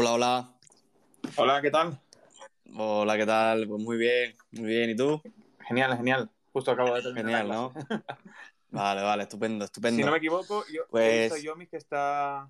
Hola, 0.00 0.12
hola. 0.12 0.48
Hola, 1.34 1.60
¿qué 1.60 1.72
tal? 1.72 2.00
Hola, 2.76 3.16
¿qué 3.16 3.26
tal? 3.26 3.66
Pues 3.66 3.82
muy 3.82 3.96
bien, 3.96 4.36
muy 4.52 4.66
bien. 4.68 4.90
¿Y 4.90 4.96
tú? 4.96 5.20
Genial, 5.66 5.96
genial. 5.96 6.30
Justo 6.52 6.70
acabo 6.70 6.94
de 6.94 7.02
terminar. 7.02 7.42
Genial, 7.42 7.48
¿no? 7.48 7.74
Vale, 8.70 9.02
vale, 9.02 9.24
estupendo, 9.24 9.64
estupendo. 9.64 9.96
Si 9.96 10.04
no 10.04 10.12
me 10.12 10.18
equivoco, 10.18 10.64
yo 10.72 10.82
Pues- 10.88 11.04
he 11.04 11.20
visto 11.22 11.36
Yomi 11.38 11.66
que 11.66 11.78
está 11.78 12.48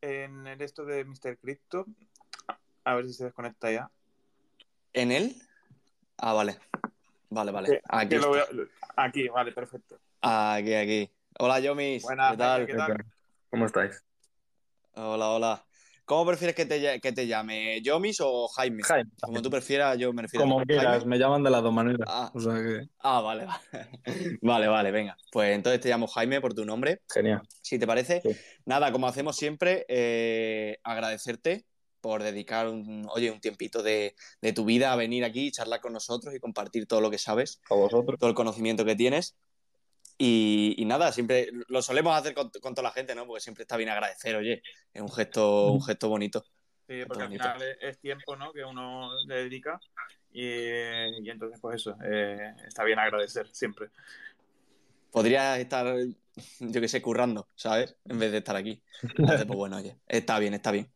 en 0.00 0.48
el 0.48 0.60
esto 0.62 0.84
de 0.84 1.04
Mr. 1.04 1.38
Crypto. 1.38 1.86
A 2.82 2.96
ver 2.96 3.06
si 3.06 3.12
se 3.12 3.26
desconecta 3.26 3.70
ya. 3.70 3.88
¿En 4.92 5.12
él? 5.12 5.36
Ah, 6.18 6.32
vale. 6.32 6.58
Vale, 7.28 7.52
vale. 7.52 7.68
Que- 7.68 7.80
Aquí, 7.88 8.08
que 8.08 8.18
lo 8.18 8.34
está. 8.34 8.52
veo- 8.52 8.66
Aquí, 8.96 9.28
vale, 9.28 9.52
perfecto. 9.52 9.96
aquí, 10.22 10.74
aquí. 10.74 11.08
Hola, 11.38 11.60
Yomis. 11.60 12.02
Buenas, 12.02 12.32
¿Qué 12.32 12.36
tal? 12.36 12.66
¿qué 12.66 12.74
tal? 12.74 13.04
¿Cómo 13.48 13.66
estáis? 13.66 14.02
Hola, 14.94 15.28
hola. 15.28 15.64
¿Cómo 16.10 16.26
prefieres 16.26 16.56
que 16.56 16.66
te, 16.66 17.00
que 17.00 17.12
te 17.12 17.28
llame? 17.28 17.80
¿Yomis 17.82 18.20
o 18.20 18.48
Jaime? 18.48 18.82
Jaime. 18.82 19.12
Como 19.22 19.40
tú 19.42 19.48
prefieras, 19.48 19.96
yo 19.96 20.12
me 20.12 20.22
refiero 20.22 20.42
Como 20.42 20.58
a 20.60 20.64
quieras, 20.64 20.86
Jaime. 20.86 21.04
me 21.06 21.18
llaman 21.20 21.44
de 21.44 21.50
las 21.50 21.62
dos 21.62 21.72
maneras. 21.72 22.00
Ah. 22.10 22.32
O 22.34 22.40
sea 22.40 22.54
que, 22.54 22.88
Ah, 22.98 23.20
vale, 23.20 23.44
vale. 23.44 23.60
Vale, 24.42 24.66
vale, 24.66 24.90
venga. 24.90 25.16
Pues 25.30 25.54
entonces 25.54 25.80
te 25.80 25.88
llamo 25.88 26.08
Jaime 26.08 26.40
por 26.40 26.52
tu 26.52 26.64
nombre. 26.64 27.00
genial. 27.14 27.42
Si 27.62 27.78
te 27.78 27.86
parece, 27.86 28.22
Sí. 28.24 28.30
nada, 28.64 28.90
como 28.90 29.06
hacemos 29.06 29.36
siempre, 29.36 29.86
eh, 29.88 30.78
agradecerte 30.82 31.64
por 32.00 32.24
dedicar 32.24 32.66
un, 32.66 33.06
oye, 33.14 33.30
un 33.30 33.40
tiempito 33.40 33.80
de, 33.84 34.16
de 34.42 34.52
tu 34.52 34.64
vida 34.64 34.92
a 34.92 34.96
venir 34.96 35.24
aquí, 35.24 35.52
charlar 35.52 35.80
con 35.80 35.92
nosotros 35.92 36.34
y 36.34 36.40
compartir 36.40 36.86
todo 36.88 37.00
lo 37.00 37.10
que 37.12 37.18
sabes, 37.18 37.60
A 37.70 37.74
vosotros. 37.76 38.18
todo 38.18 38.30
el 38.30 38.34
conocimiento 38.34 38.84
que 38.84 38.96
tienes. 38.96 39.36
Y, 40.22 40.74
y 40.76 40.84
nada, 40.84 41.12
siempre 41.12 41.48
lo 41.68 41.80
solemos 41.80 42.14
hacer 42.14 42.34
con, 42.34 42.50
con 42.50 42.74
toda 42.74 42.88
la 42.88 42.92
gente, 42.92 43.14
¿no? 43.14 43.26
Porque 43.26 43.40
siempre 43.40 43.62
está 43.62 43.78
bien 43.78 43.88
agradecer, 43.88 44.36
oye, 44.36 44.62
es 44.92 45.00
un 45.00 45.10
gesto, 45.10 45.72
un 45.72 45.82
gesto 45.82 46.10
bonito. 46.10 46.44
Sí, 46.86 47.04
porque 47.08 47.22
al 47.22 47.30
final 47.30 47.62
es, 47.62 47.78
es 47.80 47.98
tiempo 48.00 48.36
¿no? 48.36 48.52
que 48.52 48.62
uno 48.62 49.08
le 49.26 49.44
dedica. 49.44 49.80
Y, 50.30 50.44
y 50.44 51.30
entonces, 51.30 51.58
pues 51.58 51.76
eso, 51.76 51.96
eh, 52.04 52.52
está 52.66 52.84
bien 52.84 52.98
agradecer 52.98 53.48
siempre. 53.50 53.88
Podrías 55.10 55.58
estar, 55.58 55.96
yo 56.58 56.80
qué 56.82 56.88
sé, 56.88 57.00
currando, 57.00 57.48
¿sabes? 57.54 57.96
En 58.04 58.18
vez 58.18 58.30
de 58.30 58.38
estar 58.38 58.56
aquí. 58.56 58.82
Entonces, 59.16 59.46
pues 59.46 59.56
bueno, 59.56 59.78
oye, 59.78 59.96
está 60.06 60.38
bien, 60.38 60.52
está 60.52 60.70
bien. 60.70 60.92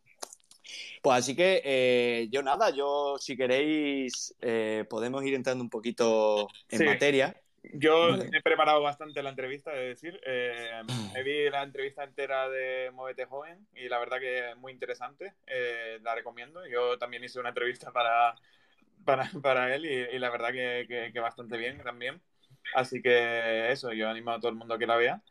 Pues 1.00 1.18
así 1.18 1.34
que 1.34 1.62
eh, 1.64 2.28
yo 2.30 2.42
nada, 2.42 2.68
yo 2.68 3.16
si 3.18 3.38
queréis 3.38 4.34
eh, 4.42 4.84
podemos 4.90 5.24
ir 5.24 5.32
entrando 5.32 5.64
un 5.64 5.70
poquito 5.70 6.46
en 6.68 6.78
Sí. 6.80 6.84
materia. 6.84 7.40
Yo 7.72 8.10
Vale. 8.10 8.28
he 8.30 8.42
preparado 8.42 8.82
bastante 8.82 9.22
la 9.22 9.30
entrevista, 9.30 9.72
es 9.74 9.88
decir, 10.00 10.20
eh, 10.26 10.82
me 11.14 11.22
vi 11.22 11.48
la 11.50 11.62
entrevista 11.62 12.04
entera 12.04 12.48
de 12.48 12.90
Móvete 12.92 13.24
Joven 13.24 13.66
y 13.74 13.88
la 13.88 13.98
verdad 13.98 14.18
que 14.20 14.50
es 14.50 14.56
muy 14.56 14.72
interesante, 14.72 15.34
eh, 15.46 15.98
la 16.02 16.14
recomiendo. 16.14 16.66
Yo 16.66 16.98
también 16.98 17.24
hice 17.24 17.40
una 17.40 17.48
entrevista 17.50 17.90
para, 17.92 18.34
para, 19.04 19.30
para 19.42 19.74
él 19.74 19.86
y, 19.86 20.16
y 20.16 20.18
la 20.18 20.30
verdad 20.30 20.52
que, 20.52 20.86
que- 20.88 21.12
que 21.12 21.20
bastante 21.20 21.56
bien 21.58 21.82
también. 21.82 22.20
Así 22.74 23.02
que 23.02 23.70
eso, 23.72 23.92
yo 23.92 24.08
animo 24.08 24.32
a 24.32 24.38
todo 24.40 24.50
el 24.50 24.56
mundo 24.56 24.74
a 24.74 24.78
que 24.78 24.86
la 24.86 24.96
vea. 24.96 25.22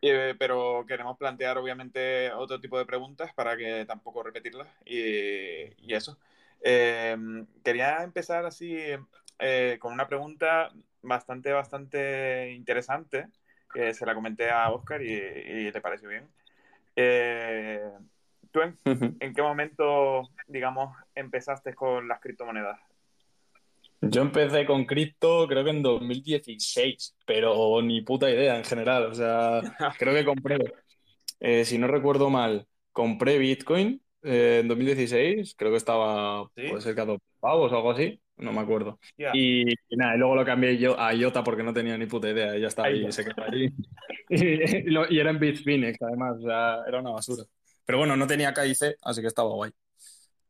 Eh, 0.00 0.34
pero 0.38 0.84
queremos 0.86 1.16
plantear 1.18 1.58
obviamente 1.58 2.32
otro 2.32 2.60
tipo 2.60 2.78
de 2.78 2.86
preguntas 2.86 3.32
para 3.34 3.56
que 3.56 3.84
tampoco 3.86 4.22
repetirlas 4.22 4.68
y, 4.84 5.74
y 5.86 5.94
eso. 5.94 6.18
Eh, 6.62 7.16
quería 7.64 8.02
empezar 8.02 8.44
así 8.46 8.76
eh, 9.38 9.76
con 9.80 9.92
una 9.92 10.06
pregunta 10.08 10.72
bastante, 11.02 11.52
bastante 11.52 12.52
interesante 12.52 13.28
que 13.72 13.94
se 13.94 14.06
la 14.06 14.14
comenté 14.14 14.50
a 14.50 14.70
Oscar 14.70 15.02
y, 15.02 15.12
y 15.12 15.70
le 15.70 15.80
pareció 15.80 16.08
bien. 16.08 16.26
Eh, 16.96 17.80
¿Tú 18.50 18.60
en, 18.62 18.76
en 19.20 19.34
qué 19.34 19.42
momento, 19.42 20.22
digamos, 20.46 20.96
empezaste 21.14 21.74
con 21.74 22.08
las 22.08 22.20
criptomonedas? 22.20 22.80
Yo 24.00 24.22
empecé 24.22 24.64
con 24.64 24.84
cripto 24.84 25.46
creo 25.48 25.64
que 25.64 25.70
en 25.70 25.82
2016, 25.82 27.16
pero 27.26 27.82
ni 27.82 28.00
puta 28.02 28.30
idea 28.30 28.56
en 28.56 28.64
general. 28.64 29.06
O 29.06 29.14
sea, 29.14 29.60
creo 29.98 30.14
que 30.14 30.24
compré, 30.24 30.58
eh, 31.40 31.64
si 31.64 31.78
no 31.78 31.88
recuerdo 31.88 32.30
mal, 32.30 32.66
compré 32.92 33.38
Bitcoin 33.38 34.00
eh, 34.22 34.60
en 34.62 34.68
2016. 34.68 35.54
Creo 35.56 35.72
que 35.72 35.76
estaba, 35.76 36.48
¿Sí? 36.56 36.68
puede 36.68 36.80
ser 36.80 36.94
que 36.94 37.00
a 37.00 37.06
dos 37.06 37.18
pavos 37.40 37.72
o 37.72 37.76
algo 37.76 37.90
así, 37.90 38.20
no 38.38 38.52
me 38.52 38.60
acuerdo. 38.60 38.98
Y, 39.32 39.70
y 39.70 39.96
nada, 39.96 40.14
y 40.14 40.18
luego 40.18 40.34
lo 40.36 40.44
cambié 40.44 40.76
yo 40.78 40.98
a 40.98 41.12
IOTA 41.14 41.42
porque 41.44 41.62
no 41.62 41.72
tenía 41.72 41.96
ni 41.98 42.06
puta 42.06 42.28
idea. 42.30 42.56
Y 42.56 42.60
ya 42.62 42.68
estaba 42.68 42.88
Ahí 42.88 42.94
ahí, 42.98 43.02
ya. 43.04 43.12
se 43.12 43.24
quedó 43.24 43.44
ahí. 43.44 43.68
Y, 44.30 44.44
y 44.44 44.82
lo- 44.90 45.10
y 45.10 45.18
era 45.18 45.30
en 45.30 45.38
Bitfinex, 45.38 46.02
además, 46.02 46.36
o 46.38 46.42
sea, 46.46 46.82
era 46.86 47.00
una 47.00 47.10
basura. 47.12 47.44
Pero 47.86 47.96
bueno, 47.98 48.14
no 48.14 48.26
tenía 48.26 48.52
KIC, 48.52 48.96
así 49.00 49.20
que 49.22 49.26
estaba 49.26 49.48
guay. 49.48 49.70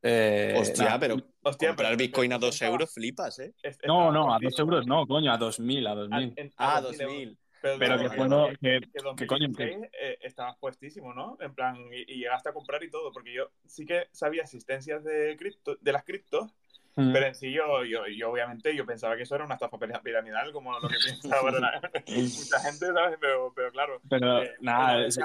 Eh, 0.01 0.53
Hostia, 0.57 0.85
nada. 0.85 0.99
pero 0.99 1.15
Hostia, 1.43 1.69
comprar 1.69 1.91
pero- 1.91 1.97
Bitcoin 1.97 2.33
a 2.33 2.37
pero 2.37 2.47
2 2.47 2.55
estaba- 2.55 2.71
euros 2.71 2.93
flipas, 2.93 3.39
¿eh? 3.39 3.53
No, 3.85 4.11
no, 4.11 4.33
a 4.33 4.39
por 4.39 4.49
2 4.51 4.59
euros 4.59 4.87
no, 4.87 5.05
coño, 5.07 5.31
a 5.31 5.37
2000, 5.37 5.87
a 5.87 5.95
2000. 5.95 6.23
En- 6.23 6.33
en- 6.47 6.53
Ah, 6.57 6.77
a 6.77 6.81
2000 6.81 7.01
euros. 7.01 7.37
2000. 7.61 7.79
Pero 7.79 7.97
no, 7.97 8.01
que 8.03 8.09
fue 8.15 8.29
no, 8.29 8.47
que, 8.47 8.55
que 8.79 9.15
que 9.17 9.27
coño, 9.27 9.47
2016 9.49 9.89
eh, 10.01 10.17
estabas 10.21 10.57
puestísimo, 10.59 11.13
¿no? 11.13 11.37
En 11.41 11.53
plan, 11.53 11.75
y, 11.93 12.13
y 12.13 12.17
llegaste 12.19 12.47
a 12.49 12.53
comprar 12.53 12.81
y 12.83 12.89
todo, 12.89 13.11
porque 13.11 13.33
yo 13.33 13.49
sí 13.65 13.85
que 13.85 14.07
sabía 14.13 14.43
existencias 14.43 15.03
de 15.03 15.35
cripto, 15.37 15.75
de 15.81 15.91
las 15.91 16.03
criptos, 16.05 16.53
Mm. 16.95 17.13
pero 17.13 17.25
en 17.27 17.35
sí 17.35 17.51
yo, 17.51 17.83
yo, 17.85 18.07
yo 18.07 18.31
obviamente 18.31 18.75
yo 18.75 18.85
pensaba 18.85 19.15
que 19.15 19.23
eso 19.23 19.35
era 19.35 19.45
una 19.45 19.55
estafa 19.55 19.77
pira- 19.77 20.01
piramidal, 20.01 20.51
como 20.51 20.77
lo 20.79 20.87
que 20.87 20.97
piensa 21.03 21.37
ahora 21.37 21.59
la- 21.59 21.81
mucha 22.07 22.59
gente, 22.59 22.85
¿sabes? 22.93 23.17
Pero, 23.19 23.53
pero 23.55 23.71
claro, 23.71 24.01
Pero 24.09 24.43
eh, 24.43 24.55
nada, 24.61 25.05
es, 25.05 25.17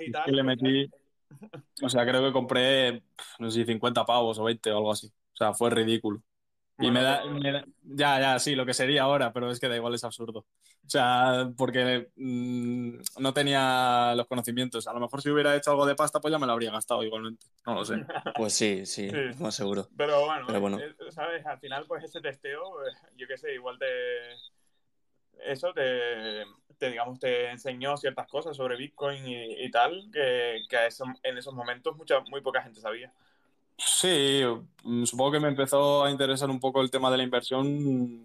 y 0.00 0.10
tal, 0.10 0.24
que 0.24 0.32
le 0.32 0.44
pues, 0.44 0.62
metí, 0.62 0.90
o 1.82 1.88
sea, 1.88 2.06
creo 2.06 2.22
que 2.22 2.32
compré, 2.32 3.02
no 3.38 3.50
sé 3.50 3.60
si 3.60 3.66
50 3.66 4.04
pavos 4.04 4.38
o 4.38 4.44
20 4.44 4.70
o 4.72 4.76
algo 4.78 4.92
así. 4.92 5.06
O 5.08 5.36
sea, 5.36 5.54
fue 5.54 5.70
ridículo. 5.70 6.22
Y 6.82 6.90
me 6.90 7.02
da, 7.02 7.24
me 7.24 7.52
da- 7.52 7.64
ya, 7.82 8.20
ya, 8.20 8.38
sí, 8.38 8.54
lo 8.54 8.66
que 8.66 8.74
sería 8.74 9.02
ahora, 9.04 9.32
pero 9.32 9.50
es 9.50 9.58
que 9.60 9.68
da 9.68 9.76
igual, 9.76 9.94
es 9.94 10.04
absurdo. 10.04 10.40
O 10.84 10.88
sea, 10.88 11.50
porque 11.56 12.08
mm, 12.16 12.96
no 13.20 13.32
tenía 13.32 14.14
los 14.16 14.26
conocimientos. 14.26 14.86
A 14.88 14.92
lo 14.92 15.00
mejor 15.00 15.22
si 15.22 15.30
hubiera 15.30 15.54
hecho 15.56 15.70
algo 15.70 15.86
de 15.86 15.94
pasta, 15.94 16.20
pues 16.20 16.32
ya 16.32 16.38
me 16.38 16.46
lo 16.46 16.52
habría 16.52 16.70
gastado 16.72 17.02
igualmente. 17.02 17.46
No 17.66 17.74
lo 17.74 17.84
sé. 17.84 17.96
Pues 18.36 18.52
sí, 18.54 18.84
sí, 18.86 19.08
Sí. 19.10 19.16
más 19.42 19.54
seguro. 19.54 19.88
Pero 19.96 20.24
bueno, 20.26 20.44
Pero 20.46 20.60
bueno. 20.60 20.78
eh, 20.80 20.94
¿sabes? 21.10 21.44
Al 21.46 21.58
final, 21.60 21.84
pues 21.86 22.04
ese 22.04 22.20
testeo, 22.20 22.82
eh, 22.86 22.90
yo 23.16 23.26
qué 23.26 23.36
sé, 23.38 23.54
igual 23.54 23.78
te. 23.78 23.86
Eso 25.44 25.72
te, 25.72 26.44
te, 26.78 26.90
digamos, 26.90 27.18
te 27.18 27.50
enseñó 27.50 27.96
ciertas 27.96 28.28
cosas 28.28 28.56
sobre 28.56 28.76
Bitcoin 28.76 29.26
y, 29.26 29.64
y 29.64 29.70
tal, 29.70 30.08
que, 30.12 30.60
que 30.68 30.86
eso- 30.86 31.04
en 31.22 31.36
esos 31.36 31.52
momentos 31.54 31.96
mucha, 31.96 32.20
muy 32.30 32.40
poca 32.40 32.62
gente 32.62 32.80
sabía. 32.80 33.12
Sí, 33.76 34.42
mm, 34.84 35.04
supongo 35.04 35.32
que 35.32 35.40
me 35.40 35.48
empezó 35.48 36.04
a 36.04 36.10
interesar 36.10 36.50
un 36.50 36.60
poco 36.60 36.80
el 36.80 36.90
tema 36.90 37.10
de 37.10 37.16
la 37.16 37.22
inversión 37.24 38.20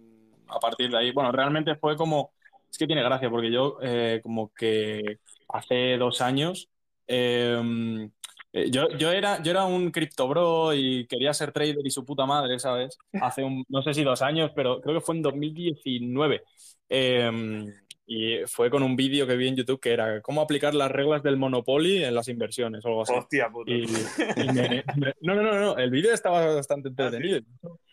a 0.48 0.60
partir 0.60 0.90
de 0.92 0.98
ahí. 0.98 1.12
Bueno, 1.12 1.32
realmente 1.32 1.76
fue 1.76 1.96
como, 1.96 2.32
es 2.70 2.78
que 2.78 2.88
tiene 2.88 3.04
gracia, 3.04 3.30
porque 3.30 3.52
yo 3.52 3.78
eh, 3.82 4.20
como 4.24 4.52
que 4.54 5.20
hace 5.50 5.98
dos 5.98 6.22
años, 6.22 6.70
eh, 7.08 8.10
eh, 8.54 8.70
yo, 8.72 8.90
yo 8.98 9.12
era, 9.12 9.42
yo 9.44 9.52
era 9.52 9.66
un 9.66 9.92
cripto 9.92 10.28
bro 10.28 10.74
y 10.74 11.08
quería 11.08 11.34
ser 11.34 11.52
trader 11.52 11.86
y 11.86 11.92
su 11.92 12.06
puta 12.06 12.26
madre, 12.26 12.60
¿sabes? 12.60 12.98
Hace 13.14 13.44
un, 13.44 13.64
no 13.70 13.82
sé 13.82 13.94
si 13.94 14.04
dos 14.04 14.22
años, 14.22 14.52
pero 14.56 14.80
creo 14.82 14.96
que 14.96 15.06
fue 15.06 15.16
en 15.16 15.22
2019. 15.22 16.44
Eh, 16.90 17.66
y 18.10 18.38
fue 18.48 18.70
con 18.70 18.82
un 18.84 18.96
vídeo 18.96 19.28
que 19.28 19.36
vi 19.36 19.50
en 19.50 19.58
YouTube 19.58 19.82
que 19.82 19.92
era 19.92 20.22
cómo 20.22 20.40
aplicar 20.42 20.74
las 20.74 20.90
reglas 20.90 21.22
del 21.22 21.36
Monopoly 21.38 22.06
en 22.06 22.16
las 22.16 22.30
inversiones 22.30 22.84
o 22.86 22.88
algo 22.88 23.02
así. 23.04 23.14
Hostia 23.14 23.50
puta. 23.50 23.70
Y, 23.72 23.84
y 23.84 23.84
me- 24.54 24.84
me- 24.96 25.14
no, 25.22 25.36
no, 25.36 25.44
no, 25.44 25.60
no, 25.60 25.78
el 25.78 25.92
vídeo 25.92 26.14
estaba 26.14 26.56
bastante 26.56 26.88
entretenido. 26.90 27.42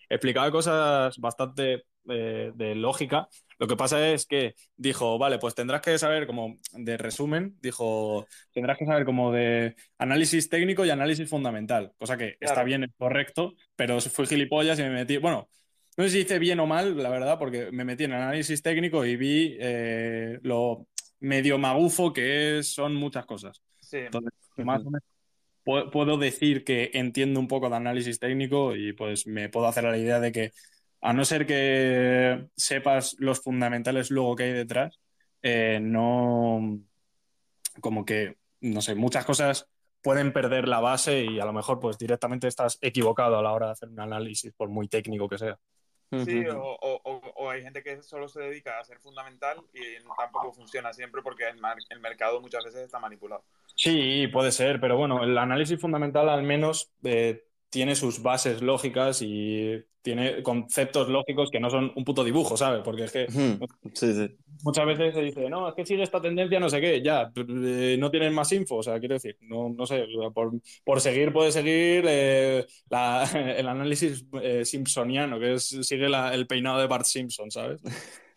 Explicaba 0.09 0.51
cosas 0.53 1.19
bastante 1.19 1.85
eh, 2.09 2.53
de 2.55 2.75
lógica. 2.75 3.29
Lo 3.59 3.67
que 3.67 3.77
pasa 3.77 4.09
es 4.11 4.27
que 4.27 4.55
dijo, 4.77 5.19
vale, 5.19 5.39
pues 5.39 5.55
tendrás 5.55 5.81
que 5.81 5.97
saber 5.99 6.27
como 6.27 6.57
de 6.73 6.97
resumen, 6.97 7.57
dijo, 7.63 8.27
tendrás 8.53 8.77
que 8.79 8.85
saber 8.87 9.05
como 9.05 9.33
de 9.33 9.75
análisis 9.99 10.49
técnico 10.49 10.85
y 10.85 10.91
análisis 10.91 11.29
fundamental, 11.29 11.93
cosa 11.99 12.17
que 12.17 12.37
está 12.41 12.55
Claro. 12.55 12.67
bien, 12.67 12.85
es 12.85 12.91
correcto, 12.99 13.55
pero 13.77 14.01
fui 14.01 14.27
gilipollas 14.27 14.79
y 14.79 14.83
me 14.83 14.91
metí, 14.91 15.17
bueno, 15.17 15.49
no 15.97 16.05
sé 16.05 16.11
si 16.11 16.19
hice 16.21 16.39
bien 16.39 16.61
o 16.61 16.67
mal, 16.67 17.01
la 17.03 17.09
verdad, 17.11 17.39
porque 17.39 17.71
me 17.73 17.85
metí 17.85 18.05
en 18.05 18.13
análisis 18.13 18.63
técnico 18.63 19.05
y 19.05 19.17
vi 19.17 19.57
eh, 19.61 20.39
lo 20.43 20.87
medio 21.21 21.59
magufo 21.59 22.13
que 22.13 22.59
es- 22.59 22.73
son 22.75 22.95
muchas 22.95 23.27
cosas. 23.27 23.63
Sí, 23.81 23.99
Entonces, 23.99 24.33
más 24.57 24.81
o 24.85 24.91
menos 24.91 25.03
pu- 25.65 25.91
puedo 25.91 26.19
decir 26.19 26.65
que 26.65 26.91
entiendo 26.95 27.41
un 27.41 27.49
poco 27.49 27.69
de 27.71 27.77
análisis 27.77 28.19
técnico 28.19 28.77
y 28.77 28.93
pues 28.93 29.27
me 29.27 29.49
puedo 29.49 29.67
hacer 29.67 29.87
a 29.87 29.91
la 29.91 29.99
idea 29.99 30.21
de 30.21 30.33
que 30.33 30.53
a 31.01 31.13
no 31.13 31.25
ser 31.25 31.47
que 31.47 32.49
sepas 32.57 33.17
los 33.19 33.41
fundamentales 33.43 34.11
luego 34.11 34.37
que 34.37 34.45
hay 34.45 34.53
detrás, 34.53 34.99
eh, 35.43 35.79
no 35.83 36.81
como 37.81 38.05
que, 38.05 38.37
no 38.61 38.81
sé, 38.81 38.95
muchas 38.95 39.25
cosas 39.25 39.67
pueden 40.03 40.33
perder 40.33 40.69
la 40.69 40.81
base 40.81 41.25
y 41.25 41.41
a 41.41 41.45
lo 41.47 41.53
mejor 41.53 41.81
pues 41.81 41.99
directamente 41.99 42.47
estás 42.49 42.79
equivocado 42.83 43.39
a 43.39 43.43
la 43.43 43.53
hora 43.53 43.67
de 43.67 43.73
hacer 43.73 43.89
un 43.89 44.01
análisis, 44.01 44.53
por 44.55 44.69
muy 44.69 44.89
técnico 44.89 45.29
que 45.29 45.39
sea. 45.39 45.59
Sí 46.17 46.47
o, 46.49 46.79
o- 46.81 47.51
hay 47.51 47.63
gente 47.63 47.83
que 47.83 48.03
solo 48.03 48.29
se 48.29 48.41
dedica 48.41 48.79
a 48.79 48.85
ser 48.85 48.99
fundamental 49.01 49.63
y 49.73 50.01
tampoco 50.17 50.53
funciona 50.53 50.93
siempre 50.93 51.23
porque 51.23 51.49
el, 51.49 51.59
mar- 51.59 51.79
el 51.89 52.01
mercado 52.01 52.41
muchas 52.41 52.65
veces 52.65 52.83
está 52.83 52.99
manipulado. 52.99 53.45
Sí, 53.77 54.29
puede 54.29 54.53
ser, 54.53 54.81
pero 54.81 54.97
bueno, 54.97 55.25
el 55.25 55.37
análisis 55.37 55.81
fundamental 55.81 56.29
al 56.29 56.43
menos 56.45 56.93
eh, 57.03 57.45
tiene 57.71 57.95
sus 57.95 58.23
bases 58.23 58.63
lógicas 58.63 59.21
y 59.23 59.85
tiene 60.05 60.43
conceptos 60.43 61.09
lógicos 61.09 61.51
que 61.51 61.59
no 61.59 61.71
son 61.71 61.91
un 61.97 62.05
puto 62.05 62.23
dibujo, 62.23 62.59
¿sabes? 62.59 62.83
Porque 62.85 63.05
es 63.05 63.13
que 63.13 63.27
muchas 64.63 64.87
veces 64.87 65.15
se 65.15 65.23
dice, 65.23 65.49
no, 65.49 65.69
es 65.69 65.75
que 65.75 65.87
sigue 65.87 66.03
esta 66.03 66.21
tendencia, 66.21 66.61
no 66.61 66.69
sé 66.69 66.81
qué, 66.81 67.03
ya, 67.03 67.33
eh, 67.35 67.97
no 67.99 68.11
tienen 68.11 68.35
más 68.35 68.53
info, 68.53 68.77
o 68.77 68.83
sea, 68.83 68.99
quiero 69.01 69.15
decir, 69.15 69.39
no, 69.41 69.71
no 69.71 69.87
sé, 69.87 70.05
por, 70.85 71.01
seguir 71.01 71.33
puede 71.33 71.53
seguir 71.53 72.05
eh, 72.07 72.67
el 73.57 73.67
análisis 73.67 74.27
eh, 74.43 74.65
simpsoniano, 74.67 75.41
que 75.41 75.55
es, 75.55 75.65
sigue 75.65 76.07
el 76.07 76.47
peinado 76.47 76.81
de 76.81 76.87
Bart 76.87 77.07
Simpson, 77.07 77.51
¿sabes? 77.51 77.81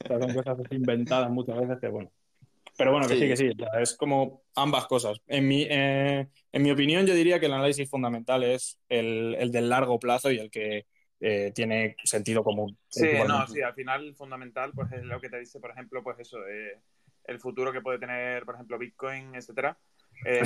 son 0.07 0.33
cosas 0.33 0.57
inventadas 0.71 1.29
muchas 1.29 1.59
veces 1.59 1.77
que, 1.81 1.89
bueno. 1.89 2.09
Pero 2.77 2.91
bueno, 2.91 3.07
que 3.07 3.15
sí, 3.15 3.27
que 3.27 3.35
sí, 3.35 3.49
es 3.81 3.95
como 3.95 4.43
ambas 4.55 4.85
cosas. 4.85 5.19
En 5.25 5.47
mi, 5.47 5.67
en 5.69 6.29
mi 6.53 6.71
opinión, 6.71 7.05
yo 7.05 7.15
diría 7.15 7.39
que 7.39 7.47
el 7.47 7.53
análisis 7.53 7.89
fundamental 7.89 8.43
es 8.43 8.79
el, 8.87 9.35
el 9.39 9.51
del 9.51 9.69
largo 9.69 9.99
plazo 9.99 10.31
y 10.31 10.37
el 10.37 10.51
que 10.51 10.85
eh, 11.19 11.51
tiene 11.55 11.95
sentido 12.03 12.43
común. 12.43 12.77
Sí, 12.89 13.07
no, 13.27 13.47
sí, 13.47 13.61
al 13.61 13.73
final 13.73 14.13
fundamental 14.15 14.71
pues 14.73 14.91
es 14.91 15.03
lo 15.03 15.19
que 15.19 15.29
te 15.29 15.39
dice, 15.39 15.59
por 15.59 15.71
ejemplo, 15.71 16.03
pues 16.03 16.19
eso, 16.19 16.37
eh, 16.47 16.79
el 17.23 17.39
futuro 17.39 17.73
que 17.73 17.81
puede 17.81 17.97
tener, 17.97 18.45
por 18.45 18.53
ejemplo, 18.53 18.77
Bitcoin, 18.77 19.33
etcétera, 19.33 19.77
eh, 20.23 20.43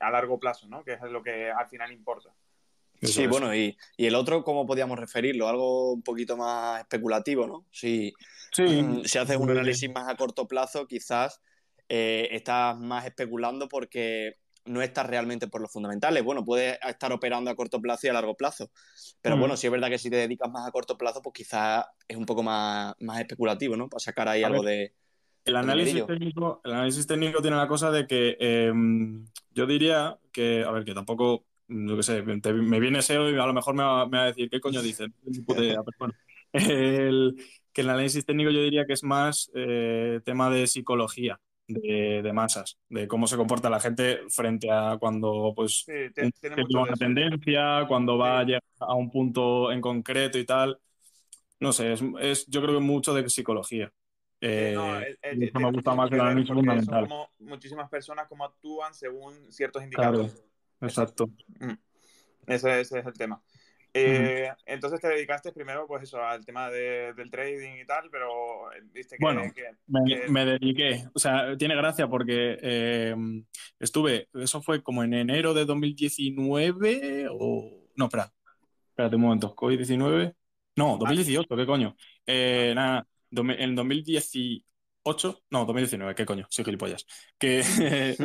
a 0.00 0.10
largo 0.10 0.38
plazo, 0.38 0.68
¿no? 0.68 0.82
Que 0.84 0.94
es 0.94 1.02
lo 1.02 1.22
que 1.22 1.50
al 1.50 1.68
final 1.68 1.92
importa. 1.92 2.30
sí, 3.02 3.26
bueno, 3.26 3.54
y, 3.54 3.76
el 3.98 4.14
otro, 4.14 4.42
¿cómo 4.42 4.66
podíamos 4.66 4.98
referirlo? 4.98 5.48
Algo 5.48 5.92
un 5.92 6.02
poquito 6.02 6.34
más 6.34 6.80
especulativo, 6.80 7.46
¿no? 7.46 7.66
Si, 7.70 8.14
sí. 8.52 8.82
Mm, 8.82 9.04
si 9.04 9.18
haces 9.18 9.36
un 9.36 9.50
análisis 9.50 9.90
más 9.92 10.08
a 10.08 10.16
corto 10.16 10.48
plazo, 10.48 10.86
quizás 10.86 11.42
estás 11.90 12.78
más 12.78 13.04
especulando 13.04 13.68
porque 13.68 14.36
no 14.64 14.82
estás 14.82 15.06
realmente 15.06 15.48
por 15.48 15.60
los 15.60 15.72
fundamentales. 15.72 16.22
Bueno, 16.22 16.44
puedes 16.44 16.78
estar 16.86 17.12
operando 17.12 17.50
a 17.50 17.56
corto 17.56 17.80
plazo 17.80 18.06
y 18.06 18.10
a 18.10 18.12
largo 18.12 18.34
plazo. 18.34 18.70
Pero 19.20 19.36
mm. 19.36 19.40
bueno, 19.40 19.56
sí 19.56 19.66
es 19.66 19.70
verdad 19.70 19.88
que 19.88 19.98
si 19.98 20.10
te 20.10 20.16
dedicas 20.16 20.50
más 20.50 20.66
a 20.66 20.70
corto 20.70 20.96
plazo, 20.96 21.22
pues 21.22 21.34
quizás 21.34 21.84
es 22.06 22.16
un 22.16 22.26
poco 22.26 22.42
más, 22.42 22.94
más 23.00 23.20
especulativo, 23.20 23.76
¿no? 23.76 23.88
Para 23.88 24.00
sacar 24.00 24.28
ahí 24.28 24.42
algo 24.42 24.62
de. 24.62 24.94
El 25.44 25.56
análisis, 25.56 26.06
técnico, 26.06 26.60
el 26.64 26.72
análisis 26.72 27.06
técnico 27.06 27.40
tiene 27.40 27.56
la 27.56 27.66
cosa 27.66 27.90
de 27.90 28.06
que 28.06 28.36
em, 28.38 29.24
yo 29.52 29.66
diría 29.66 30.18
que, 30.32 30.62
a 30.64 30.70
ver, 30.70 30.84
que 30.84 30.92
tampoco, 30.92 31.46
yo 31.66 31.96
qué 31.96 32.02
sé, 32.02 32.22
me 32.22 32.78
viene 32.78 33.00
SEO 33.00 33.30
y 33.30 33.38
a 33.38 33.46
lo 33.46 33.54
mejor 33.54 33.74
me 33.74 33.82
va, 33.82 34.02
a 34.02 34.26
decir, 34.26 34.50
¿qué 34.50 34.60
coño 34.60 34.82
dice? 34.82 35.06
el, 36.52 37.34
que 37.72 37.80
el 37.80 37.88
análisis 37.88 38.26
técnico 38.26 38.50
yo 38.50 38.62
diría 38.62 38.84
que 38.84 38.92
es 38.92 39.02
más 39.02 39.50
eh, 39.54 40.20
tema 40.24 40.50
de 40.50 40.66
psicología 40.66 41.40
de, 41.72 42.32
masas, 42.32 42.78
de 42.88 43.06
cómo 43.06 43.26
se 43.26 43.36
comporta 43.36 43.70
la 43.70 43.80
gente 43.80 44.20
frente 44.28 44.70
a 44.70 44.96
cuando 44.98 45.52
pues 45.54 45.84
tiene, 45.84 46.32
una 46.68 46.94
tendencia, 46.94 47.84
cuando 47.86 48.18
va 48.18 48.44
a 48.78 48.94
un 48.94 49.10
punto 49.10 49.72
en 49.72 49.80
concreto 49.80 50.38
y 50.38 50.44
tal. 50.44 50.78
No 51.60 51.72
sé, 51.72 51.94
es, 52.20 52.46
yo 52.46 52.62
creo 52.62 52.74
que 52.74 52.80
mucho 52.80 53.14
de 53.14 53.28
psicología. 53.28 53.92
Eh, 54.40 54.74
me 55.52 55.70
gusta 55.70 55.94
más 55.94 56.10
análisis 56.10 56.48
fundamental. 56.48 57.02
como 57.02 57.28
muchísimas 57.40 57.90
personas 57.90 58.26
como 58.26 58.44
actúan 58.44 58.94
según 58.94 59.52
ciertos 59.52 59.82
indicadores. 59.82 60.32
Claro, 60.32 60.46
exacto. 60.80 61.26
Mm. 61.60 61.74
Ese, 62.46 62.80
ese, 62.80 62.98
es 63.00 63.06
el 63.06 63.12
tema. 63.12 63.42
Eh, 63.92 64.48
entonces 64.66 65.00
te 65.00 65.08
dedicaste 65.08 65.52
primero, 65.52 65.86
pues 65.86 66.04
eso, 66.04 66.22
al 66.22 66.44
tema 66.44 66.70
del 66.70 67.30
trading 67.30 67.80
y 67.82 67.86
tal, 67.86 68.08
pero 68.10 68.72
eh, 68.72 68.82
viste 68.92 69.16
que... 69.16 69.24
Bueno, 69.24 69.42
me, 69.86 70.44
dediqué, 70.44 71.04
o 71.12 71.18
sea, 71.18 71.56
tiene 71.56 71.74
gracia 71.74 72.08
porque 72.08 72.58
eh, 72.62 73.16
estuve, 73.78 74.28
eso 74.34 74.62
fue 74.62 74.82
como 74.82 75.02
en 75.02 75.14
enero 75.14 75.54
de 75.54 75.64
2019 75.64 77.28
o... 77.30 77.88
No, 77.96 78.04
espera, 78.04 78.32
espérate 78.90 79.16
un 79.16 79.22
momento, 79.22 79.54
COVID-19... 79.54 80.34
No, 80.76 80.96
2018, 80.96 81.56
¿qué 81.56 81.66
coño? 81.66 81.96
nada, 82.26 83.06
en 83.32 83.74
2018 83.74 84.69
8, 85.02 85.42
no, 85.50 85.64
2019, 85.64 86.14
¿qué 86.14 86.26
coño? 86.26 86.46
Soy 86.50 86.62
gilipollas. 86.64 87.06
Que 87.38 87.60
estuve 87.70 88.18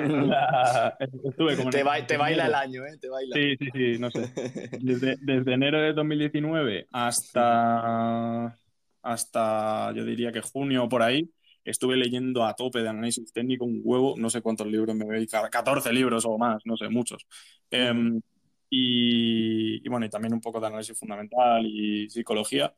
como 1.55 1.69
te, 1.69 1.83
baila 1.83 2.47
el 2.47 2.53
año, 2.53 2.85
¿eh? 2.85 2.97
Te 2.99 3.07
baila. 3.07 3.33
Sí, 3.35 3.55
sí, 3.57 3.69
sí, 3.73 3.97
no 3.99 4.11
sé. 4.11 4.29
Desde, 4.81 5.53
enero 5.53 5.79
de 5.79 5.93
2019 5.93 6.87
hasta, 6.91 8.59
hasta, 9.01 9.93
yo 9.93 10.03
diría 10.03 10.33
que 10.33 10.41
junio 10.41 10.89
por 10.89 11.01
ahí, 11.01 11.31
estuve 11.63 11.95
leyendo 11.95 12.45
a 12.45 12.55
tope 12.55 12.81
de 12.81 12.89
análisis 12.89 13.31
técnico 13.31 13.63
un 13.65 13.79
huevo, 13.83 14.15
no 14.17 14.29
sé 14.29 14.41
cuántos 14.41 14.67
libros 14.67 14.95
me 14.95 15.05
voy 15.05 15.27
14 15.27 15.93
libros 15.93 16.25
o 16.25 16.37
más, 16.37 16.61
no 16.65 16.75
sé, 16.75 16.89
muchos. 16.89 17.25
Em, 17.71 18.21
y, 18.69 19.85
y, 19.85 19.89
bueno, 19.89 20.05
y 20.05 20.09
también 20.09 20.33
un 20.33 20.41
poco 20.41 20.59
de 20.59 20.67
análisis 20.67 20.99
fundamental 20.99 21.65
y 21.65 22.09
psicología. 22.09 22.73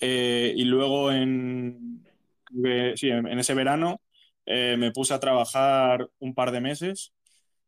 Eh, 0.00 0.52
y 0.54 0.64
luego 0.64 1.10
en, 1.10 2.06
sí, 2.96 3.08
en, 3.10 3.38
ese 3.38 3.54
verano 3.54 4.00
eh, 4.46 4.76
me 4.78 4.92
puse 4.92 5.14
a 5.14 5.20
trabajar 5.20 6.08
un 6.18 6.34
par 6.34 6.50
de 6.52 6.60
meses. 6.60 7.12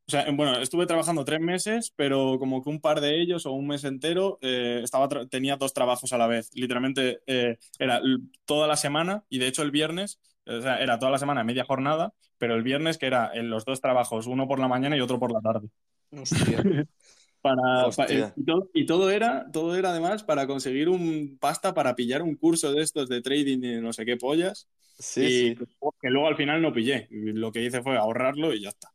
O 0.06 0.10
sea, 0.10 0.26
bueno, 0.32 0.58
estuve 0.60 0.86
trabajando 0.86 1.24
tres 1.24 1.40
meses, 1.40 1.92
pero 1.94 2.38
como 2.38 2.62
que 2.62 2.70
un 2.70 2.80
par 2.80 3.00
de 3.00 3.20
ellos 3.20 3.46
o 3.46 3.52
un 3.52 3.68
mes 3.68 3.84
entero 3.84 4.38
eh, 4.42 4.80
estaba 4.82 5.08
tenía 5.28 5.56
dos 5.56 5.72
trabajos 5.72 6.12
a 6.12 6.18
la 6.18 6.26
vez. 6.26 6.50
Literalmente 6.54 7.20
eh, 7.26 7.58
era 7.78 8.00
toda 8.44 8.66
la 8.66 8.76
semana 8.76 9.24
y 9.28 9.38
de 9.38 9.46
hecho 9.46 9.62
el 9.62 9.70
viernes, 9.70 10.18
o 10.46 10.60
sea, 10.60 10.78
era 10.78 10.98
toda 10.98 11.12
la 11.12 11.18
semana 11.18 11.44
media 11.44 11.64
jornada, 11.64 12.12
pero 12.38 12.54
el 12.54 12.62
viernes 12.62 12.98
que 12.98 13.06
era 13.06 13.30
en 13.34 13.50
los 13.50 13.64
dos 13.64 13.80
trabajos, 13.80 14.26
uno 14.26 14.48
por 14.48 14.58
la 14.58 14.68
mañana 14.68 14.96
y 14.96 15.00
otro 15.00 15.20
por 15.20 15.32
la 15.32 15.40
tarde. 15.40 15.68
Para, 17.42 17.88
eh, 18.08 18.32
y, 18.74 18.84
todo, 18.84 19.10
era, 19.10 19.50
todo 19.50 19.74
era 19.74 19.90
además 19.90 20.22
para 20.24 20.46
conseguir 20.46 20.90
un 20.90 21.38
pasta 21.40 21.72
para 21.72 21.94
pillar 21.94 22.20
un 22.20 22.36
curso 22.36 22.72
de 22.72 22.82
estos 22.82 23.08
de 23.08 23.22
trading 23.22 23.62
y 23.62 23.80
no 23.80 23.92
sé 23.94 24.04
qué 24.04 24.16
pollas. 24.18 24.68
Sí, 24.98 25.56
Que 26.02 26.10
luego 26.10 26.28
al 26.28 26.36
final 26.36 26.60
no 26.60 26.72
pillé. 26.72 27.08
Lo 27.10 27.50
que 27.50 27.64
hice 27.64 27.82
fue 27.82 27.96
ahorrarlo 27.96 28.52
y 28.52 28.60
ya 28.60 28.68
está. 28.68 28.92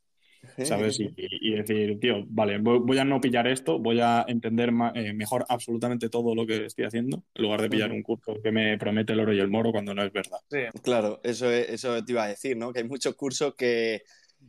¿Sabes? 0.64 1.00
Y, 1.00 1.52
decir, 1.56 2.00
tío, 2.00 2.24
vale, 2.28 2.60
voy, 2.60 2.98
a 2.98 3.04
no 3.04 3.20
pillar 3.20 3.48
esto, 3.48 3.80
voy 3.80 4.00
a 4.00 4.26
entender 4.28 4.72
eh, 4.94 5.14
mejor 5.14 5.46
absolutamente 5.50 6.10
todo 6.10 6.36
lo 6.36 6.46
que 6.46 6.66
estoy 6.66 6.86
haciendo, 6.86 7.24
en 7.34 7.44
lugar 7.44 7.62
de 7.62 7.70
pillar 7.70 7.92
un 7.92 8.04
curso 8.04 8.40
que 8.42 8.52
me 8.52 8.78
promete 8.78 9.14
el 9.14 9.22
oro 9.22 9.34
y 9.34 9.40
el 9.40 9.50
moro 9.50 9.72
cuando 9.72 9.94
no 9.94 10.04
es 10.04 10.14
verdad. 10.14 10.38
Sí. 10.50 10.60
Claro, 10.84 11.20
eso, 11.24 11.52
eso 11.52 12.04
te 12.04 12.12
iba 12.12 12.26
a 12.26 12.28
decir, 12.28 12.56
¿no? 12.56 12.72
Que 12.72 12.80
hay 12.80 12.88
muchos 12.88 13.16
cursos 13.16 13.56
que 13.56 14.04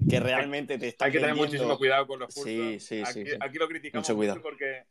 que 0.09 0.21
realmente 0.21 0.79
te 0.79 0.89
está 0.89 1.07
Hay 1.07 1.13
que 1.13 1.21
tener 1.21 1.35
muchísimo 1.35 1.77
cuidado 1.79 2.07
con 2.07 2.21
los 2.21 2.35
cursos. 2.35 2.45
Sí, 2.45 2.81
sí, 2.81 3.03
aquí, 3.05 3.25
sí, 3.27 3.37
aquí, 3.41 3.59
lo 3.59 3.69
criticamos 3.69 4.09
mucho, 4.11 4.43
porque 4.43 4.85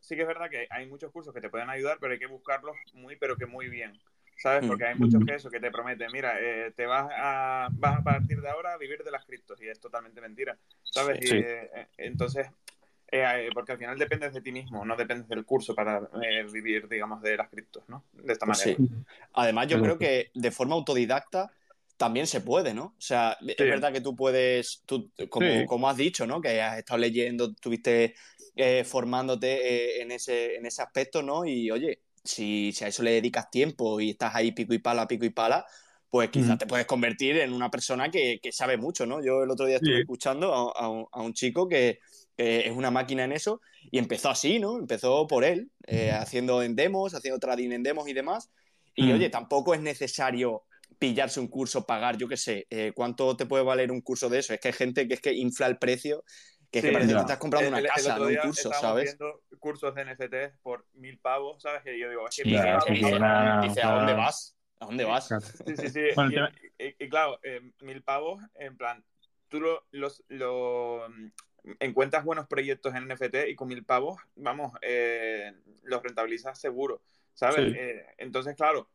sí 0.00 0.16
que 0.16 0.22
es 0.22 0.28
verdad 0.28 0.50
que 0.50 0.66
hay 0.70 0.86
muchos 0.86 1.10
cursos 1.12 1.32
que 1.32 1.40
te 1.40 1.50
pueden 1.50 1.70
ayudar, 1.70 1.98
pero 2.00 2.12
hay 2.12 2.18
que 2.18 2.26
buscarlos 2.26 2.76
muy, 2.94 3.16
pero 3.16 3.36
que 3.36 3.46
muy 3.46 3.68
bien. 3.68 3.98
¿Sabes? 4.36 4.66
Porque 4.66 4.86
hay 4.86 4.94
muchos 4.94 5.22
que 5.22 5.34
eso, 5.34 5.50
que 5.50 5.60
te 5.60 5.70
prometen, 5.70 6.08
mira, 6.12 6.38
eh, 6.40 6.72
te 6.74 6.86
vas 6.86 7.10
a, 7.14 7.68
vas 7.72 7.98
a 7.98 8.02
partir 8.02 8.40
de 8.40 8.48
ahora 8.48 8.72
a 8.72 8.78
vivir 8.78 9.04
de 9.04 9.10
las 9.10 9.26
criptos 9.26 9.60
y 9.60 9.68
es 9.68 9.78
totalmente 9.78 10.18
mentira. 10.22 10.56
¿Sabes? 10.82 11.18
Y, 11.30 11.36
eh, 11.36 11.88
entonces, 11.98 12.48
eh, 13.12 13.50
porque 13.52 13.72
al 13.72 13.78
final 13.78 13.98
dependes 13.98 14.32
de 14.32 14.40
ti 14.40 14.50
mismo, 14.50 14.82
no 14.86 14.96
dependes 14.96 15.28
del 15.28 15.44
curso 15.44 15.74
para 15.74 16.08
vivir, 16.50 16.88
digamos, 16.88 17.20
de 17.20 17.36
las 17.36 17.50
criptos, 17.50 17.86
¿no? 17.88 18.04
De 18.12 18.32
esta 18.32 18.46
manera. 18.46 18.78
Además, 19.34 19.66
yo 19.66 19.82
creo 19.82 19.98
que 19.98 20.30
de 20.32 20.50
forma 20.50 20.74
autodidacta 20.74 21.52
también 22.00 22.26
se 22.26 22.40
puede, 22.40 22.72
¿no? 22.72 22.84
O 22.96 23.00
sea, 23.00 23.36
es 23.46 23.58
verdad 23.58 23.92
que 23.92 24.00
tú 24.00 24.16
puedes, 24.16 24.82
tú, 24.86 25.12
como, 25.28 25.86
has 25.86 25.98
dicho, 25.98 26.26
¿no? 26.26 26.40
Que 26.40 26.62
has 26.62 26.78
estado 26.78 26.96
leyendo, 26.96 27.50
estuviste 27.50 28.14
eh, 28.56 28.84
formándote 28.84 29.98
eh, 29.98 30.00
en, 30.00 30.10
ese, 30.10 30.56
en 30.56 30.64
ese 30.64 30.80
aspecto, 30.80 31.20
¿no? 31.20 31.44
Y 31.44 31.70
oye, 31.70 32.00
si, 32.24 32.72
a 32.80 32.88
eso 32.88 33.02
le 33.02 33.10
dedicas 33.10 33.50
tiempo 33.50 34.00
y 34.00 34.12
estás 34.12 34.34
ahí 34.34 34.52
pico 34.52 34.72
y 34.72 34.78
pala, 34.78 35.06
pico 35.06 35.26
y 35.26 35.30
pala, 35.30 35.66
pues 36.08 36.30
quizás 36.30 36.56
te 36.56 36.66
puedes 36.66 36.86
convertir 36.86 37.36
en 37.36 37.52
una 37.52 37.70
persona 37.70 38.10
que, 38.10 38.40
sabe 38.50 38.78
mucho, 38.78 39.04
¿no? 39.04 39.22
Yo 39.22 39.42
el 39.42 39.50
otro 39.50 39.66
día 39.66 39.76
estuve 39.76 40.00
escuchando 40.00 40.54
a, 40.54 40.88
un, 40.88 41.34
chico 41.34 41.68
que, 41.68 41.98
es 42.38 42.74
una 42.74 42.90
máquina 42.90 43.24
en 43.24 43.32
eso 43.32 43.60
y 43.90 43.98
empezó 43.98 44.30
así, 44.30 44.58
¿no? 44.58 44.78
Empezó 44.78 45.26
por 45.26 45.44
él, 45.44 45.70
eh, 45.86 46.12
haciendo 46.12 46.62
en 46.62 46.76
demos, 46.76 47.14
haciendo 47.14 47.38
trading 47.38 47.72
en 47.72 47.82
demos 47.82 48.08
y 48.08 48.14
demás. 48.14 48.48
Y 48.94 49.12
oye, 49.12 49.28
tampoco 49.28 49.74
es 49.74 49.82
necesario 49.82 50.64
pillarse 51.00 51.40
un 51.40 51.48
curso, 51.48 51.86
pagar, 51.86 52.18
yo 52.18 52.28
qué 52.28 52.36
sé, 52.36 52.66
eh, 52.68 52.92
¿cuánto 52.94 53.34
te 53.34 53.46
puede 53.46 53.64
valer 53.64 53.90
un 53.90 54.02
curso 54.02 54.28
de 54.28 54.38
eso? 54.38 54.52
Es 54.52 54.60
que 54.60 54.68
hay 54.68 54.74
gente 54.74 55.08
que 55.08 55.14
es 55.14 55.20
que 55.22 55.32
infla 55.32 55.66
el 55.66 55.78
precio, 55.78 56.22
que, 56.70 56.80
es 56.80 56.84
que 56.84 56.92
parece 56.92 57.14
que 57.14 57.18
estás 57.18 57.38
comprando 57.38 57.70
una 57.70 57.82
casa, 57.82 58.18
no 58.18 58.26
un 58.26 58.36
curso, 58.36 58.70
¿sabes? 58.74 59.16
viendo 59.18 59.42
cursos 59.58 59.94
de 59.94 60.04
NFT 60.04 60.60
por 60.62 60.86
mil 60.92 61.18
pavos, 61.18 61.62
¿sabes? 61.62 61.82
Que 61.82 61.98
yo 61.98 62.10
digo, 62.10 62.28
es 62.28 62.36
que 62.36 62.42
dice, 62.44 63.82
¿a 63.82 63.94
dónde 63.94 64.12
vas? 64.12 64.54
¿A 64.78 64.84
dónde 64.84 65.04
vas? 65.04 65.28
Sí, 65.66 65.76
sí, 65.76 65.88
sí. 65.88 66.00
y, 66.98 67.08
claro, 67.08 67.40
eh, 67.44 67.72
mil 67.80 68.02
pavos, 68.02 68.42
en 68.56 68.76
plan, 68.76 69.02
tú 69.48 69.58
lo, 69.58 69.86
los, 69.92 70.22
lo, 70.28 71.06
encuentras 71.80 72.24
buenos 72.24 72.46
proyectos 72.46 72.94
en 72.94 73.08
NFT 73.08 73.48
y 73.48 73.54
con 73.54 73.68
mil 73.68 73.86
pavos, 73.86 74.20
vamos, 74.36 74.72
eh, 74.82 75.54
los 75.82 76.02
rentabilizas 76.02 76.60
seguro, 76.60 77.00
¿sabes? 77.32 77.74
entonces, 78.18 78.54
claro, 78.54 78.90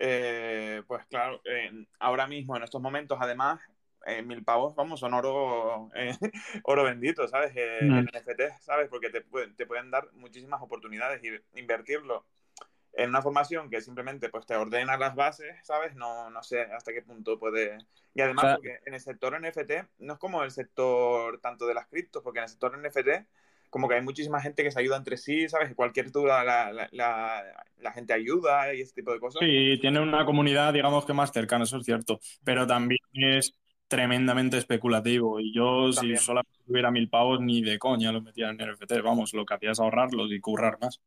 eh, 0.00 0.82
pues 0.86 1.04
claro, 1.06 1.40
ahora 1.98 2.26
mismo, 2.26 2.56
en 2.56 2.62
estos 2.62 2.80
momentos, 2.80 3.18
además, 3.20 3.60
eh, 4.06 4.22
mil 4.22 4.42
pavos, 4.42 4.74
vamos, 4.74 4.98
son 4.98 5.12
oro, 5.14 5.90
eh, 5.94 6.16
oro 6.64 6.84
bendito, 6.84 7.28
¿sabes? 7.28 7.52
Eh, 7.54 7.80
Mm. 7.82 7.98
En 7.98 8.04
NFT, 8.06 8.60
¿sabes? 8.60 8.88
Porque 8.88 9.10
te, 9.10 9.20
te 9.56 9.66
pueden 9.66 9.90
dar 9.90 10.10
muchísimas 10.14 10.62
oportunidades 10.62 11.22
y 11.22 11.58
invertirlo 11.60 12.26
en 12.92 13.10
una 13.10 13.22
formación 13.22 13.70
que 13.70 13.80
simplemente 13.80 14.28
pues 14.30 14.46
te 14.46 14.56
ordena 14.56 14.96
las 14.96 15.14
bases, 15.14 15.54
¿sabes? 15.62 15.94
No, 15.94 16.28
no 16.30 16.42
sé 16.42 16.62
hasta 16.62 16.92
qué 16.92 17.02
punto 17.02 17.38
puede... 17.38 17.78
Y 18.14 18.20
además, 18.22 18.44
O 18.44 18.48
sea- 18.48 18.54
porque 18.56 18.80
en 18.86 18.94
el 18.94 19.00
sector 19.00 19.38
NFT 19.40 19.72
no 19.98 20.14
es 20.14 20.18
como 20.18 20.42
el 20.42 20.50
sector 20.50 21.38
tanto 21.40 21.66
de 21.66 21.74
las 21.74 21.86
criptos, 21.86 22.22
porque 22.22 22.40
en 22.40 22.44
el 22.44 22.48
sector 22.50 22.76
NFT 22.76 23.26
como 23.70 23.88
que 23.88 23.94
hay 23.96 24.02
muchísima 24.02 24.40
gente 24.40 24.62
que 24.64 24.70
se 24.72 24.80
ayuda 24.80 24.96
entre 24.96 25.16
sí, 25.16 25.48
¿sabes? 25.48 25.74
Cualquier 25.74 26.10
duda 26.12 26.44
la, 26.44 26.72
la, 26.72 26.88
la- 26.92 27.64
la 27.78 27.92
gente 27.92 28.12
ayuda 28.12 28.74
y 28.74 28.82
ese 28.82 28.92
tipo 28.94 29.12
de 29.12 29.20
cosas. 29.20 29.42
Sí, 29.42 29.78
tiene 29.80 30.00
una 30.00 30.26
comunidad, 30.26 30.72
digamos 30.74 31.06
que 31.06 31.12
más 31.14 31.32
cercana, 31.32 31.64
eso 31.64 31.78
es 31.78 31.84
cierto, 31.86 32.18
pero 32.44 32.66
también 32.66 32.98
es 33.12 33.54
tremendamente 33.88 34.58
especulativo 34.58 35.40
y 35.40 35.52
yo 35.54 35.92
También. 35.94 36.16
si 36.16 36.16
solamente 36.18 36.58
tuviera 36.66 36.90
mil 36.90 37.08
pavos 37.08 37.40
ni 37.40 37.62
de 37.62 37.78
coña 37.78 38.12
los 38.12 38.22
metía 38.22 38.50
en 38.50 38.60
NFT, 38.60 39.00
vamos, 39.00 39.32
lo 39.32 39.46
que 39.46 39.54
hacía 39.54 39.70
es 39.70 39.80
ahorrarlos 39.80 40.30
y 40.32 40.40
currar 40.40 40.78
más. 40.80 41.00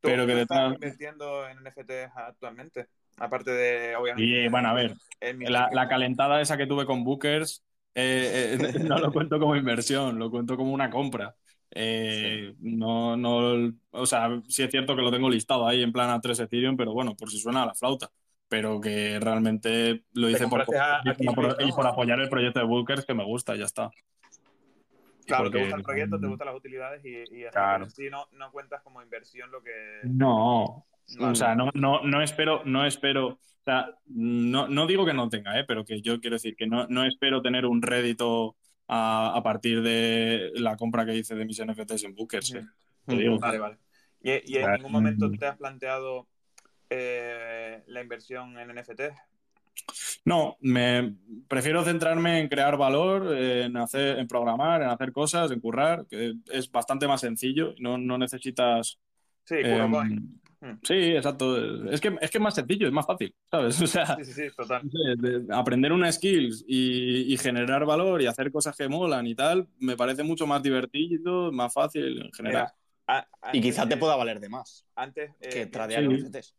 ¿Tú, 0.00 0.08
pero 0.08 0.26
que 0.26 0.42
estás 0.42 0.74
invirtiendo 0.74 1.46
en 1.48 1.58
NFTs 1.58 2.12
actualmente? 2.16 2.88
Aparte 3.18 3.50
de, 3.50 3.96
obviamente... 3.96 4.34
Y 4.34 4.48
bueno, 4.48 4.68
a 4.70 4.74
ver, 4.74 4.98
Mr. 5.20 5.52
la, 5.52 5.70
la 5.72 5.88
calentada 5.88 6.40
esa 6.40 6.56
que 6.56 6.66
tuve 6.66 6.86
con 6.86 7.04
Bookers, 7.04 7.64
eh, 7.94 8.58
eh, 8.60 8.78
no 8.84 8.98
lo 8.98 9.12
cuento 9.12 9.38
como 9.38 9.56
inversión, 9.56 10.18
lo 10.18 10.30
cuento 10.30 10.56
como 10.56 10.72
una 10.72 10.90
compra. 10.90 11.36
Eh, 11.72 12.54
no, 12.60 13.16
no, 13.16 13.72
o 13.90 14.06
sea, 14.06 14.40
sí 14.48 14.62
es 14.62 14.70
cierto 14.70 14.96
que 14.96 15.02
lo 15.02 15.10
tengo 15.10 15.30
listado 15.30 15.66
ahí 15.66 15.82
en 15.82 15.92
plan 15.92 16.10
a 16.10 16.20
3 16.20 16.40
Ethereum, 16.40 16.76
pero 16.76 16.92
bueno, 16.92 17.14
por 17.16 17.30
si 17.30 17.38
suena 17.38 17.62
a 17.62 17.66
la 17.66 17.74
flauta. 17.74 18.10
Pero 18.48 18.80
que 18.80 19.20
realmente 19.20 20.02
lo 20.14 20.28
hice 20.28 20.48
por, 20.48 20.62
a- 20.62 20.98
a 20.98 21.02
por- 21.34 21.60
¿no? 21.60 21.66
y 21.68 21.70
por 21.70 21.86
apoyar 21.86 22.18
el 22.20 22.28
proyecto 22.28 22.58
de 22.58 22.66
Bookers 22.66 23.06
que 23.06 23.14
me 23.14 23.22
gusta, 23.24 23.54
ya 23.54 23.64
está. 23.66 23.90
Claro, 25.26 25.44
porque- 25.44 25.58
te 25.58 25.64
gusta 25.64 25.76
el 25.76 25.82
proyecto, 25.84 26.18
te 26.20 26.26
gustan 26.26 26.46
las 26.48 26.56
utilidades 26.56 27.04
y, 27.04 27.10
y 27.10 27.44
así, 27.44 27.52
Claro. 27.52 27.88
sí 27.88 28.10
no, 28.10 28.26
no 28.32 28.50
cuentas 28.50 28.82
como 28.82 29.00
inversión 29.02 29.52
lo 29.52 29.62
que... 29.62 30.00
No, 30.02 30.84
Vale. 31.18 31.32
o 31.32 31.34
sea, 31.36 31.54
no, 31.54 31.70
no, 31.74 32.02
no 32.02 32.20
espero, 32.22 32.62
no 32.64 32.84
espero, 32.84 33.26
o 33.28 33.38
sea, 33.64 33.94
no, 34.06 34.66
no 34.66 34.86
digo 34.88 35.06
que 35.06 35.14
no 35.14 35.28
tenga, 35.28 35.56
¿eh? 35.60 35.64
pero 35.68 35.84
que 35.84 36.00
yo 36.02 36.20
quiero 36.20 36.34
decir 36.34 36.56
que 36.56 36.66
no, 36.66 36.88
no 36.88 37.04
espero 37.04 37.42
tener 37.42 37.66
un 37.66 37.80
rédito 37.82 38.56
a, 38.92 39.36
a 39.36 39.42
partir 39.42 39.82
de 39.82 40.50
la 40.54 40.76
compra 40.76 41.06
que 41.06 41.14
hice 41.14 41.36
de 41.36 41.44
mis 41.44 41.64
NFTs 41.64 42.04
en 42.04 42.14
Bookers. 42.14 42.54
¿eh? 42.54 42.66
Te 43.06 43.16
digo. 43.16 43.38
Vale, 43.38 43.58
vale. 43.58 43.78
¿Y, 44.22 44.52
y 44.52 44.56
en 44.56 44.62
Vale. 44.62 44.76
ningún 44.78 44.92
momento 44.92 45.30
te 45.30 45.46
has 45.46 45.56
planteado 45.56 46.26
eh, 46.90 47.82
la 47.86 48.02
inversión 48.02 48.58
en 48.58 48.74
NFT? 48.74 49.00
No, 50.24 50.56
me 50.60 51.14
prefiero 51.46 51.84
centrarme 51.84 52.40
en 52.40 52.48
crear 52.48 52.76
valor, 52.76 53.34
en 53.34 53.76
hacer, 53.76 54.18
en 54.18 54.26
programar, 54.26 54.82
en 54.82 54.88
hacer 54.88 55.12
cosas, 55.12 55.52
en 55.52 55.60
currar, 55.60 56.06
que 56.06 56.34
es 56.52 56.70
bastante 56.70 57.06
más 57.06 57.20
sencillo, 57.20 57.74
no, 57.78 57.96
no 57.96 58.18
necesitas 58.18 58.98
Sí. 59.50 59.56
Mm. 59.64 60.39
Sí, 60.82 60.94
exacto. 61.16 61.56
Es 61.90 62.00
que, 62.00 62.16
es 62.20 62.30
que 62.30 62.38
es 62.38 62.42
más 62.42 62.54
sencillo, 62.54 62.86
es 62.86 62.92
más 62.92 63.06
fácil, 63.06 63.34
¿sabes? 63.50 63.80
O 63.82 63.86
sea, 63.86 64.16
Sí, 64.16 64.24
sí, 64.24 64.32
sí, 64.32 64.48
total. 64.56 64.82
de- 64.84 65.46
aprender 65.54 65.92
una 65.92 66.10
skills 66.12 66.64
y, 66.66 67.32
y 67.32 67.36
generar 67.38 67.84
valor 67.86 68.20
y 68.22 68.26
hacer 68.26 68.50
cosas 68.52 68.76
que 68.76 68.88
molan 68.88 69.26
y 69.26 69.34
tal, 69.34 69.68
me 69.78 69.96
parece 69.96 70.22
mucho 70.22 70.46
más 70.46 70.62
divertido, 70.62 71.50
más 71.52 71.72
fácil 71.72 72.22
en 72.26 72.32
general. 72.32 72.72
Mira, 73.06 73.26
a- 73.42 73.50
Y 73.52 73.60
quizás 73.60 73.88
te 73.88 73.96
pueda 73.96 74.16
valer 74.16 74.38
de 74.40 74.48
más 74.48 74.86
Antes, 74.94 75.30
eh, 75.40 75.48
que 75.48 75.64
vi- 75.64 75.70
tradear 75.70 76.02
sí. 76.02 76.08
NFTs. 76.08 76.54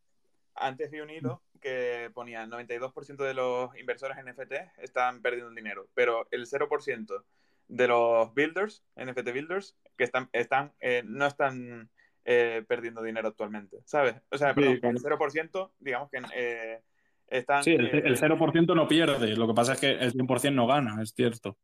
antes 0.55 0.91
vi 0.91 0.99
un 0.99 1.09
hilo 1.09 1.41
que 1.61 2.09
ponía 2.13 2.45
92% 2.47 3.23
de 3.23 3.33
los 3.35 3.69
inversores 3.77 4.17
en 4.17 4.25
NFT 4.27 4.53
están 4.79 5.21
perdiendo 5.21 5.51
dinero, 5.51 5.87
pero 5.93 6.27
el 6.31 6.47
0% 6.47 7.23
de 7.67 7.87
los 7.87 8.33
builders, 8.33 8.83
NFT 8.97 9.31
builders, 9.31 9.75
que 9.95 10.03
están, 10.03 10.27
están 10.33 10.73
eh, 10.81 11.03
no 11.05 11.25
están 11.27 11.89
eh, 12.25 12.63
perdiendo 12.67 13.01
dinero 13.01 13.27
actualmente, 13.29 13.77
¿sabes? 13.85 14.15
O 14.29 14.37
sea, 14.37 14.49
Sí, 14.53 14.55
perdón, 14.61 14.77
claro. 14.79 14.97
el 14.97 15.03
0%, 15.03 15.71
digamos 15.79 16.09
que 16.09 16.21
eh, 16.35 16.81
están... 17.27 17.63
Sí, 17.63 17.71
el, 17.73 17.87
eh, 17.87 18.03
el 18.05 18.17
0% 18.17 18.75
no 18.75 18.87
pierde, 18.87 19.35
lo 19.35 19.47
que 19.47 19.53
pasa 19.53 19.73
es 19.73 19.79
que 19.79 19.91
el 19.91 20.13
100% 20.13 20.53
no 20.53 20.67
gana, 20.67 21.01
es 21.01 21.13
cierto. 21.13 21.57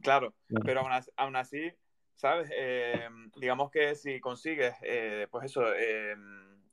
Claro, 0.00 0.34
Claro. 0.46 0.64
pero 0.64 0.80
aún 0.80 0.92
así, 0.92 1.10
aún 1.16 1.36
así, 1.36 1.72
¿sabes? 2.14 2.50
Eh, 2.54 3.08
digamos 3.36 3.70
que 3.70 3.94
si 3.94 4.20
consigues, 4.20 4.74
eh, 4.82 5.26
pues 5.30 5.46
eso, 5.46 5.74
eh, 5.74 6.14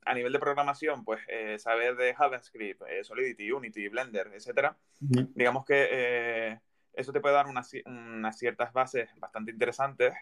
a 0.05 0.13
nivel 0.13 0.31
de 0.31 0.39
programación, 0.39 1.03
pues 1.03 1.21
eh, 1.27 1.57
saber 1.57 1.95
de 1.95 2.13
JavaScript, 2.13 2.83
eh, 2.87 3.03
Solidity, 3.03 3.51
Unity, 3.51 3.87
Blender, 3.89 4.31
etcétera, 4.33 4.77
digamos 4.99 5.65
que 5.65 5.87
eh, 5.91 6.59
eso 6.93 7.11
te 7.11 7.19
puede 7.19 7.33
dar 7.33 7.47
unas, 7.47 7.71
unas 7.85 8.37
ciertas 8.37 8.71
bases 8.71 9.09
bastante 9.17 9.51
interesantes 9.51 10.13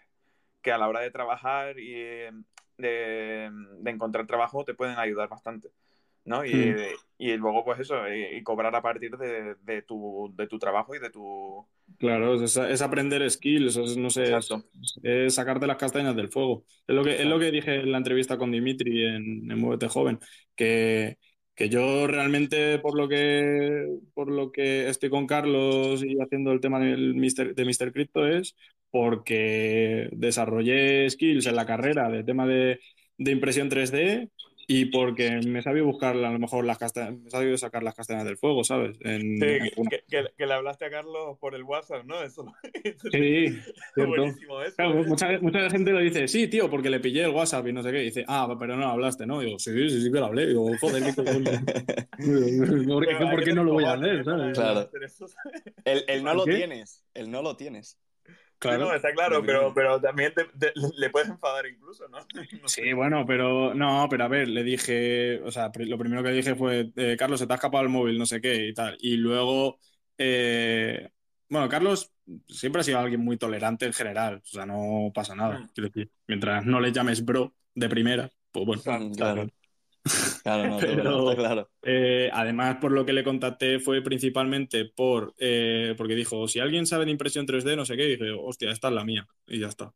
que 0.62 0.72
a 0.72 0.78
la 0.78 0.88
hora 0.88 1.00
de 1.00 1.10
trabajar 1.10 1.78
y 1.78 1.92
eh, 1.94 2.32
de, 2.78 3.50
de 3.80 3.90
encontrar 3.90 4.26
trabajo 4.26 4.64
te 4.64 4.74
pueden 4.74 4.98
ayudar 4.98 5.28
bastante. 5.28 5.70
¿no? 6.24 6.44
Y, 6.44 6.74
y 7.18 7.36
luego, 7.36 7.64
pues 7.64 7.80
eso, 7.80 7.96
y, 8.08 8.42
cobrar 8.42 8.74
a 8.74 8.82
partir 8.82 9.16
de, 9.16 9.56
de 9.62 9.82
tu, 9.82 10.32
de 10.34 10.46
tu 10.46 10.58
trabajo 10.58 10.94
y 10.94 10.98
de 10.98 11.10
tu... 11.10 11.66
Claro, 11.98 12.42
es, 12.42 12.56
es 12.56 12.82
aprender 12.82 13.28
skills, 13.30 13.76
es, 13.76 13.96
no 13.96 14.10
sé, 14.10 14.34
es, 14.34 14.48
es 15.02 15.34
sacarte 15.34 15.66
las 15.66 15.76
castañas 15.76 16.16
del 16.16 16.30
fuego. 16.30 16.64
Es 16.86 16.94
lo 16.94 17.04
que, 17.04 17.20
es 17.20 17.26
lo 17.26 17.38
que 17.38 17.50
dije 17.50 17.76
en 17.76 17.92
la 17.92 17.98
entrevista 17.98 18.38
con 18.38 18.50
Dimitri 18.50 19.04
en, 19.04 19.50
en 19.50 19.58
Muévete 19.58 19.88
Joven, 19.88 20.18
que, 20.56 21.18
que 21.54 21.68
yo 21.68 22.06
realmente 22.06 22.78
por 22.78 22.96
lo 22.96 23.06
que, 23.06 23.86
por 24.14 24.30
lo 24.30 24.50
que 24.50 24.88
estoy 24.88 25.10
con 25.10 25.26
Carlos 25.26 26.02
y 26.02 26.18
haciendo 26.20 26.52
el 26.52 26.60
tema 26.60 26.80
del 26.80 27.14
Mister, 27.14 27.54
de 27.54 27.64
Mr. 27.64 27.92
Crypto 27.92 28.26
es 28.26 28.56
porque 28.94 30.08
desarrollé 30.12 31.10
skills 31.10 31.46
en 31.46 31.56
la 31.56 31.66
carrera 31.66 32.08
de 32.08 32.22
tema 32.22 32.46
de, 32.46 32.78
de 33.18 33.30
impresión 33.32 33.68
3D 33.68 34.30
y 34.68 34.84
porque 34.86 35.40
me 35.44 35.62
sabía 35.62 35.82
buscar 35.82 36.14
a 36.16 36.30
lo 36.30 36.38
mejor 36.38 36.64
las 36.64 36.78
castañas, 36.78 37.18
me 37.18 37.28
sabía 37.28 37.58
sacar 37.58 37.82
las 37.82 37.96
castañas 37.96 38.24
del 38.24 38.38
fuego, 38.38 38.62
¿sabes? 38.62 38.96
En- 39.00 39.36
Sí, 39.38 39.44
en- 39.76 39.88
que, 39.90 40.04
que- 40.08 40.24
que 40.38 40.46
le 40.46 40.54
hablaste 40.54 40.84
a 40.86 40.90
Carlos 40.90 41.36
por 41.40 41.56
el 41.56 41.64
WhatsApp, 41.64 42.04
¿no? 42.06 42.22
Eso, 42.22 42.46
eso 42.84 43.08
Sí, 43.10 43.46
cierto. 43.96 44.06
buenísimo 44.06 44.62
eso. 44.62 44.76
Claro, 44.76 45.00
¿eh? 45.00 45.06
mucha, 45.08 45.38
mucha 45.40 45.68
gente 45.70 45.90
lo 45.90 45.98
dice, 45.98 46.28
sí, 46.28 46.46
tío, 46.46 46.70
porque 46.70 46.88
le 46.88 47.00
pillé 47.00 47.24
el 47.24 47.30
WhatsApp 47.32 47.66
y 47.66 47.72
no 47.72 47.82
sé 47.82 47.90
qué. 47.90 48.00
Y 48.00 48.04
dice, 48.06 48.24
ah, 48.28 48.56
pero 48.58 48.76
no 48.76 48.86
hablaste, 48.88 49.26
¿no? 49.26 49.42
Y 49.42 49.46
digo, 49.46 49.58
sí, 49.58 49.72
sí, 49.90 50.02
sí 50.02 50.10
que 50.12 50.18
lo 50.20 50.26
hablé. 50.26 50.46
Digo, 50.46 50.70
joder. 50.80 51.02
¿Por 53.30 53.44
qué, 53.44 53.52
no 53.52 53.64
lo 53.64 53.72
voy 53.72 53.84
a 53.84 53.94
hacer? 53.94 54.24
¿sabes? 54.24 54.56
Claro. 54.56 54.88
El, 55.84 56.04
el 56.06 56.22
no 56.22 56.32
lo 56.34 56.44
¿Qué? 56.44 56.54
tienes. 56.54 57.04
El 57.12 57.30
no 57.30 57.42
lo 57.42 57.56
tienes. 57.56 57.98
Sí, 58.72 58.78
no, 58.78 58.94
está 58.94 59.12
claro, 59.12 59.42
pero, 59.44 59.72
pero 59.74 60.00
también 60.00 60.32
te- 60.34 60.44
te- 60.58 60.72
le 60.96 61.10
puedes 61.10 61.28
enfadar 61.28 61.66
incluso, 61.66 62.08
¿no? 62.08 62.18
No 62.62 62.68
sé. 62.68 62.82
Sí, 62.82 62.92
bueno, 62.92 63.24
pero 63.26 63.74
no, 63.74 64.06
pero 64.10 64.24
a 64.24 64.28
ver, 64.28 64.48
le 64.48 64.62
dije, 64.62 65.40
o 65.42 65.50
sea, 65.50 65.70
lo 65.76 65.98
primero 65.98 66.22
que 66.22 66.30
dije 66.30 66.54
fue, 66.54 66.90
eh, 66.96 67.16
Carlos, 67.18 67.40
se 67.40 67.46
te 67.46 67.52
ha 67.52 67.56
escapado 67.56 67.82
el 67.84 67.90
móvil, 67.90 68.18
no 68.18 68.26
sé 68.26 68.40
qué 68.40 68.66
y 68.68 68.74
tal. 68.74 68.96
Y 69.00 69.16
luego, 69.16 69.78
eh, 70.18 71.10
bueno, 71.48 71.68
Carlos 71.68 72.12
siempre 72.48 72.80
ha 72.80 72.84
sido 72.84 72.98
alguien 72.98 73.20
muy 73.20 73.36
tolerante 73.36 73.86
en 73.86 73.92
general, 73.92 74.36
o 74.42 74.46
sea, 74.46 74.66
no 74.66 75.10
pasa 75.14 75.34
nada. 75.34 75.60
Mm. 75.60 75.68
Quiero 75.74 75.88
decir, 75.90 76.10
mientras 76.26 76.64
no 76.64 76.80
le 76.80 76.92
llames 76.92 77.24
bro 77.24 77.54
de 77.74 77.88
primera, 77.88 78.30
pues 78.50 78.66
bueno. 78.66 78.82
Claro, 78.82 79.10
Claro. 79.14 79.48
Claro, 80.42 80.68
no, 80.68 80.78
Pero- 80.78 81.30
está 81.30 81.42
claro. 81.42 81.70
Eh, 81.82 82.28
además, 82.32 82.76
por 82.80 82.92
lo 82.92 83.06
que 83.06 83.14
le 83.14 83.24
contacté 83.24 83.78
fue 83.80 84.02
principalmente 84.02 84.84
por 84.84 85.34
eh, 85.38 85.94
porque 85.96 86.14
dijo, 86.14 86.46
si 86.48 86.58
alguien 86.60 86.86
sabe 86.86 87.06
de 87.06 87.10
impresión 87.12 87.46
3D, 87.46 87.74
no 87.76 87.84
sé 87.86 87.96
qué, 87.96 88.04
y 88.04 88.10
dije, 88.16 88.30
hostia, 88.30 88.70
esta 88.70 88.88
es 88.88 88.94
la 88.94 89.04
mía. 89.04 89.26
Y 89.46 89.58
ya 89.60 89.68
está. 89.68 89.92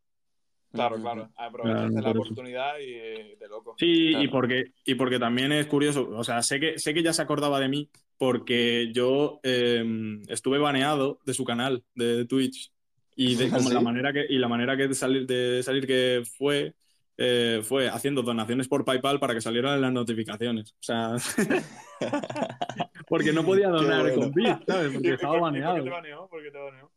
Claro, 0.72 0.96
claro. 1.00 1.30
Aprovechaste 1.36 1.92
Claro, 1.92 2.04
la 2.14 2.20
oportunidad 2.20 2.78
y 2.78 2.92
eh, 2.92 3.36
de 3.38 3.48
loco. 3.48 3.74
Sí, 3.78 4.10
Claro. 4.10 4.24
y 4.24 4.28
porque, 4.28 4.72
y 4.84 4.94
porque 4.94 5.18
también 5.18 5.52
es 5.52 5.66
curioso, 5.66 6.08
o 6.10 6.24
sea, 6.24 6.42
sé 6.42 6.60
que, 6.60 6.78
sé 6.78 6.92
que 6.94 7.02
ya 7.02 7.12
se 7.12 7.22
acordaba 7.22 7.58
de 7.60 7.68
mí 7.68 7.90
porque 8.18 8.90
yo 8.92 9.40
eh, 9.42 9.84
estuve 10.28 10.58
baneado 10.58 11.20
de 11.24 11.34
su 11.34 11.44
canal 11.44 11.84
de 11.94 12.24
Twitch 12.26 12.70
y 13.16 13.34
de 13.36 13.46
¿Ah, 13.52 13.56
como 13.56 13.68
sí? 13.68 13.74
la 13.74 13.80
manera 13.80 14.12
que, 14.12 14.26
y 14.28 14.38
la 14.38 14.48
manera 14.48 14.76
que 14.76 14.88
de 14.88 14.94
salir, 14.94 15.26
de 15.26 15.62
salir 15.62 15.86
que 15.86 16.22
fue 16.36 16.74
eh, 17.18 17.60
fue 17.64 17.88
haciendo 17.88 18.22
donaciones 18.22 18.68
por 18.68 18.84
PayPal 18.84 19.18
para 19.20 19.34
que 19.34 19.40
salieran 19.40 19.80
las 19.80 19.92
notificaciones. 19.92 20.72
O 20.72 20.76
sea, 20.80 21.16
porque 23.08 23.32
no 23.32 23.44
podía 23.44 23.68
donar 23.68 24.02
bueno. 24.02 24.20
con 24.22 24.32
Bit, 24.32 24.64
¿sabes? 24.66 24.90
¿Y 24.90 24.94
Porque 24.94 25.08
por- 25.08 25.14
estaba 25.14 25.36
y 25.36 25.40
por 25.40 25.52
qué 25.52 25.60
baneado. 25.60 25.84
te 25.84 25.90
baneó? 25.90 26.28
¿Por 26.28 26.42
qué 26.42 26.50
te 26.50 26.58
baneó? 26.58 26.90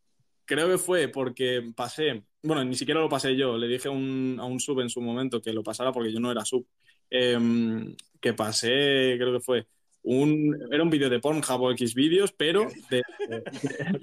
Creo 0.46 0.68
que 0.70 0.78
fue 0.78 1.08
porque 1.08 1.72
pasé, 1.76 2.24
bueno, 2.44 2.64
ni 2.64 2.76
siquiera 2.76 3.00
lo 3.00 3.10
pasé 3.10 3.36
yo, 3.36 3.58
le 3.58 3.68
dije 3.68 3.88
a 3.88 3.92
un, 3.92 4.38
a 4.40 4.46
un 4.46 4.60
sub 4.60 4.80
en 4.82 4.90
su 4.90 5.02
momento 5.02 5.42
que 5.42 5.54
lo 5.54 5.64
pasara 5.64 5.92
porque 5.92 6.12
yo 6.12 6.20
no 6.20 6.32
era 6.32 6.46
sub, 6.46 6.66
Em, 7.14 7.94
que 8.22 8.34
pasé, 8.34 9.16
creo 9.18 9.34
que 9.34 9.42
fue, 9.42 9.68
un, 10.04 10.68
era 10.72 10.82
un 10.82 10.90
vídeo 10.90 11.10
de 11.10 11.20
Pornhub 11.20 11.62
o 11.62 11.72
X 11.72 11.94
vídeos, 11.94 12.32
pero 12.32 12.68
de, 12.90 13.04
de- 13.30 13.44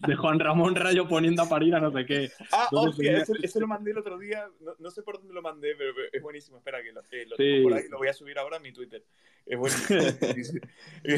de 0.06 0.14
Juan 0.16 0.38
Ramón 0.38 0.74
Rayo 0.76 1.08
poniendo 1.08 1.42
a 1.42 1.48
parir 1.48 1.74
a 1.74 1.80
no 1.80 1.90
sé 1.92 2.06
qué. 2.06 2.30
Ah, 2.52 2.68
Entonces, 2.70 2.90
hostia, 2.90 3.10
tenía- 3.10 3.22
eso, 3.22 3.32
eso 3.42 3.60
lo 3.60 3.66
mandé 3.66 3.90
el 3.90 3.98
otro 3.98 4.18
día. 4.18 4.46
No, 4.60 4.72
no 4.78 4.90
sé 4.90 5.02
por 5.02 5.18
dónde 5.18 5.34
lo 5.34 5.42
mandé, 5.42 5.74
pero 5.76 5.92
es 6.12 6.22
buenísimo. 6.22 6.58
Espera, 6.58 6.82
que 6.82 6.92
lo, 6.92 7.00
eh, 7.10 7.26
lo 7.28 7.36
Sí. 7.36 7.42
tengo 7.42 7.68
por 7.68 7.78
ahí. 7.78 7.88
Lo 7.90 7.98
voy 7.98 8.08
a 8.08 8.12
subir 8.12 8.38
ahora 8.38 8.56
a 8.58 8.60
mi 8.60 8.72
Twitter. 8.72 9.02
Es 9.44 9.58
buenísimo. 10.18 10.60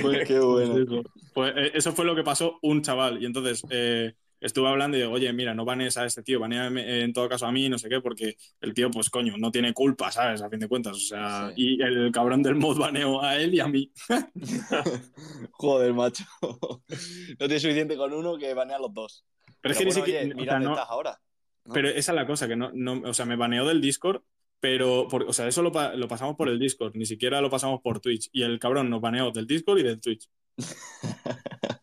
Fue- 0.01 0.25
Qué 0.25 0.39
bueno. 0.41 0.73
Pues 0.75 0.87
eso. 0.87 1.03
Pues, 1.35 1.53
eh, 1.57 1.71
eso 1.75 1.93
fue 1.93 2.05
lo 2.05 2.15
que 2.17 2.23
pasó 2.23 2.59
un 2.63 2.83
chaval. 2.83 3.23
Y 3.23 3.27
entonces, 3.27 3.63
eh, 3.71 4.15
estuve 4.41 4.69
hablando 4.69 4.97
y 4.97 5.01
digo, 5.01 5.13
oye, 5.13 5.33
mira, 5.33 5.55
no 5.55 5.65
banees 5.65 5.97
a 5.97 6.05
este 6.07 6.23
tío, 6.23 6.41
banea 6.41 6.67
en 6.69 7.13
todo 7.13 7.29
caso 7.29 7.47
a 7.47 7.53
mí, 7.53 7.69
no 7.69 7.79
sé 7.79 7.89
qué, 7.89 8.01
porque 8.01 8.37
el 8.61 8.75
tío, 8.75 8.91
pues 8.91 9.11
coño, 9.11 9.35
no 9.39 9.51
tiene 9.51 9.73
culpa, 9.75 10.11
¿sabes? 10.11 10.43
A 10.43 10.49
fin 10.51 10.59
de 10.61 10.69
cuentas, 10.69 10.97
o 10.97 11.01
sea, 11.01 11.53
Sí. 11.55 11.77
y 11.79 11.83
el 11.83 12.11
cabrón 12.13 12.43
del 12.43 12.55
mod 12.57 12.79
baneó 12.79 13.23
a 13.23 13.37
él 13.37 13.55
y 13.55 13.61
a 13.61 13.69
mí. 13.69 13.93
Joder, 15.53 15.93
macho. 15.95 16.25
No 16.41 17.37
tiene 17.47 17.61
suficiente 17.61 17.97
con 17.97 18.13
uno 18.13 18.37
que 18.39 18.55
banea 18.55 18.77
a 18.77 18.81
los 18.81 18.93
dos. 18.95 19.25
Pero, 19.61 19.73
es 19.73 19.79
que 19.79 19.85
ni 19.85 19.93
siquiera, 19.93 20.35
mira 20.35 20.55
dónde 20.55 20.69
no- 20.69 20.75
estás 20.75 20.91
ahora. 20.91 21.21
¿no? 21.65 21.75
pero 21.75 21.89
esa 21.89 22.13
es 22.13 22.17
la 22.17 22.27
cosa, 22.27 22.49
que 22.49 22.57
no, 22.57 22.71
no, 22.73 23.03
o 23.05 23.13
sea, 23.15 23.27
me 23.27 23.37
baneó 23.37 23.67
del 23.67 23.81
Discord, 23.83 24.23
pero, 24.61 25.07
por- 25.09 25.25
o 25.25 25.33
sea, 25.33 25.47
eso 25.47 25.63
lo, 25.63 25.71
lo 25.97 26.09
pasamos 26.09 26.37
por 26.37 26.49
el 26.49 26.59
Discord, 26.59 26.95
ni 26.97 27.05
siquiera 27.07 27.41
lo 27.43 27.51
pasamos 27.51 27.81
por 27.83 28.01
Twitch, 28.01 28.29
y 28.33 28.43
el 28.43 28.59
cabrón 28.59 28.89
nos 28.89 29.01
baneó 29.03 29.31
del 29.31 29.47
Discord 29.47 29.79
y 29.79 29.83
del 29.83 30.01
Twitch. 30.01 30.29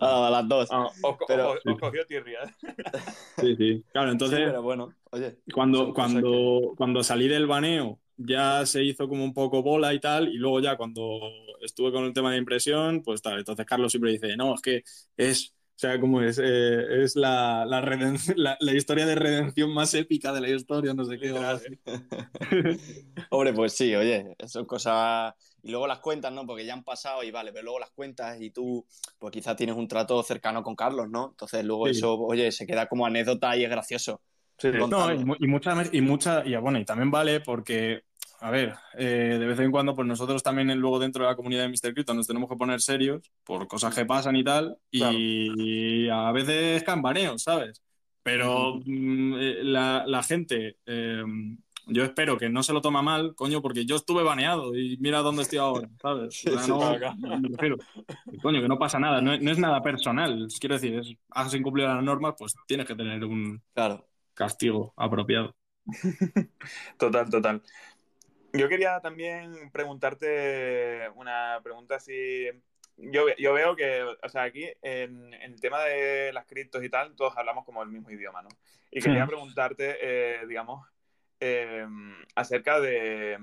Ah, 0.00 0.26
a 0.28 0.30
las 0.30 0.48
dos. 0.48 0.68
Ah, 0.70 0.86
os, 1.02 1.16
Pero- 1.26 1.52
os- 1.52 1.60
os 1.66 1.78
cogió 1.80 2.04
tirria. 2.06 2.40
que- 2.60 3.46
sí, 3.46 3.56
sí. 3.56 3.84
Claro, 3.92 4.10
entonces... 4.12 4.38
Sí, 4.38 4.44
pero 4.46 4.62
bueno, 4.62 4.92
oye. 5.10 5.38
Cuando, 5.52 5.92
cuando, 5.94 6.72
cuando 6.76 7.02
salí 7.02 7.28
del 7.28 7.46
baneo 7.46 8.00
ya 8.16 8.66
se 8.66 8.84
hizo 8.84 9.08
como 9.08 9.24
un 9.24 9.32
poco 9.32 9.62
bola 9.62 9.94
y 9.94 10.00
tal, 10.00 10.28
y 10.28 10.34
luego 10.36 10.60
ya 10.60 10.76
cuando 10.76 11.18
estuve 11.62 11.90
con 11.92 12.04
el 12.04 12.12
tema 12.12 12.32
de 12.32 12.38
impresión, 12.38 13.02
pues 13.02 13.22
tal, 13.22 13.38
entonces 13.38 13.64
Carlos 13.64 13.92
siempre 13.92 14.12
dice, 14.12 14.36
no, 14.36 14.54
es 14.54 14.60
que 14.60 14.82
es, 15.16 15.54
o 15.54 15.78
sea, 15.80 15.98
como 15.98 16.20
es, 16.20 16.38
Eh, 16.38 17.02
es 17.02 17.16
la, 17.16 17.64
la, 17.64 17.80
reden- 17.80 18.18
la, 18.36 18.58
la 18.60 18.74
historia 18.74 19.06
de 19.06 19.14
redención 19.14 19.72
más 19.72 19.94
épica 19.94 20.32
de 20.34 20.40
la 20.42 20.50
historia, 20.50 20.92
no 20.92 21.04
sé 21.06 21.18
qué. 21.18 21.30
así. 21.30 21.78
Hombre, 23.30 23.52
pues 23.54 23.72
sí, 23.72 23.94
oye, 23.94 24.36
son 24.46 24.66
cosas. 24.66 25.32
Y 25.62 25.70
luego 25.70 25.86
las 25.86 25.98
cuentas, 25.98 26.32
¿no? 26.32 26.46
Porque 26.46 26.64
ya 26.64 26.72
han 26.74 26.84
pasado 26.84 27.22
y 27.22 27.30
vale, 27.30 27.52
pero 27.52 27.64
luego 27.64 27.80
las 27.80 27.90
cuentas 27.90 28.40
y 28.40 28.50
tú, 28.50 28.86
pues 29.18 29.32
quizás 29.32 29.56
tienes 29.56 29.76
un 29.76 29.88
trato 29.88 30.22
cercano 30.22 30.62
con 30.62 30.74
Carlos, 30.74 31.08
¿no? 31.10 31.28
Entonces 31.30 31.64
luego 31.64 31.86
Sí. 31.86 31.92
eso, 31.92 32.14
oye, 32.18 32.50
se 32.52 32.66
queda 32.66 32.86
como 32.86 33.06
anécdota 33.06 33.56
y 33.56 33.64
es 33.64 33.70
gracioso. 33.70 34.20
No, 34.62 34.78
contarlo. 34.78 35.36
y, 35.38 35.44
y 35.44 35.48
mucha, 35.48 35.74
y 35.92 36.00
mucha, 36.00 36.42
y 36.44 36.54
bueno, 36.56 36.78
y 36.78 36.84
también 36.84 37.10
vale 37.10 37.40
porque, 37.40 38.02
a 38.40 38.50
ver, 38.50 38.74
eh, 38.94 39.36
de 39.38 39.46
vez 39.46 39.58
en 39.58 39.70
cuando, 39.70 39.94
pues 39.94 40.06
nosotros 40.06 40.42
también 40.42 40.68
luego 40.78 40.98
dentro 40.98 41.24
de 41.24 41.30
la 41.30 41.36
comunidad 41.36 41.62
de 41.62 41.68
Mr. 41.68 41.94
Crypto 41.94 42.14
nos 42.14 42.26
tenemos 42.26 42.48
que 42.48 42.56
poner 42.56 42.80
serios 42.80 43.22
por 43.44 43.66
cosas 43.66 43.94
que 43.94 44.04
pasan 44.04 44.36
y 44.36 44.44
tal, 44.44 44.76
y, 44.90 46.08
a 46.08 46.30
veces 46.32 46.82
caen 46.82 47.02
baneos, 47.02 47.42
¿sabes? 47.42 47.82
Pero 48.22 48.80
mm, 48.84 49.34
eh, 49.38 49.58
la, 49.62 50.04
la 50.06 50.22
gente, 50.22 50.76
eh, 50.84 51.24
yo 51.90 52.04
espero 52.04 52.38
que 52.38 52.48
no 52.48 52.62
se 52.62 52.72
lo 52.72 52.80
toma 52.80 53.02
mal, 53.02 53.34
coño, 53.34 53.60
porque 53.62 53.84
yo 53.84 53.96
estuve 53.96 54.22
baneado 54.22 54.74
y 54.76 54.96
mira 54.98 55.18
dónde 55.18 55.42
estoy 55.42 55.58
ahora, 55.58 55.88
¿sabes? 56.00 56.46
O 56.46 56.58
sea, 56.58 56.66
no, 56.66 57.38
me 57.38 57.48
refiero, 57.48 57.76
coño, 58.42 58.60
que 58.60 58.68
no 58.68 58.78
pasa 58.78 58.98
nada, 58.98 59.20
no, 59.20 59.36
no 59.36 59.50
es 59.50 59.58
nada 59.58 59.82
personal, 59.82 60.46
quiero 60.58 60.74
decir, 60.76 60.98
es, 60.98 61.14
has 61.30 61.52
incumplido 61.54 61.92
las 61.92 62.02
normas, 62.02 62.34
pues 62.38 62.54
tienes 62.66 62.86
que 62.86 62.94
tener 62.94 63.24
un 63.24 63.62
Claro. 63.74 64.06
castigo 64.34 64.92
apropiado. 64.96 65.54
Total, 66.98 67.28
total. 67.28 67.62
Yo 68.52 68.68
quería 68.68 69.00
también 69.00 69.70
preguntarte 69.72 71.08
una 71.14 71.60
pregunta 71.62 71.96
así. 71.96 72.46
Yo, 72.96 73.26
yo 73.38 73.52
veo 73.54 73.76
que, 73.76 74.02
o 74.02 74.28
sea, 74.28 74.42
aquí 74.42 74.64
en, 74.82 75.32
en 75.32 75.52
el 75.52 75.60
tema 75.60 75.80
de 75.84 76.32
las 76.32 76.46
criptos 76.46 76.82
y 76.84 76.90
tal, 76.90 77.14
todos 77.16 77.36
hablamos 77.36 77.64
como 77.64 77.82
el 77.82 77.88
mismo 77.88 78.10
idioma, 78.10 78.42
¿no? 78.42 78.48
Y 78.90 79.00
quería 79.00 79.24
preguntarte, 79.26 79.96
eh, 80.02 80.46
digamos, 80.48 80.86
eh, 81.40 81.86
acerca 82.34 82.80
de 82.80 83.38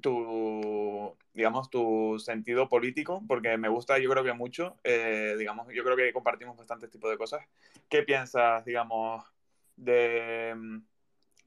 tu, 0.00 1.16
digamos, 1.32 1.70
tu 1.70 2.18
sentido 2.18 2.68
político, 2.68 3.22
porque 3.26 3.56
me 3.56 3.68
gusta, 3.68 3.98
yo 3.98 4.10
creo 4.10 4.24
que 4.24 4.32
mucho, 4.32 4.76
eh, 4.84 5.34
digamos, 5.38 5.66
yo 5.72 5.84
creo 5.84 5.96
que 5.96 6.12
compartimos 6.12 6.56
bastantes 6.56 6.90
tipos 6.90 7.10
de 7.10 7.18
cosas. 7.18 7.40
¿Qué 7.88 8.02
piensas, 8.02 8.64
digamos, 8.64 9.24
de 9.76 10.54
mm, 10.56 10.78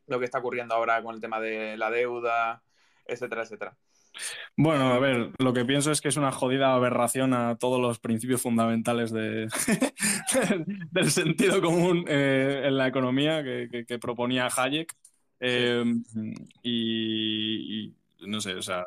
lo 0.08 0.20
que 0.20 0.26
está 0.26 0.40
ocurriendo 0.40 0.76
ahora 0.76 1.02
con 1.04 1.16
el 1.16 1.22
tema 1.22 1.40
de 1.40 1.78
la 1.78 1.90
deuda, 1.90 2.64
etcétera, 3.06 3.44
etcétera? 3.44 3.76
Bueno, 4.58 4.92
a 4.94 5.00
ver, 5.00 5.32
lo 5.40 5.54
que 5.54 5.64
pienso 5.64 5.92
es 5.92 6.02
que 6.02 6.10
es 6.10 6.18
una 6.18 6.34
jodida 6.34 6.74
aberración 6.74 7.34
a 7.34 7.56
todos 7.56 7.80
los 7.80 8.00
principios 8.00 8.42
fundamentales 8.42 9.12
de, 9.12 9.48
del 10.92 11.12
sentido 11.12 11.62
común 11.62 12.04
eh, 12.10 12.64
en 12.66 12.78
la 12.78 12.88
economía 12.88 13.42
que 13.44 14.00
proponía 14.00 14.50
Hayek. 14.54 14.94
Eh, 15.42 15.84
y, 16.62 17.86
y 18.20 18.28
no 18.28 18.40
sé, 18.40 18.54
o 18.54 18.62
sea, 18.62 18.86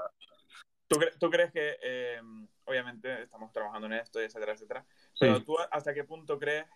¿Tú, 0.86 0.96
cre- 0.96 1.12
tú 1.18 1.30
crees 1.30 1.50
que, 1.50 1.76
eh, 1.82 2.20
obviamente, 2.66 3.22
estamos 3.22 3.50
trabajando 3.52 3.86
en 3.86 3.94
esto, 3.94 4.20
etcétera, 4.20 4.52
etcétera, 4.52 4.84
pero 5.18 5.38
Sí. 5.38 5.44
tú 5.44 5.56
hasta 5.70 5.92
qué 5.94 6.04
punto 6.04 6.38
crees 6.38 6.66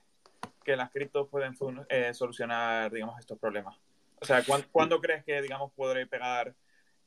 que 0.65 0.77
las 0.77 0.91
criptos 0.91 1.29
pueden 1.29 1.55
eh, 1.89 2.13
solucionar, 2.15 2.91
digamos, 2.91 3.19
estos 3.21 3.39
problemas? 3.39 3.77
O 4.21 4.25
sea, 4.25 4.43
¿cuán- 4.45 4.65
¿cuándo, 4.73 5.01
crees 5.01 5.25
que, 5.25 5.41
digamos, 5.43 5.73
podré 5.73 6.07
pegar 6.07 6.55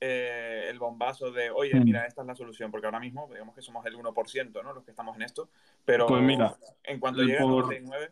eh, 0.04 0.68
el 0.70 0.80
bombazo 0.80 1.32
de, 1.32 1.52
oye, 1.52 1.76
Mm. 1.76 1.84
mira, 1.84 2.06
esta 2.08 2.22
es 2.22 2.28
la 2.28 2.36
solución? 2.36 2.72
Porque 2.72 2.88
ahora 2.88 3.00
mismo, 3.00 3.28
digamos 3.32 3.54
que 3.54 3.62
somos 3.62 3.86
el 3.86 3.96
1%, 3.96 4.64
¿no? 4.64 4.74
Los 4.74 4.84
que 4.84 4.90
estamos 4.92 5.16
en 5.16 5.22
esto, 5.24 5.50
pero 5.86 6.08
Pues 6.08 6.22
mira, 6.24 6.56
en 6.84 7.00
cuanto 7.00 7.22
llegue 7.22 7.38
a 7.38 7.42
por- 7.42 7.66
99, 7.66 8.10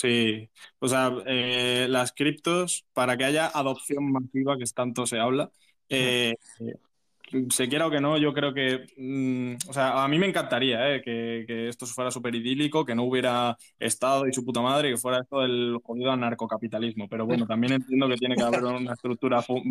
Sí, 0.00 0.48
o 0.78 0.86
sea, 0.86 1.10
eh, 1.26 1.86
las 1.88 2.12
criptos, 2.12 2.86
para 2.92 3.16
que 3.16 3.24
haya 3.24 3.48
adopción 3.48 4.12
masiva, 4.12 4.56
que 4.56 4.64
tanto 4.66 5.06
se 5.06 5.18
habla, 5.18 5.50
eh, 5.88 6.34
eh, 6.60 6.74
se 7.50 7.68
quiera 7.68 7.86
o 7.86 7.90
que 7.90 8.00
no, 8.00 8.16
yo 8.18 8.32
creo 8.32 8.54
que, 8.54 8.86
mm, 8.96 9.68
o 9.68 9.72
sea, 9.72 10.02
a 10.04 10.08
mí 10.08 10.18
me 10.18 10.26
encantaría 10.26 10.94
eh, 10.96 11.02
que, 11.02 11.44
que 11.46 11.68
esto 11.68 11.86
fuera 11.86 12.10
súper 12.10 12.34
idílico, 12.34 12.84
que 12.84 12.94
no 12.94 13.04
hubiera 13.04 13.56
Estado 13.78 14.26
y 14.26 14.32
su 14.32 14.44
puta 14.44 14.60
madre, 14.60 14.90
que 14.90 14.96
fuera 14.96 15.20
esto 15.20 15.40
del 15.40 15.78
jodido 15.82 16.10
anarcocapitalismo, 16.12 17.08
pero 17.08 17.26
bueno, 17.26 17.46
también 17.46 17.72
entiendo 17.74 18.08
que 18.08 18.16
tiene 18.16 18.36
que 18.36 18.42
haber 18.42 18.62
una 18.64 18.92
estructura 18.94 19.42
fu- 19.42 19.62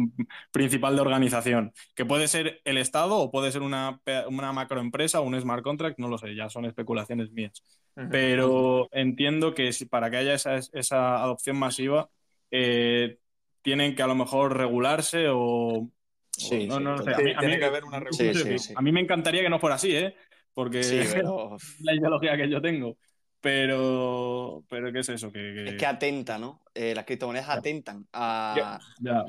principal 0.51 0.95
de 0.95 1.01
organización, 1.01 1.71
que 1.95 2.05
puede 2.05 2.27
ser 2.27 2.61
el 2.65 2.77
Estado 2.77 3.17
o 3.17 3.31
puede 3.31 3.51
ser 3.51 3.61
una, 3.61 3.99
una 4.29 4.53
macroempresa 4.53 5.19
o 5.19 5.23
un 5.23 5.39
smart 5.39 5.63
contract, 5.63 5.99
no 5.99 6.07
lo 6.09 6.17
sé, 6.17 6.35
ya 6.35 6.49
son 6.49 6.65
especulaciones 6.65 7.31
mías. 7.31 7.63
Pero 8.09 8.87
entiendo 8.91 9.53
que 9.53 9.73
si- 9.73 9.85
para 9.85 10.09
que 10.09 10.17
haya 10.17 10.33
esa, 10.33 10.55
esa 10.57 11.21
adopción 11.23 11.57
masiva, 11.57 12.09
eh, 12.51 13.17
tienen 13.61 13.95
que 13.95 14.03
a 14.03 14.07
lo 14.07 14.15
mejor 14.15 14.55
regularse 14.57 15.27
o... 15.29 15.89
Sí, 16.37 16.65
o- 16.65 16.67
no, 16.67 16.77
sí, 16.77 16.83
no, 16.83 16.95
no 16.97 17.03
sé. 17.03 17.13
A 17.13 17.17
mí, 17.19 17.23
Sí, 17.31 17.35
a 17.35 17.39
tiene 17.39 17.53
mí- 17.55 17.59
que 17.59 17.65
haber 17.65 17.85
una 17.85 17.99
regulación. 17.99 18.33
Sí, 18.35 18.41
sí, 18.43 18.57
sí, 18.59 18.67
sí. 18.67 18.73
A 18.75 18.81
mí 18.81 18.91
me 18.91 19.01
encantaría 19.01 19.41
que 19.41 19.49
no 19.49 19.59
fuera 19.59 19.75
así, 19.75 19.95
¿eh? 19.95 20.15
Porque 20.53 20.83
Sí, 20.83 20.99
pero 21.25 21.55
es 21.55 21.81
la 21.81 21.95
ideología 21.95 22.37
que 22.37 22.49
yo 22.49 22.61
tengo. 22.61 22.97
Pero, 23.47 24.63
pero 24.69 24.91
¿qué 24.91 24.99
es 24.99 25.09
eso? 25.09 25.31
Que, 25.31 25.39
que- 25.39 25.69
es 25.69 25.75
que 25.75 25.85
atenta, 25.85 26.37
¿no? 26.37 26.61
Eh, 26.75 26.93
las 26.93 27.05
criptomonedas 27.05 27.49
atentan 27.49 28.05
a, 28.13 28.77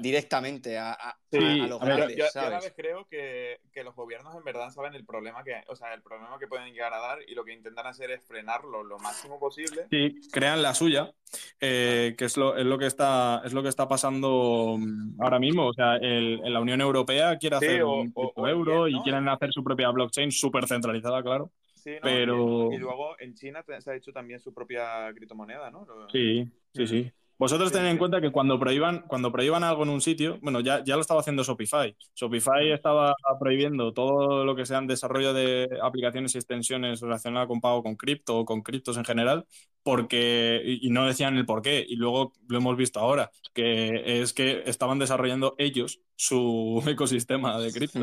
directamente 0.00 0.76
a, 0.76 0.92
a- 0.92 1.16
Sí, 1.30 1.38
a- 1.60 1.64
a 1.64 1.66
los 1.68 1.80
a 1.80 1.84
ver, 1.84 1.92
Yo, 1.92 1.96
grandes, 1.98 2.16
yo- 2.16 2.24
yo 2.24 2.26
a 2.26 2.30
¿sabes? 2.30 2.50
la 2.50 2.60
vez 2.60 2.72
creo 2.76 3.06
que, 3.08 3.60
que 3.72 3.84
los 3.84 3.94
gobiernos 3.94 4.34
en 4.34 4.44
verdad 4.44 4.70
saben 4.70 4.94
el 4.94 5.04
problema 5.06 5.44
que, 5.44 5.54
o 5.68 5.76
sea, 5.76 5.94
el 5.94 6.02
problema 6.02 6.38
que 6.38 6.46
pueden 6.46 6.72
llegar 6.72 6.92
a 6.92 6.98
dar 6.98 7.18
y 7.26 7.34
lo 7.34 7.44
que 7.44 7.52
intentan 7.52 7.86
hacer 7.86 8.10
es 8.10 8.22
frenarlo 8.26 8.82
lo 8.82 8.98
máximo 8.98 9.38
posible. 9.38 9.86
Sí, 9.90 10.20
crean 10.32 10.62
la 10.62 10.74
suya, 10.74 11.12
eh, 11.60 12.14
que 12.18 12.24
es 12.24 12.36
lo, 12.36 12.56
es 12.56 12.64
lo 12.66 12.76
que 12.78 12.86
está, 12.86 13.40
es 13.44 13.52
lo 13.52 13.62
que 13.62 13.68
está 13.68 13.88
pasando 13.88 14.76
mm, 14.78 15.20
ahora 15.22 15.38
mismo. 15.38 15.68
O 15.68 15.72
sea, 15.74 15.96
el- 15.96 16.40
en 16.44 16.52
la 16.52 16.60
Unión 16.60 16.80
Europea 16.80 17.36
quiere 17.38 17.58
Sí, 17.60 17.64
hacer 17.66 17.82
o- 17.82 18.00
un 18.02 18.12
o- 18.14 18.32
o 18.34 18.46
el 18.46 18.52
euro 18.52 18.88
y 18.88 19.00
quieren 19.02 19.28
hacer 19.28 19.52
su 19.52 19.62
propia 19.62 19.90
blockchain 19.90 20.32
súper 20.32 20.66
centralizada, 20.66 21.22
claro. 21.22 21.50
Sí, 21.88 21.94
¿no? 21.94 22.00
Pero- 22.02 22.68
Y, 22.72 22.74
y 22.76 22.78
luego 22.78 23.18
en 23.18 23.34
China 23.34 23.64
se 23.78 23.90
ha 23.90 23.94
hecho 23.94 24.12
también 24.12 24.40
su 24.40 24.52
propia 24.52 25.12
criptomoneda, 25.14 25.70
¿no? 25.70 25.86
Sí, 26.12 26.46
sí, 26.74 26.86
sí. 26.86 27.12
Vosotros 27.40 27.68
Sí, 27.68 27.74
tened 27.76 27.90
en 27.90 27.94
sí. 27.94 27.98
cuenta 28.00 28.20
que 28.20 28.32
cuando 28.32 28.58
prohíban, 28.58 29.02
cuando 29.06 29.30
prohíban 29.30 29.62
algo 29.62 29.84
en 29.84 29.90
un 29.90 30.00
sitio, 30.00 30.38
bueno, 30.42 30.58
ya, 30.58 30.82
ya 30.82 30.96
lo 30.96 31.02
estaba 31.02 31.20
haciendo 31.20 31.44
Shopify. 31.44 31.96
Shopify 32.16 32.72
estaba 32.72 33.14
prohibiendo 33.38 33.92
todo 33.92 34.44
lo 34.44 34.56
que 34.56 34.66
sean 34.66 34.88
desarrollo 34.88 35.32
de 35.32 35.68
aplicaciones 35.80 36.34
y 36.34 36.38
extensiones 36.38 37.00
relacionadas 37.00 37.46
con 37.46 37.60
pago 37.60 37.84
con 37.84 37.94
cripto 37.94 38.38
o 38.38 38.44
con 38.44 38.62
criptos 38.62 38.96
en 38.96 39.04
general, 39.04 39.46
porque, 39.84 40.60
y, 40.64 40.88
y 40.88 40.90
no 40.90 41.06
decían 41.06 41.36
el 41.36 41.46
por 41.46 41.62
qué. 41.62 41.86
Y 41.88 41.94
luego 41.94 42.32
lo 42.48 42.58
hemos 42.58 42.76
visto 42.76 42.98
ahora, 42.98 43.30
que 43.54 44.20
es 44.20 44.32
que 44.32 44.64
estaban 44.66 44.98
desarrollando 44.98 45.54
ellos 45.58 46.00
su 46.16 46.82
ecosistema 46.88 47.60
de 47.60 47.72
cripto. 47.72 48.00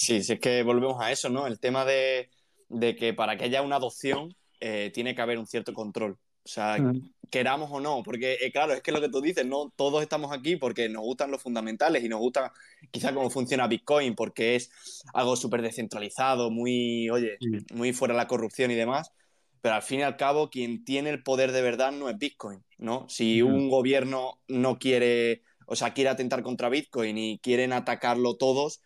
Sí, 0.00 0.22
sí, 0.22 0.32
es 0.32 0.40
que 0.40 0.62
volvemos 0.62 0.96
a 0.98 1.12
eso, 1.12 1.28
¿no? 1.28 1.46
El 1.46 1.60
tema 1.60 1.84
de, 1.84 2.30
de 2.70 2.96
que 2.96 3.12
para 3.12 3.36
que 3.36 3.44
haya 3.44 3.60
una 3.60 3.76
adopción 3.76 4.34
eh, 4.58 4.90
tiene 4.94 5.14
que 5.14 5.20
haber 5.20 5.38
un 5.38 5.46
cierto 5.46 5.74
control. 5.74 6.12
O 6.12 6.48
sea, 6.48 6.78
Mm. 6.78 7.10
queramos 7.28 7.70
o 7.70 7.80
no, 7.80 8.02
porque 8.02 8.38
eh, 8.40 8.50
claro, 8.50 8.72
es 8.72 8.80
que 8.80 8.92
lo 8.92 9.00
que 9.02 9.10
tú 9.10 9.20
dices, 9.20 9.44
no 9.44 9.70
todos 9.76 10.00
estamos 10.02 10.32
aquí 10.32 10.56
porque 10.56 10.88
nos 10.88 11.02
gustan 11.02 11.30
los 11.30 11.42
fundamentales 11.42 12.02
y 12.02 12.08
nos 12.08 12.18
gusta 12.18 12.50
quizá 12.90 13.12
cómo 13.12 13.28
funciona 13.28 13.66
Bitcoin, 13.66 14.14
porque 14.14 14.56
es 14.56 14.70
algo 15.12 15.36
súper 15.36 15.60
descentralizado, 15.60 16.50
muy, 16.50 17.10
oye, 17.10 17.36
muy 17.74 17.92
fuera 17.92 18.14
de 18.14 18.18
la 18.18 18.26
corrupción 18.26 18.70
y 18.70 18.76
demás. 18.76 19.12
Pero 19.60 19.74
al 19.74 19.82
fin 19.82 20.00
y 20.00 20.04
al 20.04 20.16
cabo, 20.16 20.48
quien 20.48 20.82
tiene 20.82 21.10
el 21.10 21.22
poder 21.22 21.52
de 21.52 21.60
verdad 21.60 21.92
no 21.92 22.08
es 22.08 22.16
Bitcoin, 22.16 22.64
¿no? 22.78 23.06
Si 23.10 23.42
Ujú. 23.42 23.54
un 23.54 23.68
gobierno 23.68 24.40
no 24.48 24.78
quiere, 24.78 25.42
o 25.66 25.76
sea, 25.76 25.92
quiere 25.92 26.08
atentar 26.08 26.42
contra 26.42 26.70
Bitcoin 26.70 27.18
y 27.18 27.38
quieren 27.40 27.74
atacarlo 27.74 28.36
todos, 28.36 28.80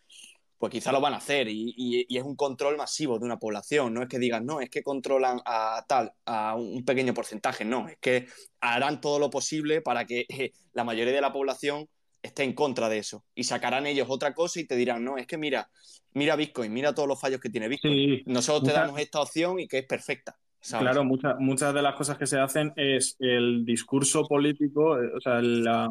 pues 0.57 0.71
quizá 0.71 0.91
lo 0.91 1.01
van 1.01 1.13
a 1.13 1.17
hacer 1.17 1.47
y, 1.47 1.73
y, 1.77 2.17
es 2.17 2.23
un 2.23 2.35
control 2.35 2.77
masivo 2.77 3.19
de 3.19 3.25
una 3.25 3.37
población. 3.37 3.93
No 3.93 4.01
es 4.01 4.07
que 4.07 4.19
digan, 4.19 4.45
no, 4.45 4.61
es 4.61 4.69
que 4.69 4.83
controlan 4.83 5.41
a 5.45 5.83
tal, 5.87 6.13
a 6.25 6.55
un 6.55 6.85
pequeño 6.85 7.13
porcentaje, 7.13 7.65
no, 7.65 7.87
es 7.87 7.97
que 7.99 8.27
harán 8.61 9.01
todo 9.01 9.19
lo 9.19 9.29
posible 9.29 9.81
para 9.81 10.05
que 10.05 10.25
eh, 10.29 10.51
la 10.73 10.83
mayoría 10.83 11.13
de 11.13 11.21
la 11.21 11.33
población 11.33 11.87
esté 12.21 12.43
en 12.43 12.53
contra 12.53 12.89
de 12.89 12.97
eso 12.97 13.23
y 13.35 13.43
sacarán 13.43 13.85
ellos 13.85 14.07
otra 14.09 14.33
cosa 14.33 14.59
y 14.59 14.65
te 14.65 14.75
dirán, 14.75 15.03
no, 15.03 15.17
es 15.17 15.27
que 15.27 15.37
mira, 15.37 15.69
mira 16.13 16.35
Bitcoin, 16.35 16.73
mira 16.73 16.95
todos 16.95 17.07
los 17.07 17.19
fallos 17.19 17.39
que 17.39 17.49
tiene 17.49 17.67
Bitcoin. 17.67 18.23
Nosotros 18.25 18.63
te 18.63 18.73
damos 18.73 18.99
esta 18.99 19.21
opción 19.21 19.59
y 19.59 19.67
que 19.67 19.79
es 19.79 19.85
perfecta. 19.85 20.35
Claro, 20.67 21.03
muchas 21.03 21.35
muchas 21.37 21.73
de 21.75 21.81
las 21.83 21.93
cosas 21.93 22.17
que 22.17 22.25
se 22.25 22.39
hacen 22.39 22.73
es 22.75 23.15
el 23.19 23.63
discurso 23.65 24.23
político, 24.23 24.99
eh, 24.99 25.11
o 25.15 25.19
sea, 25.19 25.39
la, 25.39 25.87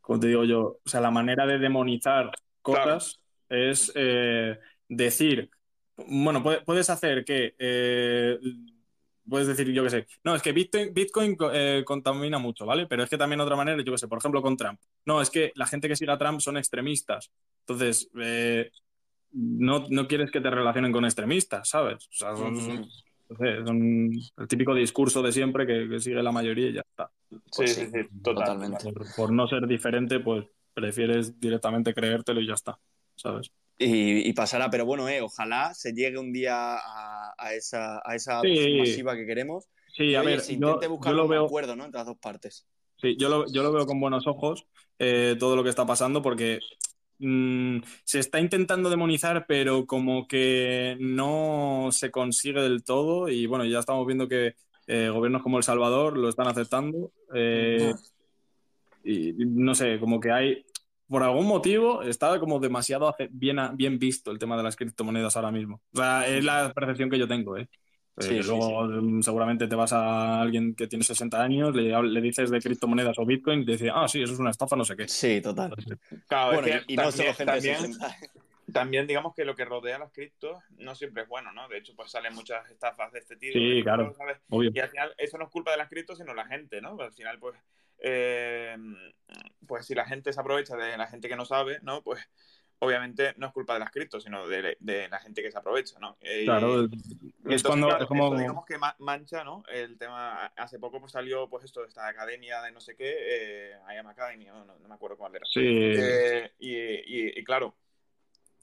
como 0.00 0.18
te 0.18 0.28
digo 0.28 0.44
yo, 0.44 0.78
o 0.82 0.88
sea, 0.88 1.02
la 1.02 1.10
manera 1.10 1.46
de 1.46 1.58
demonizar 1.58 2.30
cosas 2.62 3.20
es 3.48 3.92
eh, 3.94 4.58
decir, 4.88 5.50
bueno, 5.96 6.42
puedes 6.42 6.90
hacer 6.90 7.24
que, 7.24 7.54
eh, 7.58 8.38
puedes 9.28 9.48
decir, 9.48 9.70
yo 9.72 9.84
qué 9.84 9.90
sé, 9.90 10.06
no, 10.24 10.34
es 10.34 10.42
que 10.42 10.52
Bitcoin, 10.52 10.92
Bitcoin 10.94 11.36
eh, 11.52 11.82
contamina 11.84 12.38
mucho, 12.38 12.66
¿vale? 12.66 12.86
Pero 12.86 13.02
es 13.02 13.10
que 13.10 13.18
también 13.18 13.40
otra 13.40 13.56
manera, 13.56 13.82
yo 13.82 13.92
qué 13.92 13.98
sé, 13.98 14.08
por 14.08 14.18
ejemplo, 14.18 14.42
con 14.42 14.56
Trump. 14.56 14.80
No, 15.04 15.20
es 15.20 15.30
que 15.30 15.52
la 15.54 15.66
gente 15.66 15.88
que 15.88 15.96
sigue 15.96 16.12
a 16.12 16.18
Trump 16.18 16.40
son 16.40 16.56
extremistas. 16.56 17.30
Entonces, 17.60 18.10
no, 19.32 19.86
no, 19.88 20.08
quieres 20.08 20.30
que 20.30 20.40
te 20.40 20.50
relacionen 20.50 20.92
con 20.92 21.04
extremistas, 21.04 21.68
¿sabes? 21.68 22.06
O 22.06 22.12
sea, 22.12 22.36
son, 22.36 22.88
el 24.38 24.48
típico 24.48 24.74
discurso 24.74 25.20
de 25.22 25.32
siempre 25.32 25.66
que, 25.66 26.00
sigue 26.00 26.22
la 26.22 26.32
mayoría 26.32 26.68
y 26.68 26.72
ya 26.74 26.80
está. 26.80 27.10
sí, 27.52 27.66
sí, 27.66 27.86
sí, 27.86 28.00
totalmente. 28.22 28.90
por 29.16 29.32
no 29.32 29.46
ser 29.46 29.66
diferente, 29.66 30.20
pues 30.20 30.46
prefieres 30.72 31.38
directamente 31.40 31.92
creértelo 31.92 32.40
y 32.40 32.46
ya 32.46 32.54
está. 32.54 32.78
¿Sabes? 33.18 33.50
Y, 33.80 34.32
pasará, 34.32 34.70
pero 34.70 34.84
bueno, 34.84 35.08
eh, 35.08 35.20
ojalá 35.20 35.72
se 35.72 35.92
llegue 35.92 36.18
un 36.18 36.32
día 36.32 36.76
a, 36.76 37.54
esa, 37.54 38.02
a 38.04 38.16
esa 38.16 38.42
masiva 38.42 39.14
que 39.14 39.24
queremos. 39.24 39.68
Sí, 39.96 40.14
a 40.16 40.22
ver, 40.22 40.40
se 40.40 40.54
intente 40.54 40.88
buscar 40.88 41.14
un 41.14 41.32
acuerdo 41.34 41.76
¿no? 41.76 41.84
entre 41.84 41.98
las 41.98 42.06
dos 42.06 42.18
partes. 42.18 42.66
Sí, 43.00 43.16
yo 43.16 43.28
lo, 43.28 43.46
yo 43.52 43.62
lo 43.62 43.72
veo 43.72 43.86
con 43.86 44.00
buenos 44.00 44.26
ojos 44.26 44.66
eh, 44.98 45.36
todo 45.38 45.54
lo 45.54 45.62
que 45.62 45.70
está 45.70 45.86
pasando 45.86 46.20
porque 46.20 46.58
mm, 47.20 47.78
se 48.02 48.18
está 48.18 48.40
intentando 48.40 48.90
demonizar, 48.90 49.46
pero 49.46 49.86
como 49.86 50.26
que 50.26 50.96
no 50.98 51.88
se 51.92 52.10
consigue 52.10 52.60
del 52.60 52.82
todo. 52.82 53.28
Y 53.28 53.46
bueno, 53.46 53.64
ya 53.64 53.78
estamos 53.78 54.06
viendo 54.06 54.28
que 54.28 54.56
eh, 54.88 55.08
gobiernos 55.10 55.42
como 55.42 55.58
El 55.58 55.64
Salvador 55.64 56.18
lo 56.18 56.28
están 56.28 56.48
aceptando. 56.48 57.12
Eh, 57.34 57.94
y 59.04 59.32
no 59.38 59.74
sé, 59.74 60.00
como 60.00 60.18
que 60.18 60.32
hay 60.32 60.64
por 61.08 61.22
algún 61.22 61.46
motivo 61.46 62.02
está 62.02 62.38
como 62.38 62.60
demasiado 62.60 63.14
bien, 63.30 63.58
bien 63.74 63.98
visto 63.98 64.30
el 64.30 64.38
tema 64.38 64.56
de 64.56 64.62
las 64.62 64.76
criptomonedas 64.76 65.36
ahora 65.36 65.50
mismo. 65.50 65.80
O 65.94 65.96
sea, 65.96 66.26
es 66.28 66.44
la 66.44 66.72
percepción 66.72 67.10
que 67.10 67.18
yo 67.18 67.26
tengo, 67.26 67.56
¿eh? 67.56 67.68
eh 68.18 68.42
luego 68.44 68.84
mm, 68.84 69.22
seguramente 69.22 69.68
te 69.68 69.74
vas 69.74 69.92
a 69.92 70.40
alguien 70.40 70.74
que 70.74 70.86
tiene 70.86 71.04
60 71.04 71.42
años, 71.42 71.74
le, 71.74 72.00
le 72.02 72.20
dices 72.20 72.50
de 72.50 72.60
criptomonedas 72.60 73.18
o 73.18 73.24
Bitcoin 73.24 73.62
y 73.62 73.64
te 73.64 73.72
dice, 73.72 73.90
ah, 73.92 74.06
sí, 74.06 74.22
eso 74.22 74.34
es 74.34 74.38
una 74.38 74.50
estafa, 74.50 74.76
no 74.76 74.84
sé 74.84 74.96
qué. 74.96 75.08
Sí, 75.08 75.40
total. 75.40 75.74
Claro, 76.28 76.60
y, 76.86 76.96
no 76.96 77.10
solo 77.10 77.32
gente 77.34 77.88
también, 78.72 79.06
digamos 79.06 79.34
que 79.34 79.44
lo 79.44 79.54
que 79.54 79.64
rodea 79.64 79.98
las 79.98 80.12
criptos 80.12 80.62
no 80.76 80.94
siempre 80.94 81.22
es 81.22 81.28
bueno, 81.28 81.52
¿no? 81.52 81.68
De 81.68 81.78
hecho, 81.78 81.94
pues 81.96 82.10
salen 82.10 82.34
muchas 82.34 82.70
estafas 82.70 83.10
de 83.12 83.20
este 83.20 83.36
tipo. 83.36 83.58
Sí, 83.58 83.82
claro. 83.82 84.14
Y 84.50 84.78
al 84.78 84.88
final 84.90 85.14
eso 85.16 85.38
no 85.38 85.44
es 85.44 85.50
culpa 85.50 85.70
de 85.70 85.78
las 85.78 85.88
criptos, 85.88 86.18
sino 86.18 86.34
la 86.34 86.46
gente, 86.46 86.80
¿no? 86.80 87.00
Al 87.00 87.12
final, 87.12 87.38
pues 87.38 87.56
eh, 88.00 88.76
pues 89.78 89.86
si 89.86 89.94
la 89.94 90.04
gente 90.04 90.32
se 90.32 90.40
aprovecha 90.40 90.76
de 90.76 90.96
la 90.96 91.06
gente 91.06 91.28
que 91.28 91.36
no 91.36 91.44
sabe, 91.44 91.78
¿no? 91.82 92.02
Pues 92.02 92.20
obviamente 92.80 93.34
no 93.36 93.46
es 93.46 93.52
culpa 93.52 93.74
de 93.74 93.80
las 93.80 93.90
criptos, 93.90 94.24
sino 94.24 94.46
de, 94.46 94.76
la 95.10 95.18
gente 95.20 95.42
que 95.42 95.50
se 95.50 95.58
aprovecha, 95.58 95.98
¿no? 95.98 96.16
Claro, 96.44 96.88
es 97.48 97.62
cuando 97.62 97.96
es 97.96 98.06
como... 98.06 98.36
digamos 98.36 98.64
que 98.66 98.76
mancha, 98.98 99.44
¿no? 99.44 99.62
El 99.68 99.98
tema, 99.98 100.46
hace 100.56 100.78
poco 100.78 101.00
pues 101.00 101.12
salió 101.12 101.48
pues 101.48 101.64
esto 101.64 101.82
de 101.82 101.88
esta 101.88 102.06
academia 102.06 102.60
de 102.62 102.72
no 102.72 102.80
sé 102.80 102.96
qué, 102.96 103.16
eh, 103.18 103.76
I 103.92 103.96
am 103.96 104.06
Academy, 104.08 104.46
no, 104.46 104.64
no, 104.64 104.78
me 104.78 104.94
acuerdo 104.94 105.16
cuál 105.16 105.36
era. 105.36 105.44
Sí. 105.46 105.60
Eh, 105.64 106.52
y, 106.58 107.38
y, 107.38 107.44
claro, 107.44 107.76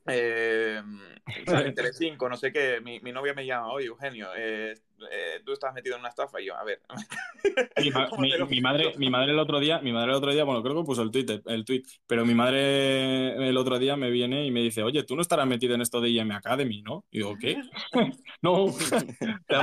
eh, 0.07 0.81
cinco 1.93 2.29
no 2.29 2.37
sé 2.37 2.51
qué, 2.51 2.79
mi, 2.81 2.99
mi, 2.99 3.11
novia 3.11 3.33
me 3.33 3.45
llama, 3.45 3.71
oye 3.71 3.87
Eugenio, 3.87 4.27
eh, 4.37 4.73
eh, 5.11 5.41
tú 5.43 5.53
estás 5.53 5.73
metido 5.73 5.95
en 5.95 6.01
una 6.01 6.09
estafa 6.09 6.39
y 6.39 6.45
yo, 6.45 6.55
a 6.55 6.63
ver. 6.63 6.81
mi, 8.49 8.61
madre, 8.61 8.93
mi 8.97 9.09
madre 9.09 9.31
el 9.31 9.39
otro 9.39 9.59
día, 9.59 9.79
mi 9.79 9.91
madre 9.91 10.11
el 10.11 10.17
otro 10.17 10.31
día, 10.31 10.43
bueno, 10.43 10.61
creo 10.61 10.75
que 10.75 10.83
puso 10.83 11.01
el 11.01 11.11
tweet, 11.11 11.41
el 11.45 11.65
tweet, 11.65 11.83
pero 12.05 12.25
mi 12.25 12.35
madre 12.35 13.49
el 13.49 13.57
otro 13.57 13.79
día 13.79 13.95
me 13.95 14.11
viene 14.11 14.45
y 14.45 14.51
me 14.51 14.61
dice, 14.61 14.83
oye, 14.83 15.03
tú 15.03 15.15
no 15.15 15.21
estarás 15.21 15.47
metido 15.47 15.73
en 15.73 15.81
esto 15.81 15.99
de 15.99 16.09
IM 16.09 16.31
Academy, 16.31 16.81
¿no? 16.83 17.05
Y 17.09 17.19
digo, 17.19 17.35
¿qué? 17.39 17.57
no, 18.41 18.67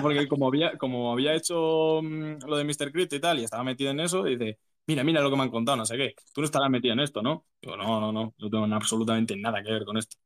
porque 0.02 0.26
como 0.26 0.48
había, 0.48 0.76
como 0.76 1.12
había 1.12 1.34
hecho 1.34 2.00
mm, 2.02 2.38
lo 2.46 2.56
de 2.56 2.64
Mr. 2.64 2.90
Crypto 2.92 3.16
y 3.16 3.20
tal, 3.20 3.38
y 3.38 3.44
estaba 3.44 3.62
metido 3.62 3.92
en 3.92 4.00
eso, 4.00 4.24
dice, 4.24 4.58
mira, 4.86 5.04
mira 5.04 5.20
lo 5.20 5.30
que 5.30 5.36
me 5.36 5.42
han 5.42 5.50
contado, 5.50 5.76
no 5.76 5.86
sé 5.86 5.96
qué, 5.96 6.14
tú 6.34 6.40
no 6.40 6.46
estarás 6.46 6.70
metido 6.70 6.94
en 6.94 7.00
esto, 7.00 7.22
¿no? 7.22 7.46
Digo, 7.60 7.76
no, 7.76 8.00
no, 8.00 8.12
no, 8.12 8.34
no 8.36 8.50
tengo 8.50 8.64
absolutamente 8.74 9.36
nada 9.36 9.62
que 9.62 9.72
ver 9.72 9.84
con 9.84 9.96
esto. 9.96 10.16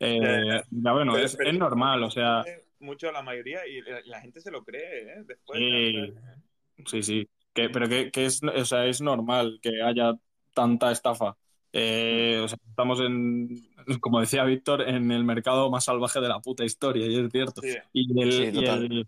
Eh, 0.00 0.62
ya 0.70 0.92
bueno, 0.92 1.16
es, 1.16 1.36
es, 1.38 1.54
normal, 1.58 2.02
o 2.02 2.10
sea. 2.10 2.44
Mucho 2.80 3.12
la 3.12 3.22
mayoría 3.22 3.66
y 3.66 3.82
la, 4.06 4.20
gente 4.20 4.40
se 4.40 4.50
lo 4.50 4.64
cree, 4.64 5.12
¿eh? 5.12 5.24
Después. 5.26 5.60
Sí, 6.86 7.02
sí, 7.02 7.28
Que, 7.52 7.68
pero 7.68 7.86
que, 7.86 8.10
que, 8.10 8.24
es, 8.24 8.40
o 8.42 8.64
sea, 8.64 8.86
es 8.86 9.02
normal 9.02 9.60
que 9.62 9.82
haya 9.82 10.14
tanta 10.54 10.90
estafa. 10.90 11.36
Eh, 11.72 12.38
mm. 12.40 12.44
o 12.44 12.48
sea, 12.48 12.58
estamos 12.68 13.00
en, 13.00 13.48
como 14.00 14.20
decía 14.20 14.44
Víctor, 14.44 14.88
en 14.88 15.10
el 15.10 15.24
mercado 15.24 15.70
más 15.70 15.84
salvaje 15.84 16.20
de 16.20 16.28
la 16.28 16.40
puta 16.40 16.64
historia, 16.64 17.06
y 17.06 17.18
es 17.18 17.30
cierto. 17.30 17.60
Y, 17.92 18.20
el, 18.20 19.06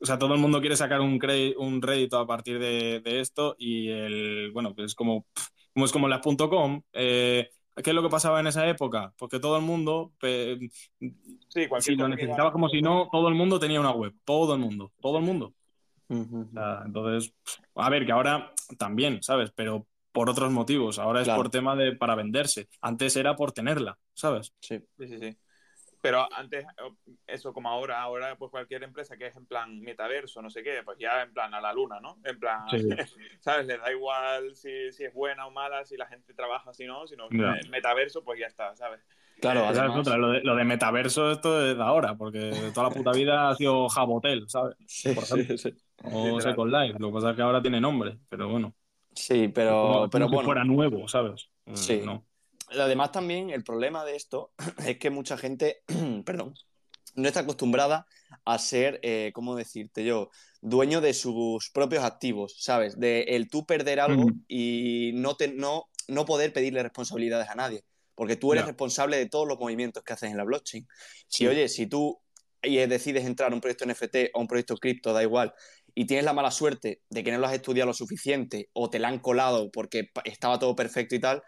o 0.00 0.06
sea, 0.06 0.18
todo 0.18 0.34
el 0.34 0.40
mundo 0.40 0.60
quiere 0.60 0.76
sacar 0.76 1.00
un, 1.00 1.18
un 1.56 1.82
rédito 1.82 2.18
a 2.18 2.26
partir 2.26 2.58
de, 2.58 3.00
de, 3.00 3.20
esto 3.20 3.56
y 3.58 3.88
el, 3.88 4.52
bueno, 4.52 4.74
pues 4.74 4.94
como, 4.94 5.26
como 5.74 5.86
es 5.86 5.92
como 5.92 6.08
las 6.08 6.20
.com, 6.22 6.82
eh, 6.92 7.50
¿Qué 7.82 7.90
es 7.90 7.94
lo 7.94 8.02
que 8.02 8.08
pasaba 8.08 8.40
en 8.40 8.46
esa 8.46 8.68
época? 8.68 9.12
Porque 9.18 9.38
todo 9.40 9.56
el 9.56 9.62
mundo, 9.62 10.12
si 10.20 11.96
lo 11.96 12.08
necesitaba 12.08 12.52
como 12.52 12.68
si 12.68 12.82
no, 12.82 13.08
todo 13.10 13.28
el 13.28 13.34
mundo 13.34 13.58
tenía 13.58 13.80
una 13.80 13.92
web, 13.92 14.14
todo 14.24 14.54
el 14.54 14.60
mundo, 14.60 14.92
todo 15.00 15.18
el 15.18 15.24
mundo. 15.24 15.54
entonces, 16.08 17.32
a 17.74 17.90
ver, 17.90 18.06
que 18.06 18.12
ahora 18.12 18.52
también, 18.78 19.22
¿sabes? 19.22 19.50
Pero 19.54 19.86
por 20.12 20.30
otros 20.30 20.50
motivos, 20.50 20.98
ahora 20.98 21.22
es 21.22 21.28
por 21.28 21.50
tema 21.50 21.76
de 21.76 21.94
para 21.94 22.14
venderse. 22.14 22.68
Antes 22.80 23.16
era 23.16 23.36
por 23.36 23.52
tenerla, 23.52 23.98
¿sabes? 24.14 24.52
Sí, 24.60 24.80
sí, 24.98 25.18
sí. 25.18 25.36
Pero 26.08 26.26
antes, 26.34 26.64
eso 27.26 27.52
como 27.52 27.68
ahora, 27.68 28.00
ahora 28.00 28.34
pues 28.38 28.50
cualquier 28.50 28.82
empresa 28.82 29.18
que 29.18 29.26
es 29.26 29.36
en 29.36 29.44
plan 29.44 29.78
metaverso, 29.82 30.40
no 30.40 30.48
sé 30.48 30.62
qué, 30.62 30.80
pues 30.82 30.96
ya 30.98 31.20
en 31.20 31.34
plan 31.34 31.52
a 31.52 31.60
la 31.60 31.70
luna, 31.74 32.00
¿no? 32.00 32.16
En 32.24 32.40
plan, 32.40 32.62
¿sabes? 33.40 33.66
Le 33.66 33.76
da 33.76 33.92
igual 33.92 34.56
si, 34.56 34.90
si, 34.90 35.04
es 35.04 35.12
buena 35.12 35.46
o 35.46 35.50
mala, 35.50 35.84
si 35.84 35.98
la 35.98 36.06
gente 36.06 36.32
trabaja, 36.32 36.72
si 36.72 36.86
no, 36.86 37.06
sino 37.06 37.28
metaverso, 37.68 38.24
pues 38.24 38.40
ya 38.40 38.46
está, 38.46 38.74
¿sabes? 38.74 39.00
Claro, 39.38 39.66
además... 39.66 39.98
otra, 39.98 40.16
lo, 40.16 40.30
de, 40.30 40.40
lo 40.40 40.56
de 40.56 40.64
metaverso 40.64 41.30
esto 41.30 41.62
es 41.62 41.76
de 41.76 41.82
ahora, 41.82 42.16
porque 42.16 42.52
toda 42.72 42.88
la 42.88 42.94
puta 42.94 43.12
vida 43.12 43.50
ha 43.50 43.54
sido 43.54 43.86
Jabotel, 43.90 44.48
¿sabes? 44.48 44.76
Sí, 44.86 45.14
sí, 45.14 45.58
sí. 45.58 45.74
O 46.04 46.40
Second 46.40 46.72
Life, 46.72 46.98
lo 46.98 47.08
que 47.08 47.14
pasa 47.16 47.30
es 47.30 47.36
que 47.36 47.42
ahora 47.42 47.60
tiene 47.60 47.82
nombre, 47.82 48.16
pero 48.30 48.48
bueno. 48.48 48.74
Sí, 49.12 49.48
pero, 49.48 50.08
pero 50.10 50.26
bueno. 50.28 50.46
fuera 50.46 50.64
nuevo, 50.64 51.06
¿sabes? 51.06 51.50
Sí. 51.74 52.00
No. 52.02 52.24
Además, 52.70 53.12
también 53.12 53.50
el 53.50 53.64
problema 53.64 54.04
de 54.04 54.16
esto 54.16 54.52
es 54.86 54.98
que 54.98 55.10
mucha 55.10 55.36
gente, 55.36 55.82
perdón, 56.24 56.54
no 57.14 57.28
está 57.28 57.40
acostumbrada 57.40 58.06
a 58.44 58.58
ser, 58.58 59.00
eh, 59.02 59.32
¿cómo 59.34 59.56
decirte 59.56 60.04
yo? 60.04 60.30
Dueño 60.60 61.00
de 61.00 61.14
sus 61.14 61.70
propios 61.70 62.04
activos, 62.04 62.56
¿sabes? 62.58 62.98
De 62.98 63.22
el 63.22 63.48
tú 63.48 63.66
perder 63.66 64.00
algo 64.00 64.26
y 64.46 65.12
no, 65.14 65.36
te, 65.36 65.48
no, 65.48 65.86
no 66.06 66.24
poder 66.24 66.52
pedirle 66.52 66.82
responsabilidades 66.82 67.48
a 67.48 67.54
nadie, 67.54 67.84
porque 68.14 68.36
tú 68.36 68.52
eres 68.52 68.66
responsable 68.66 69.16
de 69.16 69.26
todos 69.26 69.48
los 69.48 69.58
movimientos 69.58 70.02
que 70.02 70.12
haces 70.12 70.30
en 70.30 70.36
la 70.36 70.44
blockchain. 70.44 70.86
Si, 71.26 71.46
oye, 71.46 71.68
si 71.68 71.86
tú 71.86 72.20
decides 72.62 73.24
entrar 73.24 73.52
a 73.52 73.54
un 73.54 73.60
proyecto 73.60 73.86
NFT 73.86 74.30
o 74.34 74.40
un 74.40 74.46
proyecto 74.46 74.76
cripto, 74.76 75.12
da 75.12 75.22
igual, 75.22 75.54
y 75.94 76.06
tienes 76.06 76.24
la 76.24 76.32
mala 76.32 76.50
suerte 76.50 77.02
de 77.10 77.24
que 77.24 77.32
no 77.32 77.38
lo 77.38 77.46
has 77.46 77.54
estudiado 77.54 77.88
lo 77.88 77.94
suficiente 77.94 78.68
o 78.72 78.90
te 78.90 78.98
la 78.98 79.08
han 79.08 79.18
colado 79.18 79.70
porque 79.70 80.10
estaba 80.24 80.58
todo 80.58 80.76
perfecto 80.76 81.14
y 81.14 81.20
tal, 81.20 81.42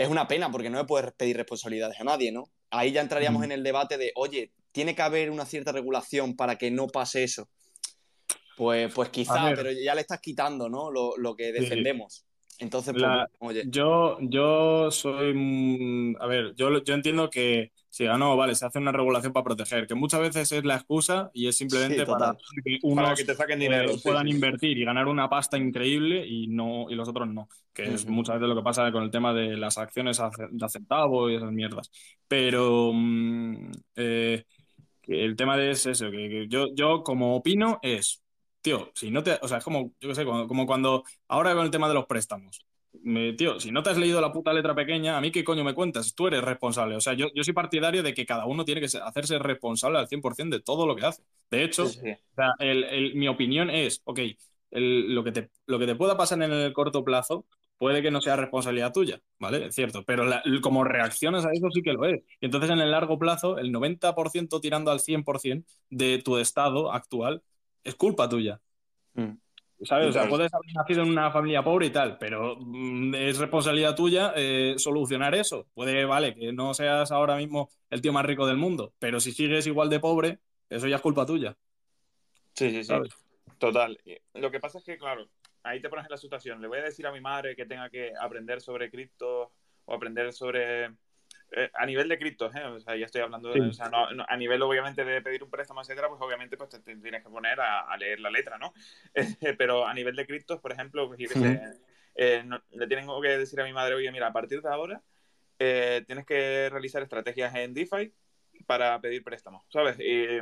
es 0.00 0.08
una 0.08 0.26
pena 0.26 0.50
porque 0.50 0.70
no 0.70 0.78
le 0.78 0.84
puedes 0.84 1.12
pedir 1.12 1.36
responsabilidades 1.36 2.00
a 2.00 2.04
nadie, 2.04 2.32
¿no? 2.32 2.50
Ahí 2.70 2.92
ya 2.92 3.02
entraríamos 3.02 3.44
en 3.44 3.52
el 3.52 3.62
debate 3.62 3.98
de, 3.98 4.12
oye, 4.14 4.52
¿tiene 4.72 4.94
que 4.94 5.02
haber 5.02 5.30
una 5.30 5.44
cierta 5.44 5.72
regulación 5.72 6.36
para 6.36 6.56
que 6.56 6.70
no 6.70 6.86
pase 6.86 7.22
eso? 7.22 7.48
Pues, 8.56 8.92
pues 8.94 9.10
quizá, 9.10 9.52
pero 9.54 9.70
ya 9.72 9.94
le 9.94 10.00
estás 10.00 10.20
quitando, 10.20 10.68
¿no? 10.68 10.90
Lo, 10.90 11.36
que 11.36 11.52
defendemos. 11.52 12.24
Entonces, 12.60 12.94
pues, 12.98 13.12
La- 13.12 13.28
oye, 13.38 13.68
Yo, 13.68 14.18
yo 14.20 14.90
soy. 14.90 16.14
A 16.20 16.26
ver, 16.26 16.54
yo, 16.56 16.82
yo 16.82 16.94
entiendo 16.94 17.28
que 17.30 17.72
si 17.90 18.04
ganó, 18.04 18.36
vale, 18.36 18.54
se 18.54 18.64
hace 18.66 18.78
una 18.78 18.92
regulación 18.92 19.32
para 19.34 19.44
proteger, 19.44 19.86
que 19.86 19.94
muchas 19.94 20.20
veces 20.20 20.50
es 20.52 20.64
la 20.64 20.76
excusa 20.76 21.30
y 21.34 21.46
es 21.48 21.56
simplemente 21.58 22.02
Sí, 22.02 22.06
para 22.06 22.36
que 22.64 22.78
Para 22.94 23.14
unos 23.14 23.16
que 23.16 23.24
te 23.24 23.34
saquen 23.34 23.60
eh, 23.62 23.62
dinero. 23.62 23.96
sí, 23.98 24.00
puedan 24.02 24.28
sí. 24.28 24.28
invertir 24.28 24.78
y 24.78 24.84
ganar 24.84 25.08
una 25.08 25.28
pasta 25.28 25.58
increíble 25.58 26.26
y 26.26 26.46
no 26.48 26.86
y 26.90 26.94
los 26.94 27.08
otros 27.08 27.28
no, 27.28 27.48
que 27.74 27.92
es 27.94 28.06
muchas 28.06 28.36
veces 28.36 28.48
lo 28.48 28.56
que 28.56 28.62
pasa 28.64 28.90
con 28.92 29.02
el 29.04 29.10
tema 29.10 29.34
de 29.34 29.56
las 29.58 29.76
acciones 29.78 30.18
a 30.20 30.30
de 30.50 30.68
centavo 30.70 31.28
y 31.30 31.36
esas 31.36 31.52
mierdas. 31.52 31.90
Pero 32.28 32.92
mm, 32.94 33.70
eh, 33.96 34.44
el 35.08 35.36
tema 35.36 35.56
de 35.56 35.70
es 35.72 35.86
eso, 35.86 36.10
que, 36.10 36.28
que 36.28 36.48
yo, 36.48 36.68
yo 36.74 37.02
como 37.02 37.36
opino 37.36 37.78
es, 37.82 38.22
tío, 38.60 38.90
si 38.94 39.10
no 39.10 39.22
te, 39.22 39.38
o 39.42 39.48
sea, 39.48 39.58
es 39.58 39.64
como, 39.64 39.92
yo 40.00 40.08
qué 40.08 40.14
sé, 40.14 40.24
como, 40.24 40.46
como 40.48 40.66
cuando, 40.66 41.04
ahora 41.28 41.54
con 41.54 41.64
el 41.64 41.70
tema 41.70 41.88
de 41.88 41.94
los 41.94 42.06
préstamos, 42.06 42.64
me- 43.02 43.32
tío, 43.34 43.60
si 43.60 43.70
no 43.70 43.82
te 43.82 43.90
has 43.90 43.96
leído 43.98 44.20
la 44.20 44.32
puta 44.32 44.52
letra 44.52 44.74
pequeña, 44.74 45.16
a 45.16 45.20
mí 45.20 45.30
qué 45.30 45.44
coño 45.44 45.64
me 45.64 45.74
cuentas, 45.74 46.14
tú 46.14 46.26
eres 46.26 46.42
responsable, 46.42 46.96
o 46.96 47.00
sea, 47.00 47.12
yo, 47.14 47.28
yo 47.34 47.44
soy 47.44 47.54
partidario 47.54 48.02
de 48.02 48.14
que 48.14 48.26
cada 48.26 48.46
uno 48.46 48.64
tiene 48.64 48.80
que 48.80 48.86
hacerse 48.98 49.38
responsable 49.38 49.98
al 49.98 50.08
100% 50.08 50.56
de 50.56 50.62
todo 50.62 50.86
lo 50.86 50.96
que 50.96 51.06
hace. 51.06 51.22
De 51.50 51.62
hecho, 51.64 51.86
Sí, 51.86 52.00
sí. 52.00 52.10
o 52.10 52.34
sea, 52.34 52.54
el- 52.58 52.84
el- 52.84 53.14
mi 53.14 53.28
opinión 53.28 53.70
es, 53.70 54.02
ok, 54.04 54.20
el- 54.70 55.14
lo, 55.14 55.24
que 55.24 55.32
te, 55.32 55.50
lo 55.66 55.78
que 55.78 55.86
te 55.86 55.94
pueda 55.94 56.16
pasar 56.16 56.42
en 56.42 56.52
el 56.52 56.72
corto 56.72 57.04
plazo 57.04 57.46
puede 57.78 58.02
que 58.02 58.10
no 58.10 58.20
sea 58.20 58.36
responsabilidad 58.36 58.92
tuya, 58.92 59.20
¿vale? 59.38 59.66
Es 59.66 59.74
cierto, 59.74 60.04
pero 60.04 60.24
la- 60.24 60.42
como 60.62 60.84
reaccionas 60.84 61.46
a 61.46 61.52
eso 61.52 61.70
sí 61.72 61.82
que 61.82 61.92
lo 61.94 62.04
es. 62.04 62.20
Y 62.40 62.46
entonces 62.46 62.70
en 62.70 62.78
el 62.80 62.90
largo 62.90 63.18
plazo, 63.18 63.58
el 63.58 63.72
90% 63.72 64.60
tirando 64.60 64.90
al 64.90 65.00
100% 65.00 65.66
de 65.88 66.18
tu 66.18 66.36
estado 66.38 66.92
actual 66.92 67.42
es 67.84 67.94
culpa 67.94 68.28
tuya. 68.28 68.60
mm, 69.14 69.32
¿Sabes? 69.82 70.08
O 70.08 70.12
sea, 70.12 70.28
puedes 70.28 70.52
haber 70.52 70.74
nacido 70.74 71.02
en 71.02 71.10
una 71.10 71.30
familia 71.30 71.64
pobre 71.64 71.86
y 71.86 71.90
tal, 71.90 72.18
pero 72.18 72.56
mm, 72.58 73.14
es 73.14 73.38
responsabilidad 73.38 73.96
tuya 73.96 74.32
eh, 74.36 74.74
solucionar 74.76 75.34
eso. 75.34 75.66
Puede, 75.72 76.04
vale, 76.04 76.34
que 76.34 76.52
no 76.52 76.74
seas 76.74 77.10
ahora 77.12 77.36
mismo 77.36 77.70
el 77.88 78.02
tío 78.02 78.12
más 78.12 78.26
rico 78.26 78.46
del 78.46 78.58
mundo, 78.58 78.92
pero 78.98 79.20
si 79.20 79.32
sigues 79.32 79.66
igual 79.66 79.88
de 79.88 80.00
pobre, 80.00 80.38
eso 80.68 80.86
ya 80.86 80.96
es 80.96 81.02
culpa 81.02 81.24
tuya. 81.24 81.56
Sí, 82.54 82.70
sí, 82.70 82.84
sí. 82.84 82.94
Total. 83.58 83.98
Lo 84.34 84.50
que 84.50 84.60
pasa 84.60 84.78
es 84.78 84.84
que, 84.84 84.98
claro, 84.98 85.28
ahí 85.62 85.80
te 85.80 85.88
pones 85.88 86.06
en 86.06 86.10
la 86.10 86.16
situación. 86.16 86.60
Le 86.60 86.68
voy 86.68 86.78
a 86.78 86.84
decir 86.84 87.06
a 87.06 87.12
mi 87.12 87.20
madre 87.20 87.56
que 87.56 87.66
tenga 87.66 87.88
que 87.90 88.12
aprender 88.18 88.60
sobre 88.60 88.90
cripto 88.90 89.52
o 89.84 89.94
aprender 89.94 90.32
sobre. 90.32 90.90
Eh, 91.52 91.70
a 91.74 91.84
nivel 91.86 92.08
de 92.08 92.18
criptos, 92.18 92.54
¿eh? 92.54 92.64
O 92.64 92.80
sea, 92.80 92.96
ya 92.96 93.06
estoy 93.06 93.22
hablando 93.22 93.48
de. 93.50 93.60
Sí. 93.60 93.68
O 93.68 93.72
sea, 93.72 93.88
no- 93.88 94.10
no- 94.12 94.24
a 94.28 94.36
nivel, 94.36 94.62
obviamente, 94.62 95.04
de 95.04 95.20
pedir 95.22 95.42
un 95.42 95.50
préstamo, 95.50 95.80
etcétera, 95.80 96.08
pues 96.08 96.20
obviamente 96.20 96.56
pues, 96.56 96.70
te, 96.70 96.78
te 96.80 96.96
tienes 96.96 97.22
que 97.22 97.30
poner 97.30 97.60
a, 97.60 97.80
a 97.90 97.96
leer 97.96 98.20
la 98.20 98.30
letra, 98.30 98.58
¿no? 98.58 98.72
Pero 99.58 99.86
a 99.86 99.92
nivel 99.94 100.14
de 100.16 100.26
criptos, 100.26 100.60
por 100.60 100.72
ejemplo, 100.72 101.08
pues, 101.08 101.20
eh, 102.14 102.42
no- 102.44 102.62
le 102.72 102.86
tengo 102.86 103.20
que 103.20 103.28
decir 103.38 103.60
a 103.60 103.64
mi 103.64 103.72
madre, 103.72 103.94
oye, 103.94 104.10
mira, 104.12 104.28
a 104.28 104.32
partir 104.32 104.62
de 104.62 104.68
ahora 104.68 105.02
eh, 105.58 106.02
tienes 106.06 106.24
que 106.26 106.68
realizar 106.70 107.02
estrategias 107.02 107.54
en 107.54 107.74
DeFi 107.74 108.12
para 108.66 109.00
pedir 109.00 109.22
préstamos, 109.22 109.64
¿sabes? 109.68 109.98
Y, 110.00 110.38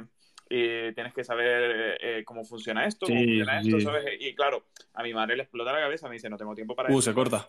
y 0.51 0.92
tienes 0.94 1.12
que 1.12 1.25
saber 1.25 1.99
eh, 2.01 2.23
cómo 2.25 2.44
funciona 2.44 2.87
esto, 2.87 3.07
cómo 3.07 3.18
funciona 3.21 3.61
esto, 3.61 3.79
sí. 3.79 3.85
¿sabes? 3.85 4.05
Y 4.21 4.35
claro, 4.35 4.66
a 4.94 5.03
mi 5.03 5.12
madre 5.12 5.37
le 5.37 5.42
explota 5.42 5.73
la 5.73 5.81
cabeza, 5.81 6.09
me 6.09 6.14
dice, 6.14 6.29
no 6.31 6.37
tengo 6.37 6.55
tiempo 6.55 6.75
para 6.75 6.88
Uh, 6.90 6.99
eso. 6.99 7.11
se 7.11 7.14
corta. 7.14 7.49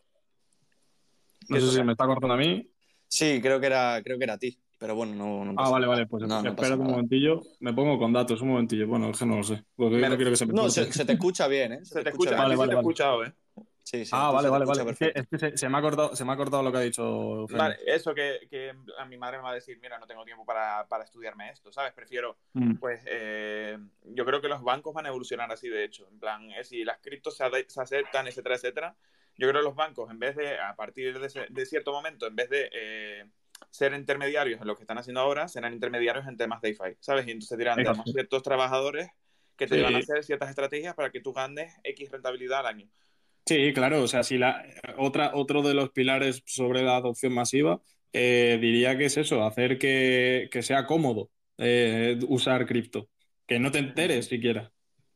No 1.47 1.57
Eso 1.57 1.67
sé 1.67 1.71
si 1.73 1.77
sí. 1.79 1.83
me 1.83 1.93
está 1.93 2.05
cortando 2.05 2.33
a 2.33 2.37
mí. 2.37 2.69
Sí, 3.09 3.41
creo 3.41 3.59
que 3.59 3.65
era, 3.65 4.01
creo 4.03 4.17
que 4.17 4.23
era 4.23 4.33
a 4.33 4.37
ti, 4.37 4.57
pero 4.77 4.95
bueno, 4.95 5.15
no, 5.15 5.43
no 5.45 5.53
Ah, 5.57 5.69
vale, 5.69 5.87
vale, 5.87 6.07
pues 6.07 6.23
No, 6.23 6.41
no 6.41 6.49
espera 6.49 6.75
un 6.75 6.83
momentillo. 6.85 7.41
Me 7.59 7.73
pongo 7.73 7.97
con 7.97 8.13
datos, 8.13 8.41
un 8.41 8.49
momentillo. 8.49 8.87
Bueno, 8.87 9.09
es 9.09 9.17
que 9.19 9.25
no 9.25 9.37
lo 9.37 9.43
sé. 9.43 9.63
Porque 9.75 9.97
Me- 9.97 10.09
no 10.09 10.15
quiero 10.15 10.31
que 10.31 10.37
se 10.37 10.45
me 10.45 10.53
No, 10.53 10.69
se, 10.69 10.91
se 10.93 11.05
te 11.05 11.13
escucha 11.13 11.47
bien, 11.47 11.73
¿eh? 11.73 11.85
Se 11.85 12.03
te 12.03 12.09
escucha, 12.09 12.31
Vale, 12.37 12.43
a 12.43 12.45
ti 12.45 12.51
se 12.51 12.57
vale, 12.57 12.69
te 12.69 12.73
ha 12.73 12.75
vale. 12.75 12.79
escuchado, 12.79 13.25
¿eh? 13.25 13.33
Sí, 13.83 14.05
sí, 14.05 14.11
Ah, 14.13 14.29
vale, 14.31 14.43
se 14.43 14.51
vale, 14.51 14.65
vale. 14.65 14.91
Es 14.91 14.99
que, 14.99 15.11
es 15.15 15.27
que 15.27 15.39
se, 15.39 15.57
se 15.57 15.67
me 15.69 15.77
ha 15.79 15.81
cortado, 15.81 16.15
se 16.15 16.23
me 16.23 16.31
ha 16.31 16.37
cortado 16.37 16.61
lo 16.61 16.71
que 16.71 16.77
ha 16.77 16.81
dicho. 16.81 17.47
Vale, 17.49 17.77
eso 17.87 18.13
que, 18.13 18.47
que 18.47 18.71
a 18.99 19.05
mi 19.05 19.17
madre 19.17 19.37
me 19.37 19.43
va 19.45 19.49
a 19.51 19.55
decir, 19.55 19.79
mira, 19.81 19.97
no 19.97 20.05
tengo 20.05 20.23
tiempo 20.23 20.45
para, 20.45 20.87
para 20.87 21.03
estudiarme 21.03 21.49
esto, 21.49 21.71
¿sabes? 21.71 21.91
Prefiero, 21.93 22.37
Mm. 22.53 22.75
pues, 22.75 23.01
eh, 23.07 23.79
yo 24.03 24.25
creo 24.25 24.39
que 24.41 24.47
los 24.47 24.61
bancos 24.61 24.93
van 24.93 25.07
a 25.07 25.09
evolucionar 25.09 25.51
así, 25.51 25.67
de 25.69 25.83
hecho. 25.85 26.07
En 26.11 26.19
plan, 26.19 26.51
eh, 26.51 26.63
si 26.63 26.83
las 26.83 26.99
criptos 26.99 27.35
se, 27.35 27.43
se 27.67 27.81
aceptan, 27.81 28.27
etcétera, 28.27 28.55
etcétera, 28.55 28.95
yo 29.39 29.47
creo 29.49 29.61
que 29.61 29.67
los 29.67 29.75
bancos, 29.75 30.11
en 30.11 30.19
vez 30.19 30.35
de, 30.35 30.59
a 30.59 30.75
partir 30.75 31.17
de, 31.19 31.27
ese- 31.27 31.47
de 31.49 31.65
cierto 31.65 31.91
momento, 31.91 32.27
en 32.27 32.35
vez 32.35 32.49
de 32.49 32.69
eh, 32.73 33.25
ser 33.71 33.93
intermediarios 33.93 34.61
en 34.61 34.67
lo 34.67 34.75
que 34.75 34.83
están 34.83 34.97
haciendo 34.97 35.21
ahora, 35.21 35.47
serán 35.47 35.73
intermediarios 35.73 36.27
en 36.27 36.37
temas 36.37 36.61
DeFi, 36.61 36.97
¿sabes? 36.99 37.27
Y 37.27 37.31
entonces 37.31 37.57
dirán, 37.57 37.77
tenemos 37.77 38.11
ciertos 38.11 38.43
trabajadores 38.43 39.09
que 39.55 39.67
te 39.67 39.75
Sí. 39.77 39.81
van 39.81 39.95
a 39.95 39.99
hacer 39.99 40.23
ciertas 40.23 40.49
estrategias 40.49 40.93
para 40.95 41.09
que 41.11 41.21
tú 41.21 41.33
ganes 41.33 41.73
X 41.83 42.11
rentabilidad 42.11 42.59
al 42.59 42.67
año. 42.67 42.87
Sí, 43.45 43.73
claro, 43.73 44.03
o 44.03 44.07
sea, 44.07 44.23
si 44.23 44.37
la 44.37 44.63
otra, 44.97 45.31
otro 45.33 45.61
de 45.63 45.73
los 45.73 45.89
pilares 45.89 46.43
sobre 46.45 46.83
la 46.83 46.97
adopción 46.97 47.33
masiva, 47.33 47.81
eh, 48.13 48.57
diría 48.61 48.97
que 48.97 49.05
es 49.05 49.17
eso, 49.17 49.43
hacer 49.43 49.79
que, 49.79 50.49
que 50.51 50.61
sea 50.61 50.85
cómodo 50.85 51.31
eh, 51.57 52.19
usar 52.27 52.65
cripto, 52.67 53.09
que 53.47 53.59
no 53.59 53.71
te 53.71 53.79
enteres 53.79 54.27
siquiera. 54.27 54.71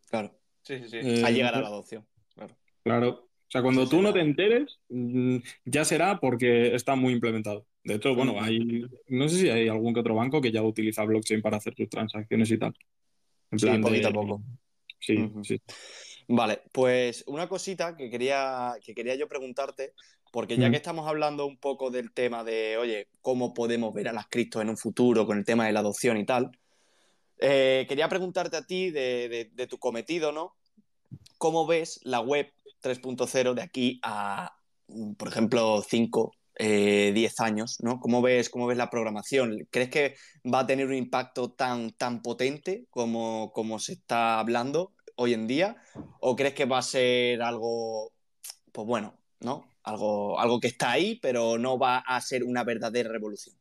Claro, 0.09 0.35
Sí, 0.63 0.79
sí, 0.79 0.89
sí. 0.89 0.97
Eh, 1.01 1.21
a 1.25 1.29
llegar 1.29 1.55
a 1.55 1.61
la 1.61 1.67
adopción. 1.67 2.07
Claro. 2.33 2.57
Claro. 2.83 3.29
O 3.53 3.55
sea, 3.55 3.61
cuando 3.61 3.83
Sí, 3.83 3.91
tú 3.91 3.97
sí, 3.97 4.01
no 4.01 4.11
te 4.13 4.19
enteres, 4.19 4.79
mm, 4.89 5.37
ya 5.65 5.85
será 5.85 6.19
porque 6.19 6.73
está 6.73 6.95
muy 6.95 7.13
implementado. 7.13 7.67
De 7.83 7.93
hecho, 7.93 8.15
bueno, 8.15 8.41
hay, 8.41 8.83
no 9.09 9.29
sé 9.29 9.37
si 9.37 9.49
hay 9.51 9.67
algún 9.67 9.93
que 9.93 9.99
otro 9.99 10.15
banco 10.15 10.41
que 10.41 10.51
ya 10.51 10.63
utiliza 10.63 11.03
blockchain 11.03 11.39
para 11.43 11.57
hacer 11.57 11.75
sus 11.75 11.87
transacciones 11.87 12.49
y 12.49 12.57
tal. 12.57 12.73
En 13.51 13.59
Sí, 13.59 13.67
plan 13.67 13.79
de- 13.79 13.87
poquito 13.87 14.07
a 14.07 14.11
poco. 14.11 14.41
Sí, 14.99 15.29
sí. 15.43 15.61
Vale, 16.27 16.63
pues 16.71 17.23
una 17.27 17.47
cosita 17.47 17.95
que 17.95 18.09
quería, 18.09 18.73
que 18.83 18.95
quería 18.95 19.13
yo 19.13 19.27
preguntarte, 19.27 19.93
porque 20.31 20.57
ya 20.57 20.71
que 20.71 20.77
estamos 20.77 21.07
hablando 21.07 21.45
un 21.45 21.57
poco 21.57 21.91
del 21.91 22.11
tema 22.11 22.43
de, 22.43 22.77
oye, 22.77 23.07
cómo 23.21 23.53
podemos 23.53 23.93
ver 23.93 24.07
a 24.07 24.13
las 24.13 24.25
criptos 24.29 24.63
en 24.63 24.69
un 24.69 24.77
futuro 24.77 25.27
con 25.27 25.37
el 25.37 25.45
tema 25.45 25.67
de 25.67 25.73
la 25.73 25.81
adopción 25.81 26.17
y 26.17 26.25
tal, 26.25 26.49
eh, 27.39 27.85
quería 27.87 28.09
preguntarte 28.09 28.57
a 28.57 28.65
ti 28.65 28.89
de, 28.89 29.29
de- 29.29 29.49
de 29.53 29.67
tu 29.67 29.77
cometido, 29.77 30.31
¿no? 30.31 30.55
¿Cómo 31.37 31.67
ves 31.67 31.99
la 32.03 32.19
web 32.19 32.51
3.0 32.83 33.53
de 33.55 33.61
aquí 33.61 33.99
a, 34.03 34.53
mm, 34.87 35.13
por 35.13 35.27
ejemplo, 35.29 35.81
5, 35.87 36.33
10 36.55 37.39
años, 37.39 37.77
¿no? 37.81 37.99
¿Cómo 37.99 38.21
ves, 38.21 38.49
cómo 38.49 38.67
ves 38.67 38.77
la 38.77 38.91
programación? 38.91 39.67
¿Crees 39.71 39.89
que 39.89 40.15
va 40.45 40.59
a 40.59 40.67
tener 40.67 40.85
un 40.85 40.93
impacto 40.93 41.51
tan, 41.51 41.91
tan 41.93 42.21
potente 42.21 42.85
como, 42.91 43.51
como 43.53 43.79
se 43.79 43.93
está 43.93 44.39
hablando 44.39 44.93
hoy 45.15 45.33
en 45.33 45.47
día? 45.47 45.77
¿O 46.19 46.35
crees 46.35 46.53
que 46.53 46.65
va 46.65 46.77
a 46.77 46.83
ser 46.83 47.41
algo, 47.41 48.11
pues 48.71 48.87
bueno, 48.87 49.17
¿no? 49.39 49.67
Algo, 49.83 50.39
algo 50.39 50.59
que 50.59 50.67
está 50.67 50.91
ahí, 50.91 51.19
pero 51.21 51.57
no 51.57 51.79
va 51.79 51.97
a 51.97 52.21
ser 52.21 52.43
una 52.43 52.63
verdadera 52.63 53.09
revolución. 53.09 53.55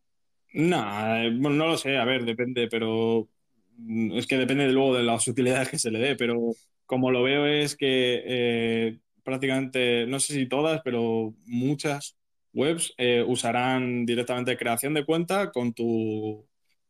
No, 0.52 1.16
eh, 1.16 1.30
bueno, 1.34 1.56
no 1.56 1.66
lo 1.66 1.78
sé, 1.78 1.96
a 1.96 2.04
ver, 2.04 2.24
depende, 2.24 2.68
pero 2.68 3.28
mm, 3.78 4.18
es 4.18 4.26
que 4.26 4.36
depende 4.36 4.68
luego 4.68 4.94
de 4.94 5.02
las 5.02 5.26
utilidades 5.26 5.68
que 5.68 5.78
se 5.78 5.90
le 5.90 5.98
dé, 5.98 6.14
pero 6.14 6.52
como 6.84 7.10
lo 7.10 7.22
veo 7.22 7.46
es 7.46 7.74
que 7.74 8.22
eh, 8.24 8.98
prácticamente, 9.24 10.06
no 10.06 10.20
sé 10.20 10.34
si 10.34 10.46
todas, 10.48 10.80
pero 10.84 11.34
muchas 11.46 12.16
webs 12.52 12.94
eh, 12.98 13.24
usarán 13.26 14.04
directamente 14.06 14.56
creación 14.56 14.94
de 14.94 15.04
cuenta 15.04 15.50
con 15.50 15.72
tu, 15.74 16.46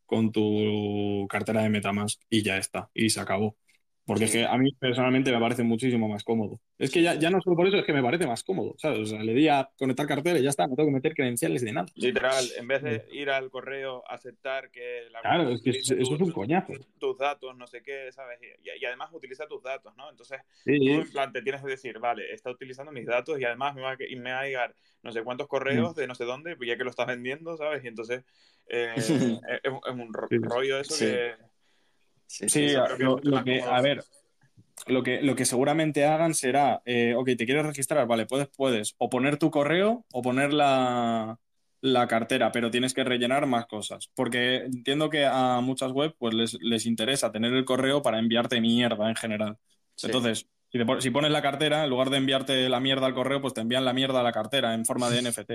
con 0.06 0.32
tu 0.32 1.26
cartera 1.30 1.62
de 1.62 1.70
Metamask 1.70 2.20
y 2.30 2.42
ya 2.42 2.58
está, 2.58 2.90
y 2.94 3.10
se 3.10 3.20
acabó. 3.20 3.56
Porque 4.04 4.24
es 4.24 4.32
que 4.32 4.44
a 4.44 4.56
mí 4.58 4.72
personalmente 4.80 5.30
me 5.30 5.38
parece 5.38 5.62
muchísimo 5.62 6.08
más 6.08 6.24
cómodo. 6.24 6.58
Es 6.76 6.90
que 6.90 7.02
ya, 7.02 7.14
ya 7.14 7.30
no 7.30 7.40
solo 7.40 7.54
por 7.54 7.68
eso, 7.68 7.76
es 7.76 7.84
que 7.84 7.92
me 7.92 8.02
parece 8.02 8.26
más 8.26 8.42
cómodo, 8.42 8.74
¿sabes? 8.76 8.98
O 8.98 9.06
sea, 9.06 9.22
le 9.22 9.32
di 9.32 9.46
a 9.48 9.70
conectar 9.78 10.06
cartera 10.06 10.38
y 10.38 10.42
ya 10.42 10.50
está, 10.50 10.66
no 10.66 10.74
tengo 10.74 10.88
que 10.88 10.94
meter 10.94 11.14
credenciales 11.14 11.62
de 11.62 11.72
nada. 11.72 11.86
Literal, 11.94 12.44
en 12.58 12.66
vez 12.66 12.82
de 12.82 13.04
ir 13.12 13.30
al 13.30 13.48
correo, 13.48 14.02
aceptar 14.08 14.70
que 14.70 15.08
la 15.10 15.20
Claro, 15.20 15.50
es 15.50 15.62
que 15.62 15.70
eso 15.70 15.94
es 15.94 16.08
un 16.10 16.32
coñazo. 16.32 16.72
tus 16.98 17.16
datos, 17.16 17.56
no 17.56 17.66
sé 17.68 17.82
qué, 17.82 18.10
¿sabes? 18.10 18.40
Y, 18.42 18.80
y 18.80 18.84
además 18.84 19.10
utiliza 19.12 19.46
tus 19.46 19.62
datos, 19.62 19.94
¿no? 19.96 20.10
Entonces, 20.10 20.40
Sí, 20.64 20.78
tú 20.78 21.00
en 21.00 21.10
plan 21.12 21.32
te 21.32 21.42
tienes 21.42 21.62
que 21.62 21.68
decir, 21.68 21.98
vale, 22.00 22.32
está 22.32 22.50
utilizando 22.50 22.90
mis 22.90 23.06
datos 23.06 23.38
y 23.40 23.44
además 23.44 23.74
me 23.76 23.82
va 23.82 23.92
a, 23.92 23.96
y 24.08 24.16
me 24.16 24.32
va 24.32 24.40
a 24.40 24.44
llegar 24.46 24.74
no 25.02 25.12
sé 25.12 25.22
cuántos 25.22 25.46
Mm. 25.46 25.50
correos 25.50 25.94
de 25.94 26.06
no 26.06 26.14
sé 26.14 26.24
dónde, 26.24 26.56
pues 26.56 26.68
ya 26.68 26.76
que 26.76 26.84
lo 26.84 26.90
estás 26.90 27.06
vendiendo, 27.06 27.56
¿sabes? 27.56 27.84
Y 27.84 27.88
entonces 27.88 28.24
eh, 28.68 28.94
es, 28.96 29.72
es 29.72 29.92
un 29.92 30.12
rollo 30.12 30.78
eso 30.80 30.96
que... 30.96 31.34
Sí, 32.32 32.72
lo, 32.98 33.44
que, 33.44 33.60
a 33.60 33.80
ver, 33.82 34.02
lo 34.86 35.02
que, 35.02 35.20
lo 35.20 35.36
que 35.36 35.44
seguramente 35.44 36.06
hagan 36.06 36.34
será, 36.34 36.80
eh, 36.86 37.14
ok, 37.14 37.26
te 37.36 37.44
quieres 37.44 37.66
registrar, 37.66 38.06
vale, 38.06 38.24
puedes, 38.26 38.48
puedes 38.48 38.94
o 38.98 39.10
poner 39.10 39.36
tu 39.36 39.50
correo 39.50 40.06
o 40.12 40.22
poner 40.22 40.54
la, 40.54 41.38
la 41.82 42.08
cartera, 42.08 42.50
pero 42.50 42.70
tienes 42.70 42.94
que 42.94 43.04
rellenar 43.04 43.46
más 43.46 43.66
cosas, 43.66 44.10
porque 44.14 44.56
entiendo 44.56 45.10
que 45.10 45.26
a 45.26 45.60
muchas 45.60 45.92
webs 45.92 46.14
pues 46.18 46.34
les, 46.34 46.58
les 46.62 46.86
interesa 46.86 47.30
tener 47.30 47.52
el 47.52 47.66
correo 47.66 48.00
para 48.00 48.18
enviarte 48.18 48.60
mierda 48.62 49.08
en 49.10 49.16
general. 49.16 49.58
Sí. 49.94 50.06
Entonces, 50.06 50.46
si, 50.70 50.78
te 50.78 51.00
si 51.00 51.10
pones 51.10 51.32
la 51.32 51.42
cartera, 51.42 51.84
en 51.84 51.90
lugar 51.90 52.08
de 52.08 52.16
enviarte 52.16 52.68
la 52.70 52.80
mierda 52.80 53.06
al 53.06 53.14
correo, 53.14 53.42
pues 53.42 53.52
te 53.52 53.60
envían 53.60 53.84
la 53.84 53.92
mierda 53.92 54.20
a 54.20 54.22
la 54.22 54.32
cartera 54.32 54.72
en 54.72 54.86
forma 54.86 55.10
de 55.10 55.22
NFT, 55.30 55.52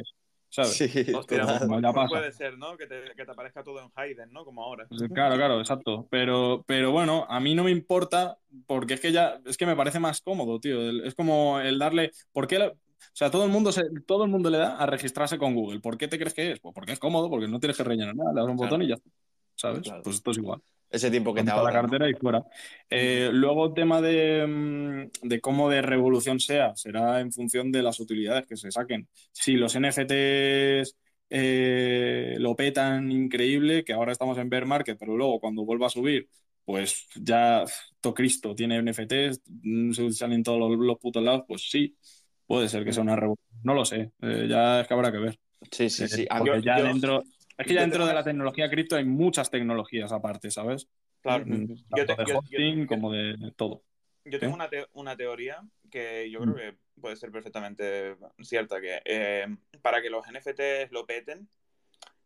¿sabes? 0.49 0.71
Sí, 0.75 0.85
Hostia, 1.13 1.45
pues- 1.45 1.59
ya 1.59 1.67
pues 1.67 1.93
pasa. 1.93 2.07
puede 2.09 2.31
ser, 2.31 2.57
¿no? 2.57 2.77
Que 2.77 2.87
te, 2.87 3.01
que 3.15 3.25
te 3.25 3.31
aparezca 3.31 3.63
todo 3.63 3.81
en 3.81 3.91
Hayden, 3.95 4.31
¿no? 4.31 4.45
Como 4.45 4.63
ahora. 4.63 4.85
Pues, 4.89 5.03
Claro, 5.13 5.35
claro, 5.35 5.59
exacto. 5.59 6.07
Pero, 6.09 6.63
pero 6.67 6.91
bueno, 6.91 7.25
a 7.29 7.39
mí 7.39 7.53
no 7.55 7.63
me 7.63 7.71
importa 7.71 8.37
porque 8.65 8.95
es 8.95 8.99
que 9.01 9.11
ya, 9.11 9.39
es 9.45 9.57
que 9.57 9.65
me 9.65 9.75
parece 9.75 9.99
más 9.99 10.21
cómodo, 10.21 10.59
tío. 10.59 11.03
Es 11.03 11.15
como 11.15 11.59
el 11.59 11.79
darle, 11.79 12.11
¿por 12.31 12.47
qué, 12.47 12.59
la- 12.59 12.73
sea, 13.13 13.31
todo 13.31 13.45
el 13.45 13.49
mundo 13.51 13.71
se, 13.71 13.83
todo 14.05 14.25
el 14.25 14.29
mundo 14.29 14.49
le 14.49 14.59
da 14.59 14.77
a 14.77 14.85
registrarse 14.85 15.37
con 15.39 15.55
Google. 15.55 15.79
¿Por 15.79 15.97
qué 15.97 16.07
te 16.07 16.17
crees 16.19 16.33
que 16.35 16.51
es? 16.51 16.59
Pues 16.59 16.73
porque 16.75 16.93
es 16.93 16.99
cómodo, 16.99 17.29
porque 17.29 17.47
no 17.47 17.59
tienes 17.59 17.75
que 17.77 17.83
rellenar 17.83 18.15
nada, 18.15 18.31
le 18.33 18.41
das 18.41 18.49
un 18.49 18.55
botón 18.55 18.81
y 18.83 18.87
ya 18.89 18.93
está. 18.95 19.09
¿Sabes? 19.57 19.91
Pues 20.03 20.17
esto 20.17 20.31
es 20.31 20.37
igual. 20.37 20.61
Ese 20.89 21.11
tiempo 21.11 21.33
que 21.33 21.43
te 21.43 21.51
ahorra. 21.51 21.73
la 21.73 21.81
cartera 21.81 22.09
y 22.09 22.13
fuera. 22.13 22.45
Eh, 22.89 23.29
luego, 23.33 23.73
tema 23.73 23.99
mm, 23.99 25.09
de, 25.23 25.41
cómo 25.41 25.69
de 25.69 25.81
revolución 25.81 26.39
sea, 26.39 26.75
será 26.75 27.19
en 27.19 27.33
función 27.33 27.71
de 27.71 27.83
las 27.83 27.99
utilidades 27.99 28.45
que 28.45 28.55
se 28.55 28.71
saquen. 28.71 29.07
Si 29.33 29.53
los 29.53 29.75
NFTs 29.77 30.95
eh, 31.29 32.35
lo 32.39 32.55
petan 32.55 33.11
increíble, 33.11 33.83
que 33.83 33.93
ahora 33.93 34.13
estamos 34.13 34.37
en 34.37 34.49
bear 34.49 34.65
market, 34.65 34.97
pero 34.97 35.17
luego 35.17 35.41
cuando 35.41 35.65
vuelva 35.65 35.87
a 35.87 35.89
subir, 35.89 36.29
pues 36.63 37.07
ya 37.15 37.65
todo 37.99 38.13
Cristo 38.13 38.55
tiene 38.55 38.77
NFTs, 38.81 39.41
mm, 39.45 39.91
se 39.91 40.11
salen 40.13 40.43
todos 40.43 40.77
los, 40.77 40.99
putos 40.99 41.23
lados, 41.23 41.43
pues 41.47 41.69
sí, 41.69 41.97
puede 42.45 42.69
ser 42.69 42.85
que 42.85 42.93
sea 42.93 43.03
una 43.03 43.15
revolución. 43.15 43.59
No 43.63 43.73
lo 43.73 43.83
sé, 43.83 44.11
eh, 44.21 44.47
ya 44.47 44.81
es 44.81 44.87
que 44.87 44.93
habrá 44.93 45.11
que 45.11 45.17
ver. 45.17 45.39
Sí, 45.71 45.89
sí, 45.89 46.07
sí. 46.07 46.25
ya 46.63 46.81
dentro, 46.81 47.23
es 47.57 47.67
que 47.67 47.73
ya 47.73 47.81
dentro 47.81 48.05
de 48.05 48.13
la 48.13 48.23
tecnología 48.23 48.69
cripto 48.69 48.95
hay 48.95 49.05
muchas 49.05 49.49
tecnologías 49.49 50.11
aparte, 50.11 50.51
¿sabes? 50.51 50.87
Claro. 51.21 51.45
Mm, 51.45 51.75
tanto 51.89 52.23
de 52.23 52.33
hosting 52.33 52.87
como 52.87 53.11
de 53.11 53.53
todo. 53.55 53.83
Yo 54.25 54.39
tengo 54.39 54.57
una, 54.93 55.15
teoría 55.15 55.61
que 55.89 56.29
yo 56.29 56.39
creo 56.41 56.53
mm. 56.53 56.57
que 56.57 56.77
puede 56.99 57.15
ser 57.15 57.31
perfectamente 57.31 58.17
cierta, 58.41 58.81
que 58.81 59.01
eh, 59.05 59.47
para 59.81 60.01
que 60.01 60.09
los 60.09 60.25
NFTs 60.27 60.91
lo 60.91 61.05
peten, 61.05 61.47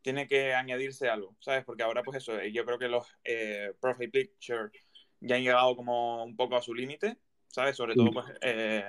tiene 0.02 0.28
que 0.28 0.54
añadirse 0.54 1.10
algo, 1.10 1.36
¿sabes? 1.39 1.63
Porque 1.63 1.84
ahora, 1.84 2.02
pues 2.04 2.17
eso, 2.17 2.41
yo 2.44 2.65
creo 2.65 2.80
que 2.80 2.88
los 2.88 3.06
eh, 3.24 3.74
Profit 3.80 4.12
Picture 4.12 4.72
ya 5.20 5.36
han 5.36 5.44
llegado 5.44 5.76
como 5.76 6.24
un 6.24 6.36
poco 6.36 6.56
a 6.56 6.62
su 6.62 6.74
límite, 6.74 7.17
¿sabes? 7.48 7.78
Sobre 7.78 7.94
todo, 7.94 8.12
pues, 8.12 8.26
eh, 8.41 8.88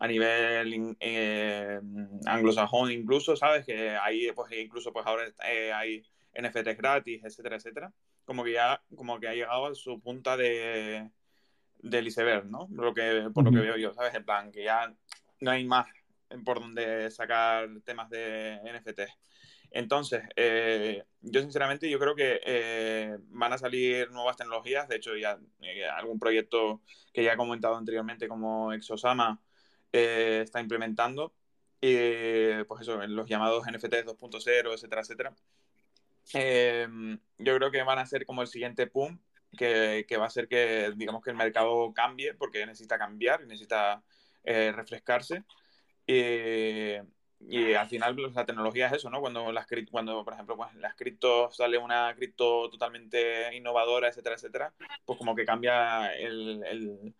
a 0.00 0.06
nivel 0.06 0.96
eh, 1.00 1.80
anglosajón 2.26 2.92
incluso, 2.92 3.36
¿sabes? 3.36 3.66
Que 3.66 3.96
ahí, 3.96 4.30
pues 4.32 4.52
incluso 4.52 4.92
pues 4.92 5.04
ahora 5.06 5.24
eh, 5.44 5.72
hay 5.72 6.04
NFTs 6.40 6.76
gratis, 6.76 7.24
etcétera, 7.24 7.56
etcétera. 7.56 7.92
Como 8.24 8.44
que 8.44 8.52
ya, 8.52 8.80
como 8.94 9.18
que 9.18 9.28
ha 9.28 9.34
llegado 9.34 9.66
a 9.66 9.74
su 9.74 10.00
punta 10.00 10.36
de 10.36 11.10
del 11.80 12.08
iceberg, 12.08 12.46
¿no? 12.46 12.68
Lo 12.70 12.92
que, 12.92 13.30
por 13.32 13.44
lo 13.44 13.50
que 13.52 13.58
veo 13.58 13.76
yo, 13.76 13.92
¿sabes? 13.94 14.14
En 14.14 14.24
plan, 14.24 14.50
que 14.50 14.64
ya 14.64 14.92
no 15.40 15.50
hay 15.50 15.64
más 15.64 15.86
por 16.44 16.60
donde 16.60 17.10
sacar 17.10 17.68
temas 17.84 18.10
de 18.10 18.60
NFTs. 18.64 19.12
Entonces, 19.70 20.22
eh, 20.34 21.04
yo 21.20 21.40
sinceramente 21.40 21.88
yo 21.88 21.98
creo 21.98 22.14
que 22.14 23.16
van 23.28 23.52
a 23.52 23.58
salir 23.58 24.10
nuevas 24.10 24.36
tecnologías. 24.36 24.88
De 24.88 24.96
hecho, 24.96 25.16
ya 25.16 25.38
algún 25.96 26.18
proyecto 26.18 26.82
que 27.12 27.22
ya 27.22 27.34
he 27.34 27.36
comentado 27.36 27.76
anteriormente 27.76 28.28
como 28.28 28.72
Exosama 28.72 29.40
eh, 29.92 30.40
está 30.44 30.60
implementando. 30.60 31.32
Eh, 31.80 32.64
pues 32.66 32.82
eso, 32.82 33.02
en 33.02 33.14
los 33.14 33.28
llamados 33.28 33.64
NFTs 33.66 34.04
2.0, 34.04 34.72
etcétera, 34.74 35.02
etcétera. 35.02 35.34
Em, 36.32 37.18
yo 37.38 37.56
creo 37.56 37.70
que 37.70 37.82
van 37.82 37.98
a 37.98 38.06
ser 38.06 38.26
como 38.26 38.42
el 38.42 38.48
siguiente 38.48 38.86
pum 38.86 39.18
que, 39.56 40.04
que, 40.08 40.16
va 40.16 40.26
a 40.26 40.30
ser 40.30 40.48
que, 40.48 40.92
digamos, 40.96 41.22
que 41.22 41.30
el 41.30 41.36
mercado 41.36 41.92
cambie 41.94 42.34
porque 42.34 42.66
necesita 42.66 42.98
cambiar, 42.98 43.46
necesita 43.46 44.02
eh, 44.44 44.72
refrescarse. 44.72 45.44
y 47.40 47.74
al 47.74 47.88
final 47.88 48.16
pues, 48.16 48.34
la 48.34 48.44
tecnología 48.44 48.88
es 48.88 48.94
eso, 48.94 49.10
¿no? 49.10 49.20
Cuando, 49.20 49.52
las, 49.52 49.66
cuando 49.90 50.24
por 50.24 50.34
ejemplo, 50.34 50.56
pues, 50.56 50.74
las 50.76 50.94
cripto 50.96 51.50
sale 51.52 51.78
una 51.78 52.14
cripto 52.16 52.68
totalmente 52.70 53.54
innovadora, 53.56 54.08
etcétera, 54.08 54.34
etcétera, 54.34 54.74
pues 55.04 55.18
como 55.18 55.34
que 55.34 55.44
cambia 55.44 56.12
el, 56.14 56.62
el 56.64 57.14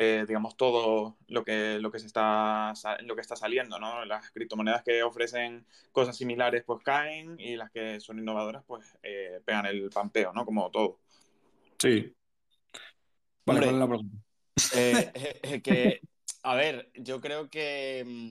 eh, 0.00 0.24
digamos, 0.28 0.56
todo 0.56 1.16
lo 1.26 1.44
que, 1.44 1.80
lo, 1.80 1.90
que 1.90 1.98
se 1.98 2.06
está, 2.06 2.72
lo 3.02 3.16
que 3.16 3.20
está 3.20 3.34
saliendo, 3.34 3.80
¿no? 3.80 4.04
Las 4.04 4.30
criptomonedas 4.30 4.84
que 4.84 5.02
ofrecen 5.02 5.66
cosas 5.90 6.16
similares, 6.16 6.62
pues 6.64 6.84
caen 6.84 7.34
y 7.40 7.56
las 7.56 7.72
que 7.72 7.98
son 7.98 8.20
innovadoras, 8.20 8.62
pues 8.64 8.96
eh, 9.02 9.40
pegan 9.44 9.66
el 9.66 9.90
pampeo, 9.90 10.32
¿no? 10.32 10.44
Como 10.44 10.70
todo. 10.70 11.00
Sí. 11.80 12.14
Vale, 13.44 13.72
la 13.72 13.88
pregunta? 13.88 14.16
Eh, 14.76 15.62
que, 15.64 16.00
a 16.44 16.54
ver, 16.54 16.92
yo 16.94 17.20
creo 17.20 17.50
que 17.50 18.04
mm, 18.06 18.30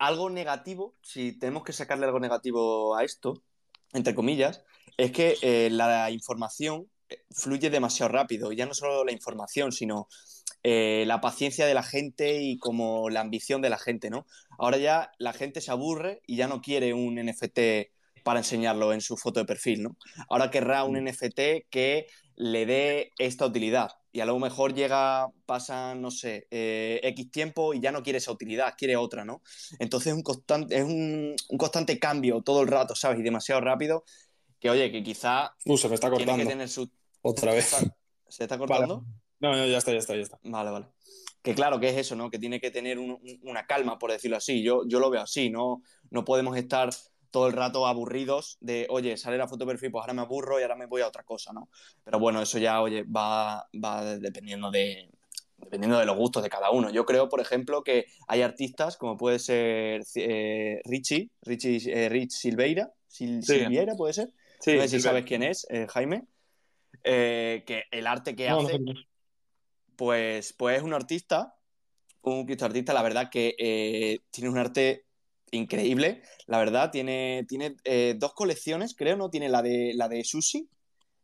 algo 0.00 0.28
negativo, 0.28 0.96
si 1.02 1.38
tenemos 1.38 1.62
que 1.62 1.72
sacarle 1.72 2.06
algo 2.06 2.18
negativo 2.18 2.96
a 2.96 3.04
esto, 3.04 3.44
entre 3.92 4.16
comillas, 4.16 4.64
es 4.96 5.12
que 5.12 5.68
la 5.70 6.10
información 6.10 6.90
fluye 7.30 7.70
demasiado 7.70 8.10
rápido. 8.10 8.50
Y 8.50 8.56
ya 8.56 8.66
no 8.66 8.74
solo 8.74 9.04
la 9.04 9.12
información, 9.12 9.70
sino 9.70 10.08
eh, 10.66 11.04
la 11.06 11.20
paciencia 11.20 11.66
de 11.66 11.74
la 11.74 11.82
gente 11.82 12.40
y 12.40 12.56
como 12.56 13.10
la 13.10 13.20
ambición 13.20 13.60
de 13.60 13.68
la 13.68 13.76
gente, 13.76 14.08
¿no? 14.08 14.26
Ahora 14.58 14.78
ya 14.78 15.12
la 15.18 15.34
gente 15.34 15.60
se 15.60 15.70
aburre 15.70 16.22
y 16.26 16.36
ya 16.36 16.48
no 16.48 16.62
quiere 16.62 16.94
un 16.94 17.16
NFT 17.16 17.58
para 18.22 18.40
enseñarlo 18.40 18.94
en 18.94 19.02
su 19.02 19.18
foto 19.18 19.40
de 19.40 19.46
perfil, 19.46 19.82
¿no? 19.82 19.96
Ahora 20.30 20.50
querrá 20.50 20.84
un 20.84 20.94
mm. 20.94 21.08
NFT 21.08 21.40
que 21.68 22.06
le 22.36 22.64
dé 22.64 23.12
esta 23.18 23.44
utilidad. 23.44 23.90
Y 24.10 24.20
a 24.20 24.26
lo 24.26 24.38
mejor 24.38 24.72
llega, 24.72 25.28
pasa, 25.44 25.94
no 25.94 26.10
sé, 26.10 26.46
eh, 26.50 26.98
X 27.02 27.30
tiempo 27.30 27.74
y 27.74 27.80
ya 27.80 27.92
no 27.92 28.02
quiere 28.02 28.16
esa 28.16 28.32
utilidad, 28.32 28.72
quiere 28.78 28.96
otra, 28.96 29.26
¿no? 29.26 29.42
Entonces 29.78 30.12
es 30.12 30.14
un 30.14 30.22
constante, 30.22 30.78
es 30.78 30.84
un, 30.84 31.36
constante 31.58 31.98
cambio 31.98 32.40
todo 32.40 32.62
el 32.62 32.68
rato, 32.68 32.94
¿sabes? 32.94 33.20
Y 33.20 33.22
demasiado 33.22 33.60
rápido, 33.60 34.04
que 34.58 34.70
oye, 34.70 34.90
que 34.90 35.02
quizá... 35.02 35.54
Uh, 35.66 35.76
se 35.76 35.90
me 35.90 35.96
está 35.96 36.08
cortando. 36.08 36.36
Tiene 36.36 36.44
que 36.44 36.54
tener 36.54 36.68
su... 36.70 36.88
Otra 37.20 37.52
vez. 37.52 37.76
¿Se 38.28 38.44
está 38.44 38.56
cortando? 38.56 39.04
No, 39.44 39.54
no, 39.54 39.66
ya 39.66 39.76
está, 39.76 39.92
ya 39.92 39.98
está, 39.98 40.14
ya 40.16 40.22
está. 40.22 40.38
Vale, 40.42 40.70
vale. 40.70 40.86
Que 41.42 41.54
claro, 41.54 41.78
que 41.78 41.90
es 41.90 41.98
eso, 41.98 42.16
¿no? 42.16 42.30
Que 42.30 42.38
tiene 42.38 42.58
que 42.58 42.70
tener 42.70 42.98
una 42.98 43.66
calma, 43.66 43.98
por 43.98 44.10
decirlo 44.10 44.38
así. 44.38 44.62
Yo, 44.62 44.84
yo 44.86 44.98
lo 45.00 45.10
veo 45.10 45.20
así, 45.20 45.50
¿no? 45.50 45.82
No 46.10 46.24
podemos 46.24 46.56
estar 46.56 46.88
todo 47.30 47.46
el 47.46 47.52
rato 47.52 47.86
aburridos 47.86 48.56
de, 48.62 48.86
oye, 48.88 49.18
sale 49.18 49.36
la 49.36 49.46
foto 49.46 49.66
perfil, 49.66 49.90
pues 49.90 50.00
ahora 50.00 50.14
me 50.14 50.22
aburro 50.22 50.58
y 50.58 50.62
ahora 50.62 50.76
me 50.76 50.86
voy 50.86 51.02
a 51.02 51.08
otra 51.08 51.24
cosa, 51.24 51.52
¿no? 51.52 51.68
Pero 52.02 52.18
bueno, 52.18 52.40
eso 52.40 52.56
ya, 52.56 52.80
oye, 52.80 53.02
va, 53.02 53.68
va 53.74 54.16
dependiendo 54.16 54.70
de, 54.70 55.10
dependiendo 55.58 55.98
de 55.98 56.06
los 56.06 56.16
gustos 56.16 56.42
de 56.42 56.48
cada 56.48 56.70
uno. 56.70 56.88
Yo 56.90 57.04
creo, 57.04 57.28
por 57.28 57.42
ejemplo, 57.42 57.84
que 57.84 58.06
hay 58.26 58.40
artistas 58.40 58.96
como 58.96 59.18
puede 59.18 59.38
ser 59.38 60.00
eh, 60.14 60.80
Richie, 60.86 61.28
Richie 61.42 61.82
eh, 61.92 62.08
Rich 62.08 62.30
Silveira, 62.30 62.90
Silveira 63.08 63.94
puede 63.94 64.14
ser. 64.14 64.30
Sí, 64.60 64.76
no 64.76 64.80
sé 64.80 64.88
si 64.88 65.00
sabes 65.00 65.26
quién 65.26 65.42
es, 65.42 65.66
eh, 65.68 65.86
Jaime. 65.90 66.24
que 67.02 67.82
el 67.90 68.06
arte 68.06 68.34
que 68.34 68.48
hace 68.48 68.78
pues, 69.96 70.52
pues 70.52 70.78
es 70.78 70.82
un 70.82 70.94
artista, 70.94 71.54
un 72.22 72.46
criptoartista, 72.46 72.92
la 72.92 73.02
verdad 73.02 73.30
que 73.30 73.54
eh, 73.58 74.20
tiene 74.30 74.50
un 74.50 74.58
arte 74.58 75.06
increíble, 75.50 76.22
la 76.46 76.58
verdad, 76.58 76.90
tiene, 76.90 77.44
tiene 77.48 77.76
eh, 77.84 78.14
dos 78.16 78.34
colecciones, 78.34 78.94
creo, 78.94 79.16
¿no? 79.16 79.30
Tiene 79.30 79.48
la 79.48 79.62
de, 79.62 79.92
la 79.94 80.08
de 80.08 80.24
sushi, 80.24 80.68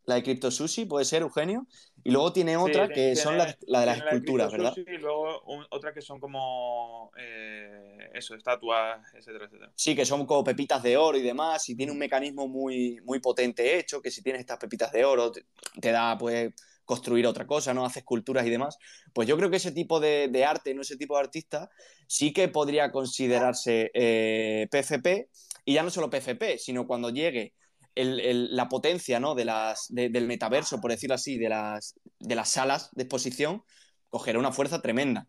la 0.04 0.16
de 0.16 0.22
Crypto 0.22 0.50
Sushi, 0.50 0.86
puede 0.86 1.04
ser, 1.04 1.22
Eugenio, 1.22 1.66
y 2.02 2.10
luego 2.10 2.32
tiene 2.32 2.56
otra 2.56 2.88
que 2.88 3.14
son 3.16 3.36
la, 3.36 3.46
de 3.46 3.56
las 3.86 3.98
esculturas, 3.98 4.50
¿verdad? 4.50 4.74
y 4.76 4.98
luego 4.98 5.42
otra 5.70 5.92
que 5.92 6.00
son 6.00 6.18
como, 6.18 7.12
eh, 7.16 8.10
eso, 8.14 8.34
estatuas, 8.34 9.06
etcétera, 9.14 9.44
etcétera. 9.46 9.72
Sí, 9.74 9.94
que 9.94 10.04
son 10.04 10.26
como 10.26 10.42
pepitas 10.42 10.82
de 10.82 10.96
oro 10.96 11.18
y 11.18 11.22
demás, 11.22 11.68
y 11.68 11.76
tiene 11.76 11.92
un 11.92 11.98
mecanismo 11.98 12.48
muy, 12.48 13.00
muy 13.04 13.20
potente 13.20 13.78
hecho, 13.78 14.00
que 14.00 14.10
si 14.10 14.22
tienes 14.22 14.40
estas 14.40 14.58
pepitas 14.58 14.90
de 14.92 15.04
oro 15.04 15.30
te, 15.30 15.44
te 15.80 15.92
da, 15.92 16.16
pues 16.16 16.52
construir 16.90 17.24
otra 17.24 17.46
cosa, 17.46 17.72
¿no? 17.72 17.84
Hace 17.84 18.00
esculturas 18.00 18.44
y 18.44 18.50
demás. 18.50 18.76
Pues 19.12 19.28
yo 19.28 19.36
creo 19.36 19.48
que 19.48 19.58
ese 19.58 19.70
tipo 19.70 20.00
de, 20.00 20.44
arte, 20.44 20.74
¿no? 20.74 20.82
Ese 20.82 20.96
tipo 20.96 21.14
de 21.14 21.20
artista, 21.20 21.70
sí 22.08 22.32
que 22.32 22.48
podría 22.48 22.90
considerarse 22.90 23.92
PFP, 24.68 25.06
eh, 25.06 25.28
y 25.64 25.74
ya 25.74 25.84
no 25.84 25.90
solo 25.90 26.10
PFP, 26.10 26.58
sino 26.58 26.88
cuando 26.88 27.10
llegue 27.10 27.54
la 27.94 28.68
potencia 28.68 29.20
¿no? 29.20 29.36
de 29.36 29.44
las, 29.44 29.86
del 29.88 30.26
metaverso, 30.26 30.80
por 30.80 30.90
decirlo 30.90 31.14
así, 31.14 31.38
de 31.38 31.48
las, 31.48 31.94
de 32.18 32.34
las 32.34 32.50
salas 32.50 32.90
de 32.92 33.04
exposición, 33.04 33.62
cogerá 34.08 34.40
una 34.40 34.50
fuerza 34.50 34.82
tremenda. 34.82 35.28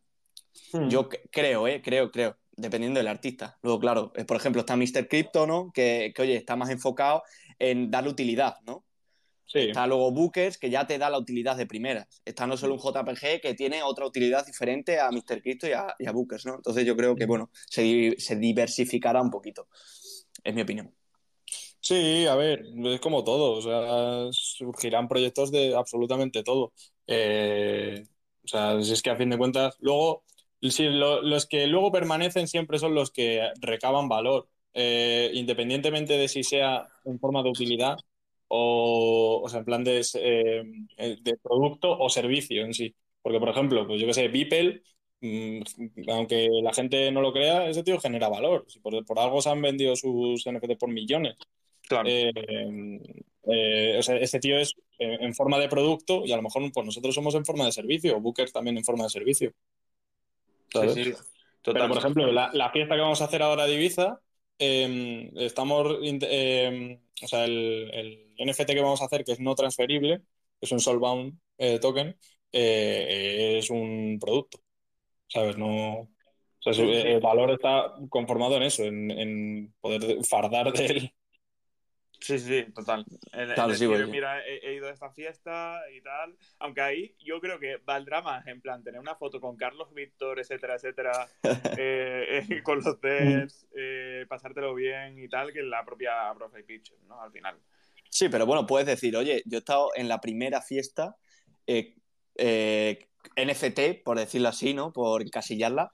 Hmm. 0.73 0.89
Yo 0.89 1.09
creo, 1.09 1.67
¿eh? 1.67 1.83
creo, 1.83 2.09
creo, 2.09 2.37
dependiendo 2.53 2.99
del 2.99 3.07
artista. 3.07 3.59
Luego, 3.61 3.79
claro, 3.79 4.13
eh, 4.15 4.25
por 4.25 4.37
ejemplo, 4.37 4.61
está 4.61 4.75
Mr. 4.75 5.07
Crypto, 5.07 5.45
¿no? 5.45 5.71
Que, 5.71 6.11
que, 6.15 6.23
oye, 6.23 6.37
está 6.37 6.55
más 6.55 6.71
enfocado 6.71 7.21
en 7.59 7.91
darle 7.91 8.09
utilidad, 8.09 8.55
¿no? 8.65 8.83
Está 9.53 9.87
luego 9.87 10.11
Bookers, 10.11 10.57
que 10.57 10.69
ya 10.69 10.87
te 10.87 10.97
da 10.97 11.09
la 11.09 11.17
utilidad 11.17 11.57
de 11.57 11.65
primeras. 11.65 12.07
Está 12.23 12.47
no 12.47 12.57
solo 12.57 12.75
un 12.75 12.79
JPG 12.79 13.41
que 13.41 13.53
tiene 13.53 13.83
otra 13.83 14.05
utilidad 14.05 14.45
diferente 14.45 14.99
a 14.99 15.11
Mr. 15.11 15.41
Cristo 15.41 15.67
y 15.67 15.73
a, 15.73 16.11
Bookers, 16.11 16.45
¿no? 16.45 16.55
Entonces 16.55 16.85
yo 16.85 16.95
creo 16.95 17.15
que, 17.15 17.25
bueno, 17.25 17.49
se, 17.69 18.35
diversificará 18.37 19.21
un 19.21 19.29
poquito. 19.29 19.67
Es 20.43 20.53
mi 20.53 20.61
opinión. 20.61 20.93
Sí, 21.79 22.27
a 22.27 22.35
ver, 22.35 22.63
es 22.85 22.99
como 23.01 23.23
todo, 23.23 23.53
o 23.53 23.61
sea, 23.61 24.31
surgirán 24.31 25.07
proyectos 25.07 25.51
de 25.51 25.75
absolutamente 25.75 26.43
todo. 26.43 26.73
Eh, 27.07 28.03
o 28.43 28.47
sea, 28.47 28.81
si 28.81 28.93
es 28.93 29.01
que 29.01 29.09
a 29.09 29.15
fin 29.15 29.29
de 29.31 29.37
cuentas, 29.37 29.75
luego, 29.79 30.23
los 30.61 31.45
que 31.47 31.67
luego 31.67 31.91
permanecen 31.91 32.47
siempre 32.47 32.77
son 32.77 32.93
los 32.93 33.11
que 33.11 33.49
recaban 33.59 34.07
valor, 34.07 34.47
eh, 34.73 35.31
independientemente 35.33 36.17
de 36.17 36.27
si 36.27 36.43
sea 36.43 36.87
en 37.03 37.19
forma 37.19 37.43
de 37.43 37.49
utilidad 37.49 37.97
o, 38.53 39.41
o 39.43 39.49
sea, 39.49 39.59
en 39.59 39.65
plan 39.65 39.83
de, 39.83 40.05
eh, 40.15 40.63
de, 41.21 41.37
producto 41.37 41.97
o 41.97 42.09
servicio 42.09 42.65
en 42.65 42.73
sí. 42.73 42.93
Porque, 43.21 43.39
por 43.39 43.47
ejemplo, 43.49 43.87
pues 43.87 44.01
yo 44.01 44.07
que 44.07 44.13
sé, 44.13 44.27
Beeple 44.27 44.81
mm, 45.21 45.61
aunque 46.09 46.49
la 46.61 46.73
gente 46.73 47.09
no 47.11 47.21
lo 47.21 47.31
crea, 47.31 47.69
ese 47.69 47.83
tío 47.83 47.99
genera 47.99 48.27
valor. 48.27 48.65
Si 48.67 48.79
por, 48.79 49.05
por 49.05 49.19
algo 49.19 49.41
se 49.41 49.49
han 49.49 49.61
vendido 49.61 49.95
sus 49.95 50.45
NFT 50.45 50.77
por 50.77 50.89
millones. 50.89 51.37
Claro. 51.87 52.09
Eh, 52.09 52.31
eh, 53.43 53.95
o 53.97 54.03
sea, 54.03 54.17
este 54.17 54.39
tío 54.39 54.57
es 54.57 54.75
eh, 54.99 55.17
en 55.21 55.33
forma 55.33 55.57
de 55.57 55.69
producto 55.69 56.23
y 56.25 56.33
a 56.33 56.35
lo 56.35 56.43
mejor 56.43 56.69
pues 56.73 56.85
nosotros 56.85 57.15
somos 57.15 57.33
en 57.35 57.45
forma 57.45 57.65
de 57.65 57.71
servicio, 57.71 58.19
Booker 58.19 58.51
también 58.51 58.77
en 58.77 58.83
forma 58.83 59.05
de 59.05 59.09
servicio. 59.11 59.53
¿sabes? 60.73 60.93
Sí, 60.93 61.05
sí, 61.05 61.11
Pero, 61.11 61.23
total. 61.61 61.87
por 61.87 61.97
ejemplo, 61.97 62.31
la, 62.31 62.49
la 62.53 62.69
fiesta 62.71 62.95
que 62.95 63.01
vamos 63.01 63.21
a 63.21 63.25
hacer 63.25 63.41
ahora 63.41 63.65
de 63.65 63.75
Ibiza, 63.75 64.19
eh, 64.63 65.31
estamos, 65.37 65.97
eh, 66.03 66.99
o 67.23 67.27
sea, 67.27 67.45
el, 67.45 67.89
el 67.91 68.30
NFT 68.41 68.73
que 68.73 68.81
vamos 68.81 69.01
a 69.01 69.05
hacer, 69.05 69.23
que 69.23 69.33
es 69.33 69.39
no 69.39 69.55
transferible, 69.55 70.21
es 70.59 70.71
un 70.71 70.79
Soulbound 70.79 71.39
eh, 71.57 71.79
token, 71.79 72.17
eh, 72.51 73.57
es 73.59 73.69
un 73.69 74.17
producto, 74.19 74.59
¿sabes? 75.27 75.57
No, 75.57 76.01
o 76.01 76.09
sea, 76.59 76.73
su- 76.73 76.83
Sí, 76.85 76.95
sí. 77.01 77.07
el 77.07 77.19
valor 77.21 77.51
está 77.51 77.93
conformado 78.09 78.57
en 78.57 78.63
eso, 78.63 78.83
en, 78.83 79.11
en 79.11 79.73
poder 79.81 80.23
fardar 80.25 80.71
de 80.73 80.85
él. 80.85 81.13
Sí, 82.19 82.37
sí, 82.37 82.47
sí, 82.65 82.71
total. 82.73 83.03
En- 83.33 83.39
en 83.49 83.55
Claro, 83.55 83.73
sí, 83.73 83.87
decir, 83.87 84.07
mira, 84.11 84.45
he, 84.45 84.57
he 84.69 84.73
ido 84.75 84.87
a 84.87 84.91
esta 84.91 85.09
fiesta 85.09 85.81
y 85.91 86.01
tal. 86.01 86.37
Aunque 86.59 86.81
ahí 86.81 87.15
yo 87.19 87.41
creo 87.41 87.59
que 87.59 87.77
valdrá 87.77 88.21
más, 88.21 88.45
en 88.45 88.61
plan, 88.61 88.83
tener 88.83 88.99
una 88.99 89.15
foto 89.15 89.41
con 89.41 89.57
Carlos 89.57 89.91
Víctor, 89.93 90.39
etcétera, 90.39 90.75
etcétera, 90.75 91.27
eh, 91.77 92.45
eh, 92.47 92.61
con 92.63 92.79
los 92.83 93.01
devs, 93.01 93.65
eh, 93.75 94.25
pasártelo 94.29 94.75
bien 94.75 95.17
y 95.17 95.27
tal, 95.29 95.51
que 95.51 95.63
la 95.63 95.83
propia 95.83 96.31
Profile 96.37 96.63
Picture, 96.63 96.99
¿no? 97.07 97.19
Al 97.21 97.31
final. 97.31 97.57
Sí, 98.13 98.27
pero 98.27 98.45
bueno, 98.45 98.67
puedes 98.67 98.85
decir, 98.85 99.15
oye, 99.15 99.41
yo 99.45 99.57
he 99.57 99.59
estado 99.59 99.89
en 99.95 100.09
la 100.09 100.19
primera 100.19 100.61
fiesta 100.61 101.15
eh, 101.65 101.95
eh, 102.35 103.07
NFT, 103.37 104.03
por 104.03 104.17
decirlo 104.19 104.49
así, 104.49 104.73
¿no? 104.73 104.91
Por 104.91 105.21
encasillarla, 105.21 105.93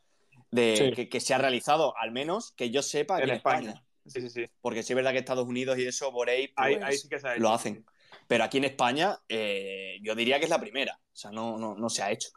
de, 0.50 0.76
Sí. 0.78 0.92
que, 0.94 1.10
que 1.10 1.20
se 1.20 1.34
ha 1.36 1.38
realizado, 1.38 1.96
al 1.98 2.12
menos 2.12 2.54
que 2.54 2.72
yo 2.72 2.82
sepa, 2.82 3.18
En 3.20 3.30
en 3.30 3.36
España. 3.36 3.70
España. 3.70 3.84
Sí, 4.08 4.22
sí, 4.22 4.30
sí. 4.30 4.46
Porque 4.62 4.82
sí 4.82 4.94
es 4.94 4.96
verdad 4.96 5.12
que 5.12 5.20
Estados 5.20 5.46
Unidos 5.48 5.78
y 5.78 5.86
eso, 5.86 6.12
Borei, 6.12 6.48
pues, 6.48 6.82
ahí 6.82 6.98
sí 6.98 7.08
que 7.08 7.20
se 7.20 7.28
ha 7.28 7.34
hecho. 7.34 7.42
lo 7.44 7.50
hacen. 7.52 7.86
Pero 8.26 8.44
aquí 8.46 8.58
en 8.58 8.64
España, 8.64 9.20
eh, 9.30 9.98
yo 10.02 10.16
diría 10.16 10.40
que 10.40 10.46
es 10.46 10.50
la 10.50 10.60
primera. 10.60 10.98
O 11.14 11.16
sea, 11.16 11.30
no, 11.32 11.58
no, 11.58 11.76
no 11.76 11.90
se 11.90 12.02
ha 12.02 12.12
hecho. 12.12 12.30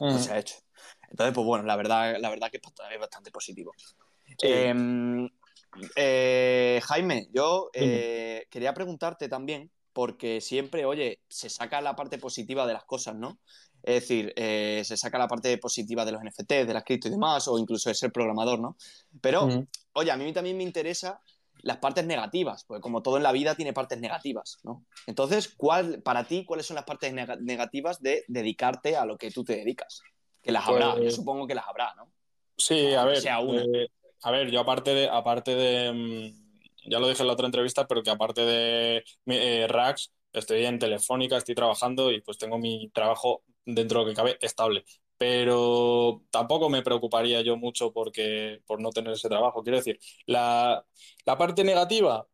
Mm. 0.00 0.06
No 0.08 0.18
se 0.18 0.32
ha 0.32 0.38
hecho. 0.38 0.56
Entonces, 1.10 1.34
pues 1.34 1.46
bueno, 1.46 1.64
la 1.64 1.76
verdad, 1.76 2.16
la 2.18 2.30
verdad 2.30 2.50
que 2.50 2.56
es 2.56 2.62
bast- 2.62 2.92
es 2.92 2.98
bastante 2.98 3.30
positivo. 3.30 3.72
Sí. 4.26 4.34
Eh, 4.42 4.74
eh, 5.96 6.80
Jaime, 6.84 7.28
yo 7.32 7.70
eh, 7.72 8.46
quería 8.50 8.74
preguntarte 8.74 9.28
también, 9.28 9.70
porque 9.92 10.40
siempre, 10.40 10.84
oye, 10.84 11.20
se 11.28 11.50
saca 11.50 11.80
la 11.80 11.96
parte 11.96 12.18
positiva 12.18 12.66
de 12.66 12.72
las 12.72 12.84
cosas, 12.84 13.14
¿no? 13.16 13.38
Es 13.82 13.94
decir, 14.02 14.32
eh, 14.36 14.82
se 14.84 14.96
saca 14.96 15.18
la 15.18 15.28
parte 15.28 15.56
positiva 15.58 16.04
de 16.04 16.12
los 16.12 16.22
NFT, 16.22 16.64
de 16.66 16.74
las 16.74 16.84
cripto 16.84 17.08
y 17.08 17.12
demás, 17.12 17.46
o 17.48 17.58
incluso 17.58 17.88
de 17.90 17.94
ser 17.94 18.10
programador, 18.12 18.58
¿no? 18.60 18.76
Pero, 19.20 19.46
oye, 19.92 20.10
a 20.10 20.16
mí 20.16 20.32
también 20.32 20.56
me 20.56 20.62
interesa 20.64 21.20
las 21.62 21.78
partes 21.78 22.04
negativas, 22.06 22.64
porque 22.64 22.80
como 22.80 23.02
todo 23.02 23.16
en 23.16 23.22
la 23.24 23.32
vida 23.32 23.54
tiene 23.54 23.72
partes 23.72 23.98
negativas, 23.98 24.58
¿no? 24.62 24.84
Entonces, 25.06 25.48
¿cuál, 25.56 26.02
para 26.02 26.24
ti, 26.24 26.44
¿cuáles 26.44 26.66
son 26.66 26.76
las 26.76 26.84
partes 26.84 27.12
nega- 27.12 27.38
negativas 27.40 28.00
de 28.00 28.24
dedicarte 28.28 28.96
a 28.96 29.04
lo 29.04 29.16
que 29.16 29.30
tú 29.30 29.42
te 29.44 29.56
dedicas? 29.56 30.02
Que 30.42 30.52
las 30.52 30.66
habrá, 30.68 30.92
Pues- 30.92 31.04
yo 31.04 31.10
supongo 31.10 31.46
que 31.46 31.54
las 31.54 31.66
habrá, 31.66 31.94
¿no? 31.96 32.12
Sí, 32.56 32.94
a 32.94 33.04
ver, 33.04 33.20
sea 33.20 33.38
una. 33.40 33.62
eh, 33.62 33.88
a 34.22 34.30
ver, 34.30 34.50
yo 34.50 34.60
aparte 34.60 34.94
de, 34.94 35.08
aparte 35.08 35.54
de, 35.54 35.92
mm, 35.92 36.90
ya 36.90 36.98
lo 36.98 37.08
dije 37.08 37.22
en 37.22 37.26
la 37.28 37.32
otra 37.34 37.46
entrevista, 37.46 37.86
pero 37.86 38.02
que 38.02 38.10
aparte 38.10 38.42
de 38.44 39.04
eh, 39.26 39.66
Rax, 39.68 40.12
estoy 40.32 40.64
en 40.64 40.78
Telefónica, 40.78 41.36
estoy 41.36 41.54
trabajando 41.54 42.10
y 42.12 42.20
pues 42.22 42.38
tengo 42.38 42.58
mi 42.58 42.90
trabajo 42.90 43.42
dentro 43.64 44.00
de 44.00 44.04
lo 44.06 44.10
que 44.10 44.16
cabe 44.16 44.38
estable. 44.40 44.84
Pero 45.16 46.22
tampoco 46.30 46.70
me 46.70 46.82
preocuparía 46.82 47.40
yo 47.42 47.56
mucho 47.56 47.92
porque, 47.92 48.60
por 48.66 48.80
no 48.80 48.90
tener 48.90 49.12
ese 49.12 49.28
trabajo. 49.28 49.62
Quiero 49.62 49.78
decir, 49.78 49.98
la, 50.26 50.84
la 51.26 51.36
parte 51.38 51.64
negativa, 51.64 52.26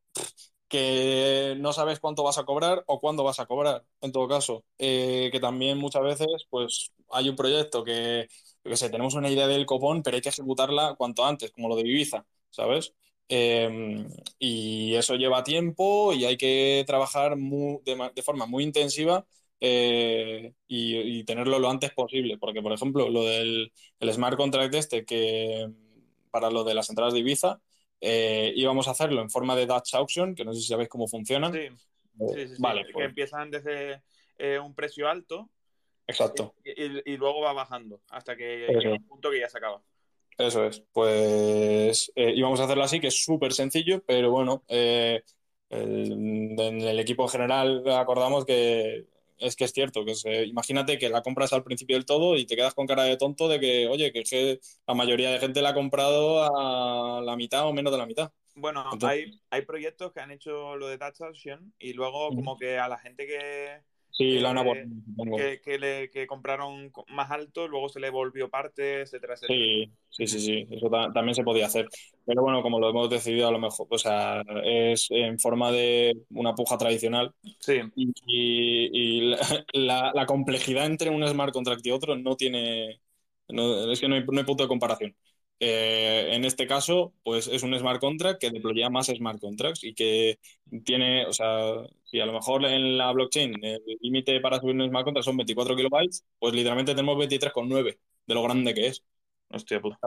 que 0.68 1.56
no 1.60 1.72
sabes 1.72 2.00
cuánto 2.00 2.22
vas 2.24 2.38
a 2.38 2.44
cobrar 2.44 2.82
o 2.86 3.00
cuándo 3.00 3.24
vas 3.24 3.38
a 3.40 3.46
cobrar, 3.46 3.84
en 4.00 4.12
todo 4.12 4.28
caso. 4.28 4.64
Eh, 4.78 5.28
que 5.32 5.40
también 5.40 5.78
muchas 5.78 6.02
veces, 6.02 6.28
pues, 6.50 6.92
hay 7.10 7.28
un 7.28 7.36
proyecto 7.36 7.84
que 7.84 8.28
yo 8.64 8.70
qué 8.70 8.76
sé, 8.76 8.90
tenemos 8.90 9.14
una 9.14 9.30
idea 9.30 9.46
del 9.46 9.66
copón, 9.66 10.02
pero 10.02 10.16
hay 10.16 10.22
que 10.22 10.30
ejecutarla 10.30 10.94
cuanto 10.96 11.24
antes, 11.24 11.50
como 11.52 11.68
lo 11.68 11.76
de 11.76 11.82
Ibiza, 11.88 12.26
¿sabes? 12.50 12.94
Eh, 13.28 14.06
y 14.38 14.94
eso 14.94 15.14
lleva 15.16 15.42
tiempo 15.44 16.12
y 16.12 16.24
hay 16.24 16.36
que 16.36 16.84
trabajar 16.86 17.36
mu- 17.36 17.80
de, 17.84 17.96
ma- 17.96 18.10
de 18.14 18.22
forma 18.22 18.46
muy 18.46 18.64
intensiva 18.64 19.26
eh, 19.60 20.54
y, 20.68 20.96
y 21.20 21.24
tenerlo 21.24 21.58
lo 21.58 21.70
antes 21.70 21.92
posible, 21.92 22.38
porque, 22.38 22.62
por 22.62 22.72
ejemplo, 22.72 23.08
lo 23.08 23.24
del 23.24 23.72
el 24.00 24.12
smart 24.12 24.36
contract 24.36 24.74
este, 24.74 25.04
que 25.04 25.70
para 26.30 26.50
lo 26.50 26.64
de 26.64 26.74
las 26.74 26.90
entradas 26.90 27.14
de 27.14 27.20
Ibiza, 27.20 27.60
eh, 28.01 28.53
íbamos 28.57 28.88
a 28.88 28.92
hacerlo 28.92 29.20
en 29.22 29.30
forma 29.30 29.57
de 29.57 29.66
Dutch 29.66 29.95
Auction, 29.95 30.34
que 30.34 30.45
no 30.45 30.53
sé 30.53 30.61
si 30.61 30.66
sabéis 30.68 30.88
cómo 30.88 31.07
funcionan. 31.09 31.53
Sí, 31.53 31.59
Eh, 31.59 31.70
sí, 32.34 32.49
sí, 32.49 32.49
sí. 32.57 32.62
Vale, 32.62 32.86
que 32.86 32.92
pues, 32.92 33.07
empiezan 33.07 33.51
desde 33.51 34.03
eh, 34.38 34.59
un 34.59 34.74
precio 34.74 35.09
alto 35.09 35.51
exacto. 36.07 36.55
y, 36.64 36.70
y- 36.84 37.03
y 37.07 37.16
luego 37.16 37.40
va 37.40 37.53
bajando 37.53 38.01
hasta 38.11 38.36
que 38.36 38.66
Eso. 38.68 38.78
llega 38.78 38.95
un 38.95 39.07
punto 39.07 39.30
que 39.30 39.40
ya 39.40 39.49
se 39.49 39.59
acaba. 39.59 39.82
Eso 40.38 40.64
es. 40.64 40.82
Pues 40.92 42.12
eh, 42.16 42.32
íbamos 42.34 42.61
a 42.61 42.64
hacerlo 42.64 42.84
así, 42.84 43.01
que 43.01 43.07
es 43.09 43.24
súper 43.24 43.53
sencillo, 43.53 44.03
pero 44.05 44.30
bueno, 44.30 44.64
eh, 44.68 45.22
el- 45.70 46.59
en 46.59 46.80
el 46.80 46.99
equipo 47.01 47.26
general 47.28 47.82
acordamos 47.90 48.45
que 48.45 49.07
es 49.39 49.57
que 49.57 49.64
es 49.64 49.72
cierto, 49.72 50.05
que 50.05 50.14
se- 50.14 50.45
imagínate 50.47 50.99
que 50.99 51.09
la 51.09 51.22
compras 51.22 51.53
al 51.53 51.64
principio 51.64 51.97
del 51.97 52.05
todo 52.07 52.37
y 52.37 52.47
te 52.47 52.57
quedas 52.57 52.74
con 52.74 52.87
cara 52.87 53.05
de 53.05 53.16
tonto 53.16 53.49
de 53.49 53.61
que, 53.61 53.89
oye, 53.89 54.12
que, 54.12 54.20
es 54.20 54.30
que 54.30 54.61
la 54.87 54.95
mayoría 54.95 55.30
de 55.30 55.39
gente 55.41 55.62
la 55.62 55.70
ha 55.70 55.74
comprado 55.74 56.43
a 56.45 57.20
la 57.22 57.37
mitad 57.37 57.66
o 57.66 57.72
menos 57.72 57.93
de 57.93 57.99
la 57.99 58.07
mitad. 58.07 58.32
Bueno, 58.55 58.85
Entonces- 58.93 59.09
hay, 59.09 59.41
hay 59.51 59.62
proyectos 59.62 60.12
que 60.12 60.20
han 60.20 60.30
hecho 60.30 60.76
lo 60.76 60.87
de 60.89 60.99
Touch 60.99 61.20
y 61.78 61.93
luego 61.93 62.28
como 62.28 62.57
que 62.57 62.78
a 62.78 62.89
la 62.89 62.99
gente 62.99 63.26
que, 63.26 63.80
Sí, 64.16 64.38
la 64.38 64.50
han 64.50 64.58
Eh, 64.58 64.86
que, 65.34 65.60
que 65.60 65.78
le, 65.78 66.10
que 66.10 66.26
compraron 66.26 66.90
co- 66.90 67.04
más 67.08 67.30
alto, 67.30 67.68
luego 67.68 67.88
se 67.88 68.00
le 68.00 68.10
volvió 68.10 68.50
parte, 68.50 69.02
etcétera, 69.02 69.34
etcétera. 69.34 69.66
Sí, 69.66 69.92
sí, 70.08 70.26
sí, 70.26 70.40
sí, 70.40 70.66
eso 70.70 70.88
ta- 70.88 71.12
también 71.12 71.34
se 71.34 71.44
podía 71.44 71.66
hacer. 71.66 71.86
Pero 72.24 72.40
bueno, 72.42 72.62
como 72.62 72.80
lo 72.80 72.88
hemos 72.88 73.10
decidido, 73.10 73.46
a 73.48 73.50
lo 73.52 73.58
mejor, 73.58 73.86
o 73.90 73.98
sea, 73.98 74.42
es 74.64 75.06
en 75.10 75.38
forma 75.38 75.70
de 75.70 76.16
una 76.30 76.54
puja 76.54 76.78
tradicional. 76.78 77.34
Sí, 77.58 77.80
Y, 77.96 78.12
y 78.26 79.20
la, 79.30 79.38
la- 79.74 80.12
la 80.14 80.26
complejidad 80.26 80.86
entre 80.86 81.10
un 81.10 81.26
smart 81.28 81.52
contract 81.52 81.86
y 81.86 81.90
otro 81.92 82.16
no 82.16 82.36
tiene, 82.36 83.00
no- 83.48 83.90
es 83.92 84.00
que 84.00 84.08
no 84.08 84.14
hay, 84.16 84.24
no 84.24 84.38
hay 84.38 84.44
punto 84.46 84.64
de 84.64 84.68
comparación. 84.68 85.16
Eh, 85.60 86.30
en 86.32 86.44
este 86.44 86.66
caso, 86.66 87.14
pues 87.22 87.46
es 87.48 87.62
un 87.62 87.78
smart 87.78 88.00
contract 88.00 88.40
que 88.40 88.50
deploya 88.50 88.90
más 88.90 89.06
smart 89.08 89.40
contracts 89.40 89.84
y 89.84 89.94
que 89.94 90.38
tiene, 90.84 91.26
o 91.26 91.32
sea, 91.32 91.74
si 92.14 92.20
a 92.20 92.26
lo 92.26 92.32
mejor 92.32 92.64
en 92.64 92.96
la 92.96 93.10
blockchain 93.10 93.52
el 93.64 93.82
límite 94.00 94.38
para 94.40 94.60
subir 94.60 94.76
un 94.76 94.88
smart 94.88 95.04
contract 95.04 95.24
son 95.24 95.36
24 95.36 95.74
kilobytes, 95.74 96.24
pues 96.38 96.54
literalmente 96.54 96.94
tenemos 96.94 97.18
23,9 97.18 97.98
de 98.24 98.34
lo 98.34 98.42
grande 98.44 98.72
que 98.72 98.86
es. 98.86 99.02
hostia 99.50 99.80
puta. 99.80 99.98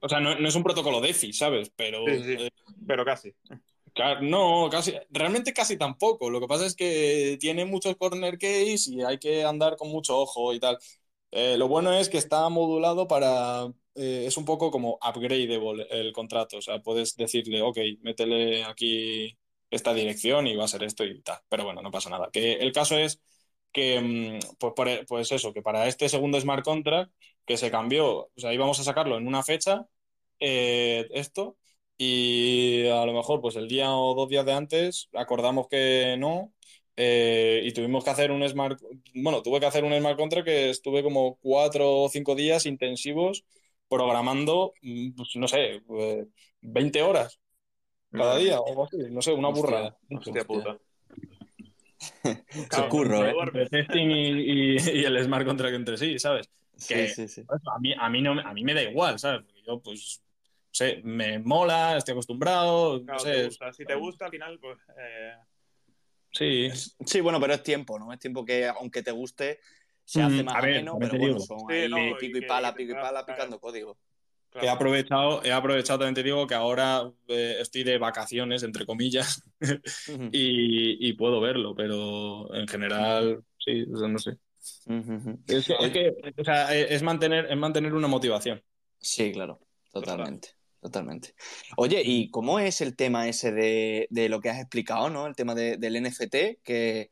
O 0.00 0.08
sea, 0.08 0.20
no, 0.20 0.38
no 0.38 0.46
es 0.48 0.54
un 0.54 0.62
protocolo 0.62 1.00
DeFi, 1.00 1.32
¿sabes? 1.32 1.72
Pero 1.74 2.06
Sí, 2.06 2.18
sí, 2.22 2.36
sí. 2.36 2.44
eh, 2.44 2.50
Pero 2.86 3.04
casi. 3.04 3.32
Ca- 3.92 4.20
No, 4.20 4.68
casi, 4.70 4.94
realmente 5.10 5.52
casi 5.52 5.76
tampoco. 5.76 6.30
Lo 6.30 6.40
que 6.40 6.46
pasa 6.46 6.64
es 6.64 6.76
que 6.76 7.36
tiene 7.40 7.64
muchos 7.64 7.96
corner 7.96 8.38
case 8.38 8.90
y 8.92 9.02
hay 9.02 9.18
que 9.18 9.44
andar 9.44 9.76
con 9.76 9.88
mucho 9.90 10.16
ojo 10.18 10.54
y 10.54 10.60
tal. 10.60 10.78
Eh, 11.32 11.56
lo 11.58 11.66
bueno 11.68 11.92
es 11.92 12.08
que 12.08 12.18
está 12.18 12.48
modulado 12.50 13.08
para, 13.08 13.66
eh, 13.96 14.24
es 14.26 14.36
un 14.36 14.44
poco 14.44 14.70
como 14.70 14.94
upgradeable 15.06 15.88
el 15.90 16.12
contrato. 16.12 16.58
O 16.58 16.62
sea, 16.62 16.80
puedes 16.80 17.16
decirle, 17.16 17.62
ok, 17.62 17.78
métele 18.02 18.64
aquí 18.64 19.36
esta 19.72 19.94
dirección 19.94 20.46
y 20.46 20.56
va 20.56 20.66
a 20.66 20.68
ser 20.68 20.84
esto 20.84 21.04
y 21.04 21.20
tal. 21.22 21.38
Pero 21.50 21.64
bueno, 21.64 21.82
no 21.82 21.90
pasa 21.90 22.10
nada. 22.10 22.30
Que 22.32 22.54
el 22.54 22.72
caso 22.72 22.96
es 22.98 23.20
que, 23.72 24.00
mm, 24.00 24.56
pues, 24.58 24.72
por- 24.74 25.06
pues 25.06 25.32
eso, 25.32 25.52
que 25.52 25.62
para 25.62 25.86
este 25.88 26.08
segundo 26.08 26.40
smart 26.40 26.64
contract 26.64 27.12
que 27.46 27.56
se 27.56 27.70
cambió, 27.70 28.06
o 28.26 28.30
sea, 28.36 28.52
íbamos 28.54 28.78
a 28.80 28.84
sacarlo 28.84 29.16
en 29.18 29.26
una 29.26 29.42
fecha, 29.42 29.86
eh, 30.40 31.08
esto. 31.12 31.56
Y 31.98 32.86
a 32.88 33.04
lo 33.06 33.12
mejor, 33.12 33.40
pues 33.40 33.56
el 33.56 33.68
día 33.68 33.92
o 33.94 34.14
dos 34.14 34.28
días 34.28 34.44
de 34.46 34.52
antes, 34.52 35.08
acordamos 35.14 35.68
que 35.68 36.16
no. 36.18 36.52
eh, 36.96 37.62
y 37.64 37.72
tuvimos 37.72 38.04
que 38.04 38.10
hacer 38.10 38.30
un 38.30 38.46
smart. 38.48 38.78
Bueno, 39.14 39.42
tuve 39.42 39.60
que 39.60 39.66
hacer 39.66 39.84
un 39.84 39.94
smart 39.98 40.16
contract 40.18 40.46
que 40.46 40.70
estuve 40.70 41.02
como 41.02 41.36
cuatro 41.38 41.90
o 42.02 42.08
cinco 42.10 42.34
días 42.34 42.66
intensivos 42.66 43.44
programando, 43.88 44.74
mm, 44.82 45.12
pues, 45.14 45.30
no 45.36 45.48
sé, 45.48 45.80
eh, 45.98 46.26
20 46.60 47.02
horas 47.02 47.40
cada 48.12 48.36
día 48.36 48.60
o 48.60 48.68
algo 48.68 48.84
así. 48.84 48.96
No 49.10 49.22
sé, 49.22 49.32
una 49.32 49.48
Hostia. 49.48 49.62
burrada. 49.62 49.96
Hostia 50.10 50.44
puta. 50.44 50.78
Curro, 52.88 53.26
¿eh? 53.26 53.34
Entre 53.40 53.68
testing 53.68 54.10
y, 54.10 54.28
y- 54.40 54.76
y 54.76 55.04
el 55.04 55.24
smart 55.24 55.46
contract 55.46 55.74
entre 55.74 55.96
sí, 55.96 56.18
¿sabes? 56.18 56.50
Sí, 56.76 56.94
que- 56.94 57.08
sí, 57.08 57.28
sí. 57.28 57.44
A 57.66 57.78
mí, 57.78 57.94
a 57.98 58.08
mí, 58.08 58.22
no, 58.22 58.34
me- 58.34 58.42
a 58.42 58.52
mí 58.52 58.64
me 58.64 58.74
da 58.74 58.82
igual, 58.82 59.18
¿sabes? 59.18 59.42
Porque 59.44 59.62
yo, 59.62 59.80
pues, 59.80 60.20
no 60.20 60.68
sé, 60.72 61.00
me 61.04 61.38
mola, 61.38 61.96
estoy 61.96 62.12
acostumbrado, 62.12 62.98
no 62.98 63.04
Claro, 63.04 63.20
sé. 63.20 63.32
te 63.32 63.44
gusta. 63.44 63.72
Si 63.72 63.84
te 63.84 63.94
gusta, 63.94 64.24
al 64.26 64.30
final, 64.30 64.58
pues. 64.60 64.78
eh, 64.98 65.32
Sí, 66.34 66.70
Sí, 67.04 67.20
bueno, 67.20 67.38
pero 67.38 67.52
es 67.52 67.62
tiempo, 67.62 67.98
¿no? 67.98 68.10
Es 68.10 68.18
tiempo 68.18 68.42
que, 68.42 68.66
aunque 68.66 69.02
te 69.02 69.10
guste, 69.10 69.60
se 70.02 70.22
hace 70.22 70.42
Mm, 70.42 70.46
más 70.46 70.56
ameno, 70.56 70.92
también 70.92 71.10
pero 71.10 71.20
bueno, 71.22 71.40
son 71.40 71.58
Sí, 71.68 71.74
ahí 71.74 71.88
no, 71.90 71.98
y 72.08 72.14
pico 72.14 72.38
y 72.38 72.40
que- 72.40 72.46
pala, 72.46 72.74
pico 72.74 72.92
y 72.92 72.94
pala, 72.94 73.26
picando 73.26 73.60
código. 73.60 73.98
Claro. 74.52 74.66
He 74.66 74.70
aprovechado, 74.70 75.42
he 75.44 75.50
aprovechado, 75.50 76.00
también 76.00 76.14
te 76.14 76.22
digo 76.22 76.46
que 76.46 76.54
ahora 76.54 77.10
eh, 77.26 77.56
estoy 77.58 77.84
de 77.84 77.96
vacaciones, 77.96 78.62
entre 78.62 78.84
comillas, 78.84 79.42
y, 80.30 81.08
y 81.08 81.12
puedo 81.14 81.40
verlo, 81.40 81.74
pero 81.74 82.54
en 82.54 82.68
general, 82.68 83.42
sí, 83.58 83.84
o 83.90 83.96
sea, 83.98 84.08
no 84.08 84.18
sé. 84.18 84.32
Ujú. 84.86 85.38
Es 85.46 85.66
que, 85.66 85.74
es, 85.80 85.90
que, 85.90 86.14
o 86.38 86.44
sea, 86.44 86.74
es 86.76 87.02
mantener, 87.02 87.46
es 87.50 87.56
mantener 87.56 87.94
una 87.94 88.08
motivación. 88.08 88.62
Sí, 88.98 89.32
claro, 89.32 89.58
totalmente, 89.90 90.50
totalmente. 90.82 91.34
Oye, 91.78 92.02
¿y 92.04 92.30
cómo 92.30 92.58
es 92.58 92.82
el 92.82 92.94
tema 92.94 93.28
ese 93.28 93.52
de, 93.52 94.06
de 94.10 94.28
lo 94.28 94.40
que 94.40 94.50
has 94.50 94.60
explicado, 94.60 95.08
¿no? 95.08 95.26
El 95.26 95.34
tema 95.34 95.54
de- 95.54 95.78
del 95.78 95.96
NFT, 95.96 96.60
que 96.62 97.08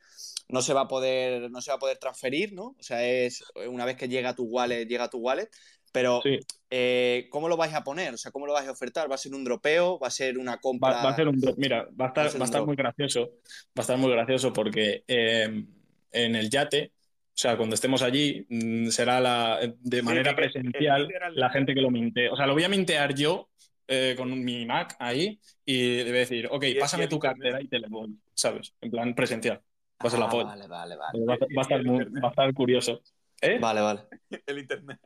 no 0.48 0.60
se 0.62 0.74
va 0.74 0.82
a 0.82 0.88
poder, 0.88 1.50
no 1.50 1.60
se 1.62 1.70
va 1.70 1.76
a 1.76 1.80
poder 1.80 1.96
transferir, 1.98 2.52
¿no? 2.52 2.76
O 2.78 2.82
sea, 2.82 3.04
es 3.06 3.42
una 3.68 3.84
vez 3.84 3.96
que 3.96 4.08
llega 4.08 4.30
a 4.30 4.34
tu 4.34 4.44
wallet, 4.44 4.84
llega 4.86 5.04
a 5.04 5.10
tu 5.10 5.18
wallet, 5.18 5.48
pero 5.92 6.20
Sí, 6.22 6.38
eh, 6.70 7.26
¿cómo 7.30 7.48
lo 7.48 7.56
vais 7.56 7.74
a 7.74 7.82
poner? 7.84 8.14
O 8.14 8.16
sea, 8.16 8.30
¿cómo 8.30 8.46
lo 8.46 8.52
vais 8.52 8.68
a 8.68 8.72
ofertar? 8.72 9.10
¿Va 9.10 9.14
a 9.16 9.18
ser 9.18 9.34
un 9.34 9.44
dropeo? 9.44 9.98
¿Va 9.98 10.06
a 10.08 10.10
ser 10.10 10.38
una 10.38 10.58
compra? 10.58 10.90
va, 10.92 11.02
va 11.04 11.10
a 11.10 11.16
ser 11.16 11.28
un. 11.28 11.40
Mira, 11.56 11.88
va 12.00 12.06
a 12.06 12.08
estar, 12.08 12.24
Va 12.24 12.28
a 12.28 12.30
ser 12.30 12.40
va 12.40 12.44
a 12.44 12.44
un 12.44 12.48
estar 12.48 12.58
drop. 12.60 12.66
muy 12.68 12.76
gracioso. 12.76 13.20
Va 13.68 13.78
a 13.78 13.80
estar 13.80 13.98
muy 13.98 14.10
gracioso 14.12 14.52
porque 14.52 15.04
eh, 15.08 15.64
en 16.12 16.36
el 16.36 16.50
yate, 16.50 16.92
o 16.94 17.36
sea, 17.40 17.56
cuando 17.56 17.74
estemos 17.74 18.02
allí, 18.02 18.46
mm, 18.48 18.88
será 18.88 19.20
la, 19.20 19.58
de 19.80 20.02
manera 20.02 20.34
presencial 20.36 21.02
literal- 21.08 21.34
la 21.34 21.50
gente 21.50 21.74
que 21.74 21.80
lo 21.80 21.90
mintee. 21.90 22.28
O 22.28 22.36
sea, 22.36 22.46
lo 22.46 22.52
voy 22.54 22.64
a 22.64 22.68
mintear 22.68 23.14
yo 23.14 23.48
eh, 23.88 24.14
con 24.16 24.44
mi 24.44 24.64
Mac 24.66 24.94
ahí 25.00 25.40
y 25.64 25.96
le 25.96 26.04
voy 26.04 26.16
a 26.16 26.20
decir, 26.20 26.46
ok, 26.50 26.64
Y- 26.64 26.74
pásame 26.74 27.08
tu 27.08 27.18
cartera 27.18 27.60
y 27.60 27.66
te 27.66 27.78
la 27.80 27.88
voy, 27.88 28.14
¿sabes? 28.34 28.72
En 28.80 28.90
plan 28.90 29.14
presencial. 29.14 29.56
Va 30.02 30.06
a 30.06 30.10
ser 30.10 30.20
la 30.20 30.26
Ah, 30.26 30.30
polla. 30.30 30.44
Vale, 30.50 30.66
vale, 30.68 30.96
vale. 30.96 31.24
Va, 31.24 31.34
a- 31.34 31.38
va 31.38 31.46
a 31.58 31.62
estar 31.62 31.84
muy- 31.84 32.04
va 32.04 32.28
a 32.28 32.30
estar 32.30 32.54
curioso. 32.54 33.00
¿Eh? 33.42 33.58
Vale, 33.58 33.80
vale. 33.80 34.00
El 34.46 34.58
internet. 34.58 34.98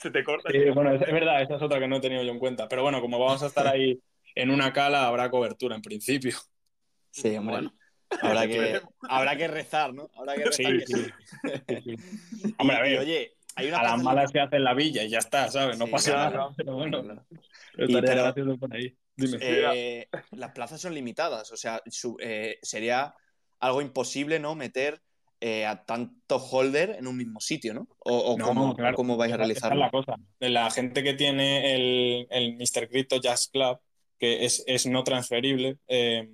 Se 0.00 0.10
te 0.10 0.24
corta. 0.24 0.50
Sí, 0.50 0.58
bueno, 0.70 0.94
es, 0.94 1.02
es 1.02 1.12
verdad, 1.12 1.42
esa 1.42 1.56
es 1.56 1.62
otra 1.62 1.78
que 1.78 1.86
no 1.88 1.96
he 1.96 2.00
tenido 2.00 2.22
yo 2.22 2.30
en 2.32 2.38
cuenta. 2.38 2.68
Pero 2.68 2.82
bueno, 2.82 3.00
como 3.00 3.18
vamos 3.18 3.42
a 3.42 3.46
estar 3.46 3.66
ahí 3.66 4.00
en 4.34 4.50
una 4.50 4.72
cala, 4.72 5.06
habrá 5.06 5.30
cobertura 5.30 5.76
en 5.76 5.82
principio. 5.82 6.36
Sí, 7.10 7.36
hombre. 7.36 7.54
Bueno. 7.56 7.74
Habrá, 8.22 8.46
que, 8.48 8.80
habrá 9.08 9.36
que 9.36 9.48
rezar, 9.48 9.92
¿no? 9.92 10.10
Habrá 10.16 10.34
que 10.36 10.44
rezar 10.46 10.66
Sí, 10.66 10.78
que 10.78 10.86
sí. 10.86 10.94
sí. 10.94 11.50
Sí, 11.68 11.96
sí. 12.42 12.54
Hombre, 12.58 12.76
a 12.76 12.86
y, 12.86 12.90
ver, 12.92 13.00
oye, 13.00 13.32
hay 13.56 13.68
una 13.68 13.78
a 13.80 13.82
las 13.82 14.02
malas 14.02 14.30
se 14.30 14.40
hace 14.40 14.56
en 14.56 14.64
la 14.64 14.74
villa 14.74 15.02
y 15.04 15.10
ya 15.10 15.18
está, 15.18 15.48
¿sabes? 15.48 15.78
No 15.78 15.86
Sí, 15.86 15.92
pasa 15.92 16.12
claro. 16.12 16.36
nada. 16.38 16.54
Pero 16.56 16.74
bueno, 16.74 17.02
Claro. 17.02 17.24
estaría 17.76 18.00
pero- 18.02 18.22
gracioso 18.22 18.58
por 18.58 18.74
ahí. 18.74 18.96
Dime. 19.16 19.38
Eh, 19.42 20.08
las 20.30 20.52
plazas 20.52 20.80
son 20.80 20.94
limitadas, 20.94 21.52
o 21.52 21.56
sea, 21.56 21.82
su- 21.90 22.16
eh, 22.20 22.58
sería 22.62 23.14
algo 23.58 23.82
imposible, 23.82 24.38
¿no? 24.38 24.54
Meter 24.54 25.02
eh, 25.40 25.64
a 25.66 25.84
tantos 25.84 26.42
holder 26.52 26.96
en 26.98 27.06
un 27.06 27.16
mismo 27.16 27.40
sitio, 27.40 27.72
¿no? 27.74 27.88
O, 28.00 28.18
o 28.34 28.38
No, 28.38 28.44
cómo, 28.46 28.76
claro. 28.76 28.94
cómo 28.96 29.16
vais 29.16 29.32
a 29.32 29.36
Esa- 29.36 29.44
esa 29.44 29.44
es 29.44 29.48
realizarlo. 29.48 29.80
la 29.80 29.90
cosa. 29.90 30.14
La 30.38 30.70
gente 30.70 31.02
que 31.02 31.14
tiene 31.14 31.74
el, 31.74 32.26
el 32.30 32.56
Mr. 32.56 32.88
Crypto 32.88 33.20
Jazz 33.20 33.48
Club, 33.52 33.78
que 34.18 34.44
es, 34.44 34.62
es 34.66 34.86
no 34.86 35.02
transferible, 35.02 35.78
eh, 35.88 36.28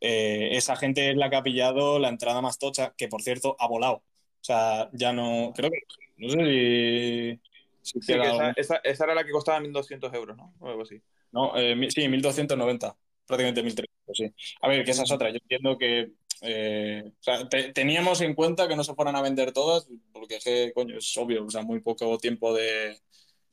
eh, 0.00 0.50
esa 0.52 0.76
gente 0.76 1.10
es 1.10 1.16
la 1.16 1.28
que 1.30 1.36
ha 1.36 1.42
pillado 1.42 1.98
la 1.98 2.08
entrada 2.08 2.40
más 2.40 2.58
tocha, 2.58 2.94
que 2.96 3.08
por 3.08 3.22
cierto 3.22 3.56
ha 3.58 3.66
volado. 3.66 3.96
O 3.96 4.44
sea, 4.44 4.88
ya 4.92 5.12
no. 5.12 5.52
Creo 5.56 5.70
que. 5.70 5.78
No 6.18 6.30
sé 6.30 6.44
si. 6.44 7.40
si 7.82 8.00
Sí, 8.02 8.12
esa, 8.12 8.50
esa, 8.52 8.76
esa 8.84 9.04
era 9.04 9.14
la 9.14 9.24
que 9.24 9.32
costaba 9.32 9.58
1.200 9.60 10.12
euros, 10.14 10.36
¿no? 10.36 10.54
O 10.60 10.68
algo 10.68 10.82
así. 10.82 11.00
No, 11.32 11.56
eh, 11.56 11.74
sí, 11.90 12.06
1290, 12.08 12.96
prácticamente 13.26 13.62
1300, 13.62 14.16
sí. 14.16 14.32
A 14.62 14.68
ver, 14.68 14.84
que 14.84 14.92
esa 14.92 15.02
es 15.02 15.10
otra. 15.10 15.30
Yo 15.30 15.36
entiendo 15.42 15.76
que. 15.76 16.12
Eh, 16.42 17.04
o 17.06 17.22
sea, 17.22 17.48
te- 17.48 17.72
teníamos 17.72 18.20
en 18.20 18.34
cuenta 18.34 18.68
que 18.68 18.76
no 18.76 18.84
se 18.84 18.94
fueran 18.94 19.16
a 19.16 19.22
vender 19.22 19.52
todas, 19.52 19.88
porque 20.12 20.36
es 20.36 20.44
que, 20.44 20.72
coño, 20.74 20.96
es 20.98 21.16
obvio, 21.16 21.44
o 21.44 21.50
sea, 21.50 21.62
muy 21.62 21.80
poco 21.80 22.18
tiempo 22.18 22.52
de. 22.54 22.98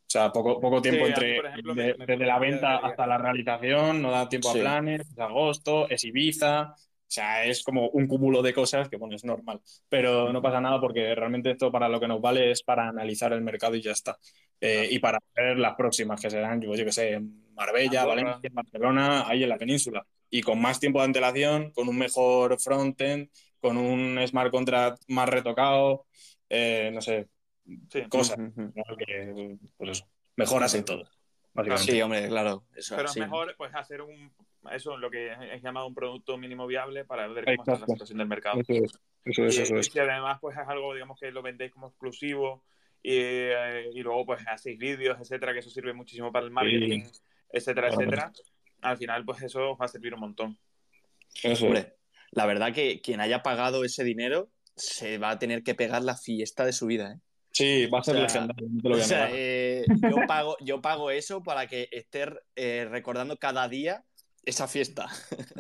O 0.08 0.10
sea, 0.16 0.32
poco, 0.32 0.60
poco 0.62 0.82
tiempo 0.82 1.06
Sí, 1.06 1.12
a 1.14 1.16
mí, 1.18 1.24
entre 1.26 1.36
por 1.42 1.46
ejemplo, 1.48 1.76
de- 1.76 1.84
me- 1.88 1.94
me 1.98 2.06
desde 2.06 2.26
la 2.26 2.40
venta 2.40 2.78
hasta 2.78 3.08
la 3.08 3.18
realización, 3.18 4.02
no 4.02 4.12
da 4.12 4.30
tiempo 4.30 4.52
Sí. 4.54 4.60
a 4.60 4.62
planes, 4.62 5.02
es 5.02 5.20
agosto, 5.20 5.90
es 5.90 6.04
Ibiza. 6.04 6.74
O 7.08 7.12
sea, 7.16 7.46
es 7.46 7.64
como 7.64 7.90
un 7.90 8.08
cúmulo 8.08 8.42
de 8.42 8.54
cosas 8.54 8.90
que, 8.90 8.98
bueno, 8.98 9.16
es 9.16 9.24
normal. 9.24 9.62
Pero 9.90 10.34
no 10.34 10.42
pasa 10.42 10.60
nada 10.60 10.80
porque 10.82 11.14
realmente 11.16 11.52
esto 11.52 11.72
para 11.72 11.88
lo 11.88 12.00
que 12.00 12.08
nos 12.08 12.20
vale 12.20 12.52
es 12.52 12.64
para 12.64 12.88
analizar 12.90 13.32
el 13.34 13.42
mercado 13.42 13.76
y 13.76 13.82
ya 13.82 13.92
está. 13.92 14.18
Eh, 14.60 14.88
y 14.92 15.00
para 15.00 15.20
ver 15.36 15.58
las 15.58 15.76
próximas 15.76 16.20
que 16.20 16.30
serán, 16.30 16.62
yo, 16.62 16.74
yo 16.76 16.84
que 16.86 16.92
sé, 16.92 17.14
en 17.14 17.54
Marbella, 17.54 18.02
Andorra. 18.02 18.24
Valencia, 18.24 18.50
Barcelona, 18.54 19.28
ahí 19.28 19.44
en 19.44 19.50
la 19.50 19.58
península. 19.58 20.06
Y 20.38 20.42
con 20.42 20.60
más 20.62 20.82
tiempo 20.82 21.00
de 21.00 21.06
antelación, 21.06 21.72
con 21.72 21.88
un 21.88 21.98
mejor 21.98 22.60
frontend, 22.60 23.30
con 23.62 23.78
un 23.78 24.20
smart 24.28 24.52
contract 24.52 25.02
más 25.08 25.30
retocado, 25.30 26.08
eh, 26.50 26.92
no 26.94 27.00
sé, 27.02 27.28
Sí. 27.90 28.02
cosas. 28.10 28.38
Que, 29.00 29.58
pues 29.78 29.90
eso, 29.92 30.06
mejoras 30.36 30.76
en 30.76 30.84
todo, 30.84 31.04
básicamente. 31.54 31.92
Sí, 31.92 32.02
hombre, 32.02 32.28
claro. 32.28 32.64
Eso, 32.76 32.96
Pero 32.98 33.08
sí. 33.08 33.20
es 33.22 33.26
mejor 33.26 33.56
pues 33.58 33.74
hacer 33.74 34.02
un 34.02 34.32
eso 34.72 34.98
lo 34.98 35.10
que 35.10 35.32
es 35.54 35.62
llamado 35.62 35.88
un 35.88 35.94
producto 35.96 36.38
mínimo 36.38 36.68
viable 36.68 37.06
para 37.06 37.28
ver 37.28 37.46
cómo 37.46 37.62
está 37.64 37.80
la 37.80 37.88
situación 37.94 38.18
del 38.18 38.28
mercado. 38.28 38.60
Eso 38.60 38.74
es, 38.74 39.00
eso 39.24 39.46
es, 39.46 39.58
y, 39.58 39.62
eso 39.62 39.76
es. 39.78 39.96
además 39.98 40.40
pues 40.42 40.58
es 40.58 40.68
algo 40.68 40.94
digamos 40.94 41.18
que 41.20 41.32
lo 41.32 41.42
vendéis 41.42 41.72
como 41.72 41.88
exclusivo 41.88 42.64
y, 43.02 43.14
eh, 43.18 43.90
y 43.94 44.02
luego 44.02 44.26
pues 44.26 44.42
hacéis 44.48 44.78
vídeos, 44.78 45.18
etcétera, 45.22 45.54
que 45.54 45.60
eso 45.60 45.70
sirve 45.70 45.94
muchísimo 45.94 46.32
para 46.32 46.46
el 46.46 46.52
marketing, 46.52 47.04
etcétera, 47.52 47.88
Claro. 47.90 48.02
etcétera. 48.02 48.32
Al 48.86 48.98
final 48.98 49.26
pues 49.26 49.42
eso 49.42 49.72
os 49.72 49.80
va 49.80 49.86
a 49.86 49.90
servir 49.90 50.14
un 50.14 50.20
montón. 50.22 50.58
Eso 51.36 51.50
es. 51.50 51.62
Hombre, 51.64 51.96
la 52.32 52.46
verdad 52.46 52.74
que 52.74 53.02
quien 53.02 53.20
haya 53.22 53.42
pagado 53.44 53.84
ese 53.84 54.04
dinero 54.04 54.50
se 54.76 55.18
va 55.18 55.32
a 55.32 55.40
tener 55.40 55.64
que 55.64 55.76
pegar 55.76 56.04
la 56.04 56.16
fiesta 56.18 56.66
de 56.66 56.74
su 56.74 56.86
vida, 56.88 57.14
¿eh? 57.14 57.20
Sí, 57.52 57.86
va 57.88 58.00
a 58.00 58.04
ser 58.04 58.18
O 58.18 58.28
sea, 58.30 58.48
te 58.48 58.54
lo 58.64 58.68
O 58.68 58.94
voy 58.96 59.02
a 59.02 59.04
sea, 59.06 59.30
eh, 59.32 59.86
yo, 60.10 60.18
pago, 60.28 60.58
yo 60.60 60.82
pago 60.82 61.10
eso 61.10 61.42
para 61.42 61.68
que 61.68 61.88
esté 61.92 62.26
eh, 62.58 62.86
recordando 62.90 63.38
cada 63.38 63.70
día 63.70 64.04
esa 64.44 64.68
fiesta. 64.68 65.08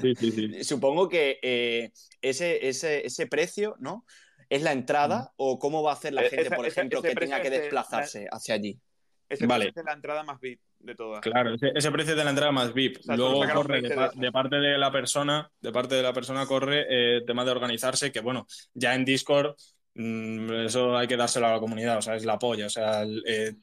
Sí, 0.01 0.13
sí, 0.15 0.31
sí. 0.31 0.63
Supongo 0.65 1.07
que 1.07 1.39
eh, 1.41 1.91
ese, 2.21 2.67
ese, 2.67 3.05
ese 3.07 3.27
precio, 3.27 3.77
¿no? 3.79 4.05
¿Es 4.49 4.61
la 4.61 4.73
entrada 4.73 5.33
o 5.37 5.57
cómo 5.57 5.81
va 5.83 5.91
a 5.91 5.93
hacer 5.93 6.13
la 6.13 6.23
Eh, 6.23 6.29
gente, 6.29 6.47
esa- 6.47 6.55
por 6.57 6.67
ejemplo, 6.67 6.99
ese 6.99 7.07
que 7.09 7.15
tenga 7.15 7.41
que 7.41 7.49
de- 7.49 7.61
desplazarse 7.61 8.27
hacia 8.29 8.55
allí? 8.55 8.77
Ese 9.29 9.47
Vale. 9.47 9.71
es 9.73 9.83
la 9.85 9.93
entrada 9.93 10.21
más 10.23 10.39
VIP 10.41 10.59
de 10.85 10.95
todas. 10.95 11.21
Claro, 11.21 11.53
ese, 11.55 11.71
ese 11.75 11.91
precio 11.91 12.15
de 12.15 12.23
la 12.23 12.29
entrada 12.29 12.51
más 12.51 12.73
VIP. 12.73 12.99
O 12.99 13.03
sea, 13.03 13.17
Luego 13.17 13.49
corre 13.49 13.81
de, 13.81 13.81
20 13.81 13.89
de 13.89 13.95
pa- 13.95 14.05
esas. 14.07 14.15
de 14.15 14.31
parte 14.31 14.55
de 14.57 14.77
la 14.77 14.91
persona, 14.91 15.51
de 15.61 15.71
parte 15.71 15.95
de 15.95 16.03
la 16.03 16.13
persona 16.13 16.45
corre 16.45 16.85
eh, 16.89 17.21
tema 17.25 17.43
de 17.45 17.51
organizarse, 17.51 18.11
que 18.11 18.19
bueno, 18.21 18.45
ya 18.73 18.93
en 18.95 19.05
Discord 19.05 19.55
mm, 19.95 20.51
eso 20.65 20.97
hay 20.97 21.07
que 21.07 21.17
dárselo 21.17 21.47
a 21.47 21.51
la 21.53 21.59
comunidad, 21.59 21.97
o 21.97 22.01
sea, 22.01 22.15
es 22.15 22.25
la 22.25 22.37
polla. 22.39 22.67
O 22.67 22.69
sea, 22.69 23.01
el, 23.01 23.23
eh, 23.27 23.53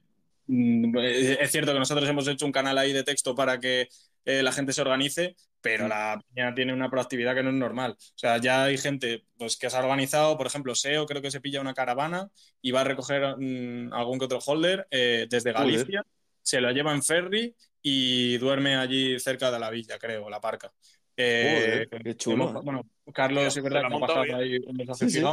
mm, 0.47 0.99
es 0.99 1.51
cierto 1.51 1.73
que 1.73 1.79
nosotros 1.79 2.09
hemos 2.09 2.27
hecho 2.29 2.47
un 2.47 2.53
canal 2.53 2.79
ahí 2.79 2.93
de 2.93 3.05
texto 3.05 3.35
para 3.35 3.61
que 3.61 3.89
eh, 4.25 4.43
la 4.43 4.53
gente 4.53 4.73
se 4.73 4.81
organice, 4.83 5.37
pero 5.61 5.89
la 5.89 6.21
peña 6.35 6.55
tiene 6.55 6.73
una 6.73 6.91
proactividad 6.91 7.35
que 7.35 7.43
no 7.43 7.51
es 7.51 7.57
normal. 7.57 7.93
O 7.93 8.19
sea, 8.19 8.39
ya 8.39 8.65
hay 8.65 8.79
gente 8.79 9.25
pues, 9.37 9.57
que 9.57 9.71
se 9.71 9.77
ha 9.77 9.81
organizado, 9.81 10.37
por 10.37 10.47
ejemplo, 10.47 10.75
SEO 10.75 11.07
creo 11.07 11.23
que 11.23 11.31
se 11.31 11.41
pilla 11.41 11.61
una 11.61 11.75
caravana 11.75 12.29
y 12.61 12.71
va 12.73 12.81
a 12.81 12.85
recoger 12.85 13.37
mm, 13.39 13.93
algún 13.93 14.19
que 14.19 14.25
otro 14.25 14.39
holder 14.45 14.87
eh, 14.91 15.27
desde 15.31 15.53
Joder. 15.53 16.05
Se 16.43 16.61
lo 16.61 16.71
lleva 16.71 16.93
en 16.93 17.03
ferry 17.03 17.55
y 17.81 18.37
duerme 18.39 18.77
allí 18.77 19.19
cerca 19.19 19.51
de 19.51 19.59
la 19.59 19.71
villa, 19.71 19.99
creo, 19.99 20.29
la 20.29 20.41
parca. 20.41 20.73
Eh, 21.17 21.87
qué 22.03 22.17
chulo, 22.17 22.45
hemos- 22.51 22.57
¿eh? 22.57 22.65
bueno, 22.65 22.91
Carlos, 23.13 23.57
es 23.57 23.63
verdad 23.63 23.83
la 23.83 23.89
que 23.89 23.95
ha 23.95 23.97
ha 23.97 24.01
pasado 24.01 24.19
montado 24.21 24.41
ahí 24.43 24.59
un 24.67 24.77
mensaje 24.77 25.09
Sí, 25.09 25.21
sí. 25.21 25.25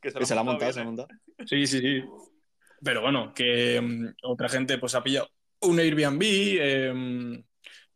Que 0.00 0.10
se 0.10 0.34
la 0.34 0.40
ha 0.40 0.44
montado, 0.44 0.70
bien, 0.70 0.72
se 0.72 0.78
la 0.80 0.80
ha 0.80 0.82
¿eh? 0.82 0.86
montado. 0.86 1.08
Sí, 1.46 1.66
sí, 1.66 1.80
sí. 1.80 2.04
Pero 2.82 3.02
bueno, 3.02 3.32
que 3.34 3.80
mm, 3.80 4.06
otra 4.22 4.48
gente 4.48 4.78
pues 4.78 4.94
ha 4.94 5.02
pillado 5.02 5.28
un 5.60 5.78
Airbnb, 5.80 6.22
eh, 6.22 7.42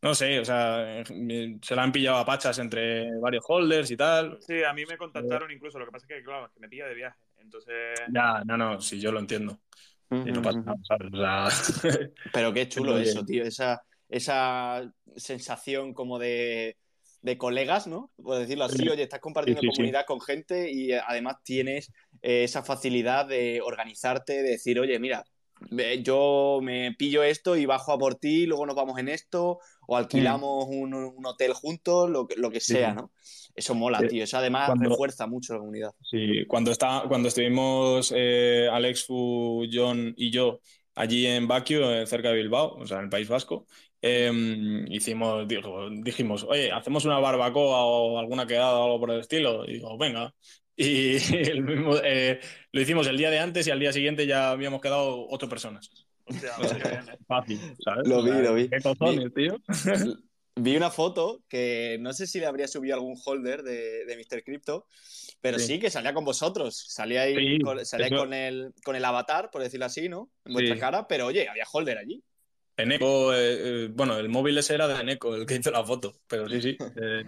no 0.03 0.15
sé, 0.15 0.41
o 0.41 0.45
sea, 0.45 1.01
eh, 1.01 1.59
se 1.63 1.77
la 1.77 1.83
han 1.85 1.93
pillado 1.93 2.19
a 2.19 2.25
pachas 2.27 2.59
entre 2.59 3.09
varios 3.21 3.45
holders 3.47 3.91
y 3.91 3.97
tal. 3.97 4.39
Sí, 4.41 4.65
a 4.65 4.73
mí 4.73 4.85
me 4.85 4.97
contactaron 4.97 5.51
incluso. 5.51 5.79
Lo 5.79 5.87
que 5.87 5.93
pasa 5.93 6.07
es 6.09 6.17
que, 6.17 6.25
claro, 6.25 6.51
que 6.53 6.59
me 6.61 6.69
pilla 6.69 6.87
de 6.87 6.95
viaje. 6.95 7.19
Entonces, 7.41 8.01
Ya, 8.13 8.43
no, 8.45 8.57
no, 8.57 8.81
sí, 8.81 9.01
yo 9.01 9.13
lo 9.13 9.21
entiendo. 9.21 9.61
Y 10.27 10.33
no 10.33 10.43
pasa 10.43 10.59
nada, 10.61 10.79
¿sabes? 10.87 11.13
O 11.13 11.17
sea, 11.17 12.11
Pero 12.33 12.53
qué 12.53 12.69
chulo 12.69 12.99
eso, 12.99 13.25
tío. 13.25 13.45
Esa, 13.45 13.83
esa 14.09 14.93
sensación 15.17 15.95
como 15.95 16.19
de, 16.19 16.77
de 17.23 17.39
colegas, 17.39 17.87
¿no? 17.87 18.11
Por 18.23 18.39
decirlo 18.39 18.65
así, 18.65 18.79
Sí. 18.83 18.89
oye, 18.89 19.03
estás 19.05 19.21
compartiendo 19.21 19.61
Sí, 19.61 19.67
sí, 19.69 19.71
sí. 19.73 19.77
comunidad 19.77 20.05
con 20.07 20.21
gente 20.21 20.71
y 20.71 20.93
eh, 20.93 21.01
además 21.07 21.37
tienes 21.43 21.93
eh, 22.21 22.45
esa 22.45 22.63
facilidad 22.63 23.27
de 23.27 23.61
organizarte, 23.63 24.43
de 24.43 24.51
decir, 24.51 24.79
oye, 24.79 24.99
mira, 24.99 25.25
yo 26.03 26.61
me 26.63 26.93
pillo 26.93 27.23
esto 27.23 27.57
y 27.57 27.67
bajo 27.67 27.93
a 27.93 27.99
por 27.99 28.15
ti, 28.17 28.47
luego 28.47 28.67
nos 28.67 28.75
vamos 28.77 28.99
en 28.99 29.09
esto, 29.09 29.59
o 29.87 29.97
alquilamos 29.97 30.67
un, 30.69 30.95
un 30.95 31.27
hotel 31.27 31.53
juntos, 31.53 32.11
lo, 32.11 32.27
que- 32.27 32.37
lo 32.37 32.51
que 32.51 32.61
sea, 32.61 32.91
sí. 32.91 32.97
¿no? 32.97 33.13
Eso 33.55 33.75
mola, 33.75 33.99
Sí. 34.01 34.09
tío. 34.09 34.25
Eso 34.25 34.39
además 34.39 34.67
Cuando- 34.67 34.89
refuerza 34.91 35.27
mucho 35.27 35.53
la 35.55 35.59
comunidad. 35.61 35.91
Sí, 36.03 36.45
cuando, 36.47 36.71
está, 36.71 37.05
cuando 37.09 37.29
estuvimos 37.29 38.13
eh, 38.17 38.69
Alex, 38.73 39.05
Fu, 39.07 39.65
John 39.73 40.15
y 40.17 40.31
yo 40.31 40.61
allí 40.95 41.27
en 41.27 41.47
Baquio, 41.49 41.93
eh, 41.93 42.07
cerca 42.07 42.29
de 42.31 42.37
Bilbao, 42.37 42.77
o 42.77 42.87
sea, 42.87 42.99
en 42.99 43.05
el 43.05 43.11
País 43.11 43.29
Vasco, 43.29 43.67
eh, 44.01 44.31
hicimos, 44.89 45.47
digo, 45.47 45.89
dijimos, 45.91 46.45
oye, 46.49 46.73
hacemos 46.73 47.05
una 47.05 47.19
barbacoa 47.19 47.85
o 47.85 48.19
alguna 48.19 48.47
quedada 48.47 48.79
o 48.79 48.85
algo 48.85 49.01
por 49.01 49.11
el 49.13 49.21
estilo. 49.21 49.65
Y 49.67 49.75
digo, 49.75 49.97
venga. 49.97 50.35
Y 50.77 51.17
el 51.51 51.63
mismo, 51.63 51.97
eh, 52.03 52.41
lo 52.73 52.81
hicimos 52.81 53.07
el 53.07 53.17
día 53.17 53.31
de 53.31 53.39
antes 53.39 53.67
y 53.67 53.71
al 53.71 53.81
día 53.81 53.93
siguiente 53.93 54.27
ya 54.27 54.51
habíamos 54.51 54.81
quedado 54.81 55.27
ocho 55.29 55.49
personas. 55.49 55.91
O 56.25 56.33
sea, 56.35 56.57
¿eh? 56.63 57.17
Fácil, 57.27 57.61
¿sabes? 57.85 58.07
Lo 58.09 58.23
vi, 58.23 58.31
O 58.31 58.35
sea, 58.35 58.43
lo 58.43 58.55
vi. 58.55 58.69
¿Qué 58.69 58.81
cojones, 58.81 59.35
tío? 59.35 59.57
Vi 60.55 60.77
una 60.77 60.91
foto 60.91 61.43
que 61.49 61.97
no 62.01 62.13
sé 62.13 62.27
si 62.27 62.39
le 62.39 62.47
habría 62.47 62.69
subido 62.69 62.95
algún 62.95 63.17
holder 63.25 63.63
de, 63.63 64.05
de 64.05 64.17
Mr. 64.17 64.45
Crypto, 64.45 64.87
pero 65.41 65.59
sí. 65.59 65.67
Sí. 65.75 65.79
que 65.81 65.91
salía 65.91 66.13
con 66.15 66.25
vosotros. 66.25 66.77
Salía 66.89 67.23
ahí 67.23 67.35
Sí, 67.35 67.59
con, 67.61 67.85
salía 67.87 68.07
eso- 68.09 68.17
con, 68.17 68.35
el, 68.35 68.73
con 68.85 68.95
el 68.95 69.05
avatar, 69.05 69.51
por 69.51 69.63
decirlo 69.63 69.87
así, 69.87 70.09
¿no? 70.09 70.31
En 70.45 70.53
vuestra 70.53 70.75
Sí. 70.75 70.81
cara, 70.81 71.09
pero 71.09 71.27
oye, 71.27 71.49
había 71.49 71.65
holder 71.73 71.99
allí. 71.99 72.23
Eneco, 72.77 73.33
eh, 73.35 73.85
eh, 73.85 73.89
bueno, 73.93 74.17
el 74.19 74.29
móvil 74.29 74.57
ese 74.59 74.75
era 74.75 74.89
de 74.89 75.01
Eneco, 75.01 75.35
el 75.35 75.47
que 75.47 75.57
hizo 75.57 75.71
la 75.71 75.85
foto, 75.85 76.13
pero 76.27 76.49
sí, 76.49 76.61
sí. 76.61 76.77
eh, 77.03 77.25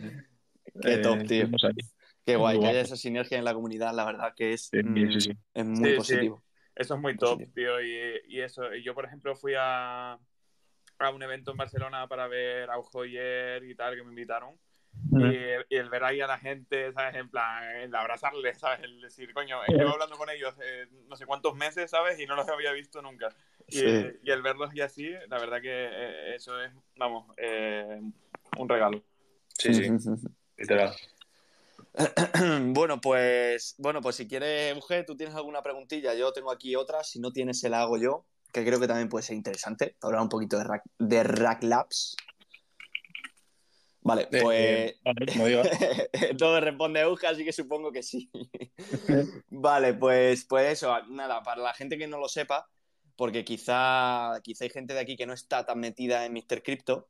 Qué 0.82 0.94
eh, 0.94 0.98
top, 0.98 1.26
tío. 1.26 1.44
ahí. 1.46 1.93
Qué 2.24 2.36
guay, 2.36 2.58
que 2.58 2.66
haya 2.66 2.80
esa 2.80 2.96
sinergia 2.96 3.38
en 3.38 3.44
la 3.44 3.52
comunidad, 3.54 3.94
la 3.94 4.04
verdad 4.04 4.34
que 4.34 4.54
es, 4.54 4.70
Sí, 4.72 4.80
sí, 5.12 5.20
sí. 5.20 5.32
es 5.52 5.64
muy 5.64 5.90
Sí, 5.90 5.96
positivo. 5.96 6.42
Eso 6.74 6.94
es 6.94 7.00
muy 7.00 7.16
top, 7.16 7.38
Positivo. 7.38 7.54
tío. 7.54 7.80
Y, 7.82 8.20
y 8.28 8.40
eso, 8.40 8.74
yo, 8.74 8.94
por 8.94 9.04
ejemplo, 9.04 9.36
fui 9.36 9.54
a, 9.56 10.12
a 10.98 11.10
un 11.10 11.22
evento 11.22 11.50
en 11.52 11.56
Barcelona 11.58 12.08
para 12.08 12.26
ver 12.26 12.70
a 12.70 12.82
Joyer 12.82 13.62
y 13.64 13.74
tal, 13.74 13.94
que 13.94 14.02
me 14.02 14.08
invitaron. 14.10 14.58
Y, 15.12 15.24
y 15.74 15.76
el 15.76 15.90
ver 15.90 16.02
ahí 16.04 16.20
a 16.20 16.26
la 16.26 16.38
gente, 16.38 16.92
¿sabes? 16.92 17.14
En 17.16 17.28
plan, 17.28 17.62
el 17.76 17.94
abrazarles, 17.94 18.58
¿sabes? 18.58 18.80
El 18.84 19.00
decir, 19.00 19.32
coño, 19.34 19.58
llevo 19.68 19.90
hablando 19.90 20.16
con 20.16 20.30
ellos 20.30 20.54
eh, 20.62 20.86
no 21.08 21.16
sé 21.16 21.26
cuántos 21.26 21.54
meses, 21.56 21.90
¿sabes? 21.90 22.18
Y 22.18 22.26
no 22.26 22.34
los 22.36 22.48
había 22.48 22.72
visto 22.72 23.00
nunca. 23.02 23.28
Y, 23.68 23.78
Sí. 23.78 24.06
y 24.24 24.30
el 24.30 24.42
verlos 24.42 24.74
y 24.74 24.80
así, 24.80 25.10
la 25.28 25.38
verdad 25.38 25.60
que 25.60 25.70
eh, 25.70 26.34
eso 26.34 26.60
es, 26.60 26.72
vamos, 26.96 27.26
eh, 27.36 28.00
un 28.58 28.68
regalo. 28.68 29.04
Sí, 29.58 29.74
sí, 29.74 29.82
literal. 30.58 30.92
bueno, 32.74 33.00
pues, 33.00 33.74
bueno, 33.78 34.00
pues 34.00 34.16
si 34.16 34.26
quieres, 34.26 34.74
Euge, 34.74 35.04
tú 35.04 35.16
tienes 35.16 35.34
alguna 35.34 35.62
preguntilla, 35.62 36.14
yo 36.14 36.32
tengo 36.32 36.50
aquí 36.50 36.74
otra, 36.74 37.04
si 37.04 37.20
no 37.20 37.30
tienes, 37.30 37.60
se 37.60 37.68
la 37.68 37.82
hago 37.82 37.96
yo, 37.96 38.26
que 38.52 38.64
creo 38.64 38.80
que 38.80 38.88
también 38.88 39.08
puede 39.08 39.22
ser 39.22 39.36
interesante, 39.36 39.96
hablar 40.00 40.22
un 40.22 40.28
poquito 40.28 40.58
de 40.58 40.64
Rack, 40.64 40.82
de 40.98 41.22
Rack 41.22 41.62
Labs. 41.62 42.16
Vale, 44.00 44.26
pues 44.26 44.44
eh, 44.52 44.96
todo 46.38 46.60
responde 46.60 47.00
Euge, 47.00 47.26
así 47.26 47.44
que 47.44 47.52
supongo 47.52 47.90
que 47.90 48.02
sí. 48.02 48.30
vale, 49.48 49.94
pues, 49.94 50.44
pues 50.44 50.72
eso, 50.72 50.94
nada, 51.08 51.42
para 51.42 51.62
la 51.62 51.72
gente 51.74 51.96
que 51.96 52.08
no 52.08 52.18
lo 52.18 52.28
sepa, 52.28 52.68
porque 53.16 53.44
quizá, 53.44 54.40
quizá 54.42 54.64
hay 54.64 54.70
gente 54.70 54.94
de 54.94 55.00
aquí 55.00 55.16
que 55.16 55.26
no 55.26 55.32
está 55.32 55.64
tan 55.64 55.78
metida 55.78 56.26
en 56.26 56.32
Mr. 56.32 56.62
Crypto 56.62 57.08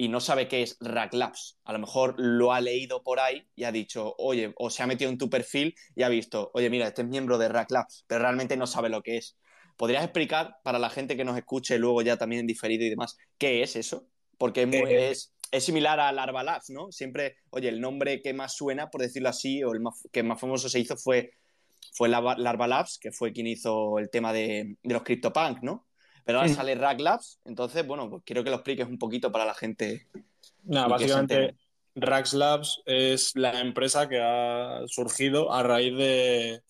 y 0.00 0.08
no 0.08 0.20
sabe 0.20 0.46
qué 0.46 0.62
es 0.62 0.76
Rack 0.80 1.12
Labs. 1.12 1.58
A 1.64 1.72
lo 1.72 1.80
mejor 1.80 2.14
lo 2.18 2.52
ha 2.52 2.60
leído 2.60 3.02
por 3.02 3.18
ahí 3.18 3.48
y 3.56 3.64
ha 3.64 3.72
dicho, 3.72 4.14
oye, 4.18 4.52
o 4.56 4.70
se 4.70 4.84
ha 4.84 4.86
metido 4.86 5.10
en 5.10 5.18
tu 5.18 5.28
perfil 5.28 5.74
y 5.96 6.04
ha 6.04 6.08
visto, 6.08 6.52
oye, 6.54 6.70
mira, 6.70 6.86
este 6.86 7.02
es 7.02 7.08
miembro 7.08 7.36
de 7.36 7.48
Rack 7.48 7.72
Labs, 7.72 8.04
pero 8.06 8.20
realmente 8.22 8.56
no 8.56 8.68
sabe 8.68 8.90
lo 8.90 9.02
que 9.02 9.16
es. 9.16 9.36
¿Podrías 9.76 10.04
explicar 10.04 10.54
para 10.62 10.78
la 10.78 10.88
gente 10.88 11.16
que 11.16 11.24
nos 11.24 11.36
escuche 11.36 11.78
luego 11.80 12.00
ya 12.02 12.16
también 12.16 12.40
en 12.40 12.46
diferido 12.46 12.84
y 12.84 12.90
demás, 12.90 13.18
qué 13.38 13.60
es 13.62 13.74
eso? 13.74 14.06
Porque 14.38 14.62
es, 14.62 14.68
muy- 14.68 14.78
Eh, 14.88 15.10
es, 15.10 15.34
es 15.50 15.64
similar 15.64 15.98
a 15.98 16.12
Larva 16.12 16.44
Labs, 16.44 16.70
¿no? 16.70 16.92
Siempre, 16.92 17.34
oye, 17.50 17.68
el 17.68 17.80
nombre 17.80 18.22
que 18.22 18.32
más 18.32 18.54
suena, 18.54 18.90
por 18.90 19.00
decirlo 19.00 19.30
así, 19.30 19.64
o 19.64 19.72
el 19.72 19.80
más, 19.80 20.06
que 20.12 20.22
más 20.22 20.40
famoso 20.40 20.68
se 20.68 20.78
hizo 20.78 20.96
fue, 20.96 21.32
fue 21.92 22.08
Larva, 22.08 22.38
Larva 22.38 22.68
Labs, 22.68 22.98
que 23.00 23.10
fue 23.10 23.32
quien 23.32 23.48
hizo 23.48 23.98
el 23.98 24.10
tema 24.10 24.32
de, 24.32 24.76
de 24.80 24.94
los 24.94 25.02
CryptoPunk, 25.02 25.58
¿no? 25.62 25.87
Pero 26.28 26.40
ahora 26.40 26.52
sale 26.52 26.74
Rack 26.74 27.00
Labs, 27.00 27.40
entonces, 27.46 27.86
bueno, 27.86 28.10
pues 28.10 28.22
quiero 28.22 28.44
que 28.44 28.50
lo 28.50 28.56
expliques 28.56 28.86
un 28.86 28.98
poquito 28.98 29.32
para 29.32 29.46
la 29.46 29.54
gente. 29.54 30.08
Nada, 30.64 30.86
básicamente. 30.86 31.56
Rax 31.94 32.34
Labs 32.34 32.82
es 32.84 33.34
la 33.34 33.58
empresa 33.62 34.10
que 34.10 34.20
ha 34.20 34.82
surgido 34.88 35.50
a 35.50 35.62
raíz 35.62 35.96
de, 35.96 36.60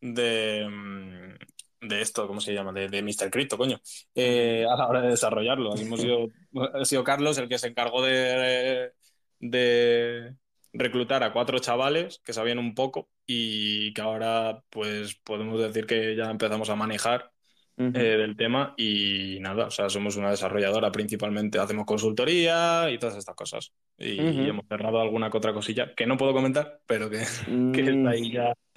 de, 0.00 0.66
mm, 0.66 1.88
de 1.88 2.00
esto, 2.00 2.26
¿cómo 2.26 2.40
se 2.40 2.54
llama? 2.54 2.72
De, 2.72 2.88
de 2.88 3.02
Mr. 3.02 3.30
Crypto, 3.30 3.58
coño. 3.58 3.82
Eh, 4.14 4.64
a 4.66 4.74
la 4.76 4.88
hora 4.88 5.02
de 5.02 5.08
desarrollarlo. 5.08 5.76
Hemos 5.76 6.00
sido, 6.00 6.28
ha 6.72 6.84
sido 6.86 7.04
Carlos 7.04 7.36
el 7.36 7.50
que 7.50 7.58
se 7.58 7.66
encargó 7.66 8.02
de, 8.02 8.92
de 9.40 10.36
reclutar 10.72 11.22
a 11.22 11.34
cuatro 11.34 11.58
chavales 11.58 12.22
que 12.24 12.32
sabían 12.32 12.58
un 12.58 12.74
poco 12.74 13.10
y 13.26 13.92
que 13.92 14.00
ahora 14.00 14.64
pues 14.70 15.16
podemos 15.16 15.60
decir 15.60 15.84
que 15.84 16.16
ya 16.16 16.30
empezamos 16.30 16.70
a 16.70 16.76
manejar 16.76 17.31
eh, 17.78 17.90
del 17.92 18.36
tema 18.36 18.74
y 18.76 19.38
nada, 19.40 19.66
o 19.66 19.70
sea, 19.70 19.88
somos 19.88 20.16
una 20.16 20.30
desarrolladora 20.30 20.92
principalmente, 20.92 21.58
hacemos 21.58 21.84
consultoría 21.86 22.90
y 22.90 22.98
todas 22.98 23.16
estas 23.16 23.34
cosas. 23.34 23.72
Y, 23.98 24.18
hemos 24.48 24.66
cerrado 24.68 25.00
alguna 25.00 25.30
que 25.30 25.36
otra 25.38 25.52
cosilla 25.52 25.94
que 25.94 26.06
no 26.06 26.16
puedo 26.16 26.32
comentar, 26.32 26.80
pero 26.86 27.08
que, 27.10 27.18
que 27.74 27.80
está 27.80 27.92
Mm, 27.92 28.06
ahí 28.08 28.32
ya. 28.32 28.52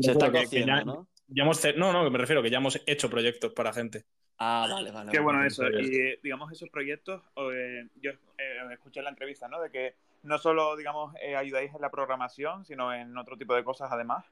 Se 0.00 0.12
está 0.12 0.26
Que- 0.30 0.38
que 0.38 0.44
cociendo, 0.44 0.76
ya- 0.76 0.84
¿no? 0.84 1.08
ya 1.28 1.42
hemos 1.42 1.62
no, 1.76 1.92
no, 1.92 2.04
que 2.04 2.10
me 2.10 2.18
refiero 2.18 2.42
que 2.42 2.50
ya 2.50 2.58
hemos 2.58 2.80
hecho 2.86 3.08
proyectos 3.10 3.52
para 3.52 3.72
gente. 3.72 4.04
Ah, 4.38 4.66
vale, 4.70 4.90
vale. 4.90 5.10
Qué 5.12 5.18
vale. 5.20 5.24
bueno 5.38 5.44
eso. 5.46 5.68
Y 5.68 6.16
digamos, 6.22 6.50
esos 6.52 6.68
proyectos, 6.68 7.22
eh, 7.36 7.86
yo 8.02 8.10
eh, 8.10 8.58
escuché 8.72 9.00
en 9.00 9.04
la 9.04 9.10
entrevista, 9.10 9.46
¿no? 9.48 9.60
De 9.60 9.70
que 9.70 9.94
no 10.24 10.38
solo, 10.38 10.76
digamos, 10.76 11.14
eh, 11.22 11.36
ayudáis 11.36 11.72
en 11.74 11.80
la 11.80 11.90
programación, 11.90 12.64
sino 12.64 12.92
en 12.92 13.16
otro 13.16 13.36
tipo 13.36 13.54
de 13.54 13.62
cosas 13.64 13.90
además. 13.92 14.24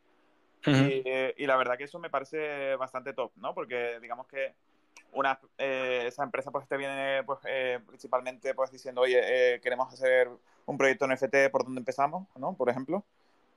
Y, 0.66 1.02
eh, 1.04 1.34
y 1.36 1.46
la 1.46 1.56
verdad 1.56 1.76
que 1.76 1.84
eso 1.84 1.98
me 1.98 2.10
parece 2.10 2.76
bastante 2.76 3.12
top, 3.12 3.32
¿no? 3.36 3.54
Porque 3.54 3.98
digamos 4.00 4.26
que 4.26 4.54
una, 5.12 5.38
eh, 5.58 6.04
esa 6.06 6.22
empresa 6.24 6.50
pues 6.50 6.66
te 6.68 6.76
viene 6.76 7.22
pues, 7.24 7.40
eh, 7.46 7.80
principalmente 7.86 8.54
pues 8.54 8.70
diciendo, 8.70 9.00
oye, 9.02 9.20
eh, 9.54 9.60
queremos 9.60 9.92
hacer 9.92 10.28
un 10.66 10.78
proyecto 10.78 11.06
NFT 11.06 11.50
por 11.50 11.64
donde 11.64 11.80
empezamos, 11.80 12.28
¿no? 12.36 12.54
Por 12.56 12.70
ejemplo. 12.70 13.04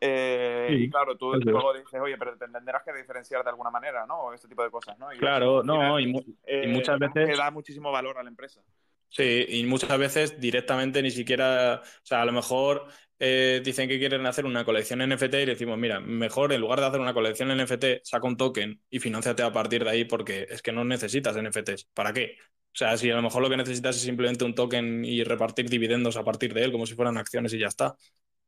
Eh, 0.01 0.67
Sí, 0.69 0.83
y 0.85 0.89
claro, 0.89 1.15
tú 1.15 1.33
luego 1.35 1.73
dices, 1.73 1.99
oye, 2.01 2.17
pero 2.17 2.37
te 2.37 2.47
tendrás 2.47 2.83
que 2.83 2.93
diferenciar 2.93 3.43
de 3.43 3.49
alguna 3.49 3.69
manera, 3.69 4.05
¿no? 4.05 4.19
O 4.19 4.33
ese 4.33 4.47
tipo 4.47 4.63
de 4.63 4.71
cosas, 4.71 4.97
¿no? 4.99 5.13
Y 5.13 5.17
Claro, 5.17 5.61
final, 5.61 5.77
no, 5.77 5.99
y, 5.99 6.07
mu- 6.07 6.23
eh, 6.45 6.63
y 6.65 6.67
muchas 6.67 6.99
veces- 6.99 7.29
que 7.29 7.37
da 7.37 7.51
muchísimo 7.51 7.91
valor 7.91 8.17
a 8.17 8.23
la 8.23 8.29
empresa. 8.29 8.61
Sí, 9.09 9.45
y 9.47 9.65
muchas 9.65 9.97
veces 9.97 10.39
directamente 10.41 11.01
ni 11.01 11.09
siquiera, 11.11 11.81
o 11.83 12.05
sea, 12.05 12.21
a 12.21 12.25
lo 12.25 12.33
mejor 12.33 12.87
eh, 13.19 13.61
dicen 13.63 13.87
que 13.87 13.97
quieren 13.97 14.25
hacer 14.25 14.45
una 14.45 14.65
colección 14.65 15.01
NFT 15.01 15.33
y 15.35 15.45
decimos, 15.45 15.77
mira, 15.77 15.99
mejor 15.99 16.51
en 16.51 16.61
lugar 16.61 16.79
de 16.79 16.87
hacer 16.87 16.99
una 16.99 17.13
colección 17.13 17.49
NFT, 17.55 18.03
saca 18.03 18.27
un 18.27 18.37
token 18.37 18.81
y 18.89 18.99
financiate 18.99 19.43
a 19.43 19.51
partir 19.51 19.83
de 19.83 19.89
ahí 19.89 20.05
porque 20.05 20.47
es 20.49 20.61
que 20.61 20.71
no 20.71 20.83
necesitas 20.83 21.35
NFTs. 21.37 21.85
¿Para 21.93 22.11
qué? 22.11 22.37
O 22.39 22.77
sea, 22.77 22.97
si 22.97 23.09
a 23.09 23.15
lo 23.15 23.21
mejor 23.21 23.41
lo 23.41 23.49
que 23.49 23.55
necesitas 23.55 23.95
es 23.95 24.01
simplemente 24.01 24.43
un 24.43 24.53
token 24.53 25.05
y 25.05 25.23
repartir 25.23 25.69
dividendos 25.69 26.17
a 26.17 26.23
partir 26.25 26.53
de 26.53 26.65
él 26.65 26.71
como 26.73 26.85
si 26.85 26.93
fueran 26.93 27.17
acciones 27.17 27.53
y 27.53 27.59
ya 27.59 27.67
está, 27.67 27.95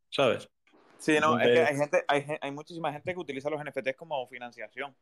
¿sabes? 0.09 0.49
Sí, 0.97 1.18
no, 1.22 1.39
es 1.39 1.47
que 1.47 1.59
hay 1.61 1.78
gente, 1.78 2.03
hay, 2.07 2.26
hay 2.41 2.51
muchísima 2.51 2.91
gente 2.91 3.13
que 3.13 3.20
utiliza 3.20 3.49
los 3.49 3.63
NFTs 3.63 3.95
como 3.95 4.28
financiación 4.28 4.93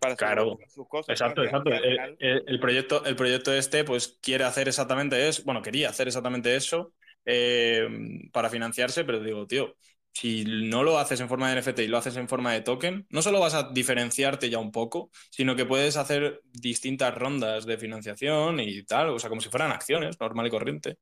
para 0.00 0.14
hacer 0.14 0.26
Claro. 0.26 0.58
sus 0.68 0.88
cosas. 0.88 1.10
Exacto, 1.10 1.44
exacto. 1.44 1.70
El 1.70 2.58
proyecto, 2.58 3.04
el 3.04 3.14
proyecto 3.14 3.52
este, 3.52 3.84
pues 3.84 4.18
quiere 4.20 4.42
hacer 4.42 4.66
exactamente 4.66 5.28
eso, 5.28 5.42
bueno, 5.44 5.62
quería 5.62 5.90
hacer 5.90 6.08
exactamente 6.08 6.56
eso 6.56 6.92
eh, 7.24 7.86
para 8.32 8.50
financiarse, 8.50 9.04
pero 9.04 9.20
digo, 9.20 9.46
tío, 9.46 9.76
si 10.12 10.44
no 10.44 10.82
lo 10.82 10.98
haces 10.98 11.20
en 11.20 11.28
forma 11.28 11.46
de 11.48 11.54
NFT 11.54 11.80
y 11.80 11.88
lo 11.88 11.98
haces 11.98 12.16
en 12.16 12.28
forma 12.28 12.52
de 12.52 12.60
token, 12.60 13.06
no 13.10 13.22
solo 13.22 13.40
vas 13.40 13.54
a 13.54 13.70
diferenciarte 13.72 14.50
ya 14.50 14.58
un 14.58 14.72
poco, 14.72 15.10
sino 15.30 15.56
que 15.56 15.64
puedes 15.64 15.96
hacer 15.96 16.42
distintas 16.52 17.14
rondas 17.14 17.64
de 17.66 17.78
financiación 17.78 18.60
y 18.60 18.82
tal, 18.84 19.10
o 19.10 19.18
sea, 19.18 19.28
como 19.30 19.40
si 19.40 19.48
fueran 19.48 19.72
acciones, 19.72 20.20
normal 20.20 20.46
y 20.46 20.50
corriente. 20.50 20.98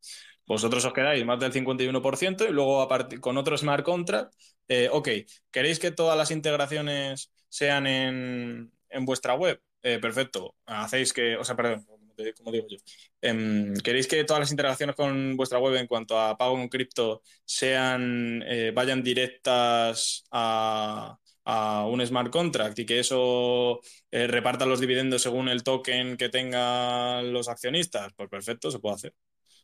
Vosotros 0.47 0.85
os 0.85 0.93
quedáis 0.93 1.25
más 1.25 1.39
del 1.41 1.53
51% 1.53 2.45
y 2.49 2.53
luego 2.53 2.89
con 3.21 3.37
otro 3.37 3.57
smart 3.57 3.85
contract, 3.85 4.33
eh, 4.69 4.89
ok, 4.91 5.09
¿queréis 5.51 5.79
que 5.79 5.91
todas 5.93 6.17
las 6.17 6.31
integraciones 6.31 7.33
sean 7.49 7.87
en, 7.87 8.73
en 8.89 9.05
vuestra 9.05 9.35
web? 9.35 9.61
Eh, 9.83 9.99
perfecto. 9.99 10.57
Hacéis 10.67 11.13
que, 11.13 11.37
o 11.37 11.45
sea, 11.45 11.57
perdón, 11.57 11.87
como, 12.37 12.53
digo 12.53 12.67
yo. 12.69 12.77
Em, 13.21 13.75
¿Queréis 13.77 14.07
que 14.07 14.25
todas 14.25 14.41
las 14.41 14.51
interacciones 14.51 14.97
con 14.97 15.37
vuestra 15.37 15.59
web 15.59 15.77
en 15.77 15.87
cuanto 15.87 16.19
a 16.19 16.37
pago 16.37 16.59
en 16.59 16.69
cripto 16.69 17.23
sean, 17.45 18.43
eh, 18.47 18.73
vayan 18.75 19.03
directas 19.03 20.25
a, 20.31 21.17
un 21.89 22.07
smart 22.07 22.31
contract 22.31 22.79
y 22.79 22.87
que 22.87 23.01
eso 23.01 23.81
eh, 24.13 24.29
reparta 24.29 24.67
los 24.67 24.79
dividendos 24.79 25.23
según 25.23 25.49
el 25.49 25.65
token 25.65 26.17
que 26.17 26.29
tengan 26.29 27.33
los 27.33 27.49
accionistas? 27.49 28.13
Pues 28.15 28.29
perfecto, 28.29 28.71
se 28.71 28.79
puede 28.79 28.95
hacer. 28.95 29.15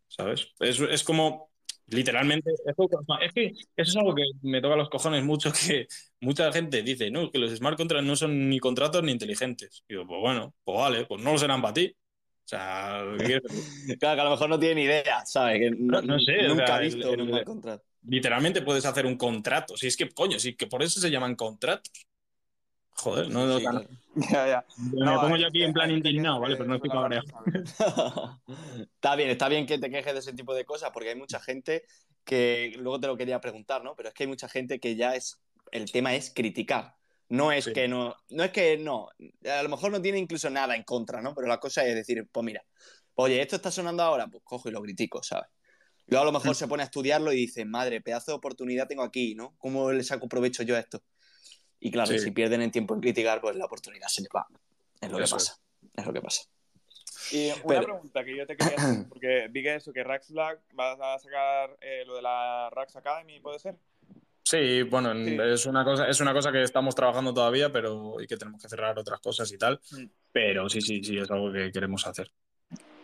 ¿Sabes? 0.09 0.49
Es, 0.61 0.81
es 0.81 1.05
como, 1.05 1.51
literalmente, 1.89 2.51
es 2.53 3.33
que 3.33 3.47
eso 3.77 3.91
es 3.91 3.97
algo 3.97 4.15
que 4.15 4.25
me 4.43 4.61
toca 4.61 4.77
los 4.77 4.89
cojones 4.89 5.25
mucho, 5.25 5.53
que 5.53 5.87
mucha 6.21 6.53
gente 6.53 6.83
dice, 6.83 7.11
no, 7.11 7.31
que 7.31 7.39
los 7.39 7.55
smart 7.55 7.77
contracts 7.77 8.07
no 8.07 8.17
son 8.17 8.49
ni 8.49 8.59
contratos 8.59 9.03
ni 9.03 9.13
inteligentes. 9.13 9.85
Y 9.89 9.95
digo, 9.95 10.07
pues 10.07 10.21
bueno, 10.21 10.55
pues 10.65 10.79
vale, 10.79 11.07
pues 11.07 11.23
no 11.23 11.33
lo 11.33 11.39
serán 11.39 11.63
para 11.63 11.75
ti. 11.75 11.97
O 12.47 12.49
sea. 12.49 13.03
Claro, 13.19 13.99
que 13.99 14.07
a 14.21 14.25
lo 14.25 14.31
mejor 14.31 14.49
no 14.49 14.59
tiene 14.59 14.77
ni 14.77 14.83
idea, 14.83 15.27
¿sabes? 15.27 15.59
Que 15.59 15.71
no, 15.71 16.01
No, 16.01 16.19
sé, 16.21 16.47
o 16.47 16.51
Nunca 16.51 16.67
sea, 16.67 16.77
ha 16.77 16.81
visto 16.81 17.13
el- 17.13 17.21
un 17.23 17.27
el- 17.27 17.33
mal 17.35 17.45
contrato. 17.45 17.85
literalmente 18.09 18.63
puedes 18.63 18.87
hacer 18.87 19.05
un 19.05 19.17
contrato. 19.17 19.77
Si 19.77 19.89
es 19.89 19.97
que, 19.97 20.09
coño, 20.11 20.39
si 20.39 20.55
que 20.55 20.69
por 20.69 20.83
eso 20.83 21.01
se 21.01 21.11
llaman 21.11 21.35
contratos. 21.35 21.91
Joder, 22.91 23.29
no, 23.29 23.47
no, 23.47 23.59
Sí, 23.59 23.63
claro. 23.65 23.85
Ya, 24.31 24.47
ya. 24.49 24.65
me 24.79 25.05
No, 25.05 25.21
pongo 25.21 25.35
hay 25.35 25.43
yo 25.43 25.49
aquí 25.49 25.63
en 25.63 25.73
plan 25.75 25.91
gente 25.91 26.05
que 26.05 26.09
indignado, 26.11 26.41
¿vale? 26.41 26.57
Pero 26.57 26.69
no 26.69 26.77
estoy 26.77 26.89
la 26.89 26.95
cabreado. 26.95 27.27
está 28.95 29.17
bien, 29.17 29.31
está 29.31 29.49
bien 29.49 29.67
que 29.67 29.79
te 29.79 29.91
quejes 29.91 30.13
de 30.15 30.21
ese 30.21 30.33
tipo 30.33 30.55
de 30.55 30.65
cosas 30.65 30.91
porque 30.95 31.11
hay 31.11 31.17
mucha 31.17 31.41
gente 31.41 31.83
que, 32.25 32.73
luego 32.79 33.01
te 33.01 33.07
lo 33.09 33.17
quería 33.17 33.41
preguntar, 33.41 33.83
¿no? 33.85 33.95
Pero 33.97 34.09
es 34.09 34.15
que 34.15 34.23
hay 34.23 34.29
mucha 34.29 34.49
gente 34.49 34.79
que 34.81 34.95
ya 34.97 35.15
es 35.17 35.39
el 35.73 35.91
tema 35.91 36.15
es 36.15 36.33
criticar. 36.35 36.95
No 37.29 37.51
es 37.53 37.65
Sí. 37.65 37.73
que 37.73 37.89
no, 37.89 38.15
no 38.31 38.45
es 38.45 38.51
que 38.53 38.79
no, 38.79 39.09
a 39.51 39.63
lo 39.63 39.69
mejor 39.69 39.91
no 39.91 40.01
tiene 40.01 40.19
incluso 40.19 40.49
nada 40.49 40.77
en 40.77 40.85
contra, 40.85 41.21
¿no? 41.21 41.35
Pero 41.35 41.49
la 41.49 41.59
cosa 41.59 41.85
es 41.85 41.95
decir, 41.95 42.29
pues 42.31 42.45
mira, 42.45 42.65
oye, 43.17 43.41
esto 43.43 43.57
está 43.57 43.71
sonando 43.71 44.03
ahora, 44.05 44.29
pues 44.29 44.43
cojo 44.45 44.69
y 44.69 44.73
lo 44.73 44.81
critico, 44.83 45.23
¿sabes? 45.23 45.49
Luego 46.07 46.23
a 46.23 46.27
lo 46.27 46.33
mejor 46.33 46.53
Mm. 46.53 46.55
se 46.55 46.69
pone 46.69 46.83
a 46.85 46.87
estudiarlo 46.87 47.33
y 47.33 47.37
dice, 47.37 47.65
madre, 47.65 48.01
pedazo 48.01 48.31
de 48.31 48.37
oportunidad 48.37 48.87
tengo 48.87 49.03
aquí, 49.03 49.35
¿no? 49.35 49.57
¿Cómo 49.59 49.91
le 49.91 50.05
saco 50.05 50.29
provecho 50.29 50.63
yo 50.63 50.77
a 50.77 50.79
esto? 50.79 51.03
Y 51.81 51.91
claro, 51.91 52.13
Sí. 52.13 52.21
si 52.21 52.31
pierden 52.31 52.63
el 52.63 52.71
tiempo 52.71 52.95
en 52.95 53.01
criticar, 53.01 53.41
pues 53.41 53.57
la 53.57 53.65
oportunidad 53.65 54.07
se 54.09 54.23
les 54.23 54.31
va. 54.35 54.47
Es 55.01 55.11
lo 55.11 55.19
que 55.19 55.25
Eso 55.25 55.35
pasa. 55.37 55.59
Es 55.97 56.07
lo 56.07 56.13
que 56.13 56.21
pasa. 56.23 56.43
Y 57.33 57.51
una 57.51 57.63
Pero- 57.67 57.83
pregunta 57.85 58.25
que 58.25 58.37
yo 58.37 58.47
te 58.47 58.57
quería 58.57 58.77
hacer, 58.77 58.77
porque 59.09 59.49
vi 59.51 59.63
que 59.65 59.75
eso, 59.75 59.93
que 59.93 60.05
Rax 60.05 60.31
Black 60.31 60.61
va 60.79 61.15
a 61.15 61.19
sacar 61.19 61.77
eh, 61.81 62.05
lo 62.07 62.15
de 62.15 62.23
la 62.23 62.71
Rax 62.71 62.95
Academy, 62.95 63.41
¿puede 63.41 63.59
ser? 63.59 63.77
Sí, 64.47 64.83
bueno, 64.85 65.13
Sí. 65.13 65.37
es 65.43 65.67
una 65.67 65.85
cosa, 65.85 66.09
es 66.09 66.21
una 66.21 66.33
cosa 66.33 66.53
que 66.53 66.63
estamos 66.63 66.95
trabajando 66.95 67.35
todavía, 67.35 67.73
pero 67.73 68.21
y 68.21 68.29
que 68.29 68.37
tenemos 68.37 68.63
que 68.63 68.69
cerrar 68.69 68.97
otras 68.97 69.19
cosas 69.19 69.51
y 69.53 69.59
tal. 69.59 69.81
Mm. 69.91 70.05
Pero 70.31 70.69
sí, 70.69 70.81
sí, 70.81 71.03
sí, 71.03 71.19
es 71.19 71.29
algo 71.33 71.53
que 71.53 71.73
queremos 71.73 72.07
hacer. 72.07 72.31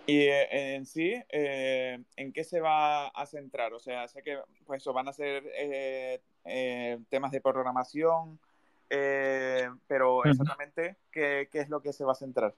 Y 0.06 0.18
eh, 0.20 0.76
en 0.76 0.86
sí, 0.86 1.12
eh, 1.28 1.98
¿en 2.14 2.32
qué 2.32 2.44
se 2.44 2.60
va 2.60 3.08
a 3.08 3.26
centrar? 3.26 3.72
O 3.74 3.80
sea, 3.80 4.06
sé 4.06 4.22
que 4.22 4.38
pues 4.64 4.84
van 4.84 5.08
a 5.08 5.12
ser 5.12 5.42
eh, 5.56 6.98
temas 7.08 7.32
de 7.32 7.40
programación, 7.40 8.38
eh, 8.88 9.68
pero 9.88 10.24
exactamente, 10.24 10.94
¿qué, 11.10 11.48
qué 11.50 11.58
es 11.58 11.68
lo 11.68 11.82
que 11.82 11.92
se 11.92 12.04
va 12.04 12.12
a 12.12 12.14
centrar? 12.14 12.54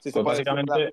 Si 0.00 0.10
se 0.10 0.12
Pues 0.12 0.24
básicamente, 0.24 0.92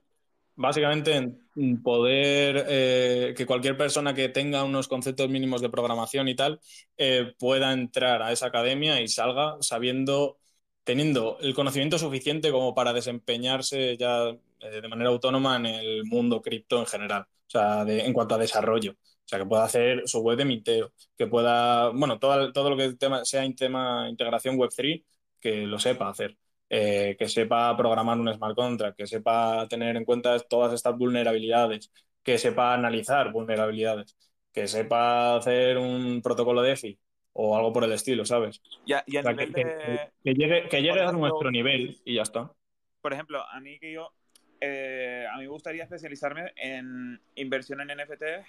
básicamente 0.55 1.15
en 1.55 1.81
poder 1.83 2.65
eh, 2.69 3.33
que 3.35 3.45
cualquier 3.45 3.77
persona 3.77 4.13
que 4.13 4.29
tenga 4.29 4.63
unos 4.63 4.87
conceptos 4.87 5.29
mínimos 5.29 5.61
de 5.61 5.69
programación 5.69 6.27
y 6.27 6.35
tal 6.35 6.59
eh, 6.97 7.33
pueda 7.39 7.73
entrar 7.73 8.21
a 8.21 8.31
esa 8.31 8.47
academia 8.47 9.01
y 9.01 9.07
salga 9.07 9.57
sabiendo, 9.61 10.37
teniendo 10.83 11.37
el 11.41 11.53
conocimiento 11.53 11.97
suficiente 11.97 12.51
como 12.51 12.73
para 12.75 12.93
desempeñarse 12.93 13.97
ya 13.97 14.29
eh, 14.59 14.81
de 14.81 14.87
manera 14.87 15.09
autónoma 15.09 15.57
en 15.57 15.65
el 15.65 16.03
mundo 16.05 16.41
cripto 16.41 16.79
en 16.79 16.85
general, 16.85 17.23
o 17.23 17.49
sea, 17.49 17.85
de- 17.85 18.05
en 18.05 18.13
cuanto 18.13 18.35
a 18.35 18.37
desarrollo. 18.37 18.91
O 18.93 19.27
sea, 19.31 19.39
que 19.39 19.45
pueda 19.45 19.63
hacer 19.63 20.01
su 20.07 20.19
web 20.21 20.37
de 20.37 20.45
minteo, 20.45 20.91
que 21.17 21.27
pueda, 21.27 21.89
bueno, 21.89 22.19
todo, 22.19 22.51
todo 22.51 22.69
lo 22.69 22.77
que 22.77 22.95
sea 23.23 23.43
en 23.45 23.55
tema 23.55 24.07
integración 24.09 24.57
Web3, 24.57 25.03
que 25.39 25.65
lo 25.65 25.79
sepa 25.79 26.09
hacer 26.09 26.37
eh, 26.73 27.15
que 27.19 27.27
sepa 27.29 27.75
programar 27.77 28.17
un 28.19 28.33
smart 28.33 28.55
contract, 28.55 28.97
que 28.97 29.07
sepa 29.07 29.67
tener 29.69 29.97
en 29.97 30.05
cuenta 30.05 30.39
todas 30.39 30.73
estas 30.73 30.97
vulnerabilidades, 30.97 31.91
que 32.23 32.37
sepa 32.37 32.73
analizar 32.73 33.31
vulnerabilidades, 33.33 34.15
que 34.53 34.67
sepa 34.67 35.37
hacer 35.37 35.77
un 35.77 36.21
protocolo 36.23 36.61
DeFi 36.61 36.97
o 37.33 37.57
algo 37.57 37.73
por 37.73 37.83
el 37.85 37.91
estilo, 37.93 38.25
¿sabes? 38.25 38.61
Y 38.85 38.93
a, 38.93 39.03
y 39.07 39.17
a 39.17 39.19
O 39.21 39.23
sea, 39.23 39.31
nivel 39.33 39.53
que, 39.53 39.63
de, 39.63 39.75
que- 39.83 39.99
que 40.23 40.33
llegue, 40.33 40.69
que 40.69 40.81
llegue 40.81 40.99
por 40.99 41.09
a 41.09 41.11
nuestro 41.11 41.51
nivel 41.51 42.01
y 42.05 42.15
ya 42.15 42.21
está. 42.23 42.51
por 43.01 43.13
ejemplo, 43.13 43.43
a 43.49 43.59
mí 43.59 43.79
que 43.79 43.91
yo, 43.93 44.11
eh, 44.59 45.25
a 45.31 45.37
mí 45.37 45.43
me 45.43 45.47
gustaría 45.49 45.83
especializarme 45.83 46.51
en 46.55 47.19
inversión 47.35 47.81
en 47.81 47.91
NFTs, 47.91 48.45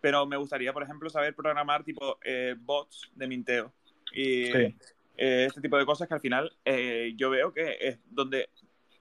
pero 0.00 0.26
me 0.26 0.36
gustaría, 0.36 0.72
por 0.72 0.82
ejemplo, 0.82 1.10
saber 1.10 1.34
programar 1.34 1.84
tipo 1.84 2.18
eh, 2.24 2.56
bots 2.58 3.10
de 3.14 3.26
minteo. 3.28 3.72
Y 4.12 4.52
Sí. 4.52 4.74
Eh, 5.16 5.44
este 5.46 5.60
tipo 5.60 5.76
de 5.78 5.86
cosas 5.86 6.08
que 6.08 6.14
al 6.14 6.20
final 6.20 6.52
eh, 6.64 7.12
yo 7.16 7.30
veo 7.30 7.52
que 7.52 7.76
es 7.80 7.98
donde 8.10 8.48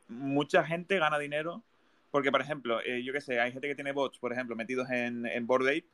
mucha 0.07 0.63
gente 0.63 0.97
gana 0.99 1.17
dinero. 1.19 1.63
Porque, 2.11 2.31
por 2.31 2.41
ejemplo, 2.41 2.79
eh, 2.85 3.01
yo 3.03 3.11
qué 3.11 3.21
sé, 3.21 3.39
hay 3.39 3.51
gente 3.51 3.67
que 3.67 3.73
tiene 3.73 3.91
bots, 3.91 4.19
por 4.19 4.31
ejemplo, 4.31 4.55
metidos 4.55 4.87
en, 4.91 5.25
en 5.25 5.47
Bored 5.47 5.67
Ape, 5.67 5.85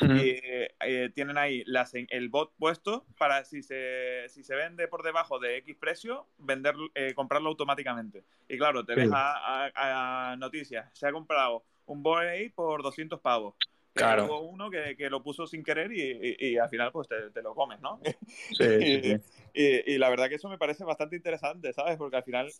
y 0.00 1.10
tienen 1.10 1.36
ahí 1.36 1.62
las- 1.66 1.92
el 1.94 2.28
bot 2.30 2.52
puesto 2.58 3.04
para 3.18 3.44
si 3.44 3.62
se, 3.62 4.24
si 4.30 4.42
se 4.42 4.54
vende 4.54 4.88
por 4.88 5.02
debajo 5.02 5.38
de 5.38 5.58
X 5.58 5.76
precio, 5.78 6.26
vender, 6.38 6.74
comprarlo 7.14 7.50
automáticamente. 7.50 8.24
Y 8.48 8.56
claro, 8.56 8.82
te 8.86 8.94
Sí. 8.94 9.00
ves 9.00 9.10
a, 9.12 9.66
a- 9.74 10.32
a 10.32 10.36
noticias, 10.36 10.88
se 10.94 11.06
ha 11.06 11.12
comprado 11.12 11.62
un 11.84 12.02
Bored 12.02 12.28
Ape 12.30 12.52
por 12.54 12.82
200 12.82 13.20
pavos. 13.20 13.54
Claro. 13.94 14.24
Hubo 14.24 14.40
uno 14.40 14.70
que, 14.70 14.96
que 14.96 15.10
lo 15.10 15.22
puso 15.22 15.46
sin 15.46 15.62
querer 15.62 15.92
y, 15.92 16.00
y- 16.38 16.48
y 16.52 16.58
al 16.58 16.68
final 16.70 16.90
pues 16.92 17.08
te, 17.08 17.30
te 17.30 17.42
lo 17.42 17.54
comes, 17.54 17.80
¿no? 17.80 18.00
Sí, 18.04 18.12
sí, 18.56 19.00
sí. 19.02 19.16
Y, 19.54 19.92
y 19.94 19.98
la 19.98 20.08
verdad 20.08 20.28
que 20.28 20.36
eso 20.36 20.48
me 20.48 20.58
parece 20.58 20.84
bastante 20.84 21.16
interesante, 21.16 21.72
¿sabes? 21.74 21.96
Porque 21.98 22.16
al 22.16 22.24
final, 22.24 22.50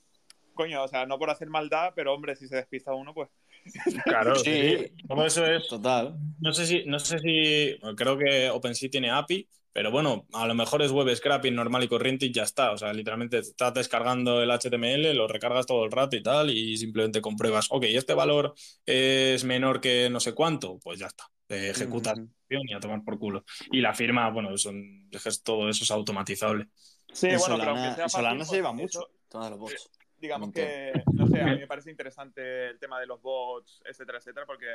coño, 0.55 0.83
o 0.83 0.89
sea, 0.89 1.07
no 1.07 1.19
por 1.19 1.31
hacer 1.31 1.49
maldad, 1.49 1.93
pero 1.97 2.13
hombre, 2.13 2.37
si 2.37 2.47
se 2.49 2.57
despista 2.57 2.95
uno, 2.95 3.15
pues... 3.15 3.31
Claro, 4.05 4.35
Sí. 4.37 4.77
sí. 4.77 4.93
Todo 5.09 5.25
eso 5.27 5.47
es 5.47 5.67
Total. 5.69 6.17
No 6.41 6.53
sé 6.53 6.67
si, 6.67 6.85
no 6.85 6.99
sé 6.99 7.19
si, 7.19 7.79
creo 7.97 8.19
que 8.19 8.51
OpenSea 8.51 8.91
tiene 8.91 9.11
API, 9.11 9.49
pero 9.73 9.91
bueno, 9.91 10.27
a 10.33 10.47
lo 10.47 10.55
mejor 10.55 10.83
es 10.83 10.93
web 10.93 11.15
scraping 11.15 11.55
normal 11.55 11.85
y 11.85 11.89
corriente 11.89 12.27
y 12.27 12.33
ya 12.33 12.43
está. 12.43 12.73
O 12.73 12.79
sea, 12.79 12.93
literalmente 12.93 13.39
estás 13.39 13.73
descargando 13.75 14.43
el 14.43 14.51
HTML, 14.51 15.15
lo 15.15 15.29
recargas 15.29 15.67
todo 15.67 15.85
el 15.85 15.93
rato 15.93 16.17
y 16.17 16.23
tal, 16.23 16.51
y 16.51 16.77
simplemente 16.77 17.21
compruebas, 17.21 17.69
ok, 17.71 17.85
este 17.85 18.15
valor 18.15 18.55
es 18.85 19.45
menor 19.45 19.81
que 19.81 20.11
no 20.11 20.21
sé 20.21 20.35
cuánto, 20.35 20.79
pues 20.79 20.99
ya 20.99 21.07
está. 21.07 21.25
Te 21.47 21.71
ejecutas 21.71 22.19
y 22.61 22.75
a 22.75 22.81
tomar 22.81 23.03
por 23.05 23.19
culo. 23.19 23.45
Y 23.71 23.81
la 23.81 23.95
firma, 23.95 24.31
bueno, 24.31 24.57
son, 24.59 25.09
es 25.11 25.43
todo 25.43 25.69
eso 25.69 25.85
es 25.85 25.91
automatizable. 25.91 26.69
Sí, 27.13 27.29
en 27.29 27.39
bueno, 27.39 27.57
pero 27.59 27.71
aunque 27.71 27.95
sea 27.95 28.09
Solana 28.09 28.41
fácil, 28.41 28.51
se 28.51 28.57
lleva 28.57 28.71
pues, 28.71 28.83
mucho. 28.83 29.01
eso, 29.01 29.11
Todos 29.29 29.51
los 29.51 29.59
bots. 29.59 29.91
digamos 30.19 30.53
que, 30.53 30.93
no 31.13 31.27
sé, 31.27 31.41
a 31.41 31.47
mí 31.47 31.57
me 31.61 31.67
parece 31.67 31.91
interesante 31.91 32.69
el 32.69 32.79
tema 32.79 33.01
de 33.01 33.07
los 33.07 33.21
bots, 33.21 33.83
etcétera, 33.85 34.19
etcétera, 34.19 34.47
porque, 34.47 34.67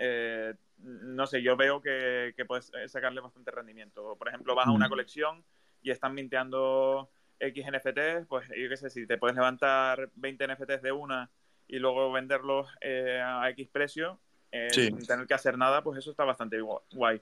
eh, 0.00 0.54
no 0.78 1.26
sé, 1.26 1.42
yo 1.42 1.56
veo 1.56 1.80
que, 1.82 2.32
que 2.36 2.44
puedes 2.46 2.72
eh, 2.74 2.88
sacarle 2.88 3.20
bastante 3.20 3.50
rendimiento. 3.50 4.16
Por 4.16 4.28
ejemplo, 4.28 4.54
vas 4.54 4.66
a 4.68 4.70
una 4.72 4.86
Mm. 4.86 4.90
colección 4.90 5.44
y 5.82 5.90
están 5.90 6.14
minteando 6.14 7.10
X 7.38 7.66
NFTs, 7.66 8.26
pues 8.28 8.48
yo 8.48 8.68
qué 8.68 8.76
sé, 8.76 8.88
si 8.90 9.06
te 9.06 9.18
puedes 9.18 9.36
levantar 9.36 10.10
20 10.14 10.44
NFTs 10.46 10.82
de 10.82 10.92
una 10.92 11.30
y 11.68 11.78
luego 11.78 12.10
venderlos 12.12 12.66
eh, 12.80 13.20
a 13.22 13.48
X 13.50 13.68
precio, 13.70 14.18
eh, 14.52 14.68
Sí. 14.70 14.86
sin 14.86 15.06
tener 15.06 15.26
que 15.26 15.34
hacer 15.34 15.56
nada, 15.58 15.82
pues 15.82 15.98
eso 15.98 16.10
está 16.10 16.24
bastante 16.24 16.60
gu- 16.60 16.82
guay. 16.92 17.20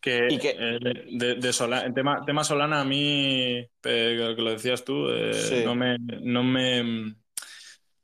Que, 0.00 0.26
Y 0.30 0.38
que- 0.38 0.56
eh, 0.58 0.78
de, 1.12 1.34
de 1.36 1.52
Solana, 1.52 1.86
el 1.86 1.94
tema, 1.94 2.24
tema 2.26 2.42
Solana 2.44 2.80
a 2.80 2.84
mí, 2.84 3.58
eh, 3.58 3.68
que 3.82 4.42
lo 4.42 4.50
decías 4.50 4.84
tú, 4.84 5.08
eh, 5.10 5.32
Sí. 5.34 5.62
no 5.64 5.74
me, 5.76 5.96
no 5.98 6.42
me 6.42 7.14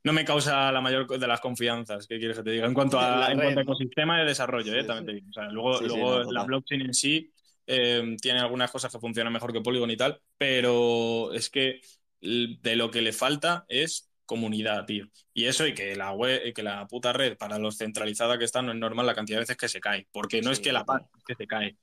no 0.09 0.14
me 0.14 0.24
causa 0.24 0.72
la 0.72 0.80
mayor 0.80 1.06
de 1.06 1.26
las 1.26 1.40
confianzas, 1.40 2.06
¿qué 2.06 2.18
quieres 2.18 2.38
que 2.38 2.42
te 2.42 2.50
diga? 2.50 2.66
En 2.66 2.74
cuanto 2.74 2.98
a, 2.98 3.30
en 3.30 3.38
cuanto 3.38 3.61
a 3.61 3.62
ecosistema 3.62 4.18
de 4.18 4.24
desarrollo, 4.24 4.72
Sí, 4.72 4.78
eh, 4.78 4.84
también 4.84 5.06
te 5.06 5.12
digo. 5.12 5.26
O 5.28 5.32
sea, 5.32 5.48
luego 5.50 5.78
Sí, 5.78 5.84
luego 5.86 6.24
no, 6.24 6.32
la 6.32 6.44
blockchain 6.44 6.80
en 6.80 6.94
sí 6.94 7.30
eh, 7.66 8.16
tiene 8.20 8.40
algunas 8.40 8.70
cosas 8.70 8.90
que 8.90 8.98
funcionan 8.98 9.32
mejor 9.32 9.52
que 9.52 9.61
Polygon 9.61 9.90
y 9.90 9.96
tal, 9.96 10.20
pero 10.38 11.32
es 11.34 11.50
que 11.50 11.80
de 12.20 12.76
lo 12.76 12.90
que 12.90 13.02
le 13.02 13.12
falta 13.12 13.64
es 13.68 14.11
comunidad, 14.24 14.84
tío. 14.86 15.06
Y 15.34 15.44
eso 15.44 15.66
y 15.66 15.74
que 15.74 15.94
la 15.94 16.12
web, 16.12 16.42
y 16.46 16.52
que 16.52 16.62
la 16.62 16.86
puta 16.86 17.12
red, 17.12 17.36
para 17.36 17.59
los 17.59 17.76
centralizada 17.76 18.38
que 18.38 18.44
está, 18.44 18.61
no 18.62 18.72
es 18.72 18.78
normal 18.78 19.06
la 19.06 19.14
cantidad 19.14 19.36
de 19.36 19.42
veces 19.42 19.56
que 19.56 19.68
se 19.68 19.80
cae. 19.80 20.06
Porque 20.11 20.42
no 20.42 20.50
es 20.50 20.61
que 20.61 20.72
la 20.72 20.84
pague, 20.84 21.04
es 21.16 21.24
que 21.24 21.34
se 21.34 21.46
cae. 21.46 21.76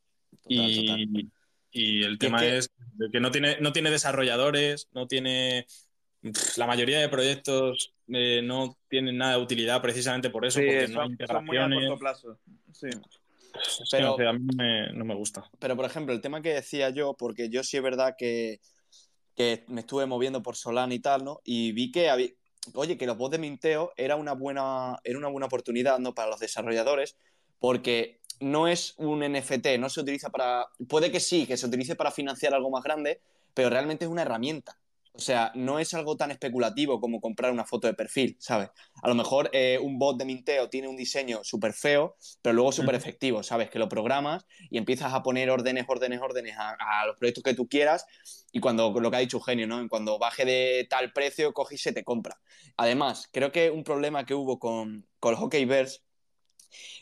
Total, 0.43 0.69
Y, 0.69 0.86
total. 0.86 1.32
y 1.71 2.03
el 2.03 2.17
tema 2.17 2.39
que- 2.39 2.57
es 2.57 2.69
que 3.11 3.19
no 3.19 3.32
tiene, 3.32 3.57
no 3.61 3.71
tiene 3.71 3.89
desarrolladores, 3.91 4.89
no 4.93 5.07
tiene. 5.07 5.65
La 6.57 6.65
mayoría 6.67 6.99
de 6.99 7.09
proyectos 7.09 7.93
eh, 8.07 8.41
no 8.43 8.78
tienen 8.89 9.17
nada 9.17 9.38
de 9.38 9.43
utilidad 9.43 9.82
precisamente 9.82 10.30
por 10.30 10.45
eso, 10.45 10.59
Sí, 10.59 10.65
porque 10.65 10.88
no 10.88 11.01
hay 11.01 11.15
son 11.28 11.45
muy 11.45 11.57
a 11.57 11.63
integraciones. 11.65 11.80
corto 11.89 11.99
plazo. 11.99 12.39
Sí. 12.73 12.88
Pero- 13.91 14.17
a 14.30 14.34
mí 14.34 14.39
no 14.39 14.53
me, 14.63 14.93
no 14.93 15.05
me 15.05 15.15
gusta. 15.15 15.49
Pero, 15.59 15.76
por 15.76 15.86
ejemplo, 15.86 16.13
el 16.13 16.21
tema 16.21 16.41
que 16.41 16.53
decía 16.53 16.89
yo, 16.89 17.13
porque 17.13 17.49
yo 17.49 17.63
sí 17.63 17.78
es 17.78 17.84
verdad 17.84 18.15
que, 18.17 18.59
que 19.36 19.63
me 19.67 19.82
estuve 19.82 20.05
moviendo 20.05 20.41
por 20.41 20.55
Solana 20.55 20.93
y 20.93 20.99
tal, 20.99 21.23
¿no? 21.23 21.39
Y 21.43 21.71
vi 21.71 21.91
que 21.91 22.09
había, 22.09 22.30
oye, 22.73 22.97
que 22.97 23.05
los 23.05 23.17
bots 23.17 23.34
de 23.34 23.38
minteo 23.38 23.93
era 23.95 24.15
una 24.15 24.34
buena, 24.34 24.97
era 25.03 25.17
una 25.17 25.28
buena 25.30 25.45
oportunidad, 25.47 25.99
¿no? 25.99 26.13
Para 26.13 26.30
los 26.32 26.39
desarrolladores, 26.39 27.15
porque 27.59 28.19
no 28.41 28.67
es 28.67 28.95
un 28.97 29.19
NFT, 29.23 29.78
no 29.80 29.89
se 29.89 30.01
utiliza 30.01 30.30
para. 30.30 30.67
Puede 30.89 31.11
que 31.11 31.19
sí, 31.21 31.45
que 31.45 31.55
se 31.55 31.65
utilice 31.67 31.95
para 31.95 32.11
financiar 32.11 32.53
algo 32.53 32.69
más 32.69 32.84
grande, 32.84 33.21
pero 33.53 33.69
realmente 33.69 34.03
es 34.05 34.11
una 34.11 34.23
herramienta. 34.23 34.78
O 35.18 35.20
sea, 35.20 35.51
no 35.55 35.80
es 35.80 35.93
algo 35.93 36.18
tan 36.18 36.32
especulativo 36.32 36.99
como 36.99 37.22
comprar 37.22 37.51
una 37.53 37.63
foto 37.63 37.88
de 37.88 37.93
perfil, 37.93 38.36
¿sabes? 38.39 38.70
A 39.01 39.07
lo 39.07 39.16
mejor 39.16 39.49
eh, 39.53 39.80
un 39.82 39.97
bot 39.97 40.18
de 40.18 40.26
minteo 40.26 40.70
tiene 40.70 40.89
un 40.89 40.97
diseño 40.97 41.39
súper 41.43 41.72
feo, 41.72 42.18
pero 42.41 42.53
luego 42.53 42.74
súper 42.74 42.95
efectivo, 42.95 43.41
¿sabes? 43.41 43.70
Que 43.70 43.80
lo 43.80 43.88
programas 43.88 44.45
y 44.70 44.78
empiezas 44.78 45.13
a 45.13 45.24
poner 45.24 45.49
órdenes, 45.49 45.86
órdenes, 45.88 46.20
órdenes 46.22 46.57
a, 46.57 46.76
a 46.80 47.05
los 47.07 47.16
proyectos 47.18 47.43
que 47.45 47.53
tú 47.53 47.68
quieras 47.70 48.05
y 48.51 48.59
cuando, 48.59 48.91
lo 48.99 49.09
que 49.09 49.16
ha 49.18 49.20
dicho 49.22 49.38
Eugenio, 49.38 49.68
¿no? 49.68 49.88
Cuando 49.88 50.20
baje 50.20 50.43
de 50.43 50.86
tal 50.89 51.13
precio, 51.13 51.53
coge 51.53 51.76
y 51.76 51.78
se 51.78 51.93
te 51.93 52.03
compra. 52.03 52.41
Además, 52.76 53.30
creo 53.32 53.53
que 53.53 53.72
un 53.72 53.86
problema 53.86 54.26
que 54.26 54.34
hubo 54.34 54.59
con, 54.59 55.07
con 55.22 55.32
los 55.32 55.39
Hockeyverse 55.39 56.01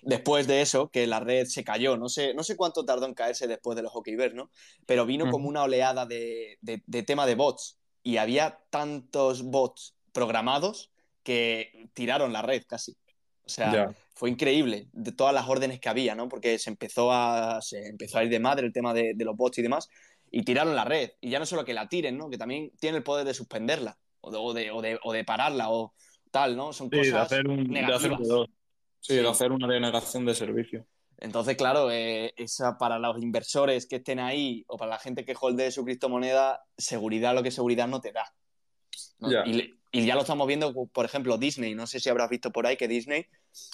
después 0.03 0.45
de 0.47 0.61
eso, 0.61 0.89
que 0.89 1.07
la 1.07 1.20
red 1.20 1.45
se 1.45 1.64
cayó, 1.64 1.97
no 1.97 2.09
sé, 2.09 2.34
no 2.34 2.43
sé 2.43 2.55
cuánto 2.55 2.86
tardó 2.86 3.05
en 3.05 3.14
caerse 3.14 3.47
después 3.47 3.76
de 3.76 3.82
los 3.84 3.91
Hockeyverse, 3.91 4.36
¿no? 4.36 4.51
Pero 4.86 5.05
vino 5.05 5.26
como 5.32 5.49
una 5.49 5.64
oleada 5.64 6.05
de, 6.05 6.57
de- 6.61 6.84
de 6.86 7.03
tema 7.03 7.26
de 7.26 7.36
bots 7.36 7.80
y 8.04 8.18
había 8.18 8.60
tantos 8.70 9.43
bots 9.43 9.95
programados 10.12 10.91
que 11.24 11.89
tiraron 11.93 12.34
la 12.34 12.41
red 12.41 12.64
casi. 12.68 12.97
O 13.45 13.49
sea, 13.49 13.93
fue 14.14 14.30
increíble 14.30 14.88
de 14.93 15.12
todas 15.12 15.34
las 15.34 15.47
órdenes 15.49 15.80
que 15.80 15.89
había, 15.89 16.16
¿no? 16.16 16.30
Porque 16.30 16.58
se 16.60 16.70
empezó 16.70 17.12
a, 17.12 17.62
se 17.62 17.88
empezó 17.88 18.18
a 18.20 18.24
ir 18.24 18.30
de 18.30 18.39
madre 18.39 18.66
el 18.68 18.74
tema 18.74 18.93
de, 18.93 19.14
de 19.16 19.26
los 19.26 19.36
bots 19.36 19.58
y 19.60 19.62
demás. 19.62 19.89
y 20.32 20.43
tiraron 20.43 20.76
la 20.76 20.86
red. 20.86 21.12
Y 21.22 21.30
ya 21.30 21.39
no 21.39 21.45
solo 21.45 21.66
que 21.66 21.74
la 21.74 21.88
tiren, 21.89 22.18
¿no? 22.18 22.30
Que 22.30 22.38
también 22.38 22.72
tiene 22.80 22.97
el 22.97 23.04
poder 23.04 23.26
de 23.26 23.34
suspenderla 23.34 23.97
o 24.22 24.32
de, 24.54 24.72
o 24.72 24.82
de, 24.82 24.99
o 25.04 25.14
de 25.14 25.24
pararla 25.26 25.70
o 25.72 25.93
tal, 26.32 26.56
¿no? 26.58 26.74
Son 26.74 26.89
Sí, 26.89 26.97
cosas 26.97 27.30
de 27.30 27.38
hacer, 27.38 27.47
un, 27.47 27.80
de 27.84 27.93
hacer 27.93 28.12
un 28.12 28.18
negativas. 28.18 28.20
P2. 28.20 28.47
Sí, 28.99 29.16
de 29.16 29.28
hacer 29.30 29.51
una 29.51 29.68
denegación 29.68 30.26
de 30.26 30.34
servicio. 30.36 30.88
Entonces, 31.20 31.55
claro, 31.55 31.89
eh, 31.91 32.34
esa 32.38 32.78
para 32.78 32.99
los 32.99 33.22
inversores 33.22 33.86
que 33.86 33.97
estén 33.97 34.20
ahí 34.20 34.66
o 34.68 34.78
para 34.78 34.91
la 34.91 34.99
gente 34.99 35.24
que 35.26 35.36
holdee 35.39 35.72
su 35.72 35.86
criptomoneda, 35.86 36.64
seguridad 36.78 37.34
lo 37.34 37.43
que 37.43 37.51
seguridad 37.51 37.88
no 37.88 38.01
te 38.01 38.11
da. 38.11 38.34
Y, 39.95 40.05
ya 40.05 40.16
lo 40.16 40.22
estamos 40.22 40.47
viendo, 40.47 40.74
por 40.88 41.05
ejemplo, 41.05 41.38
Disney. 41.38 41.76
No 41.76 41.86
sé 41.88 41.99
si 41.99 42.09
habrás 42.09 42.30
visto 42.30 42.51
por 42.51 42.66
ahí 42.66 42.76
que 42.78 42.88
Disney 42.88 43.26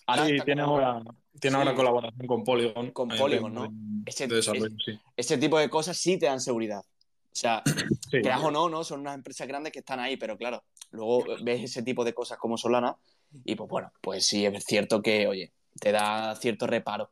ahora 0.06 0.26
sí, 0.26 0.36
tiene 0.44 0.62
ahora, 0.62 1.02
tiene 1.40 1.56
Sí. 1.56 1.60
ahora 1.62 1.76
colaboración 1.76 2.28
con 2.28 2.44
Polygon. 2.44 2.92
Con 2.92 3.08
Polygon, 3.10 3.54
¿no? 3.54 3.74
Ese- 4.06 4.28
sí. 4.42 5.00
ese 5.16 5.38
tipo 5.38 5.58
de 5.58 5.70
cosas 5.70 5.98
sí 5.98 6.20
te 6.20 6.26
dan 6.26 6.42
seguridad. 6.42 6.82
O 6.82 7.36
sea, 7.36 7.64
creas 8.12 8.44
o 8.44 8.52
no, 8.52 8.68
¿no? 8.70 8.84
Son 8.84 9.00
unas 9.00 9.16
empresas 9.16 9.48
grandes 9.48 9.72
que 9.72 9.80
están 9.80 10.00
ahí, 10.00 10.18
pero 10.18 10.38
claro, 10.38 10.64
luego 10.92 11.24
ves 11.42 11.64
ese 11.64 11.84
tipo 11.84 12.04
de 12.04 12.14
cosas 12.14 12.38
como 12.38 12.58
Solana 12.58 12.98
y 13.46 13.56
pues 13.56 13.70
bueno, 13.70 13.92
pues 14.02 14.26
sí 14.26 14.46
es 14.46 14.66
cierto 14.66 15.02
que, 15.02 15.28
oye, 15.28 15.54
te 15.80 15.92
da 15.92 16.36
cierto 16.36 16.68
reparo. 16.68 17.12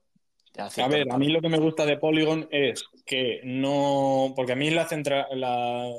A 0.78 0.88
ver, 0.88 1.08
a 1.12 1.18
mí 1.18 1.30
lo 1.30 1.42
que 1.42 1.50
me 1.50 1.60
gusta 1.60 1.86
de 1.86 1.98
Polygon 1.98 2.48
es 2.52 2.86
que 3.06 3.42
no. 3.44 4.34
Porque 4.36 4.54
a 4.54 4.56
mí 4.56 4.70
la 4.70 4.88
centra- 4.88 5.28
la- 5.34 5.92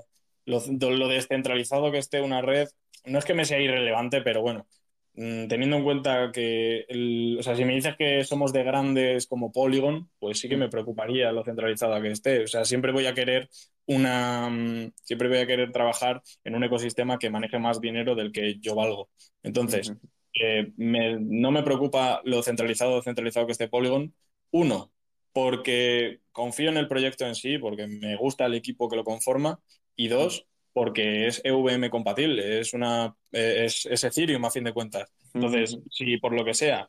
lo, 0.47 0.61
lo 0.91 1.09
descentralizado 1.09 1.91
que 1.93 1.99
esté 1.99 2.21
una 2.21 2.41
red 2.43 2.69
no 3.05 3.19
es 3.19 3.25
que 3.25 3.35
me 3.35 3.45
sea 3.45 3.61
irrelevante, 3.61 4.23
pero 4.23 4.43
bueno, 4.43 4.67
mm, 5.15 5.47
teniendo 5.49 5.77
en 5.77 5.85
cuenta 5.85 6.31
que. 6.33 6.85
el- 6.89 7.37
o 7.39 7.43
sea, 7.43 7.55
si 7.57 7.65
me 7.65 7.75
dices 7.75 7.97
que 7.97 8.25
somos 8.25 8.53
de 8.53 8.63
grandes 8.65 9.27
como 9.27 9.53
Polygon, 9.53 10.11
pues 10.19 10.39
sí 10.41 10.49
que 10.49 10.57
me 10.57 10.69
preocuparía 10.69 11.33
lo 11.33 11.45
centralizada 11.45 12.01
que 12.03 12.11
esté. 12.11 12.45
O 12.45 12.47
sea, 12.49 12.65
siempre 12.65 12.93
voy 12.93 13.07
a 13.07 13.15
querer 13.15 13.49
una. 13.87 14.49
mm, 14.51 14.93
Siempre 15.03 15.29
voy 15.29 15.39
a 15.39 15.47
querer 15.47 15.73
trabajar 15.73 16.23
en 16.45 16.55
un 16.55 16.65
ecosistema 16.65 17.19
que 17.19 17.31
maneje 17.31 17.59
más 17.59 17.81
dinero 17.81 18.15
del 18.15 18.33
que 18.33 18.59
yo 18.61 18.75
valgo. 18.75 19.11
Entonces. 19.43 19.93
Eh, 20.41 20.73
me- 20.77 21.19
no 21.21 21.51
me 21.51 21.63
preocupa 21.65 22.21
lo 22.25 22.43
centralizado 22.43 22.97
o 22.97 23.03
centralizado 23.03 23.47
que 23.47 23.53
esté 23.53 23.67
Polygon. 23.69 24.15
Uno, 24.51 24.93
porque 25.33 26.21
confío 26.33 26.71
en 26.71 26.77
el 26.77 26.89
proyecto 26.89 27.27
en 27.27 27.35
sí, 27.35 27.59
porque 27.59 27.87
me 27.87 28.17
gusta 28.17 28.47
el 28.47 28.55
equipo 28.55 28.89
que 28.89 28.97
lo 28.97 29.05
conforma. 29.05 29.61
Y 29.97 30.09
dos, 30.09 30.47
porque 30.73 31.27
es 31.27 31.41
EVM 31.45 31.91
compatible, 31.91 32.61
es, 32.61 32.73
una, 32.73 33.17
eh, 33.33 33.65
es, 33.65 33.87
es 33.87 34.05
Ethereum 34.05 34.45
a 34.45 34.51
fin 34.51 34.65
de 34.65 34.73
cuentas. 34.73 35.11
Entonces, 35.35 35.79
si 35.91 36.19
por 36.19 36.33
lo 36.33 36.45
que 36.45 36.55
sea 36.55 36.89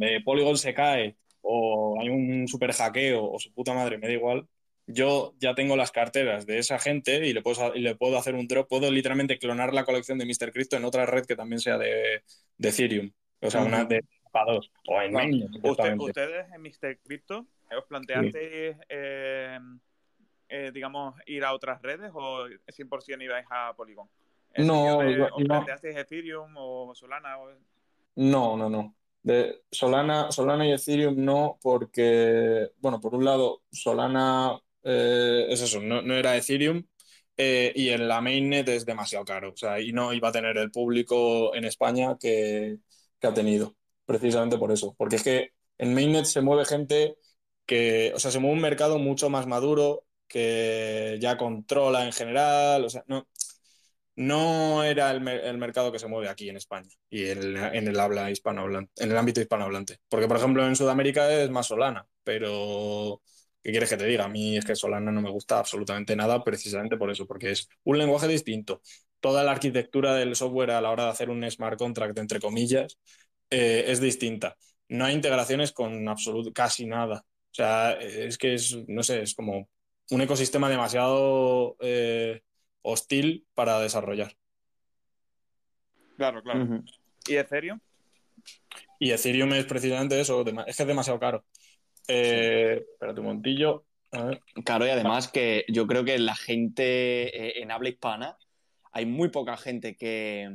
eh, 0.00 0.20
Polygon 0.24 0.56
se 0.56 0.72
cae 0.72 1.16
o 1.42 1.98
hay 2.00 2.08
un 2.08 2.48
super 2.48 2.72
hackeo 2.72 3.24
o 3.32 3.38
su 3.38 3.52
puta 3.52 3.74
madre, 3.74 3.98
me 3.98 4.06
da 4.06 4.12
igual, 4.12 4.46
yo 4.86 5.34
ya 5.38 5.54
tengo 5.54 5.76
las 5.76 5.90
carteras 5.90 6.46
de 6.46 6.58
esa 6.58 6.78
gente 6.78 7.26
y 7.26 7.32
le 7.32 7.42
puedo, 7.42 7.74
y 7.74 7.80
le 7.80 7.96
puedo 7.96 8.18
hacer 8.18 8.34
un 8.34 8.46
drop, 8.46 8.68
puedo 8.68 8.90
literalmente 8.90 9.38
clonar 9.38 9.74
la 9.74 9.84
colección 9.84 10.18
de 10.18 10.26
Mr. 10.26 10.52
Crypto 10.52 10.76
en 10.76 10.84
otra 10.84 11.06
red 11.06 11.24
que 11.26 11.36
también 11.36 11.60
sea 11.60 11.76
de, 11.78 12.22
de 12.56 12.68
Ethereum, 12.68 13.12
o 13.40 13.50
sea, 13.50 13.62
una 13.62 13.82
Ujú. 13.82 13.96
De 14.34 14.50
PA2 14.50 14.70
o 14.88 15.00
en 15.02 15.12
Claro. 15.12 15.70
Usted- 15.70 15.98
ustedes 15.98 16.46
en 16.52 16.62
Mr. 16.62 16.98
Crypto, 17.02 17.46
¿os 17.76 17.84
planteasteis, 17.84 18.76
eh, 18.88 19.58
eh, 20.48 20.70
digamos, 20.72 21.14
ir 21.26 21.44
a 21.44 21.52
otras 21.52 21.80
redes 21.82 22.10
o 22.14 22.46
100% 22.68 23.22
ibais 23.22 23.46
a 23.50 23.72
Polygon? 23.76 24.08
No, 24.56 24.98
de, 24.98 25.16
no, 25.16 25.24
¿Os 25.26 25.40
no. 25.42 25.46
planteasteis 25.46 25.96
Ethereum 25.96 26.54
o 26.56 26.94
Solana? 26.94 27.38
O... 27.38 27.50
No, 28.16 28.56
no, 28.56 28.68
no. 28.68 28.94
De 29.22 29.62
Solana, 29.70 30.30
Solana 30.30 30.66
y 30.66 30.72
Ethereum 30.72 31.14
no, 31.24 31.58
porque, 31.62 32.70
bueno, 32.78 33.00
por 33.00 33.14
un 33.14 33.24
lado, 33.24 33.62
Solana 33.72 34.60
eh, 34.82 35.46
es 35.48 35.62
eso, 35.62 35.80
no, 35.80 36.02
no 36.02 36.14
era 36.14 36.36
Ethereum 36.36 36.84
eh, 37.36 37.72
y 37.74 37.88
en 37.88 38.06
la 38.06 38.20
mainnet 38.20 38.68
es 38.68 38.84
demasiado 38.84 39.24
caro. 39.24 39.52
O 39.52 39.56
sea, 39.56 39.80
y 39.80 39.92
no 39.92 40.12
iba 40.12 40.28
a 40.28 40.32
tener 40.32 40.56
el 40.58 40.70
público 40.70 41.54
en 41.54 41.64
España 41.64 42.16
que, 42.20 42.76
que 43.18 43.26
ha 43.26 43.32
tenido, 43.34 43.74
precisamente 44.06 44.58
por 44.58 44.72
eso. 44.72 44.94
Porque 44.98 45.16
es 45.16 45.22
que 45.22 45.50
en 45.78 45.94
mainnet 45.94 46.24
se 46.26 46.40
mueve 46.40 46.64
gente 46.64 47.16
que, 47.66 48.12
o 48.14 48.18
sea, 48.18 48.30
se 48.30 48.38
mueve 48.38 48.56
un 48.56 48.62
mercado 48.62 48.98
mucho 48.98 49.30
más 49.30 49.46
maduro, 49.46 50.04
que 50.28 51.18
ya 51.20 51.36
controla 51.36 52.04
en 52.04 52.12
general, 52.12 52.84
o 52.84 52.90
sea, 52.90 53.04
no, 53.06 53.26
no 54.16 54.84
era 54.84 55.10
el, 55.10 55.26
el 55.26 55.58
mercado 55.58 55.90
que 55.92 55.98
se 55.98 56.06
mueve 56.06 56.28
aquí 56.28 56.48
en 56.48 56.56
España 56.56 56.88
y 57.10 57.26
en 57.26 57.38
el, 57.38 57.56
en 57.56 57.88
el 57.88 57.98
habla 58.00 58.30
hispanohablante, 58.30 58.92
en 59.02 59.10
el 59.10 59.16
ámbito 59.16 59.40
hispanohablante. 59.40 59.98
Porque, 60.08 60.28
por 60.28 60.36
ejemplo, 60.36 60.66
en 60.66 60.76
Sudamérica 60.76 61.32
es 61.32 61.50
más 61.50 61.66
Solana, 61.66 62.06
pero 62.22 63.22
¿qué 63.62 63.70
quieres 63.70 63.90
que 63.90 63.96
te 63.96 64.06
diga? 64.06 64.24
A 64.24 64.28
mí 64.28 64.56
es 64.56 64.64
que 64.64 64.76
Solana 64.76 65.10
no 65.10 65.20
me 65.20 65.30
gusta 65.30 65.58
absolutamente 65.58 66.14
nada 66.16 66.42
precisamente 66.44 66.96
por 66.96 67.10
eso, 67.10 67.26
porque 67.26 67.50
es 67.50 67.68
un 67.84 67.98
lenguaje 67.98 68.28
distinto. 68.28 68.82
Toda 69.20 69.42
la 69.42 69.52
arquitectura 69.52 70.14
del 70.14 70.36
software 70.36 70.72
a 70.72 70.80
la 70.80 70.90
hora 70.90 71.04
de 71.04 71.10
hacer 71.10 71.30
un 71.30 71.48
smart 71.50 71.78
contract, 71.78 72.18
entre 72.18 72.40
comillas, 72.40 72.98
eh, 73.54 73.84
es 73.86 74.00
distinta. 74.00 74.56
No 74.88 75.04
hay 75.04 75.14
integraciones 75.14 75.72
con 75.72 76.08
absoluto, 76.08 76.52
casi 76.52 76.86
nada. 76.86 77.24
O 77.26 77.54
sea, 77.54 77.92
es 77.92 78.36
que 78.36 78.54
es, 78.54 78.76
no 78.88 79.02
sé, 79.02 79.22
es 79.22 79.34
como 79.34 79.68
un 80.10 80.20
ecosistema 80.20 80.68
demasiado 80.68 81.76
eh, 81.80 82.42
hostil 82.82 83.46
para 83.54 83.78
desarrollar. 83.80 84.36
Claro, 86.16 86.42
claro. 86.42 86.64
Ujú. 86.64 86.84
¿Y 87.28 87.36
Ethereum? 87.36 87.78
Y 88.98 89.12
Ethereum 89.12 89.52
es 89.54 89.66
precisamente 89.66 90.20
eso, 90.20 90.44
es 90.66 90.76
que 90.76 90.82
es 90.82 90.88
demasiado 90.88 91.20
caro. 91.20 91.44
Eh, 92.08 92.84
espérate 92.92 93.20
un 93.20 93.26
montillo. 93.26 93.84
A 94.12 94.24
ver. 94.24 94.40
Claro, 94.64 94.86
y 94.86 94.90
además 94.90 95.28
que 95.28 95.64
yo 95.68 95.86
creo 95.86 96.04
que 96.04 96.18
la 96.18 96.34
gente 96.34 97.36
eh, 97.36 97.62
en 97.62 97.70
habla 97.70 97.88
hispana, 97.88 98.36
hay 98.92 99.06
muy 99.06 99.28
poca 99.28 99.56
gente 99.56 99.96
que, 99.96 100.50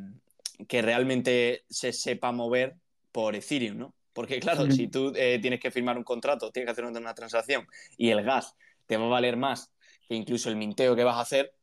que 0.68 0.82
realmente 0.82 1.64
se 1.70 1.92
sepa 1.92 2.32
mover 2.32 2.76
por 3.12 3.36
Ethereum, 3.36 3.78
¿no? 3.78 3.96
Porque 4.14 4.40
claro, 4.66 4.70
si 4.72 4.88
tú 4.88 5.14
eh, 5.16 5.40
tienes 5.42 5.60
que 5.60 5.72
firmar 5.72 5.98
un 5.98 6.04
contrato, 6.04 6.52
tienes 6.52 6.68
que 6.68 6.72
hacer 6.72 6.86
una, 6.86 7.00
una 7.00 7.14
transacción 7.14 7.68
y 7.98 8.10
el 8.10 8.24
gas 8.24 8.56
te 8.86 8.98
va 8.98 9.06
a 9.06 9.10
valer 9.10 9.38
más 9.38 9.72
que 10.08 10.16
incluso 10.16 10.50
el 10.50 10.56
minteo 10.56 10.96
que 10.96 11.04
vas 11.04 11.18
a 11.18 11.22
hacer, 11.22 11.54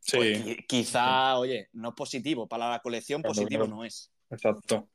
Sí, 0.00 0.16
pues 0.16 0.44
qui- 0.44 0.66
quizá, 0.66 1.36
oye, 1.38 1.68
no 1.72 1.88
es 1.90 1.94
positivo. 1.94 2.46
Para 2.46 2.70
la 2.70 2.78
colección, 2.80 3.22
Claro, 3.22 3.34
positivo 3.34 3.62
claro. 3.64 3.76
no 3.76 3.84
es. 3.84 4.10
exacto. 4.30 4.88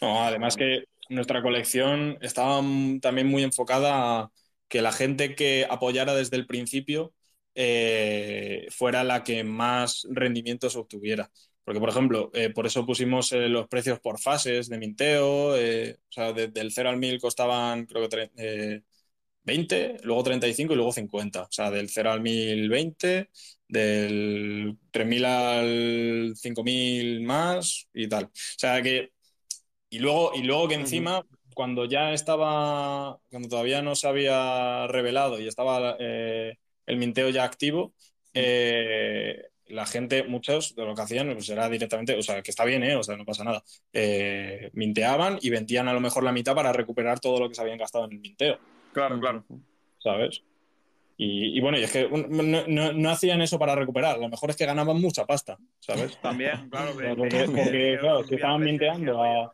No, 0.00 0.24
además 0.24 0.56
que 0.56 0.84
nuestra 1.08 1.42
colección 1.42 2.18
estaba 2.20 2.62
también 3.00 3.26
muy 3.28 3.42
enfocada 3.42 4.20
a 4.20 4.30
que 4.68 4.82
la 4.82 4.92
gente 4.92 5.34
que 5.34 5.66
apoyara 5.68 6.14
desde 6.14 6.36
el 6.36 6.46
principio 6.46 7.14
eh, 7.54 8.66
fuera 8.70 9.04
la 9.04 9.22
que 9.22 9.44
más 9.44 10.06
rendimientos 10.10 10.76
obtuviera. 10.76 11.30
Porque, 11.64 11.80
por 11.80 11.88
ejemplo, 11.88 12.30
eh, 12.34 12.50
por 12.50 12.66
eso 12.66 12.84
pusimos 12.86 13.32
eh, 13.32 13.48
los 13.48 13.68
precios 13.68 14.00
por 14.00 14.18
fases 14.20 14.68
de 14.68 14.78
minteo. 14.78 15.56
eh, 15.56 15.96
o 16.08 16.12
sea, 16.12 16.32
de- 16.32 16.48
del 16.48 16.72
0 16.72 16.90
al 16.90 16.98
1000 16.98 17.18
costaban, 17.20 17.86
creo 17.86 18.08
que 18.08 18.16
tre- 18.16 18.30
eh, 18.36 18.82
20, 19.42 19.96
luego 20.02 20.22
35 20.24 20.72
y 20.74 20.76
luego 20.76 20.92
50. 20.92 21.42
O 21.44 21.48
sea, 21.52 21.70
del 21.70 21.88
0 21.90 22.10
al 22.12 22.20
1000, 22.22 22.68
20, 22.68 23.30
del 23.68 24.76
3000 24.90 25.24
al 25.24 26.34
5000 26.36 27.22
más 27.22 27.88
y 27.94 28.08
tal. 28.08 28.24
O 28.26 28.30
sea, 28.34 28.82
que. 28.82 29.10
Y 29.90 29.98
luego, 30.00 30.32
y 30.34 30.42
luego 30.42 30.68
que 30.68 30.74
encima, 30.74 31.24
cuando 31.54 31.84
ya 31.86 32.12
estaba. 32.12 33.20
Cuando 33.30 33.48
todavía 33.48 33.82
no 33.82 33.94
se 33.94 34.08
había 34.08 34.86
revelado 34.88 35.40
y 35.40 35.46
estaba 35.48 35.96
el 36.86 36.96
minteo 36.98 37.30
ya 37.30 37.44
activo, 37.44 37.94
eh, 38.34 39.42
la 39.68 39.86
gente, 39.86 40.24
muchos 40.24 40.74
de 40.74 40.84
lo 40.84 40.94
que 40.94 41.02
hacían, 41.02 41.32
pues 41.32 41.48
era 41.48 41.68
directamente, 41.68 42.14
o 42.16 42.22
sea, 42.22 42.42
que 42.42 42.50
está 42.50 42.64
bien, 42.64 42.82
¿eh? 42.82 42.96
O 42.96 43.02
sea, 43.02 43.16
no 43.16 43.24
pasa 43.24 43.44
nada. 43.44 43.62
Eh, 43.92 44.70
minteaban 44.74 45.38
y 45.40 45.50
vendían 45.50 45.88
a 45.88 45.92
lo 45.92 46.00
mejor 46.00 46.22
la 46.24 46.32
mitad 46.32 46.54
para 46.54 46.72
recuperar 46.72 47.20
todo 47.20 47.38
lo 47.40 47.48
que 47.48 47.54
se 47.54 47.62
habían 47.62 47.78
gastado 47.78 48.04
en 48.04 48.12
el 48.12 48.20
minteo. 48.20 48.58
Claro, 48.92 49.18
claro. 49.20 49.44
¿sabes? 49.98 50.42
Y, 51.16 51.56
y 51.56 51.60
bueno, 51.60 51.78
y 51.78 51.84
es 51.84 51.92
que 51.92 52.08
no, 52.08 52.66
no- 52.66 52.92
no 52.92 53.10
hacían 53.10 53.40
eso 53.40 53.58
para 53.58 53.74
recuperar, 53.76 54.16
a 54.16 54.18
lo 54.18 54.28
mejor 54.28 54.50
es 54.50 54.56
que 54.56 54.66
ganaban 54.66 55.00
mucha 55.00 55.24
pasta, 55.24 55.56
¿sabes? 55.78 56.20
También, 56.20 56.68
claro. 56.68 56.92
Porque- 57.16 57.28
que- 57.28 57.44
que- 57.44 57.44
porque, 57.46 57.70
que- 57.70 57.98
claro, 58.00 58.22
que 58.22 58.28
si 58.28 58.34
estaban 58.34 58.62
minteando 58.62 59.22
a- 59.22 59.52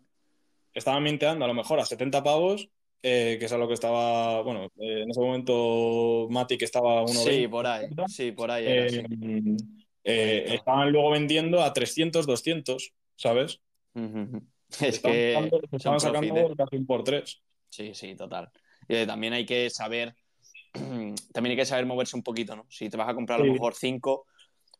Estaban 0.73 1.03
minteando 1.03 1.45
a 1.45 1.49
lo 1.49 1.55
mejor 1.55 1.81
a 1.81 1.85
70 1.85 2.23
pavos, 2.23 2.69
eh, 3.03 3.37
que 3.41 3.47
es 3.47 3.53
a 3.53 3.59
lo 3.59 3.67
que 3.67 3.75
estaba, 3.75 4.41
bueno, 4.43 4.67
eh, 4.79 5.03
en 5.03 5.11
ese 5.11 5.21
momento 5.21 6.29
Matic 6.31 6.63
estaba 6.63 7.01
a 7.01 7.03
1,20. 7.03 7.25
Sí, 7.25 7.49
por 7.49 7.67
ahí. 7.67 7.87
Sí, 8.07 8.33
por 8.33 8.51
ahí 8.53 8.67
era, 8.67 8.87
Eh, 8.87 8.91
sí. 8.91 9.57
Eh, 10.05 10.55
estaban 10.55 10.91
luego 10.93 11.11
vendiendo 11.11 11.63
a 11.63 11.73
300, 11.73 12.27
200, 12.27 12.93
¿sabes? 13.17 13.61
Es 13.95 14.83
Estaban 14.83 15.17
que 15.17 15.35
sacando- 15.35 15.61
estaban 15.73 16.01
sacando 16.01 16.37
¿eh? 16.37 16.55
casi 16.57 16.77
un 16.77 16.87
por 16.87 17.05
tres. 17.05 17.43
Sí, 17.69 17.95
sí, 17.95 18.15
total. 18.17 18.51
Y 18.89 18.97
eh, 18.97 19.07
también 19.07 19.33
hay 19.33 19.45
que 19.47 19.69
saber, 19.71 20.15
también 20.73 21.51
hay 21.53 21.57
que 21.57 21.65
saber 21.67 21.87
moverse 21.87 22.17
un 22.17 22.23
poquito, 22.23 22.57
¿no? 22.57 22.67
Si 22.69 22.89
te 22.89 22.97
vas 22.97 23.09
a 23.09 23.15
comprar 23.15 23.41
a 23.41 23.45
lo 23.45 23.53
mejor 23.53 23.75
cinco, 23.75 24.27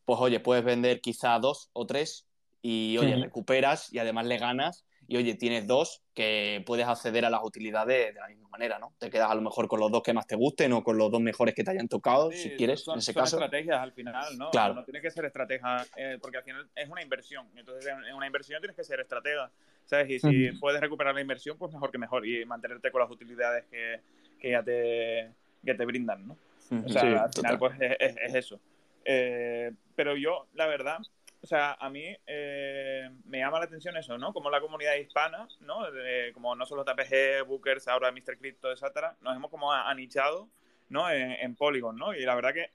pues 0.05 0.19
oye, 0.19 0.39
puedes 0.39 0.63
vender 0.63 1.01
quizá 1.01 1.37
dos 1.39 1.69
o 1.73 1.85
tres 1.85 2.27
y 2.61 2.97
oye, 2.97 3.15
recuperas 3.15 3.91
y 3.93 3.99
además 3.99 4.25
le 4.25 4.37
ganas 4.37 4.85
y 5.11 5.17
oye, 5.17 5.35
tienes 5.35 5.67
dos 5.67 6.01
que 6.13 6.63
puedes 6.65 6.87
acceder 6.87 7.25
a 7.25 7.29
las 7.29 7.41
utilidades 7.43 8.13
de 8.13 8.19
la 8.21 8.27
misma 8.29 8.47
manera, 8.47 8.79
¿no? 8.79 8.93
Te 8.97 9.09
quedas 9.09 9.29
a 9.29 9.35
lo 9.35 9.41
mejor 9.41 9.67
con 9.67 9.81
los 9.81 9.91
dos 9.91 10.01
que 10.03 10.13
más 10.13 10.25
te 10.25 10.37
gusten 10.37 10.71
o 10.71 10.83
con 10.83 10.97
los 10.97 11.11
dos 11.11 11.19
mejores 11.19 11.53
que 11.53 11.63
te 11.65 11.71
hayan 11.71 11.89
tocado, 11.89 12.31
si 12.31 12.51
quieres, 12.51 12.83
son, 12.83 12.93
en 12.93 12.99
ese 12.99 13.11
son 13.11 13.21
caso. 13.23 13.35
estrategias 13.35 13.77
al 13.79 13.91
final, 13.91 14.37
¿no? 14.37 14.49
Claro. 14.51 14.73
No 14.73 14.83
tiene 14.85 15.01
que 15.01 15.11
ser 15.11 15.25
estratega, 15.25 15.85
eh, 15.97 16.17
porque 16.21 16.37
al 16.37 16.43
final 16.43 16.69
es 16.75 16.87
una 16.87 17.01
inversión. 17.01 17.45
Entonces, 17.57 17.85
en 18.07 18.13
una 18.15 18.25
inversión 18.25 18.61
tienes 18.61 18.75
que 18.77 18.83
ser 18.85 19.01
estratega, 19.01 19.51
¿sabes? 19.85 20.09
Y 20.09 20.19
si 20.19 20.51
puedes 20.59 20.79
recuperar 20.79 21.13
la 21.13 21.21
inversión, 21.21 21.57
pues 21.57 21.73
mejor 21.73 21.91
que 21.91 21.97
mejor 21.97 22.25
y 22.25 22.45
mantenerte 22.45 22.89
con 22.89 23.01
las 23.01 23.11
utilidades 23.11 23.65
que, 23.69 23.99
que 24.39 24.51
ya 24.51 24.63
te, 24.63 25.31
que 25.65 25.73
te 25.73 25.85
brindan, 25.85 26.25
¿no? 26.25 26.37
O 26.85 26.87
sea, 26.89 27.01
Sí, 27.01 27.07
al 27.07 27.31
total. 27.31 27.57
final, 27.57 27.59
pues 27.59 27.73
es, 27.81 27.97
es- 27.99 28.17
es 28.27 28.35
eso. 28.35 28.59
Eh, 29.03 29.71
pero 29.95 30.15
yo, 30.15 30.47
la 30.53 30.67
verdad, 30.67 30.99
o 31.43 31.47
sea, 31.47 31.73
a 31.73 31.89
mí 31.89 32.15
eh, 32.27 33.09
me 33.25 33.39
llama 33.39 33.59
la 33.59 33.65
atención 33.65 33.97
eso, 33.97 34.17
¿no? 34.17 34.31
Como 34.31 34.49
la 34.49 34.61
comunidad 34.61 34.95
hispana, 34.95 35.47
¿no? 35.61 35.85
Como 36.33 36.55
no 36.55 36.65
solo 36.65 36.85
TPG, 36.85 37.45
Bookers, 37.47 37.87
ahora 37.87 38.11
Mr. 38.11 38.37
Crypto, 38.37 38.71
etcétera, 38.71 39.17
nos 39.21 39.35
hemos 39.35 39.49
como 39.49 39.71
anichado, 39.71 40.49
¿no? 40.89 41.09
En, 41.09 41.31
en 41.31 41.55
Polygon, 41.55 41.97
¿no? 41.97 42.13
Y 42.13 42.21
la 42.21 42.35
verdad 42.35 42.53
que 42.53 42.71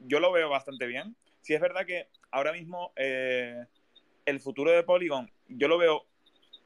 yo 0.00 0.20
lo 0.20 0.32
veo 0.32 0.48
bastante 0.48 0.86
bien. 0.86 1.16
Sí 1.40 1.54
es 1.54 1.60
verdad 1.60 1.86
que 1.86 2.08
ahora 2.30 2.52
mismo 2.52 2.92
eh, 2.96 3.64
el 4.26 4.40
futuro 4.40 4.70
de 4.70 4.82
Polygon 4.82 5.30
yo 5.48 5.68
lo 5.68 5.78
veo 5.78 6.06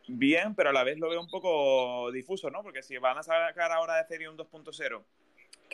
bien, 0.06 0.54
pero 0.54 0.70
a 0.70 0.72
la 0.72 0.84
vez 0.84 0.98
lo 0.98 1.08
veo 1.08 1.20
un 1.20 1.28
poco 1.28 2.10
difuso, 2.12 2.50
¿no? 2.50 2.62
Porque 2.62 2.82
si 2.82 2.96
van 2.98 3.18
a 3.18 3.22
sacar 3.22 3.72
ahora 3.72 3.96
de 3.96 4.02
Ethereum 4.02 4.36
2.0, 4.36 5.04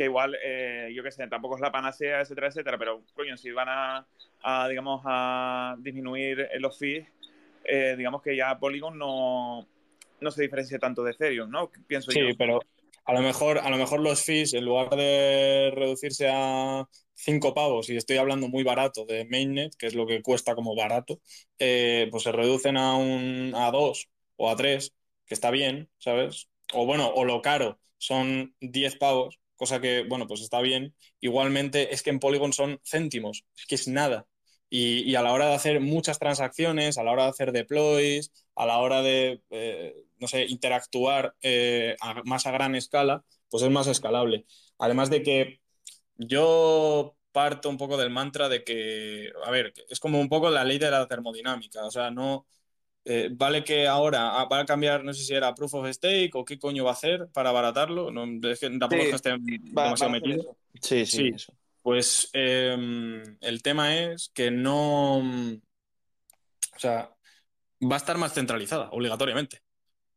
que 0.00 0.06
igual, 0.06 0.34
eh, 0.42 0.90
yo 0.94 1.02
qué 1.02 1.10
sé, 1.10 1.28
tampoco 1.28 1.56
es 1.56 1.60
la 1.60 1.70
panacea, 1.70 2.22
etcétera, 2.22 2.48
etcétera, 2.48 2.78
pero 2.78 3.02
coño, 3.12 3.36
si 3.36 3.50
van 3.50 3.68
a, 3.68 4.06
a, 4.42 4.66
digamos, 4.66 5.02
a 5.04 5.76
disminuir 5.78 6.48
los 6.58 6.78
fees, 6.78 7.06
eh, 7.64 7.96
digamos 7.98 8.22
que 8.22 8.34
ya 8.34 8.58
Polygon 8.58 8.96
no, 8.96 9.68
no 10.22 10.30
se 10.30 10.40
diferencia 10.40 10.78
tanto 10.78 11.02
de 11.04 11.10
Ethereum, 11.10 11.50
¿no? 11.50 11.70
Pienso 11.86 12.12
Sí, 12.12 12.18
yo. 12.18 12.34
pero 12.38 12.60
a 13.04 13.12
lo 13.12 13.20
mejor, 13.20 13.58
a 13.58 13.68
lo 13.68 13.76
mejor 13.76 14.00
los 14.00 14.24
fees, 14.24 14.54
en 14.54 14.64
lugar 14.64 14.88
de 14.88 15.70
reducirse 15.74 16.30
a 16.32 16.88
5 17.12 17.52
pavos, 17.52 17.90
y 17.90 17.98
estoy 17.98 18.16
hablando 18.16 18.48
muy 18.48 18.64
barato 18.64 19.04
de 19.04 19.26
mainnet, 19.26 19.74
que 19.76 19.86
es 19.86 19.94
lo 19.94 20.06
que 20.06 20.22
cuesta 20.22 20.54
como 20.54 20.74
barato, 20.74 21.20
eh, 21.58 22.08
pues 22.10 22.22
se 22.22 22.32
reducen 22.32 22.78
a 22.78 22.96
un 22.96 23.52
a 23.54 23.70
2 23.70 24.08
o 24.36 24.48
a 24.50 24.56
3, 24.56 24.94
que 25.26 25.34
está 25.34 25.50
bien, 25.50 25.90
¿sabes? 25.98 26.48
O 26.72 26.86
bueno, 26.86 27.12
o 27.14 27.26
lo 27.26 27.42
caro 27.42 27.78
son 27.98 28.54
10 28.62 28.96
pavos, 28.96 29.38
cosa 29.60 29.78
que, 29.78 30.04
bueno, 30.08 30.26
pues 30.26 30.40
está 30.40 30.60
bien. 30.62 30.94
Igualmente 31.20 31.92
es 31.94 32.02
que 32.02 32.08
en 32.08 32.18
Polygon 32.18 32.54
son 32.54 32.80
céntimos, 32.82 33.44
es 33.54 33.66
que 33.66 33.74
es 33.74 33.88
nada. 33.88 34.26
Y, 34.70 35.14
a 35.16 35.22
la 35.22 35.32
hora 35.34 35.48
de 35.48 35.54
hacer 35.54 35.80
muchas 35.80 36.18
transacciones, 36.18 36.96
a 36.96 37.04
la 37.04 37.12
hora 37.12 37.24
de 37.24 37.30
hacer 37.30 37.52
deploys, 37.52 38.32
a 38.54 38.64
la 38.66 38.78
hora 38.78 39.02
de, 39.02 39.42
eh, 39.50 39.94
no 40.18 40.28
sé, 40.28 40.46
interactuar 40.46 41.34
eh, 41.42 41.94
más 42.24 42.46
a 42.46 42.52
gran 42.52 42.74
escala, 42.74 43.22
pues 43.50 43.62
es 43.62 43.70
más 43.70 43.86
escalable. 43.86 44.46
Además 44.78 45.10
de 45.10 45.22
que 45.22 45.60
yo 46.16 47.16
parto 47.32 47.68
un 47.68 47.76
poco 47.76 47.98
del 47.98 48.10
mantra 48.10 48.48
de 48.48 48.64
que, 48.64 49.30
a 49.44 49.50
ver, 49.50 49.74
es 49.90 50.00
como 50.00 50.20
un 50.20 50.28
poco 50.30 50.48
la 50.50 50.64
ley 50.64 50.78
de 50.78 50.90
la 50.90 51.06
termodinámica, 51.06 51.84
o 51.84 51.90
sea, 51.90 52.10
no, 52.10 52.46
eh, 53.04 53.28
vale 53.32 53.64
que 53.64 53.86
ahora 53.86 54.38
ah, 54.40 54.44
va 54.44 54.60
a 54.60 54.64
cambiar, 54.66 55.04
no 55.04 55.12
sé 55.14 55.24
si 55.24 55.34
era 55.34 55.54
proof 55.54 55.74
of 55.74 55.88
stake 55.90 56.34
o 56.34 56.44
qué 56.44 56.58
coño 56.58 56.84
va 56.84 56.90
a 56.90 56.94
hacer 56.94 57.28
para 57.32 57.48
abaratarlo, 57.50 58.10
no, 58.10 58.24
es 58.48 58.60
que 58.60 58.68
tampoco 58.78 59.02
Sí, 59.02 59.10
esté 59.14 59.30
Va- 59.32 59.36
demasiado 59.38 59.74
van 59.74 59.88
a 59.90 59.94
hacer 59.94 60.10
metido. 60.10 60.56
Sí, 60.80 61.06
sí, 61.06 61.16
Sí. 61.16 61.32
eso. 61.34 61.54
Pues 61.82 62.28
eh, 62.34 62.76
el 63.40 63.62
tema 63.62 63.96
es 63.98 64.30
que 64.34 64.50
no, 64.50 65.18
o 65.18 66.78
sea, 66.78 67.10
va 67.82 67.94
a 67.94 67.96
estar 67.96 68.18
más 68.18 68.34
centralizada, 68.34 68.90
obligatoriamente, 68.90 69.62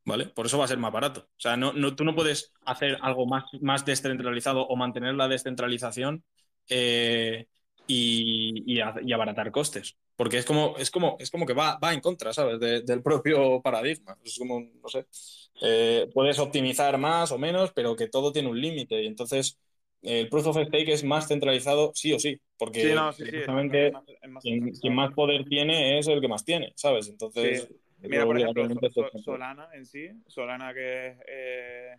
¿vale? 0.06 0.26
Por 0.28 0.46
eso 0.46 0.58
va 0.58 0.66
a 0.66 0.68
ser 0.68 0.78
más 0.78 0.92
barato. 0.92 1.22
O 1.22 1.40
sea, 1.40 1.56
no, 1.58 1.72
no, 1.74 1.96
tú 1.96 2.04
no 2.04 2.16
puedes 2.16 2.52
hacer 2.66 2.98
algo 3.02 3.26
más, 3.26 3.46
más 3.62 3.86
descentralizado 3.86 4.68
o 4.68 4.76
mantener 4.76 5.16
la 5.16 5.28
descentralización 5.30 6.24
eh, 6.70 7.48
y, 7.88 8.64
y 8.74 8.82
a- 8.82 8.96
y 9.02 9.14
abaratar 9.14 9.52
costes. 9.52 9.96
Porque 10.16 10.38
es 10.38 10.46
como, 10.46 10.76
es 10.78 10.92
como, 10.92 11.18
es 11.20 11.32
como 11.32 11.46
que 11.46 11.54
va, 11.54 11.78
va 11.84 11.94
en 11.94 12.00
contra, 12.00 12.34
¿sabes? 12.34 12.60
De- 12.60 12.82
del 12.82 13.02
propio 13.02 13.62
paradigma. 13.62 14.18
Es 14.24 14.38
como, 14.38 14.60
no 14.60 14.88
sé, 14.90 15.06
eh, 15.62 16.10
puedes 16.14 16.38
optimizar 16.40 16.98
más 16.98 17.32
o 17.32 17.38
menos, 17.38 17.72
pero 17.74 17.96
que 17.96 18.08
todo 18.08 18.32
tiene 18.32 18.50
un 18.50 18.60
límite. 18.62 19.02
Y 19.02 19.08
entonces 19.08 19.58
el 20.04 20.30
proof 20.30 20.48
of 20.48 20.58
stake 20.68 20.90
es 20.90 21.04
más 21.04 21.28
centralizado 21.28 21.92
sí 21.96 22.14
o 22.14 22.20
sí, 22.20 22.40
porque 22.58 22.82
Sí, 22.82 22.94
no, 22.94 23.12
sí, 23.14 23.24
sí, 23.26 23.38
es 23.38 23.48
más- 23.48 23.64
es 23.74 24.30
más 24.30 24.44
quien, 24.44 24.72
quien 24.74 24.96
más 24.96 25.14
poder 25.14 25.46
tiene 25.46 25.98
es 25.98 26.08
el 26.08 26.20
que 26.22 26.28
más 26.28 26.44
tiene, 26.46 26.74
¿sabes? 26.76 27.08
Entonces, 27.08 27.68
Sí. 27.70 27.76
Mira, 28.10 28.26
por 28.26 28.36
ejemplo, 28.36 28.64
obligatoriamente 28.64 28.90
So- 28.94 29.10
So- 29.10 29.18
es- 29.18 29.24
Solana 29.24 29.70
en 29.74 29.86
sí, 29.86 30.10
Solana 30.28 30.74
que 30.74 31.08
es, 31.08 31.18
eh, 31.26 31.98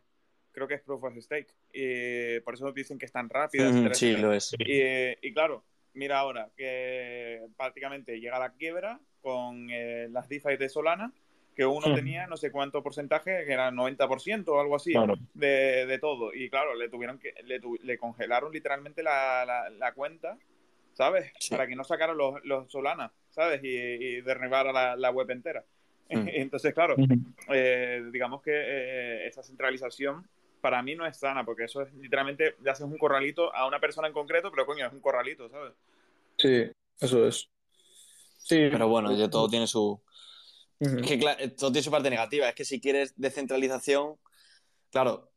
creo 0.52 0.68
que 0.68 0.74
es 0.74 0.82
Proof 0.82 1.02
of 1.02 1.16
Stake, 1.18 1.48
y 1.72 2.40
por 2.40 2.52
eso 2.54 2.70
dicen 2.72 2.98
que 2.98 3.06
es 3.06 3.12
tan 3.12 3.30
rápida. 3.30 3.68
Etcétera, 3.70 3.94
Sí, 3.94 4.12
lo 4.16 4.32
es. 4.34 4.54
Y, 4.58 5.26
y 5.26 5.32
claro, 5.32 5.64
mira 5.94 6.18
ahora 6.18 6.48
que 6.56 7.46
prácticamente 7.56 8.20
llega 8.20 8.38
la 8.38 8.50
quiebra 8.52 9.00
con 9.22 9.68
eh, 9.70 10.08
las 10.10 10.28
DeFi 10.28 10.56
de 10.56 10.68
Solana, 10.68 11.12
que 11.54 11.64
uno 11.64 11.86
Ujú. 11.86 11.94
tenía 11.94 12.26
no 12.26 12.36
sé 12.36 12.50
cuánto 12.50 12.82
porcentaje, 12.82 13.44
que 13.44 13.52
era 13.52 13.70
90% 13.70 14.48
o 14.48 14.60
algo 14.60 14.76
así, 14.76 14.92
Claro. 14.92 15.14
de, 15.34 15.86
de 15.86 15.98
todo. 15.98 16.34
Y 16.34 16.50
claro, 16.50 16.74
le 16.74 16.88
tuvieron 16.88 17.18
que, 17.18 17.32
le, 17.44 17.60
tu- 17.60 17.78
le 17.82 17.96
congelaron 17.96 18.52
literalmente 18.52 19.02
la, 19.02 19.44
la- 19.46 19.70
la 19.70 19.92
cuenta, 19.92 20.36
¿sabes? 20.94 21.32
Sí. 21.38 21.50
Para 21.50 21.66
que 21.66 21.76
no 21.76 21.84
sacaran 21.84 22.16
los, 22.16 22.44
los 22.44 22.70
Solana, 22.70 23.12
¿sabes? 23.30 23.62
Y, 23.62 23.68
y 23.68 24.20
derribara 24.20 24.72
la, 24.72 24.96
la 24.96 25.10
web 25.10 25.30
entera. 25.30 25.64
Mm. 26.10 26.28
Entonces, 26.28 26.74
claro, 26.74 26.96
eh, 27.48 28.02
digamos 28.12 28.42
que 28.42 28.50
eh, 28.52 29.26
esa 29.28 29.42
centralización 29.42 30.26
para 30.64 30.82
mí 30.82 30.94
no 30.94 31.04
es 31.06 31.18
sana, 31.18 31.44
porque 31.44 31.64
eso 31.64 31.82
es 31.82 31.92
literalmente, 31.92 32.56
le 32.62 32.70
haces 32.70 32.86
un 32.86 32.96
corralito 32.96 33.54
a 33.54 33.66
una 33.66 33.78
persona 33.78 34.08
en 34.08 34.14
concreto, 34.14 34.50
pero 34.50 34.64
coño, 34.64 34.86
es 34.86 34.92
un 34.94 35.00
corralito, 35.00 35.46
¿sabes? 35.50 35.74
Sí, 36.38 36.70
eso 37.00 37.26
es. 37.26 37.50
Sí, 38.38 38.68
Pero 38.72 38.88
bueno, 38.88 39.14
yo 39.14 39.28
todo 39.28 39.46
tiene 39.46 39.66
su. 39.66 40.00
Es 40.80 41.02
que 41.06 41.18
claro, 41.18 41.38
todo 41.52 41.70
tiene 41.70 41.82
su 41.82 41.90
parte 41.90 42.08
negativa. 42.08 42.48
Es 42.48 42.54
que 42.54 42.64
si 42.64 42.80
quieres 42.80 43.12
descentralización, 43.14 44.16
claro, 44.90 45.32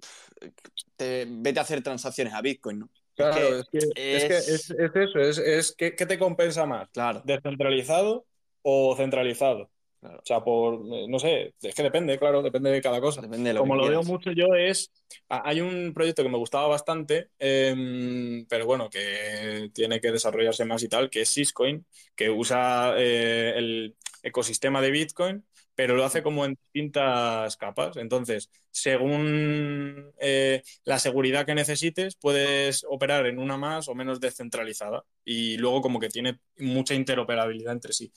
te- 0.96 1.28
vete 1.30 1.60
a 1.60 1.64
hacer 1.64 1.84
transacciones 1.84 2.34
a 2.34 2.42
Bitcoin, 2.42 2.80
¿no? 2.80 2.90
Claro, 3.18 3.58
es 3.58 3.66
que 3.70 3.80
es 3.80 3.94
que 3.94 4.16
es, 4.16 4.24
que 4.24 4.38
es- 4.38 4.50
es- 4.50 4.70
es 4.72 4.96
eso, 4.96 5.20
es, 5.20 5.38
es 5.40 5.76
¿qué, 5.78 5.94
qué 5.94 6.06
te 6.06 6.18
compensa 6.18 6.66
más? 6.66 6.90
Claro, 6.92 7.22
¿Descentralizado 7.26 8.26
o 8.62 8.96
centralizado? 8.96 9.70
Claro. 10.08 10.20
O 10.20 10.26
sea, 10.26 10.40
por, 10.42 10.76
eh, 10.94 11.06
no 11.10 11.20
sé, 11.20 11.54
es 11.62 11.76
que 11.76 11.84
depende, 11.84 12.18
claro, 12.18 12.42
depende 12.42 12.72
de 12.72 12.82
cada 12.82 13.02
cosa. 13.02 13.22
depende 13.22 13.50
de 13.50 13.54
lo 13.56 13.60
Como 13.62 13.74
que 13.74 13.82
lo 13.82 13.90
veo 13.90 14.04
mucho 14.04 14.32
yo 14.32 14.56
es, 14.56 14.90
hay 15.28 15.60
un 15.60 15.94
proyecto 15.94 16.24
que 16.24 16.30
me 16.30 16.38
gustaba 16.38 16.68
bastante, 16.68 17.30
em, 17.38 18.46
pero 18.48 18.66
bueno, 18.66 18.90
que 18.90 19.70
tiene 19.74 20.00
que 20.00 20.12
desarrollarse 20.12 20.64
más 20.64 20.82
y 20.84 20.88
tal, 20.88 21.10
que 21.10 21.22
es 21.22 21.30
Syscoin, 21.30 21.86
que 22.16 22.30
usa 22.30 22.94
eh, 22.98 23.54
el 23.58 23.96
ecosistema 24.24 24.82
de 24.82 24.92
Bitcoin, 24.92 25.46
pero 25.76 25.96
lo 25.96 26.06
hace 26.06 26.24
como 26.24 26.46
en 26.46 26.56
distintas 26.56 27.58
capas. 27.58 27.98
Entonces, 27.98 28.50
según 28.72 30.12
eh, 30.20 30.64
la 30.86 31.00
seguridad 31.00 31.46
que 31.46 31.54
necesites, 31.54 32.16
puedes 32.16 32.86
operar 32.90 33.28
en 33.28 33.40
una 33.40 33.58
más 33.58 33.88
o 33.88 33.94
menos 33.94 34.20
descentralizada. 34.20 35.04
Y 35.26 35.58
luego 35.58 35.82
como 35.82 36.00
que 36.00 36.10
tiene 36.10 36.40
mucha 36.58 36.96
interoperabilidad 36.96 37.74
entre 37.74 37.94
sí. 37.94 38.12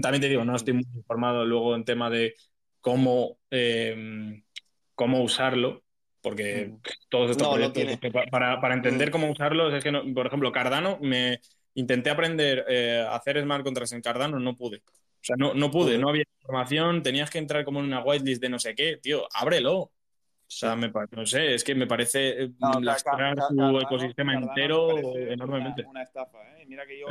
También 0.00 0.20
te 0.20 0.28
digo, 0.28 0.44
no 0.44 0.56
estoy 0.56 0.74
muy 0.74 0.84
informado 0.94 1.44
luego 1.44 1.74
en 1.74 1.84
tema 1.84 2.10
de 2.10 2.34
cómo, 2.80 3.38
eh, 3.50 4.42
cómo 4.94 5.22
usarlo, 5.22 5.82
porque 6.20 6.74
todos 7.08 7.30
estos 7.30 7.48
No, 7.48 7.54
proyectos, 7.54 7.98
para, 8.30 8.60
para 8.60 8.74
entender 8.74 9.10
cómo 9.10 9.30
usarlos, 9.30 9.72
es 9.74 9.82
que, 9.82 9.92
no- 9.92 10.02
por 10.14 10.26
ejemplo, 10.26 10.52
Cardano, 10.52 10.98
me 11.00 11.40
intenté 11.74 12.10
aprender 12.10 12.64
eh, 12.68 13.00
a 13.08 13.16
hacer 13.16 13.40
smart 13.42 13.64
contracts 13.64 13.92
en 13.92 14.02
Cardano, 14.02 14.38
no 14.38 14.54
pude. 14.56 14.78
O 14.78 15.22
sea, 15.24 15.36
no, 15.36 15.54
no 15.54 15.70
pude, 15.70 15.98
no 15.98 16.08
había 16.08 16.24
información, 16.42 17.02
tenías 17.02 17.30
que 17.30 17.38
entrar 17.38 17.64
como 17.64 17.80
en 17.80 17.86
una 17.86 18.02
whitelist 18.02 18.40
de 18.42 18.48
no 18.48 18.58
sé 18.58 18.74
qué, 18.74 18.96
tío, 18.98 19.26
ábrelo. 19.34 19.74
O 19.80 19.92
sea, 20.52 20.74
me, 20.76 20.90
no 21.12 21.26
sé, 21.26 21.54
es 21.54 21.64
que 21.64 21.74
me 21.74 21.86
parece 21.86 22.44
eh, 22.44 22.50
No, 22.58 22.80
lastrar 22.80 23.40
su 23.40 23.78
ecosistema 23.80 24.32
Cardano 24.32 24.44
entero 24.44 24.86
parece 24.86 25.32
enormemente. 25.32 25.82
Una, 25.82 25.90
una 25.90 26.02
estafa, 26.02 26.38
¿eh? 26.58 26.62
Y 26.62 26.66
mira 26.66 26.86
que 26.86 26.98
yo, 26.98 27.06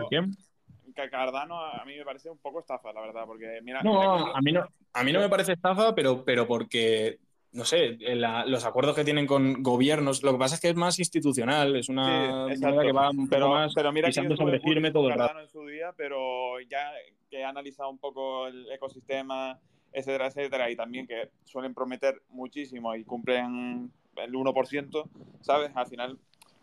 Cardano 1.10 1.60
a 1.64 1.86
mí 1.86 1.96
me 1.96 2.04
parece 2.04 2.30
un 2.30 2.40
poco 2.40 2.60
estafa, 2.60 2.92
la 2.92 3.02
verdad, 3.02 3.24
porque 3.26 3.60
mira, 3.62 3.80
que 3.80 3.86
No, 3.88 4.36
a 4.36 4.42
mí 4.42 4.52
no, 4.52 4.66
a 4.94 5.04
mí 5.04 5.14
no 5.14 5.20
me 5.20 5.30
parece 5.30 5.54
estafa, 5.54 5.94
pero, 5.94 6.26
pero 6.26 6.48
porque, 6.48 7.20
no 7.52 7.64
sé, 7.64 7.98
la- 8.00 8.46
los 8.46 8.66
acuerdos 8.66 8.96
que 8.96 9.04
tienen 9.06 9.26
con 9.28 9.62
gobiernos, 9.64 10.24
lo 10.24 10.34
que 10.34 10.38
pasa 10.40 10.56
es 10.56 10.62
que 10.62 10.70
es 10.70 10.76
más 10.76 11.00
institucional, 11.00 11.76
es 11.76 11.88
una 11.90 12.48
Sí, 12.48 12.54
exacto. 12.54 12.82
que 12.82 12.92
va 12.92 13.10
un 13.12 13.18
poco 13.18 13.30
pero, 13.30 13.50
más 13.50 13.74
pero 13.74 13.92
mira 13.92 14.08
que 14.08 14.12
pisando 14.12 14.34
estuve 14.34 14.52
sobre 14.52 14.60
firme 14.62 14.92
todo 14.92 15.08
el 15.08 15.12
rato. 15.12 15.20
Cardano 15.28 15.42
en 15.42 15.50
su 15.50 15.66
día, 15.66 15.94
pero 15.96 16.60
ya 16.62 16.92
que 17.30 17.40
he 17.40 17.44
analizado 17.46 17.90
un 17.90 18.00
poco 18.00 18.48
el 18.48 18.72
ecosistema, 18.72 19.60
etcétera, 19.94 20.28
etcétera, 20.28 20.70
y 20.70 20.76
también 20.76 21.08
que 21.08 21.30
suelen 21.46 21.74
prometer 21.74 22.22
muchísimo 22.30 22.96
y 22.96 23.04
cumplen 23.04 23.92
el 24.16 24.36
1%, 24.36 25.10
¿sabes? 25.42 25.72
Al 25.76 25.88
final, 25.88 26.20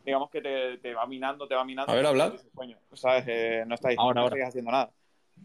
digamos 0.06 0.30
que 0.30 0.40
te, 0.40 0.78
te 0.78 0.94
va 0.94 1.06
minando, 1.06 1.46
te 1.46 1.54
va 1.54 1.64
minando. 1.64 1.92
A 1.92 1.94
ver, 1.96 2.06
Coño, 2.54 2.78
¿sabes? 2.94 3.24
Eh, 3.26 3.64
no 3.66 3.74
estáis, 3.74 3.98
Ahora, 3.98 4.14
no 4.14 4.20
ahora. 4.22 4.36
estáis 4.36 4.48
haciendo 4.48 4.70
nada. 4.70 4.90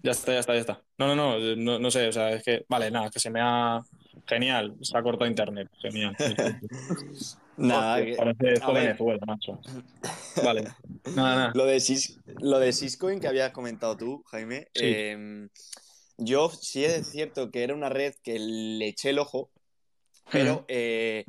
Ya 0.04 0.12
está, 0.12 0.32
ya 0.34 0.40
está, 0.40 0.54
ya 0.54 0.60
está. 0.62 0.82
No, 0.98 1.08
no, 1.08 1.16
no, 1.38 1.56
no, 1.58 1.80
no 1.80 1.92
sé, 1.92 2.08
o 2.08 2.12
sea, 2.12 2.32
es 2.32 2.44
que, 2.44 2.66
vale, 2.70 2.90
nada, 2.90 3.10
que 3.10 3.20
se 3.20 3.30
me 3.30 3.40
ha... 3.42 3.82
Genial, 4.28 4.76
se 4.82 4.98
ha 4.98 5.02
cortado 5.04 5.30
internet, 5.30 5.68
genial. 5.82 6.16
Nada, 7.58 7.96
Hostia, 7.96 8.06
que- 8.06 8.16
parece 8.18 8.54
esto. 8.54 8.74
Venezuela, 8.74 9.20
macho. 9.26 9.60
Vale, 10.44 10.64
nada, 11.16 11.36
nada. 11.36 11.52
Lo 11.54 11.66
de, 11.66 11.80
Sis- 11.80 12.20
lo 12.40 12.60
de 12.60 12.72
Syscoin 12.72 13.20
que 13.20 13.28
habías 13.28 13.52
comentado 13.52 13.98
tú, 13.98 14.24
Jaime, 14.28 14.68
Sí. 14.74 14.86
eh, 14.86 15.48
yo 16.18 16.50
sí 16.50 16.86
es 16.86 17.10
cierto 17.10 17.52
que 17.52 17.64
era 17.64 17.74
una 17.74 17.90
red 17.90 18.14
que 18.24 18.38
le 18.40 18.88
eché 18.88 19.10
el 19.10 19.20
ojo, 19.20 19.50
pero 20.32 20.66
eh, 20.68 21.26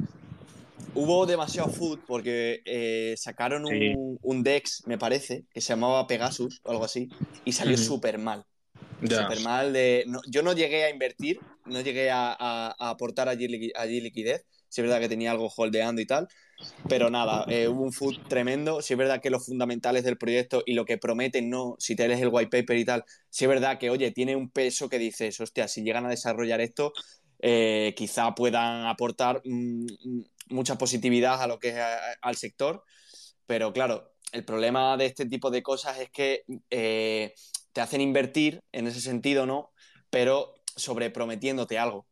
hubo 0.95 1.27
demasiado 1.27 1.69
food 1.69 2.01
porque 2.07 2.61
eh, 2.65 3.15
sacaron 3.17 3.65
Sí. 3.67 3.95
un, 3.95 4.19
un 4.23 4.43
Dex, 4.43 4.83
me 4.87 4.99
parece, 4.99 5.45
que 5.53 5.61
se 5.61 5.69
llamaba 5.73 6.07
Pegasus 6.07 6.61
o 6.65 6.71
algo 6.71 6.85
así, 6.85 7.13
y 7.45 7.53
salió 7.53 7.75
Ujú. 7.75 7.85
súper 7.85 8.19
mal. 8.19 8.45
Ya. 9.01 9.23
Súper 9.23 9.41
mal 9.41 9.73
de... 9.73 10.05
no- 10.07 10.21
yo 10.29 10.43
no 10.43 10.53
llegué 10.53 10.85
a 10.85 10.91
invertir, 10.91 11.43
no 11.65 11.81
llegué 11.81 12.11
a, 12.11 12.33
a- 12.39 12.75
a 12.79 12.91
aportar 12.91 13.29
allí 13.29 13.49
liquidez. 13.49 14.45
Sí 14.69 14.81
es 14.81 14.87
verdad 14.87 15.01
que 15.01 15.09
tenía 15.09 15.33
algo 15.33 15.51
holdeando 15.55 16.01
y 16.01 16.07
tal, 16.07 16.29
pero 16.89 17.11
nada, 17.11 17.47
eh, 17.49 17.69
hubo 17.69 17.83
un 17.85 17.93
food 17.93 18.17
tremendo. 18.27 18.83
Sí 18.83 18.95
es 18.95 18.99
verdad 18.99 19.21
que 19.21 19.31
los 19.31 19.47
fundamentales 19.47 20.05
del 20.05 20.19
proyecto 20.19 20.63
y 20.67 20.75
lo 20.75 20.85
que 20.85 20.99
prometen, 20.99 21.51
no, 21.51 21.77
si 21.79 21.97
te 21.97 22.07
lees 22.09 22.21
el 22.21 22.29
white 22.31 22.49
paper 22.51 22.77
y 22.79 22.85
tal, 22.85 23.05
sí 23.31 23.45
es 23.45 23.49
verdad 23.49 23.79
que, 23.79 23.91
oye, 23.91 24.11
tiene 24.13 24.37
un 24.37 24.51
peso 24.51 24.89
que 24.89 24.99
dices, 24.99 25.41
hostia, 25.41 25.69
si 25.69 25.83
llegan 25.83 26.07
a 26.07 26.11
desarrollar 26.11 26.61
esto, 26.61 26.93
eh, 27.43 27.95
quizá 27.97 28.35
puedan 28.35 28.87
aportar 28.87 29.43
mm, 29.45 29.87
mm, 30.05 30.25
mucha 30.51 30.79
positividad 30.79 31.43
a 31.43 31.47
lo 31.47 31.59
que 31.59 31.71
es 31.71 31.77
a- 31.77 31.99
al 32.23 32.37
sector. 32.37 32.85
Pero 33.47 33.73
claro, 33.73 34.13
el 34.33 34.45
problema 34.45 34.97
de 34.97 35.07
este 35.07 35.27
tipo 35.27 35.51
de 35.51 35.63
cosas 35.63 35.99
es 36.01 36.11
que 36.11 36.45
eh, 36.71 37.35
te 37.73 37.81
hacen 37.81 38.01
invertir 38.01 38.61
en 38.73 38.87
ese 38.87 39.01
sentido, 39.01 39.47
¿no? 39.47 39.71
Pero 40.11 40.55
sobreprometiéndote 40.77 41.79
algo. 41.79 42.07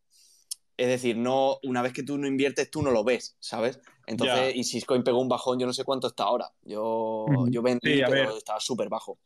Es 0.76 0.88
decir, 0.88 1.16
no, 1.16 1.58
una 1.62 1.82
vez 1.82 1.92
que 1.92 2.02
tú 2.02 2.16
no 2.16 2.26
inviertes, 2.26 2.70
tú 2.70 2.82
no 2.82 2.90
lo 2.90 3.04
ves, 3.04 3.36
¿sabes? 3.38 3.78
Entonces, 4.06 4.56
y 4.56 4.64
Syscoin 4.64 5.02
pegó 5.04 5.20
un 5.20 5.28
bajón, 5.28 5.58
yo 5.58 5.66
no 5.66 5.74
sé 5.74 5.84
cuánto 5.84 6.06
está 6.08 6.24
ahora. 6.24 6.50
Yo, 6.62 7.26
yo 7.50 7.62
vendí, 7.62 7.80
Sí, 7.96 8.02
pero 8.08 8.36
estaba 8.38 8.60
súper 8.60 8.88
bajo. 8.88 9.18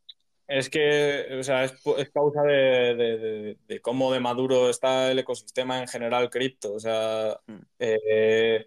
Es 0.47 0.69
que, 0.69 1.27
o 1.41 1.43
sea, 1.43 1.65
es, 1.65 1.73
es 1.99 2.11
causa 2.11 2.43
de, 2.43 2.95
de- 2.95 3.19
de- 3.19 3.57
de 3.67 3.81
cómo 3.81 4.13
de 4.13 4.21
maduro 4.21 4.69
está 4.69 5.11
el 5.11 5.19
ecosistema 5.19 5.79
en 5.81 5.89
general 5.89 6.29
cripto. 6.31 6.75
O 6.75 6.81
sea, 6.81 7.39
Mm. 7.47 7.61
eh, 7.79 8.67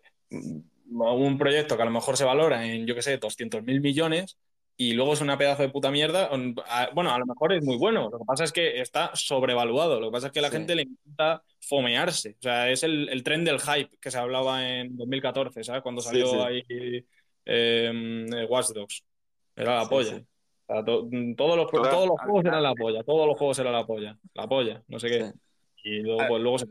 un 0.89 1.37
proyecto 1.37 1.75
que 1.75 1.81
a 1.83 1.85
lo 1.85 1.91
mejor 1.91 2.17
se 2.17 2.23
valora 2.25 2.65
en, 2.65 2.85
yo 2.87 2.95
qué 2.95 3.01
sé, 3.01 3.17
200 3.17 3.61
mil 3.63 3.81
millones 3.81 4.37
y 4.77 4.93
luego 4.93 5.13
es 5.13 5.21
una 5.21 5.37
pedazo 5.37 5.63
de 5.63 5.69
puta 5.69 5.91
mierda. 5.91 6.29
Bueno, 6.93 7.11
a 7.13 7.19
lo 7.19 7.25
mejor 7.25 7.53
es 7.53 7.63
muy 7.63 7.77
bueno. 7.77 8.09
Lo 8.11 8.19
que 8.19 8.25
pasa 8.25 8.43
es 8.43 8.51
que 8.51 8.79
está 8.81 9.11
sobrevaluado. 9.15 9.99
Lo 9.99 10.07
que 10.07 10.13
pasa 10.13 10.27
es 10.27 10.33
que 10.33 10.41
la 10.41 10.49
Sí. 10.49 10.55
gente 10.57 10.75
le 10.75 10.83
encanta 10.83 11.43
fomearse. 11.61 12.31
O 12.39 12.41
sea, 12.41 12.69
es 12.71 12.83
el, 12.83 13.09
el 13.09 13.23
tren 13.23 13.43
del 13.43 13.59
hype 13.59 13.97
que 13.99 14.11
se 14.11 14.17
hablaba 14.17 14.67
en 14.67 14.95
2014, 14.95 15.63
¿sabes? 15.63 15.81
Cuando 15.81 16.01
salió 16.01 16.27
sí. 16.27 16.37
ahí 16.37 17.05
eh, 17.45 18.45
Watch 18.49 18.67
Dogs. 18.69 19.03
Era 19.55 19.77
la 19.77 19.89
polla. 19.89 20.21
Sí. 20.67 20.73
O 20.73 20.73
sea, 20.73 20.83
to- 20.85 21.09
todos 21.37 21.57
los, 21.57 21.71
todos 21.71 22.07
los 22.07 22.19
juegos 22.21 22.45
eran 22.45 22.63
la 22.63 22.73
polla, 22.75 23.03
todos 23.03 23.27
los 23.27 23.37
juegos 23.37 23.59
eran 23.59 23.73
la 23.73 23.85
polla, 23.85 24.17
la 24.33 24.47
polla, 24.47 24.83
no 24.87 24.99
sé 24.99 25.09
qué. 25.09 25.25
Sí. 25.25 25.31
Y 25.83 25.99
luego, 26.01 26.21
pues, 26.27 26.41
luego 26.41 26.57
se 26.59 26.65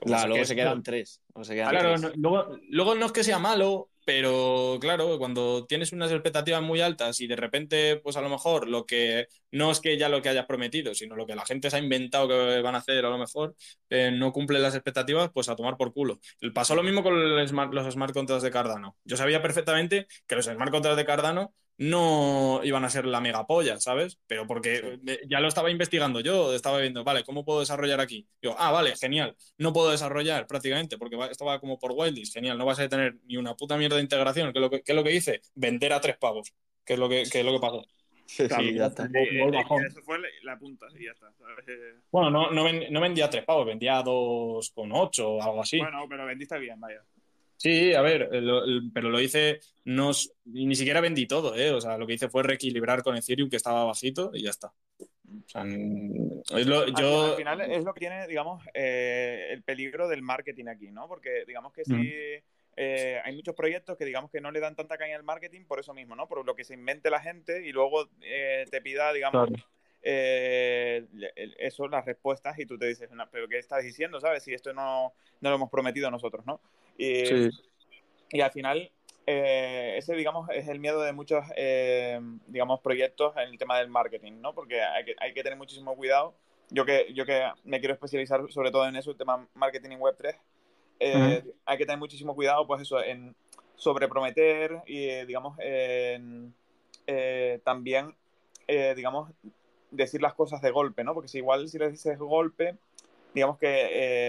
Claro, 0.00 0.28
luego 0.28 0.44
se 0.44 0.56
quedan 0.56 0.82
tres. 0.82 1.22
luego 1.34 1.44
se 1.44 1.54
quedan 1.54 1.70
Claro, 1.70 1.88
tres. 1.90 2.02
no- 2.02 2.10
luego, 2.16 2.58
luego 2.70 2.94
no 2.94 3.06
es 3.06 3.12
que 3.12 3.22
sea 3.24 3.38
malo, 3.38 3.90
pero 4.04 4.78
claro, 4.80 5.18
cuando 5.18 5.66
tienes 5.66 5.92
unas 5.92 6.10
expectativas 6.10 6.62
muy 6.62 6.80
altas 6.80 7.20
y 7.20 7.26
de 7.26 7.36
repente, 7.36 7.96
pues 7.96 8.16
a 8.16 8.20
lo 8.22 8.28
mejor 8.28 8.66
lo 8.68 8.86
que 8.86 9.26
no 9.52 9.70
es 9.70 9.80
que 9.80 9.98
ya 9.98 10.08
lo 10.08 10.22
que 10.22 10.30
hayas 10.30 10.46
prometido, 10.46 10.94
sino 10.94 11.14
lo 11.14 11.26
que 11.26 11.34
la 11.36 11.44
gente 11.44 11.68
se 11.68 11.76
ha 11.76 11.80
inventado 11.80 12.26
que 12.28 12.62
van 12.62 12.74
a 12.74 12.78
hacer 12.78 13.04
a 13.04 13.10
lo 13.10 13.18
mejor, 13.18 13.54
eh, 13.90 14.10
no 14.12 14.32
cumple 14.32 14.58
las 14.60 14.74
expectativas, 14.74 15.30
pues 15.32 15.48
a 15.48 15.56
tomar 15.56 15.76
por 15.76 15.92
culo. 15.92 16.18
Pasó 16.54 16.74
lo 16.74 16.82
mismo 16.82 17.02
con 17.02 17.14
el 17.20 17.46
smart- 17.48 17.72
los 17.72 17.92
smart 17.92 18.14
contracts 18.14 18.42
de 18.44 18.50
Cardano. 18.50 18.96
Yo 19.04 19.16
sabía 19.16 19.42
perfectamente 19.42 20.06
que 20.26 20.36
los 20.36 20.46
smart 20.46 20.70
contracts 20.70 20.96
de 20.96 21.04
Cardano 21.04 21.52
no 21.78 22.60
iban 22.64 22.84
a 22.84 22.90
ser 22.90 23.06
la 23.06 23.20
mega 23.20 23.46
polla, 23.46 23.78
¿sabes? 23.80 24.18
Pero 24.26 24.46
porque 24.46 24.98
eh, 25.06 25.20
ya 25.28 25.40
lo 25.40 25.48
estaba 25.48 25.70
investigando 25.70 26.20
yo, 26.20 26.52
estaba 26.54 26.78
viendo, 26.80 27.04
vale, 27.04 27.24
¿cómo 27.24 27.44
puedo 27.44 27.60
desarrollar 27.60 28.00
aquí? 28.00 28.26
Yo, 28.42 28.54
ah, 28.58 28.72
vale, 28.72 28.96
genial. 28.96 29.36
No 29.58 29.72
puedo 29.72 29.90
desarrollar 29.90 30.46
prácticamente 30.46 30.98
porque 30.98 31.16
esto 31.30 31.44
va 31.44 31.60
como 31.60 31.78
por 31.78 31.92
Wildlist, 31.92 32.34
genial. 32.34 32.58
No 32.58 32.66
vas 32.66 32.80
a 32.80 32.88
tener 32.88 33.16
ni 33.26 33.36
una 33.36 33.54
puta 33.54 33.76
mierda 33.76 33.96
de 33.96 34.02
integración. 34.02 34.52
¿Qué 34.52 34.58
es 34.58 34.62
lo 34.62 34.70
que, 34.70 34.82
qué 34.82 34.92
es 34.92 34.96
lo 34.96 35.04
que 35.04 35.14
hice? 35.14 35.40
Vender 35.54 35.92
a 35.92 36.00
tres 36.00 36.16
pavos, 36.18 36.52
que 36.84 36.94
es 36.94 36.98
lo 36.98 37.08
que, 37.08 37.22
que 37.30 37.40
es 37.40 37.44
lo 37.44 37.52
que 37.52 37.60
pasó. 37.60 37.84
Sí, 38.26 38.46
Claro, 38.46 38.62
sí, 38.62 38.74
ya 38.74 38.86
está. 38.86 39.04
Vol- 39.04 39.40
vol- 39.40 39.54
bajón. 39.54 39.86
Eso 39.86 40.02
fue 40.02 40.18
la- 40.18 40.28
la 40.42 40.58
punta 40.58 40.86
y 40.98 41.04
ya 41.06 41.12
está. 41.12 41.28
Eh, 41.66 41.94
Bueno, 42.10 42.30
no, 42.30 42.50
no, 42.50 42.64
ven- 42.64 42.92
no 42.92 43.00
vendía 43.00 43.24
a 43.24 43.30
tres 43.30 43.44
pavos, 43.44 43.64
vendía 43.64 43.98
a 43.98 44.02
dos 44.02 44.70
con 44.74 44.92
ocho 44.92 45.30
o 45.34 45.42
algo 45.42 45.62
así. 45.62 45.78
Bueno, 45.78 46.04
pero 46.08 46.26
vendiste 46.26 46.58
bien, 46.58 46.78
vaya. 46.78 47.02
Sí, 47.58 47.92
a 47.92 48.02
ver, 48.02 48.28
eh, 48.32 48.40
lo- 48.40 48.62
pero 48.94 49.10
lo 49.10 49.20
hice, 49.20 49.58
no, 49.84 50.12
ni 50.44 50.76
siquiera 50.76 51.00
vendí 51.00 51.26
todo, 51.26 51.56
¿eh? 51.56 51.72
O 51.72 51.80
sea, 51.80 51.98
lo 51.98 52.06
que 52.06 52.14
hice 52.14 52.28
fue 52.28 52.44
reequilibrar 52.44 53.02
con 53.02 53.16
Ethereum, 53.16 53.50
que 53.50 53.56
estaba 53.56 53.84
bajito, 53.84 54.30
y 54.32 54.44
ya 54.44 54.50
está. 54.50 54.68
O 54.98 55.48
sea, 55.48 55.62
n- 55.62 56.42
es 56.56 56.66
lo- 56.66 56.82
Al- 56.82 56.94
yo... 56.94 57.24
Al, 57.32 57.36
final 57.36 57.60
es 57.62 57.82
lo 57.84 57.92
que 57.92 58.00
tiene, 58.00 58.28
digamos, 58.28 58.64
eh, 58.74 59.48
el 59.50 59.62
peligro 59.64 60.06
del 60.08 60.22
marketing 60.22 60.66
aquí, 60.68 60.90
¿no? 60.92 61.08
Porque 61.08 61.44
digamos 61.46 61.72
que 61.72 61.84
si 61.84 61.92
Mm. 61.94 62.42
eh, 62.80 63.20
hay 63.24 63.34
muchos 63.34 63.56
proyectos 63.56 63.96
que 63.98 64.04
digamos 64.04 64.30
que 64.30 64.40
no 64.40 64.52
le 64.52 64.60
dan 64.60 64.76
tanta 64.76 64.96
caña 64.96 65.16
al 65.16 65.24
marketing 65.24 65.64
por 65.64 65.80
eso 65.80 65.92
mismo, 65.94 66.14
¿no? 66.14 66.28
Por 66.28 66.46
lo 66.46 66.54
que 66.54 66.62
se 66.62 66.74
invente 66.74 67.10
la 67.10 67.18
gente 67.20 67.66
y 67.66 67.72
luego 67.72 68.08
eh, 68.22 68.66
te 68.70 68.80
pida, 68.80 69.12
digamos, 69.12 69.48
Claro. 69.48 69.64
Eh, 70.10 71.04
eso, 71.58 71.86
las 71.86 72.06
respuestas 72.06 72.58
y 72.58 72.64
tú 72.64 72.78
te 72.78 72.86
dices, 72.86 73.10
"No, 73.10 73.28
pero 73.30 73.46
¿qué 73.46 73.58
estás 73.58 73.82
diciendo, 73.84 74.20
sabes? 74.20 74.42
Si 74.42 74.54
esto 74.54 74.72
no, 74.72 75.12
no 75.42 75.50
lo 75.50 75.56
hemos 75.56 75.70
prometido 75.70 76.10
nosotros, 76.10 76.46
¿no? 76.46 76.60
Y, 76.96 77.26
Sí. 77.26 77.50
y 78.30 78.40
al 78.40 78.50
final, 78.50 78.90
eh, 79.26 79.96
ese, 79.98 80.14
digamos, 80.14 80.48
es 80.48 80.66
el 80.68 80.80
miedo 80.80 81.02
de 81.02 81.12
muchos, 81.12 81.44
eh, 81.56 82.18
digamos, 82.46 82.80
proyectos 82.80 83.36
en 83.36 83.50
el 83.50 83.58
tema 83.58 83.78
del 83.78 83.90
marketing, 83.90 84.40
¿no? 84.40 84.54
Porque 84.54 84.80
hay 84.80 85.04
que, 85.04 85.14
hay 85.18 85.34
que 85.34 85.42
tener 85.42 85.58
muchísimo 85.58 85.94
cuidado. 85.94 86.34
Yo 86.70 86.86
que, 86.86 87.12
yo 87.12 87.26
que 87.26 87.46
me 87.64 87.78
quiero 87.78 87.92
especializar 87.92 88.40
sobre 88.50 88.70
todo 88.70 88.88
en 88.88 88.96
eso, 88.96 89.10
el 89.10 89.18
tema 89.18 89.46
marketing 89.52 89.90
en 89.90 90.00
Web3, 90.00 90.36
eh, 91.00 91.44
hay 91.66 91.76
que 91.76 91.84
tener 91.84 91.98
muchísimo 91.98 92.34
cuidado, 92.34 92.66
pues 92.66 92.80
eso, 92.80 93.02
en 93.04 93.36
sobreprometer 93.76 94.80
y, 94.86 95.26
digamos, 95.26 95.58
en, 95.60 96.54
también, 97.62 98.16
digamos, 98.96 99.30
decir 99.90 100.22
las 100.22 100.34
cosas 100.34 100.60
de 100.60 100.70
golpe, 100.70 101.04
¿no? 101.04 101.14
Porque 101.14 101.28
si 101.28 101.38
igual 101.38 101.68
si 101.68 101.78
les 101.78 101.92
dices 101.92 102.18
golpe, 102.18 102.76
digamos 103.34 103.58
que 103.58 103.88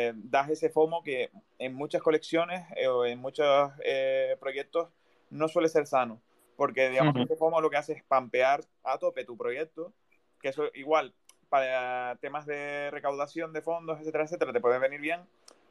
eh, 0.09 0.13
das 0.15 0.49
ese 0.49 0.69
FOMO 0.69 1.03
que 1.03 1.29
en 1.57 1.73
muchas 1.73 2.01
colecciones 2.01 2.65
eh, 2.75 2.87
o 2.87 3.05
en 3.05 3.19
muchos 3.19 3.71
eh, 3.83 4.37
proyectos 4.39 4.89
no 5.29 5.47
suele 5.47 5.69
ser 5.69 5.85
sano. 5.87 6.21
Porque, 6.55 6.89
digamos, 6.89 7.15
Ujú. 7.15 7.23
ese 7.23 7.35
FOMO 7.37 7.61
lo 7.61 7.69
que 7.69 7.77
hace 7.77 7.93
es 7.93 8.03
pampear 8.03 8.61
a 8.83 8.97
tope 8.97 9.23
tu 9.23 9.37
proyecto, 9.37 9.93
que 10.41 10.49
eso 10.49 10.65
igual 10.73 11.13
para 11.47 12.17
temas 12.21 12.45
de 12.45 12.89
recaudación 12.91 13.53
de 13.53 13.61
fondos, 13.61 13.99
etcétera, 13.99 14.25
etcétera, 14.25 14.53
te 14.53 14.59
puede 14.59 14.77
venir 14.77 14.99
bien, 15.01 15.21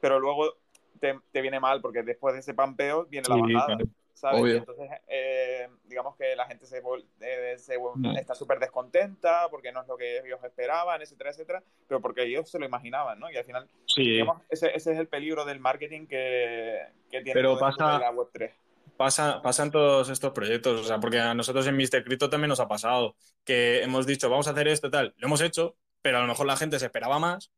pero 0.01 0.19
luego 0.19 0.55
te, 0.99 1.21
te 1.31 1.41
viene 1.41 1.61
mal 1.61 1.81
porque 1.81 2.03
después 2.03 2.35
de 2.35 2.41
ese 2.41 2.55
pampeo 2.55 3.05
viene 3.05 3.29
la 3.29 3.37
Sí, 3.37 3.41
bajada. 3.43 3.67
claro. 3.67 3.85
¿Sabes? 4.19 4.41
Obvio. 4.43 4.55
Y 4.55 4.57
entonces, 4.59 4.91
eh, 5.09 5.69
digamos 5.85 6.17
que 6.17 6.35
la 6.37 6.47
gente 6.47 6.67
se, 6.67 6.83
eh, 7.21 7.55
se 7.59 7.79
Mm. 7.79 8.17
está 8.17 8.35
súper 8.35 8.59
descontenta 8.59 9.49
porque 9.51 9.73
no 9.73 9.83
es 9.83 9.89
lo 9.89 9.97
que 9.97 10.19
ellos 10.19 10.43
esperaban, 10.45 11.01
etcétera, 11.01 11.31
etcétera, 11.31 11.63
pero 11.87 12.01
porque 12.01 12.25
ellos 12.25 12.51
se 12.51 12.59
lo 12.59 12.67
imaginaban, 12.67 13.19
¿no? 13.19 13.31
Y 13.31 13.37
al 13.37 13.45
final, 13.45 13.69
Sí, 13.87 14.03
digamos, 14.03 14.43
ese, 14.49 14.75
ese 14.75 14.93
es 14.93 14.99
el 14.99 15.09
peligro 15.09 15.45
del 15.45 15.61
marketing 15.61 16.07
que, 16.07 16.81
que 17.11 17.21
tiene 17.23 17.35
Pero 17.35 17.59
pasa- 17.59 17.99
la 17.99 18.13
Web3. 18.13 18.53
pasa, 18.97 19.41
pasan 19.43 19.71
todos 19.71 20.09
estos 20.11 20.33
proyectos, 20.33 20.81
o 20.81 20.85
sea, 20.85 20.99
porque 20.99 21.21
a 21.21 21.35
nosotros 21.35 21.67
en 21.67 21.77
Mr. 21.77 22.03
Crypto 22.05 22.29
también 22.29 22.49
nos 22.49 22.61
ha 22.61 22.67
pasado, 22.69 23.15
que 23.45 23.83
hemos 23.83 24.07
dicho, 24.07 24.29
vamos 24.29 24.49
a 24.49 24.51
hacer 24.51 24.67
esto 24.69 24.91
tal, 24.91 25.15
lo 25.19 25.27
hemos 25.29 25.41
hecho, 25.41 25.77
pero 26.03 26.19
a 26.19 26.21
lo 26.21 26.27
mejor 26.27 26.47
la 26.47 26.57
gente 26.57 26.79
se 26.79 26.87
esperaba 26.87 27.19
más 27.19 27.51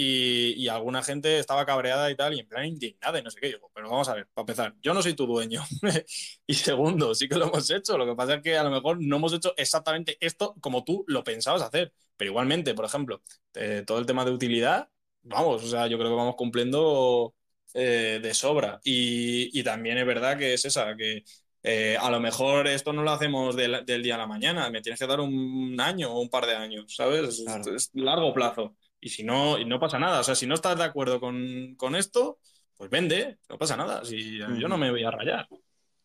y, 0.00 0.52
y 0.56 0.68
alguna 0.68 1.02
gente 1.02 1.38
estaba 1.40 1.66
cabreada 1.66 2.08
y 2.10 2.14
tal, 2.16 2.32
y 2.34 2.40
en 2.40 2.48
plan 2.48 2.64
indignada 2.66 3.18
y 3.18 3.22
no 3.22 3.30
sé 3.30 3.40
qué. 3.40 3.50
Yo, 3.52 3.58
pero 3.74 3.90
vamos 3.90 4.08
a 4.08 4.14
ver, 4.14 4.28
para 4.32 4.42
empezar, 4.44 4.74
yo 4.80 4.94
no 4.94 5.02
soy 5.02 5.14
tu 5.14 5.26
dueño. 5.26 5.62
y 6.46 6.54
segundo, 6.54 7.14
sí 7.16 7.28
que 7.28 7.34
lo 7.36 7.46
hemos 7.46 7.68
hecho, 7.70 7.98
lo 7.98 8.06
que 8.06 8.14
pasa 8.14 8.34
es 8.34 8.42
que 8.42 8.56
a 8.56 8.62
lo 8.62 8.70
mejor 8.70 8.98
no 9.00 9.16
hemos 9.16 9.32
hecho 9.32 9.54
exactamente 9.56 10.16
esto 10.20 10.54
como 10.60 10.84
tú 10.84 11.04
lo 11.08 11.24
pensabas 11.24 11.62
hacer, 11.62 11.92
pero 12.16 12.30
igualmente, 12.30 12.74
por 12.74 12.84
ejemplo, 12.84 13.22
eh, 13.54 13.82
todo 13.86 13.98
el 13.98 14.06
tema 14.06 14.24
de 14.24 14.30
utilidad, 14.32 14.88
vamos, 15.22 15.64
o 15.64 15.68
sea, 15.68 15.86
yo 15.88 15.98
creo 15.98 16.10
que 16.10 16.16
vamos 16.16 16.36
cumpliendo 16.36 17.34
eh, 17.74 18.20
de 18.22 18.34
sobra. 18.34 18.80
Y, 18.84 19.58
y 19.58 19.62
también 19.64 19.98
es 19.98 20.06
verdad 20.06 20.38
que 20.38 20.54
es 20.54 20.64
esa, 20.64 20.94
que 20.96 21.24
eh, 21.62 21.96
a 22.00 22.10
lo 22.10 22.20
mejor 22.20 22.66
esto 22.68 22.92
no 22.92 23.02
lo 23.02 23.10
hacemos 23.10 23.56
del, 23.56 23.84
del 23.84 24.02
día 24.02 24.14
a 24.14 24.18
la 24.18 24.26
mañana, 24.26 24.70
me 24.70 24.80
tienes 24.80 24.98
que 25.00 25.06
dar 25.06 25.20
un 25.20 25.76
año 25.80 26.12
o 26.12 26.20
un 26.20 26.30
par 26.30 26.46
de 26.46 26.54
años, 26.56 26.94
¿sabes? 26.94 27.40
Es- 27.40 27.44
Claro. 27.44 27.74
Es, 27.74 27.90
largo 27.94 28.32
plazo. 28.34 28.76
Y 29.00 29.08
si 29.10 29.22
no, 29.24 29.58
y 29.58 29.64
no 29.64 29.78
pasa 29.78 29.98
nada. 29.98 30.20
O 30.20 30.24
sea, 30.24 30.34
si 30.34 30.46
no 30.46 30.54
estás 30.54 30.76
de 30.76 30.84
acuerdo 30.84 31.20
con, 31.20 31.74
con 31.76 31.94
esto, 31.94 32.38
pues 32.76 32.90
vende, 32.90 33.38
no 33.48 33.58
pasa 33.58 33.76
nada. 33.76 34.04
Si, 34.04 34.38
Yo 34.38 34.68
no 34.68 34.76
me 34.78 34.90
voy 34.90 35.04
a 35.04 35.10
rayar. 35.10 35.46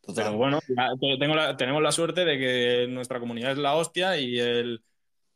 Total. 0.02 0.26
Pero 0.26 0.38
bueno, 0.38 0.60
tengo 1.20 1.34
la- 1.36 1.56
tenemos 1.56 1.82
la 1.82 1.92
suerte 1.92 2.26
de 2.26 2.38
que 2.38 2.88
nuestra 2.90 3.20
comunidad 3.20 3.54
es 3.54 3.58
la 3.58 3.76
hostia 3.76 4.18
y 4.18 4.38
el, 4.38 4.84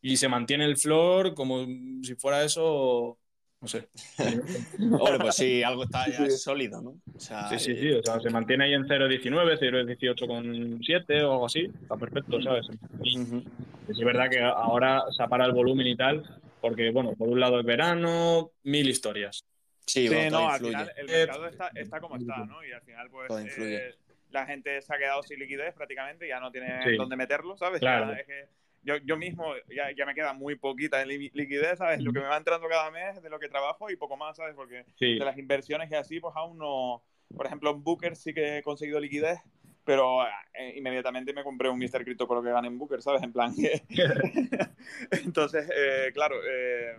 y 0.01 0.17
se 0.17 0.27
mantiene 0.27 0.65
el 0.65 0.77
floor 0.77 1.33
como 1.33 1.65
si 2.03 2.15
fuera 2.15 2.43
eso, 2.43 3.17
no 3.61 3.67
sé. 3.67 3.87
Hombre, 4.99 5.19
pues 5.19 5.35
sí, 5.35 5.63
algo 5.63 5.83
está 5.83 6.09
ya 6.09 6.29
sólido, 6.29 6.81
¿no? 6.81 6.89
O 7.15 7.19
sea, 7.19 7.47
Sí, 7.47 7.59
sí, 7.59 7.75
sí, 7.79 7.91
o 7.91 8.03
sea, 8.03 8.19
se 8.19 8.29
mantiene 8.29 8.65
ahí 8.65 8.73
en 8.73 8.85
0.19, 8.85 9.57
0.18,7 9.57 11.23
o 11.23 11.31
algo 11.31 11.45
así, 11.45 11.61
está 11.81 11.95
perfecto, 11.95 12.41
¿sabes? 12.41 12.67
Y 13.03 13.19
ujú. 13.19 13.43
es 13.89 13.97
verdad 13.99 14.29
que 14.29 14.41
ahora 14.41 15.01
se 15.15 15.25
para 15.27 15.45
el 15.45 15.53
volumen 15.53 15.87
y 15.87 15.95
tal, 15.95 16.23
porque, 16.69 16.91
bueno, 16.91 17.13
por 17.15 17.29
un 17.29 17.39
lado 17.39 17.59
es 17.59 17.65
verano, 17.65 18.51
mil 18.63 18.87
historias. 18.89 19.45
Sí, 19.85 20.07
Sí, 20.07 20.13
bueno, 20.13 20.29
todo 20.31 20.41
no, 20.41 20.49
al 20.49 20.59
final 20.59 20.93
el 20.97 21.07
mercado 21.07 21.47
está, 21.47 21.71
está 21.73 21.99
como 22.01 22.17
está, 22.17 22.45
¿no? 22.45 22.63
Y 22.65 22.71
al 22.71 22.81
final, 22.81 23.09
pues, 23.09 23.27
Todo 23.29 23.41
influye. 23.41 23.87
eh, 23.89 23.95
la 24.31 24.45
gente 24.45 24.81
se 24.81 24.93
ha 24.93 24.97
quedado 24.97 25.23
sin 25.23 25.39
liquidez 25.39 25.73
prácticamente, 25.73 26.27
ya 26.27 26.39
no 26.39 26.51
tiene 26.51 26.83
Sí. 26.83 26.97
dónde 26.97 27.15
meterlo, 27.15 27.55
¿sabes? 27.57 27.79
Claro. 27.79 28.11
Ya 28.13 28.19
es 28.19 28.27
que 28.27 28.45
yo, 28.83 28.97
yo 28.97 29.17
mismo 29.17 29.53
ya, 29.73 29.91
ya 29.95 30.05
me 30.05 30.13
queda 30.13 30.33
muy 30.33 30.55
poquita 30.55 30.97
de 30.99 31.05
li- 31.05 31.31
liquidez, 31.33 31.77
¿sabes? 31.77 32.01
Lo 32.01 32.11
que 32.11 32.19
me 32.19 32.25
va 32.27 32.37
entrando 32.37 32.67
cada 32.67 32.91
mes 32.91 33.21
de 33.21 33.29
lo 33.29 33.39
que 33.39 33.47
trabajo 33.49 33.89
y 33.89 33.95
poco 33.95 34.17
más, 34.17 34.35
¿sabes? 34.37 34.55
Porque 34.55 34.85
Sí, 34.95 35.17
de 35.17 35.25
las 35.25 35.37
inversiones 35.37 35.89
y 35.91 35.95
así, 35.95 36.19
pues 36.19 36.33
aún 36.35 36.57
no. 36.57 37.01
Por 37.35 37.45
ejemplo, 37.45 37.71
en 37.71 37.83
Booker 37.83 38.15
sí 38.15 38.33
que 38.33 38.57
he 38.57 38.63
conseguido 38.63 38.99
liquidez, 38.99 39.39
pero 39.87 40.21
eh, 40.25 40.73
inmediatamente 40.75 41.31
me 41.31 41.45
compré 41.45 41.69
un 41.69 41.79
Mr. 41.79 42.03
Crypto 42.03 42.27
con 42.27 42.35
lo 42.35 42.43
que 42.43 42.51
gané 42.51 42.67
en 42.67 42.77
Booker, 42.77 43.01
¿sabes? 43.01 43.23
En 43.23 43.31
plan. 43.31 43.55
que- 43.55 43.83
Entonces, 45.23 45.69
eh, 45.73 46.11
claro, 46.13 46.35
eh, 46.45 46.97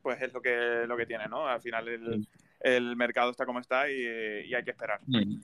pues 0.00 0.22
es 0.22 0.32
lo 0.32 0.40
que, 0.40 0.84
lo 0.86 0.96
que 0.96 1.04
tiene, 1.04 1.28
¿no? 1.28 1.46
Al 1.46 1.60
final 1.60 1.86
el, 1.88 2.26
el 2.60 2.96
mercado 2.96 3.30
está 3.30 3.44
como 3.44 3.60
está 3.60 3.90
y, 3.90 4.46
y 4.48 4.54
hay 4.54 4.64
que 4.64 4.70
esperar. 4.70 5.00
Mm. 5.06 5.42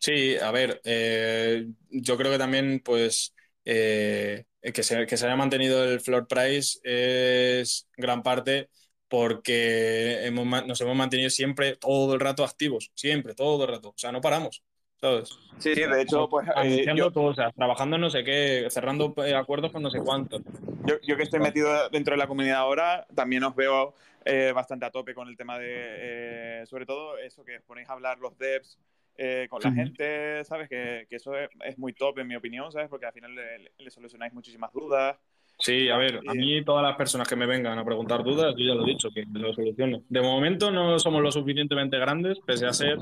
Sí, 0.00 0.38
a 0.38 0.50
ver, 0.52 0.80
eh, 0.84 1.66
yo 1.90 2.16
creo 2.16 2.32
que 2.32 2.38
también, 2.38 2.80
pues, 2.82 3.34
que 3.62 4.46
se, 4.82 5.06
que 5.06 5.16
se 5.18 5.26
haya 5.26 5.36
mantenido 5.36 5.84
el 5.84 6.00
floor 6.00 6.26
price 6.26 6.78
es 6.82 7.88
gran 7.94 8.22
parte 8.22 8.70
porque 9.06 10.24
hemos, 10.24 10.46
nos 10.66 10.80
hemos 10.80 10.96
mantenido 10.96 11.28
siempre 11.28 11.76
todo 11.76 12.14
el 12.14 12.20
rato 12.20 12.42
activos, 12.42 12.90
siempre, 12.94 13.34
todo 13.34 13.64
el 13.64 13.70
rato. 13.70 13.90
O 13.90 13.98
sea, 13.98 14.12
no 14.12 14.22
paramos, 14.22 14.62
¿sabes? 15.02 15.38
Sí, 15.58 15.74
de 15.74 16.02
hecho, 16.02 16.28
pues 16.28 16.46
eh, 16.48 16.52
Anunciando 16.54 17.04
yo, 17.04 17.12
cosas, 17.12 17.52
trabajando 17.54 17.98
no 17.98 18.08
sé 18.08 18.22
qué, 18.24 18.66
cerrando 18.70 19.12
eh, 19.24 19.34
acuerdos 19.34 19.72
con 19.72 19.82
no 19.82 19.90
sé 19.90 19.98
cuántos. 19.98 20.42
yo, 20.86 20.94
yo 21.02 21.16
que 21.16 21.24
estoy 21.24 21.40
metido 21.40 21.88
dentro 21.90 22.12
de 22.12 22.18
la 22.18 22.26
comunidad 22.26 22.58
ahora, 22.58 23.06
también 23.14 23.42
os 23.44 23.54
veo 23.54 23.94
eh, 24.24 24.52
bastante 24.54 24.86
a 24.86 24.90
tope 24.90 25.14
con 25.14 25.28
el 25.28 25.36
tema 25.36 25.58
de, 25.58 25.66
eh, 25.68 26.66
sobre 26.66 26.86
todo 26.86 27.18
eso 27.18 27.44
que 27.44 27.56
os 27.56 27.62
ponéis 27.64 27.88
a 27.90 27.94
hablar 27.94 28.18
los 28.18 28.38
devs 28.38 28.78
eh, 29.18 29.46
con 29.50 29.60
la 29.62 29.72
gente, 29.72 30.44
¿sabes? 30.44 30.68
Que, 30.68 31.06
que 31.10 31.16
eso 31.16 31.36
es, 31.36 31.50
es 31.64 31.78
muy 31.78 31.92
top 31.92 32.20
en 32.20 32.28
mi 32.28 32.36
opinión, 32.36 32.70
¿sabes? 32.72 32.88
Porque 32.88 33.06
al 33.06 33.12
final 33.12 33.34
le, 33.34 33.72
le 33.76 33.90
solucionáis 33.90 34.32
muchísimas 34.32 34.72
dudas. 34.72 35.18
Sí, 35.58 35.88
a 35.90 35.96
ver, 35.96 36.20
a 36.26 36.34
mí 36.34 36.64
todas 36.64 36.82
las 36.82 36.96
personas 36.96 37.28
que 37.28 37.36
me 37.36 37.46
vengan 37.46 37.78
a 37.78 37.84
preguntar 37.84 38.24
dudas, 38.24 38.54
yo 38.56 38.64
ya 38.66 38.74
lo 38.74 38.84
he 38.84 38.90
dicho, 38.90 39.10
que 39.10 39.24
lo 39.32 39.52
soluciono. 39.52 40.02
De 40.08 40.22
momento 40.22 40.70
no 40.70 40.98
somos 40.98 41.22
lo 41.22 41.30
suficientemente 41.30 41.98
grandes, 41.98 42.38
pese 42.40 42.66
a 42.66 42.72
ser, 42.72 42.96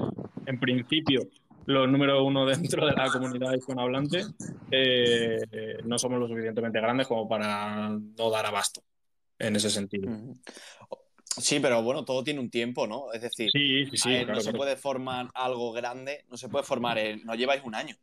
en 0.47 0.59
principio, 0.59 1.23
los 1.71 1.89
número 1.89 2.25
uno 2.25 2.47
dentro 2.47 2.87
de 2.87 2.93
la 2.93 3.11
comunidad 3.11 3.55
hispanohablante, 3.55 4.25
eh, 4.71 5.39
eh, 5.51 5.79
no 5.85 5.99
somos 5.99 6.19
lo 6.19 6.29
suficientemente 6.29 6.81
grandes 6.81 7.07
como 7.07 7.29
para 7.29 7.89
no 7.89 8.31
dar 8.31 8.47
abasto 8.47 8.83
en 9.39 9.57
ese 9.57 9.71
sentido. 9.71 10.11
Sí, 11.25 11.61
pero 11.61 11.83
bueno, 11.83 12.05
todo 12.05 12.23
tiene 12.25 12.41
un 12.41 12.51
tiempo, 12.51 12.87
¿no? 12.87 13.13
Es 13.13 13.23
decir, 13.23 13.51
Sí, 13.53 13.87
sí, 13.87 13.97
sí, 13.97 14.09
a 14.09 14.13
ver, 14.13 14.25
claro, 14.25 14.39
no 14.39 14.43
se 14.43 14.53
puede 14.53 14.77
formar 14.77 15.29
algo 15.35 15.73
grande, 15.73 16.25
no 16.29 16.37
se 16.37 16.49
puede 16.49 16.65
formar, 16.65 16.99
no 17.25 17.35
lleváis 17.35 17.63
un 17.65 17.75
año. 17.75 17.97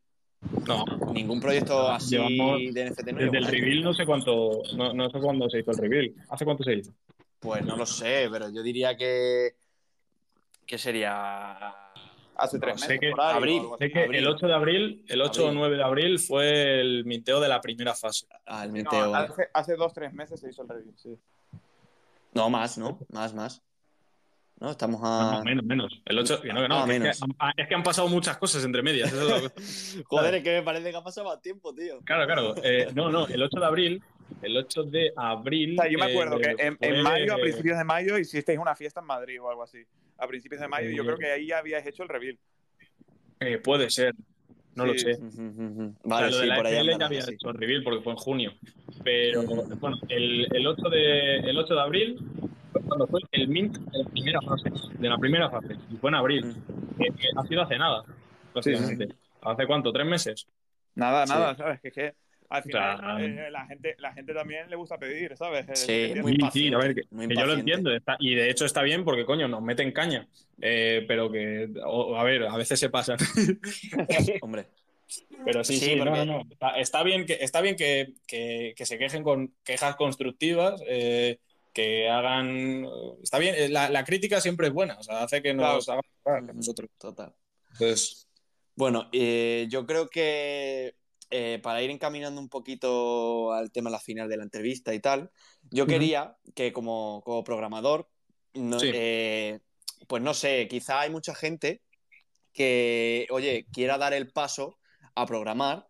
No, 0.67 0.85
Ningún 1.13 1.41
proyecto 1.41 1.89
así 1.89 2.15
Llevamos 2.15 2.73
de 2.73 2.89
NFT 2.91 3.07
no 3.11 3.19
desde 3.19 3.37
el 3.39 3.45
reveal 3.45 3.81
no 3.81 3.93
sé 3.93 4.05
cuánto, 4.05 4.61
no, 4.75 4.93
no 4.93 5.09
sé 5.09 5.19
cuándo 5.19 5.49
se 5.49 5.59
hizo 5.59 5.71
el 5.71 5.77
reveal. 5.77 6.13
¿Hace 6.29 6.45
cuánto 6.45 6.63
se 6.63 6.75
hizo? 6.75 6.93
Pues 7.39 7.65
no 7.65 7.75
lo 7.75 7.85
sé, 7.85 8.27
pero 8.31 8.49
yo 8.49 8.61
diría 8.63 8.95
que. 8.95 9.55
que 10.65 10.77
sería. 10.77 11.73
Hace 12.39 12.59
tres 12.59 12.75
No, 12.75 12.81
meses, 12.81 12.99
que- 12.99 13.09
por 13.11 13.21
ahí, 13.21 13.33
o 13.33 13.37
abril. 13.37 13.59
algo 13.61 13.75
así. 13.75 13.83
Sé 13.85 13.91
que 13.91 13.99
Abril. 14.03 14.15
el 14.19 14.27
8 14.27 14.47
de 14.47 14.53
abril, 14.53 15.05
el 15.07 15.21
8 15.21 15.41
o 15.41 15.45
Abril. 15.47 15.59
9 15.59 15.77
de 15.77 15.83
abril 15.83 16.19
fue 16.19 16.79
el 16.81 17.05
minteo 17.05 17.39
de 17.39 17.47
la 17.49 17.61
primera 17.61 17.93
fase. 17.95 18.27
Al 18.45 18.67
No, 18.69 18.73
minteo. 18.73 19.15
hace, 19.15 19.47
hace 19.53 19.75
dos, 19.75 19.93
tres 19.93 20.13
meses 20.13 20.39
se 20.39 20.49
hizo 20.49 20.61
el 20.63 20.69
review, 20.69 20.93
sí. 20.95 21.17
No, 22.33 22.49
más, 22.49 22.77
¿no? 22.77 22.99
Más, 23.11 23.33
más. 23.33 23.61
No, 24.59 24.71
estamos 24.71 24.99
a. 25.03 25.37
no, 25.37 25.43
menos, 25.43 25.63
menos. 25.65 26.01
El 26.05 26.17
8, 26.17 26.41
que 26.41 26.51
no, 26.51 26.61
que 26.61 26.67
no, 26.67 26.75
Ah, 26.79 26.81
es, 26.81 26.87
menos. 26.87 27.19
que, 27.19 27.25
han- 27.37 27.53
es 27.57 27.67
que 27.67 27.75
han 27.75 27.83
pasado 27.83 28.07
muchas 28.07 28.37
cosas 28.37 28.63
entre 28.65 28.81
medias. 28.81 29.11
es. 29.13 30.03
Joder, 30.07 30.35
es 30.35 30.43
que 30.43 30.51
me 30.57 30.63
parece 30.63 30.89
que 30.91 30.97
ha 30.97 31.03
pasado 31.03 31.27
más 31.27 31.41
tiempo, 31.41 31.73
tío. 31.75 31.99
Claro, 32.03 32.25
claro. 32.25 32.55
eh, 32.63 32.87
no, 32.95 33.09
no, 33.09 33.27
el 33.27 33.41
8 33.41 33.59
de 33.59 33.65
abril, 33.65 34.03
el 34.41 34.57
8 34.57 34.83
de 34.85 35.11
abril. 35.15 35.77
O 35.79 35.81
sea, 35.83 35.91
yo 35.91 35.99
me 35.99 36.05
acuerdo 36.11 36.37
eh, 36.39 36.55
que 36.57 36.87
en, 36.87 37.03
mayo, 37.03 37.33
a 37.35 37.37
principios 37.37 37.77
de 37.77 37.83
mayo, 37.83 38.17
hicisteis 38.17 38.57
una 38.57 38.75
fiesta 38.75 38.99
en 38.99 39.05
Madrid 39.05 39.39
o 39.41 39.47
algo 39.49 39.61
así. 39.63 39.83
A 40.17 40.27
principios 40.27 40.61
de 40.61 40.67
mayo, 40.67 40.89
yo 40.89 41.03
creo 41.03 41.17
que 41.17 41.31
ahí 41.31 41.47
ya 41.47 41.59
habíais 41.59 41.85
hecho 41.85 42.03
el 42.03 42.09
reveal. 42.09 42.37
eh, 43.39 43.57
puede 43.59 43.89
ser, 43.89 44.13
no 44.75 44.85
lo 44.85 44.97
sé. 44.97 45.13
O 45.13 45.29
sea, 45.31 45.91
Vale, 46.03 46.29
lo 46.31 46.37
de 46.37 46.43
sí, 46.43 46.47
la 46.49 46.55
por 46.57 46.65
ahí 46.67 46.73
ya 46.99 47.05
había 47.05 47.21
sí. 47.21 47.33
hecho 47.33 47.49
el 47.49 47.57
reveal 47.57 47.83
porque 47.83 48.01
fue 48.03 48.13
en 48.13 48.17
junio. 48.17 48.53
Pero 49.03 49.43
bueno, 49.43 49.97
el, 50.09 50.47
el 50.53 50.67
8 50.67 50.89
de, 50.89 51.35
el 51.39 51.57
8 51.57 51.73
de 51.75 51.81
abril 51.81 52.17
fue 52.71 52.81
cuando 52.81 53.07
fue 53.07 53.21
el 53.31 53.47
mint 53.47 53.77
de 53.77 53.97
la 54.03 54.09
primera 54.09 54.41
fase. 54.41 54.69
De 54.97 55.09
la 55.09 55.17
primera 55.17 55.49
fase. 55.49 55.75
Y 55.91 55.97
fue 55.97 56.09
en 56.09 56.15
abril. 56.15 56.55
Ha 57.35 57.45
sido 57.47 57.61
hace 57.61 57.77
nada, 57.77 58.03
básicamente. 58.53 59.07
¿Hace 59.41 59.67
cuánto? 59.67 59.91
¿Tres 59.93 60.05
meses? 60.07 60.47
Nada, 60.95 61.27
Sí. 61.27 61.33
nada, 61.33 61.55
¿sabes? 61.55 61.79
Que, 61.81 61.87
es 61.89 61.93
que 61.93 62.13
al 62.49 62.63
final 62.63 63.21
eh, 63.21 63.51
la, 63.51 63.65
gente, 63.65 63.95
la 63.99 64.13
gente 64.13 64.33
también 64.33 64.69
le 64.69 64.75
gusta 64.75 64.97
pedir, 64.97 65.35
¿sabes? 65.37 65.67
Eh, 65.69 66.13
Sí, 66.13 66.19
muy 66.21 66.37
Sí, 66.51 66.73
a 66.73 66.77
ver, 66.77 66.95
que, 66.95 67.01
muy 67.11 67.27
que 67.27 67.35
yo 67.35 67.45
lo 67.45 67.53
entiendo, 67.53 67.93
está- 67.93 68.15
y 68.19 68.35
de 68.35 68.49
hecho 68.49 68.65
está 68.65 68.81
bien 68.83 69.03
porque, 69.03 69.25
coño, 69.25 69.47
nos 69.47 69.61
meten 69.61 69.91
caña, 69.91 70.27
Eh, 70.61 71.05
pero 71.07 71.31
que, 71.31 71.69
o- 71.85 72.15
a 72.17 72.23
ver, 72.23 72.43
a 72.47 72.55
veces 72.57 72.79
se 72.79 72.89
pasan. 72.89 73.17
Hombre. 74.41 74.65
pero 75.45 75.63
sí, 75.63 75.77
Sí, 75.77 75.85
sí, 75.85 75.95
no, 75.95 76.05
porque- 76.05 76.25
no, 76.25 76.25
no. 76.25 76.43
Está, 76.51 76.69
está 76.79 77.03
bien, 77.03 77.25
que, 77.25 77.37
está 77.41 77.61
bien 77.61 77.75
que, 77.75 78.13
que- 78.27 78.73
que 78.75 78.85
se 78.85 78.97
quejen 78.97 79.23
con 79.23 79.53
quejas 79.63 79.95
constructivas, 79.95 80.81
eh, 80.87 81.39
que 81.73 82.09
hagan... 82.09 82.85
Está 83.21 83.37
bien, 83.39 83.53
eh, 83.57 83.69
la, 83.69 83.89
la 83.89 84.03
crítica 84.03 84.41
siempre 84.41 84.67
es 84.67 84.73
buena, 84.73 84.97
o 84.97 85.03
sea, 85.03 85.23
hace 85.23 85.41
que 85.43 85.53
nos 85.53 85.85
Claro. 85.85 86.01
nosotros. 86.53 86.89
Total. 86.97 87.33
Entonces, 87.73 88.27
Bueno, 88.75 89.09
eh, 89.11 89.65
yo 89.69 89.85
creo 89.85 90.07
que 90.07 90.93
eh, 91.29 91.59
para 91.61 91.81
ir 91.81 91.89
encaminando 91.89 92.39
un 92.39 92.49
poquito 92.49 93.51
al 93.51 93.71
tema 93.71 93.89
de 93.89 93.93
la 93.95 93.99
final 93.99 94.29
de 94.29 94.37
la 94.37 94.43
entrevista 94.43 94.93
y 94.93 94.99
tal, 94.99 95.29
yo 95.69 95.85
quería 95.85 96.37
que 96.55 96.71
como, 96.71 97.21
como 97.25 97.43
programador, 97.43 98.09
no- 98.53 98.79
Sí. 98.79 98.91
eh, 98.93 99.59
pues 100.07 100.21
no 100.23 100.33
sé, 100.33 100.67
quizá 100.69 101.01
hay 101.01 101.09
mucha 101.09 101.35
gente 101.35 101.81
que, 102.53 103.27
oye, 103.29 103.67
quiera 103.71 103.97
dar 103.97 104.13
el 104.13 104.31
paso 104.31 104.77
a 105.15 105.25
programar, 105.25 105.87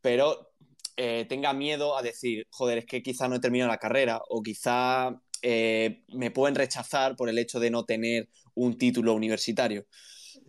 pero 0.00 0.50
eh, 0.96 1.24
tenga 1.28 1.52
miedo 1.52 1.96
a 1.96 2.02
decir, 2.02 2.46
joder, 2.50 2.78
es 2.78 2.86
que 2.86 3.02
quizá 3.02 3.28
no 3.28 3.36
he 3.36 3.40
terminado 3.40 3.70
la 3.70 3.78
carrera 3.78 4.20
o 4.28 4.42
quizá 4.42 5.14
eh, 5.42 6.02
me 6.08 6.30
pueden 6.30 6.54
rechazar 6.54 7.16
por 7.16 7.28
el 7.28 7.38
hecho 7.38 7.58
de 7.60 7.70
no 7.70 7.84
tener 7.84 8.28
un 8.54 8.76
título 8.76 9.14
universitario. 9.14 9.86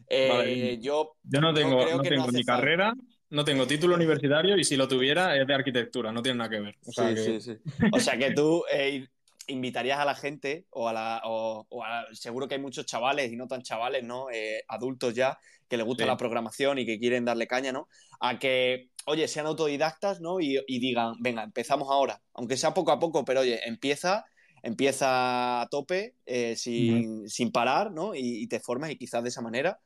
Vale. 0.09 0.79
yo 0.79 1.15
yo 1.23 1.41
no 1.41 1.53
tengo, 1.53 1.79
creo 1.79 1.97
no 1.97 2.03
que 2.03 2.09
tengo 2.09 2.31
ni 2.31 2.43
carrera, 2.43 2.93
no 3.33 3.43
tengo 3.43 3.65
título 3.65 3.95
universitario 3.95 4.57
y 4.57 4.63
si 4.63 4.77
lo 4.77 4.87
tuviera 4.87 5.35
es 5.35 5.47
de 5.47 5.53
arquitectura, 5.55 6.11
no 6.11 6.21
tiene 6.21 6.37
nada 6.37 6.49
que 6.51 6.59
ver. 6.59 6.75
O 6.85 6.91
sea, 6.91 7.09
Sí, 7.09 7.15
que- 7.15 7.41
sí, 7.41 7.41
sí. 7.41 7.71
O 7.91 7.99
sea 7.99 8.17
que 8.17 8.31
tú 8.31 8.63
eh, 8.71 9.07
invitarías 9.47 9.99
a 9.99 10.05
la 10.05 10.13
gente, 10.15 10.65
o 10.69 10.87
a 10.87 10.93
la. 10.93 11.21
O, 11.25 11.65
o 11.67 11.83
a- 11.83 12.05
seguro 12.13 12.47
que 12.47 12.55
hay 12.55 12.61
muchos 12.61 12.85
chavales 12.85 13.31
y 13.31 13.35
no 13.35 13.47
tan 13.47 13.63
chavales, 13.63 14.03
¿no? 14.03 14.29
Eh, 14.31 14.63
adultos 14.67 15.13
ya, 15.15 15.37
que 15.67 15.77
les 15.77 15.85
gusta 15.85 16.05
la 16.05 16.15
programación 16.17 16.77
y 16.77 16.85
que 16.85 16.99
quieren 16.99 17.25
darle 17.25 17.47
caña, 17.47 17.71
¿no? 17.71 17.87
A 18.19 18.37
que, 18.37 18.89
oye, 19.05 19.27
sean 19.27 19.47
autodidactas, 19.47 20.21
¿no? 20.21 20.39
Y, 20.39 20.59
y 20.67 20.79
digan, 20.79 21.15
venga, 21.19 21.43
empezamos 21.43 21.89
ahora. 21.89 22.21
Aunque 22.35 22.55
sea 22.55 22.73
poco 22.75 22.91
a 22.91 22.99
poco, 22.99 23.25
pero 23.25 23.39
oye, 23.41 23.59
empieza, 23.67 24.25
empieza 24.61 25.61
a 25.61 25.67
tope, 25.69 26.13
eh, 26.27 26.55
sin, 26.55 27.27
sin 27.27 27.51
parar, 27.51 27.91
¿no? 27.91 28.13
Y, 28.15 28.43
y 28.43 28.47
te 28.47 28.59
formas 28.59 28.91
y 28.91 28.95
quizás 28.97 29.23
de 29.23 29.29
esa 29.29 29.41
manera 29.41 29.79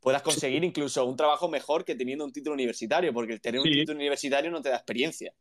puedas 0.00 0.22
conseguir 0.22 0.64
incluso 0.64 1.04
un 1.04 1.16
trabajo 1.16 1.48
mejor 1.48 1.84
que 1.84 1.94
teniendo 1.94 2.24
un 2.24 2.32
título 2.32 2.54
universitario, 2.54 3.12
porque 3.12 3.34
el 3.34 3.40
tener 3.40 3.60
un 3.60 3.66
título 3.70 3.96
universitario 3.96 4.50
no 4.50 4.60
te 4.60 4.68
da 4.70 4.76
experiencia. 4.76 5.32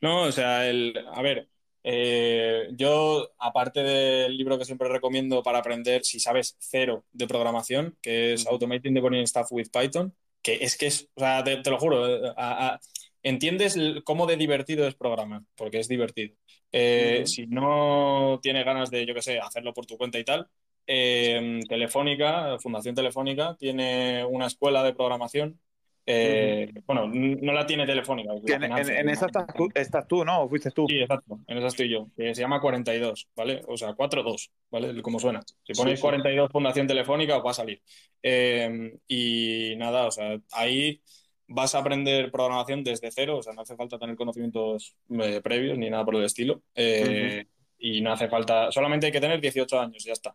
No, 0.00 0.22
o 0.22 0.32
sea, 0.32 0.68
el, 0.68 0.94
a 1.12 1.20
ver, 1.22 1.48
eh, 1.84 2.68
yo, 2.72 3.32
aparte 3.38 3.82
del 3.82 4.36
libro 4.36 4.58
que 4.58 4.64
siempre 4.64 4.88
recomiendo 4.88 5.42
para 5.42 5.58
aprender, 5.58 6.04
si 6.04 6.18
sabes 6.20 6.56
cero 6.58 7.04
de 7.12 7.26
programación, 7.26 7.96
que 8.02 8.32
es. 8.34 8.46
Automating 8.46 8.94
the 8.94 9.00
Boring 9.00 9.26
Stuff 9.26 9.48
with 9.50 9.68
Python, 9.72 10.14
que 10.42 10.58
es 10.62 10.76
que 10.76 10.86
es, 10.86 11.08
o 11.14 11.20
sea, 11.20 11.44
te, 11.44 11.56
te 11.58 11.70
lo 11.70 11.78
juro, 11.78 12.06
eh, 12.08 12.32
a- 12.36 12.68
a- 12.74 12.80
entiendes 13.22 13.76
cómo 14.04 14.26
de 14.26 14.36
divertido 14.36 14.86
es 14.86 14.94
programar, 14.94 15.42
porque 15.54 15.78
es 15.78 15.88
divertido. 15.88 16.34
Eh. 16.72 17.24
Si 17.26 17.46
no 17.46 18.38
tienes 18.42 18.64
ganas 18.64 18.90
de, 18.90 19.04
yo 19.04 19.14
qué 19.14 19.22
sé, 19.22 19.38
hacerlo 19.38 19.74
por 19.74 19.84
tu 19.86 19.98
cuenta 19.98 20.18
y 20.18 20.24
tal, 20.24 20.46
eh, 20.86 21.60
Telefónica, 21.68 22.58
Fundación 22.58 22.94
Telefónica, 22.94 23.56
tiene 23.58 24.24
una 24.24 24.46
escuela 24.46 24.82
de 24.82 24.94
programación 24.94 25.58
Eh, 26.06 26.72
bueno, 26.86 27.06
no 27.06 27.52
la 27.52 27.66
tiene 27.66 27.86
telefónica. 27.86 28.32
En, 28.46 28.64
en, 28.64 29.08
esa 29.10 29.26
estás 29.26 29.46
tú, 29.54 29.68
estás 29.74 30.08
tú, 30.08 30.24
¿no? 30.24 30.42
¿O 30.42 30.48
fuiste 30.48 30.70
tú? 30.70 30.86
Sí, 30.88 30.98
exacto. 30.98 31.38
En 31.46 31.58
esa 31.58 31.68
estoy 31.68 31.88
yo. 31.88 32.08
Que 32.16 32.34
se 32.34 32.40
llama 32.40 32.60
42, 32.60 33.28
¿vale? 33.36 33.62
O 33.68 33.76
sea, 33.76 33.94
42, 33.94 34.50
¿vale? 34.70 35.02
Como 35.02 35.20
suena. 35.20 35.40
Si 35.62 35.72
ponéis 35.74 36.00
42 36.00 36.50
Fundación 36.50 36.86
Telefónica, 36.86 37.36
os 37.36 37.46
va 37.46 37.50
a 37.52 37.54
salir. 37.54 37.80
Eh, 38.22 38.98
y 39.06 39.74
nada, 39.76 40.06
o 40.06 40.10
sea, 40.10 40.36
ahí 40.52 41.00
vas 41.46 41.74
a 41.74 41.78
aprender 41.78 42.30
programación 42.30 42.82
desde 42.82 43.10
cero, 43.10 43.38
o 43.38 43.42
sea, 43.42 43.52
no 43.52 43.62
hace 43.62 43.76
falta 43.76 43.98
tener 43.98 44.16
conocimientos 44.16 44.96
eh, 45.10 45.40
previos 45.42 45.78
ni 45.78 45.90
nada 45.90 46.04
por 46.04 46.16
el 46.16 46.24
estilo. 46.24 46.62
Y 47.82 48.00
no 48.02 48.12
hace 48.12 48.28
falta, 48.28 48.70
solamente 48.72 49.06
hay 49.06 49.12
que 49.12 49.20
tener 49.20 49.40
18 49.40 49.80
años, 49.80 50.04
ya 50.04 50.12
está. 50.12 50.34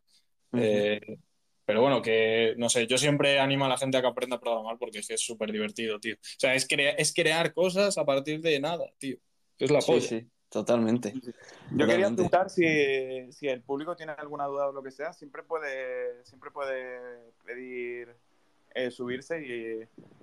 Pero 1.66 1.82
bueno, 1.82 2.02
que 2.02 2.54
no 2.58 2.70
sé, 2.70 2.86
yo 2.86 2.98
siempre 2.98 3.40
animo 3.40 3.66
a 3.66 3.70
la 3.70 3.78
gente 3.78 3.98
a 3.98 4.02
que 4.02 4.08
aprenda 4.08 4.36
a 4.36 4.40
programar 4.40 4.78
porque 4.78 5.00
es 5.00 5.22
súper 5.22 5.52
divertido, 5.52 6.00
tío. 6.00 6.16
O 6.16 6.40
sea, 6.40 6.54
es, 6.54 6.68
es 6.70 7.14
crear 7.14 7.54
cosas 7.54 7.98
a 7.98 8.06
partir 8.06 8.42
de 8.42 8.60
nada, 8.60 8.86
tío. 9.00 9.18
Es 9.58 9.72
la 9.72 9.82
sí, 9.82 10.00
Sí, 10.00 10.28
totalmente. 10.50 11.14
Yo 11.72 11.88
quería 11.88 12.08
preguntar 12.08 12.52
si, 12.52 12.64
el 12.66 13.62
público 13.64 13.96
tiene 13.96 14.12
alguna 14.12 14.46
duda 14.46 14.70
o 14.70 14.74
lo 14.74 14.84
que 14.84 14.92
sea, 14.92 15.12
siempre 15.12 15.42
puede, 15.42 16.24
siempre 16.24 16.52
puede 16.52 17.32
pedir 17.44 18.16
eh, 18.76 18.92
subirse 18.92 19.42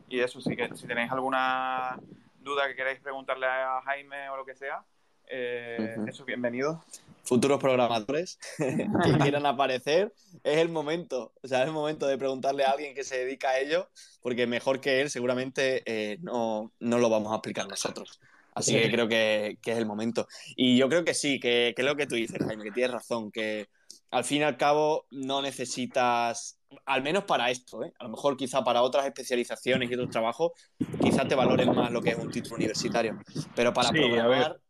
y, 0.09 0.21
eso, 0.21 0.41
sí 0.41 0.55
que 0.55 0.69
si 0.77 0.87
tenéis 0.87 1.11
alguna 1.11 1.99
duda 2.39 2.69
que 2.69 2.77
queráis 2.77 3.01
preguntarle 3.01 3.47
a 3.47 3.81
Jaime 3.83 4.29
o 4.29 4.37
lo 4.37 4.45
que 4.45 4.55
sea, 4.55 4.85
eh, 5.27 5.97
eso, 6.07 6.25
bienvenido 6.25 6.85
futuros 7.25 7.61
programadores 7.61 8.39
que 8.59 8.89
quieran 9.23 9.47
aparecer, 9.47 10.13
es 10.43 10.59
el 10.59 10.69
momento. 10.69 11.33
O 11.43 11.49
sea, 11.49 11.63
es 11.63 11.67
el 11.67 11.73
momento 11.73 12.07
de 12.07 12.19
preguntarle 12.19 12.65
a 12.65 12.71
alguien 12.71 12.95
que 12.95 13.05
se 13.05 13.19
dedica 13.19 13.51
a 13.51 13.59
ello, 13.59 13.89
porque 14.21 14.47
mejor 14.47 14.81
que 14.81 15.01
él 15.01 15.11
seguramente 15.11 15.83
eh, 15.87 16.19
no, 16.21 16.73
lo 16.81 17.11
vamos 17.11 17.33
a 17.33 17.37
explicar 17.37 17.69
nosotros. 17.69 18.21
Así 18.55 18.75
que 18.75 18.91
creo 18.91 19.09
que, 19.09 19.59
es 19.65 19.79
el 19.79 19.87
momento. 19.87 20.29
Y 20.57 20.77
yo 20.77 20.89
creo 20.89 21.05
que 21.05 21.15
sí, 21.15 21.41
que, 21.41 21.75
es 21.75 21.85
lo 21.85 21.97
que 21.97 22.07
tú 22.07 22.17
dices, 22.17 22.39
Jaime, 22.45 22.65
que 22.65 22.71
tienes 22.71 22.93
razón, 22.93 23.33
que 23.33 23.69
al 24.11 24.25
fin 24.25 24.43
y 24.43 24.45
al 24.45 24.59
cabo 24.59 25.07
no 25.11 25.41
necesitas, 25.41 26.59
al 26.85 27.03
menos 27.03 27.25
para 27.25 27.51
esto, 27.51 27.83
¿eh? 27.83 27.95
a 27.99 28.05
lo 28.05 28.11
mejor 28.11 28.37
quizá 28.37 28.63
para 28.63 28.83
otras 28.83 29.07
especializaciones 29.07 29.91
y 29.91 29.95
otros 29.95 30.11
trabajos, 30.11 30.53
quizá 31.01 31.27
te 31.27 31.35
valoren 31.35 31.75
más 31.75 31.91
lo 31.91 32.03
que 32.03 32.11
es 32.11 32.19
un 32.19 32.31
título 32.31 32.57
universitario. 32.57 33.19
Pero 33.55 33.73
para 33.73 33.89
programar 33.89 34.61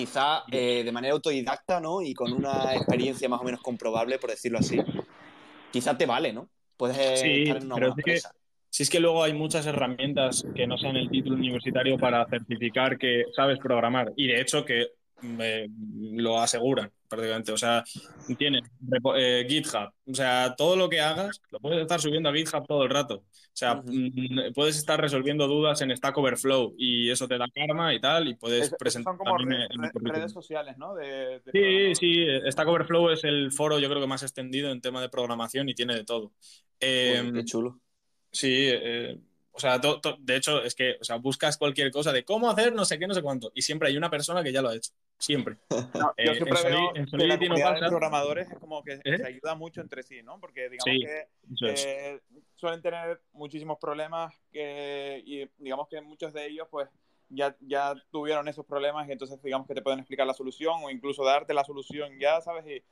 quizá 0.00 0.44
eh, 0.50 0.82
de 0.82 0.92
manera 0.92 1.12
autodidacta, 1.12 1.78
¿no? 1.78 2.00
Y 2.00 2.14
con 2.14 2.32
una 2.32 2.74
experiencia 2.74 3.28
más 3.28 3.40
o 3.40 3.44
menos 3.44 3.60
comprobable, 3.60 4.18
por 4.18 4.30
decirlo 4.30 4.58
así, 4.58 4.78
quizá 5.70 5.96
te 5.96 6.06
vale, 6.06 6.32
¿no? 6.32 6.48
Puedes 6.76 6.96
estar 6.96 7.56
en 7.58 7.66
una 7.66 7.74
buena 7.74 7.88
empresa. 7.88 8.32
si 8.70 8.82
es 8.82 8.88
que 8.88 9.00
luego 9.00 9.22
hay 9.22 9.34
muchas 9.34 9.66
herramientas 9.66 10.46
que 10.54 10.66
no 10.66 10.78
sean 10.78 10.96
el 10.96 11.10
título 11.10 11.36
universitario 11.36 11.98
para 11.98 12.26
certificar 12.26 12.96
que 12.96 13.24
sabes 13.36 13.58
programar. 13.58 14.12
Y 14.16 14.28
de 14.28 14.40
hecho 14.40 14.64
que 14.64 14.86
me 15.20 15.66
lo 16.12 16.40
aseguran 16.40 16.90
prácticamente. 17.10 17.52
O 17.52 17.58
sea, 17.58 17.84
tienes 18.38 18.62
eh, 19.16 19.44
GitHub. 19.48 19.92
O 20.06 20.14
sea, 20.14 20.54
todo 20.56 20.76
lo 20.76 20.88
que 20.88 21.00
hagas 21.00 21.42
lo 21.50 21.60
puedes 21.60 21.82
estar 21.82 22.00
subiendo 22.00 22.30
a 22.30 22.32
GitHub 22.32 22.66
todo 22.66 22.84
el 22.84 22.90
rato. 22.90 23.16
O 23.16 23.56
sea, 23.60 23.74
mm, 23.74 24.54
puedes 24.54 24.78
estar 24.78 24.98
resolviendo 24.98 25.46
dudas 25.46 25.82
en 25.82 25.94
Stack 25.94 26.16
Overflow 26.16 26.74
y 26.78 27.10
eso 27.10 27.28
te 27.28 27.36
da 27.36 27.46
karma 27.52 27.92
y 27.92 28.00
tal, 28.00 28.28
y 28.28 28.34
puedes 28.34 28.74
presentar. 28.78 29.16
Son 29.16 29.18
como 29.18 29.36
redes 30.12 30.32
sociales, 30.32 30.78
¿no? 30.78 30.94
sí, 31.52 31.94
sí. 31.94 32.26
Stack 32.50 32.68
Overflow 32.68 33.10
es 33.10 33.24
el 33.24 33.52
foro, 33.52 33.78
yo 33.78 33.88
creo 33.88 34.00
que 34.00 34.06
más 34.06 34.22
extendido 34.22 34.70
en 34.70 34.80
tema 34.80 35.02
de 35.02 35.08
programación 35.08 35.68
y 35.68 35.74
tiene 35.74 35.94
de 35.94 36.04
todo. 36.04 36.32
Em, 36.78 37.34
qué 37.34 37.44
chulo. 37.44 37.80
Sí, 38.32 38.68
eh, 38.70 39.18
o 39.52 39.58
sea, 39.58 39.78
de 39.78 40.36
hecho, 40.36 40.62
es 40.62 40.74
que 40.74 40.96
o 41.00 41.04
sea, 41.04 41.16
buscas 41.16 41.58
cualquier 41.58 41.90
cosa 41.90 42.12
de 42.12 42.24
cómo 42.24 42.48
hacer 42.48 42.72
no 42.72 42.84
sé 42.84 42.98
qué, 42.98 43.06
no 43.06 43.14
sé 43.14 43.22
cuánto, 43.22 43.50
y 43.54 43.62
siempre 43.62 43.88
hay 43.88 43.96
una 43.96 44.10
persona 44.10 44.42
que 44.42 44.52
ya 44.52 44.62
lo 44.62 44.68
ha 44.68 44.76
hecho. 44.76 44.92
Siempre. 45.20 45.58
yo 45.70 46.12
eh, 46.16 46.34
siempre 46.34 46.62
veo 46.64 46.92
que 46.94 47.26
la 47.26 47.36
de 47.74 47.88
programadores 47.88 48.50
es 48.50 48.58
como 48.58 48.82
que 48.82 49.00
¿Eh? 49.04 49.18
se 49.18 49.26
ayuda 49.26 49.54
mucho 49.54 49.82
entre 49.82 50.02
sí, 50.02 50.22
¿no? 50.22 50.40
Porque 50.40 50.70
digamos 50.70 51.04
que 51.04 51.28
eh, 51.68 52.20
suelen 52.54 52.80
tener 52.80 53.20
muchísimos 53.32 53.78
problemas 53.78 54.34
que, 54.50 55.22
y 55.26 55.46
digamos 55.58 55.88
que 55.88 56.00
muchos 56.00 56.32
de 56.32 56.46
ellos 56.46 56.68
pues 56.70 56.88
ya, 57.28 57.54
ya 57.60 57.94
tuvieron 58.10 58.48
esos 58.48 58.64
problemas 58.64 59.06
y 59.08 59.12
entonces 59.12 59.40
digamos 59.42 59.66
que 59.66 59.74
te 59.74 59.82
pueden 59.82 59.98
explicar 59.98 60.26
la 60.26 60.32
solución 60.32 60.80
o 60.82 60.90
incluso 60.90 61.22
darte 61.22 61.52
la 61.52 61.64
solución 61.64 62.18
ya, 62.18 62.40
¿sabes? 62.40 62.64
Y, 62.66 62.82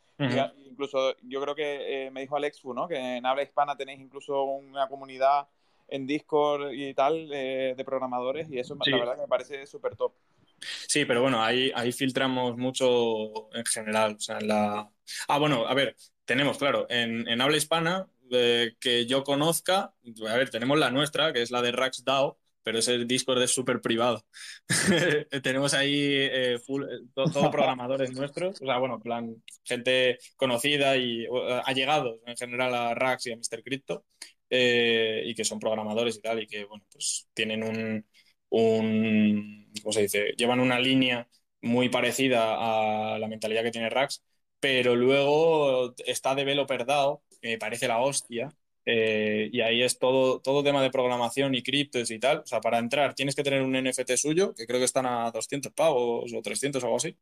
incluso 0.69 1.17
yo 1.23 1.41
creo 1.41 1.55
que 1.55 2.11
me 2.13 2.21
dijo 2.21 2.37
Alex 2.37 2.61
Fu, 2.61 2.75
¿no? 2.75 2.89
Que 2.89 3.17
en 3.17 3.25
habla 3.25 3.43
hispana 3.43 3.77
tenéis 3.77 4.01
incluso 4.01 4.43
una 4.43 4.87
comunidad 4.89 5.49
en 5.87 6.07
Discord 6.07 6.73
y 6.73 6.93
tal 6.93 7.29
de 7.29 7.83
programadores 7.87 8.51
y 8.51 8.59
eso 8.59 8.77
la 8.85 8.99
verdad 8.99 9.15
que 9.15 9.23
me 9.23 9.29
parece 9.29 9.67
súper 9.67 9.97
top. 9.97 10.13
Sí, 10.61 11.05
pero 11.05 11.23
bueno, 11.23 11.43
ahí, 11.43 11.71
ahí 11.75 11.93
filtramos 11.93 12.57
mucho 12.57 13.55
en 13.55 13.65
general. 13.65 14.17
O 14.17 14.21
sea, 14.21 14.39
en 14.39 14.49
la... 14.49 14.91
Ah, 15.29 15.39
bueno, 15.39 15.67
a 15.67 15.75
ver, 15.75 15.97
tenemos, 16.29 16.59
claro, 16.59 16.87
en, 16.91 17.41
habla 17.41 17.57
hispana, 17.57 18.07
eh, 18.31 18.75
que 18.79 19.07
yo 19.07 19.25
conozca, 19.25 19.95
a 20.29 20.37
ver, 20.37 20.51
tenemos 20.51 20.79
la 20.79 20.91
nuestra, 20.91 21.33
que 21.33 21.41
es 21.41 21.51
la 21.51 21.63
de 21.63 21.73
RaxDAO, 21.73 22.39
pero 22.63 22.81
ese 22.81 23.07
Discord 23.07 23.43
es 23.43 23.51
súper 23.51 23.81
privado. 23.81 24.23
tenemos 25.43 25.73
ahí 25.73 25.97
eh, 26.05 26.59
full, 26.59 26.83
eh, 26.85 27.07
todos 27.15 27.31
programadores 27.51 28.13
nuestros, 28.13 28.61
o 28.61 28.67
sea, 28.67 28.77
bueno, 28.77 29.01
plan, 29.01 29.43
gente 29.65 30.19
conocida 30.37 30.99
y 30.99 31.27
allegados 31.65 32.21
en 32.27 32.37
general 32.37 32.75
a 32.75 32.95
Rax 32.95 33.27
y 33.27 33.33
a 33.33 33.37
Mr. 33.37 33.63
Crypto, 33.63 34.05
y 34.51 35.35
que 35.35 35.45
son 35.45 35.59
programadores 35.59 36.17
y 36.17 36.21
tal, 36.21 36.43
y 36.43 36.47
que, 36.47 36.65
bueno, 36.65 36.85
pues 36.93 37.27
tienen 37.33 37.63
un, 37.63 38.05
un, 38.51 39.71
¿cómo 39.83 39.93
se 39.93 40.03
dice? 40.03 40.35
Llevan 40.37 40.61
una 40.61 40.81
línea 40.81 41.29
muy 41.63 41.89
parecida 41.89 43.15
a 43.15 43.19
la 43.19 43.29
mentalidad 43.29 43.63
que 43.63 43.71
tiene 43.71 43.91
Rax, 43.91 44.23
pero 44.61 44.97
luego 44.97 45.95
está 46.07 46.35
Developer 46.35 46.85
DAO, 46.87 47.23
que 47.41 47.49
me 47.51 47.59
parece 47.59 47.89
la 47.89 48.01
hostia, 48.01 48.51
eh, 48.85 49.51
y 49.53 49.61
ahí 49.61 49.83
es 49.83 49.99
todo, 49.99 50.41
todo 50.41 50.65
tema 50.65 50.83
de 50.83 50.91
programación 50.91 51.55
y 51.55 51.63
criptos 51.63 52.11
y 52.11 52.19
tal. 52.19 52.39
O 52.39 52.47
sea, 52.47 52.61
para 52.61 52.79
entrar 52.79 53.15
tienes 53.15 53.35
que 53.35 53.43
tener 53.43 53.63
un 53.63 53.75
NFT 53.77 54.17
suyo, 54.17 54.55
que 54.55 54.67
creo 54.67 54.79
que 54.81 54.87
están 54.87 55.07
a 55.07 55.31
200 55.31 55.73
pavos 55.73 56.33
o 56.33 56.43
300 56.43 56.83
o 56.83 56.87
algo 56.87 56.97
así, 56.97 57.17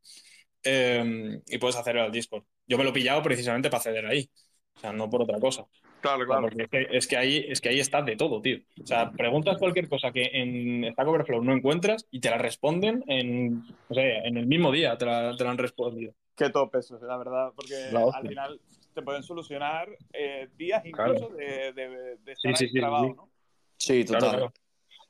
eh, 0.64 1.40
y 1.46 1.58
puedes 1.58 1.76
hacerlo 1.76 2.02
al 2.02 2.12
Discord. 2.12 2.44
Yo 2.66 2.78
me 2.78 2.84
lo 2.84 2.90
he 2.90 2.92
pillado 2.92 3.22
precisamente 3.22 3.70
para 3.70 3.78
acceder 3.78 4.06
ahí, 4.06 4.30
o 4.76 4.80
sea, 4.80 4.92
no 4.92 5.08
por 5.10 5.22
otra 5.22 5.38
cosa. 5.40 5.66
Claro, 6.06 6.24
claro. 6.26 6.48
es, 6.92 7.06
que, 7.06 7.16
ahí, 7.16 7.44
es 7.48 7.60
que 7.60 7.68
ahí 7.68 7.80
está 7.80 8.02
de 8.02 8.16
todo, 8.16 8.40
tío. 8.40 8.58
O 8.80 8.86
sea, 8.86 9.10
preguntas 9.10 9.58
cualquier 9.58 9.88
cosa 9.88 10.12
que 10.12 10.30
en 10.32 10.92
Stack 10.92 11.08
Overflow 11.08 11.42
no 11.42 11.52
encuentras 11.52 12.06
y 12.10 12.20
te 12.20 12.30
la 12.30 12.38
responden 12.38 13.02
en, 13.08 13.64
o 13.88 13.94
sea, 13.94 14.24
en 14.24 14.36
el 14.36 14.46
mismo 14.46 14.70
día, 14.70 14.96
te 14.96 15.04
la, 15.04 15.36
te 15.36 15.42
la 15.42 15.50
han 15.50 15.58
respondido. 15.58 16.14
Qué 16.36 16.50
top 16.50 16.76
eso, 16.76 16.98
la 17.02 17.16
verdad, 17.16 17.52
porque 17.56 17.74
al 17.92 18.28
final 18.28 18.60
te 18.94 19.02
pueden 19.02 19.22
solucionar 19.22 19.88
eh, 20.12 20.48
días 20.56 20.84
incluso 20.86 21.28
de, 21.30 21.72
de, 21.72 22.16
de, 22.24 22.32
estar 22.32 22.56
sí, 22.56 22.68
sí, 22.68 22.78
grabado, 22.78 23.14
¿no? 23.14 23.30
Sí, 23.76 24.04
total. 24.04 24.50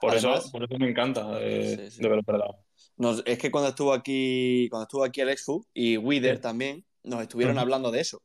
Por, 0.01 0.15
eso, 0.15 0.35
por 0.51 0.65
eso 0.65 0.79
me 0.79 0.91
encanta 0.91 1.39
eh, 1.41 1.89
Developer 1.99 2.37
es 3.27 3.39
que 3.39 3.51
cuando 3.51 3.69
estuvo 3.69 3.93
aquí, 3.93 4.69
cuando 4.71 4.85
estuvo 4.85 5.05
aquí 5.05 5.21
Alex 5.21 5.45
Fu 5.45 5.67
y 5.75 5.99
Wither 5.99 6.41
también, 6.41 6.85
nos 7.03 7.23
estuvieron 7.23 7.59
hablando 7.59 7.91
de 7.91 8.01
eso 8.01 8.23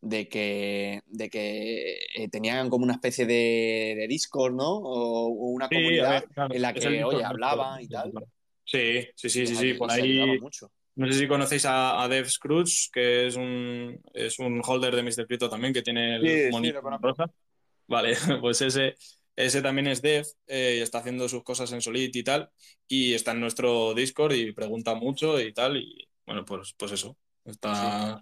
de 0.00 0.28
que, 0.28 1.02
de 1.06 1.28
que 1.28 1.98
eh, 2.14 2.28
tenían 2.28 2.70
como 2.70 2.84
una 2.84 2.94
especie 2.94 3.26
de, 3.26 4.06
Discord, 4.08 4.54
¿no? 4.54 4.68
O, 4.68 5.28
una 5.28 5.68
comunidad 5.68 6.24
en 6.50 6.62
la 6.62 6.72
que, 6.72 7.04
oye, 7.04 7.24
hablaban 7.24 7.82
y 7.82 7.88
tal. 7.88 8.12
Sí, 8.64 9.06
sí, 9.14 9.30
sí, 9.30 9.46
sí, 9.46 9.56
sí, 9.56 9.74
por 9.74 9.90
ahí. 9.90 10.38
No 10.94 11.06
sé 11.06 11.18
si 11.18 11.28
conocéis 11.28 11.64
a, 11.66 12.06
Dev 12.08 12.28
Scrooge, 12.28 12.90
que 12.92 13.28
es 13.28 13.36
un, 13.36 14.00
es 14.12 14.38
un 14.40 14.60
holder 14.64 14.96
de 14.96 15.02
Mr. 15.02 15.26
Crypto 15.26 15.48
también, 15.48 15.72
que 15.72 15.82
tiene 15.82 16.16
el 16.16 16.50
monito 16.50 16.80
rosa. 16.80 17.30
Vale, 17.86 18.14
pues 18.40 18.60
ese, 18.62 18.96
ese 19.34 19.62
también 19.62 19.86
es 19.86 20.02
Dev 20.02 20.26
eh, 20.48 20.76
y 20.78 20.82
está 20.82 20.98
haciendo 20.98 21.28
sus 21.28 21.44
cosas 21.44 21.70
en 21.72 21.80
Solid 21.80 22.10
y 22.12 22.22
tal. 22.24 22.50
Y 22.86 23.14
está 23.14 23.30
en 23.30 23.40
nuestro 23.40 23.94
Discord 23.94 24.32
y 24.34 24.52
pregunta 24.52 24.94
mucho 24.94 25.40
y 25.40 25.52
tal. 25.52 25.76
Y 25.76 26.08
bueno, 26.26 26.44
pues, 26.44 26.74
pues 26.76 26.92
eso. 26.92 27.16
Está, 27.44 28.20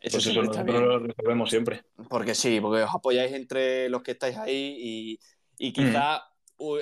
eso 0.00 0.16
pues 0.16 0.24
sí, 0.24 0.32
lo 0.32 0.98
resolvemos 1.00 1.50
siempre. 1.50 1.82
Porque 2.08 2.34
sí, 2.34 2.60
porque 2.60 2.82
os 2.82 2.94
apoyáis 2.94 3.32
entre 3.32 3.88
los 3.88 4.02
que 4.02 4.12
estáis 4.12 4.36
ahí 4.36 5.18
y, 5.58 5.72
quizá 5.72 6.22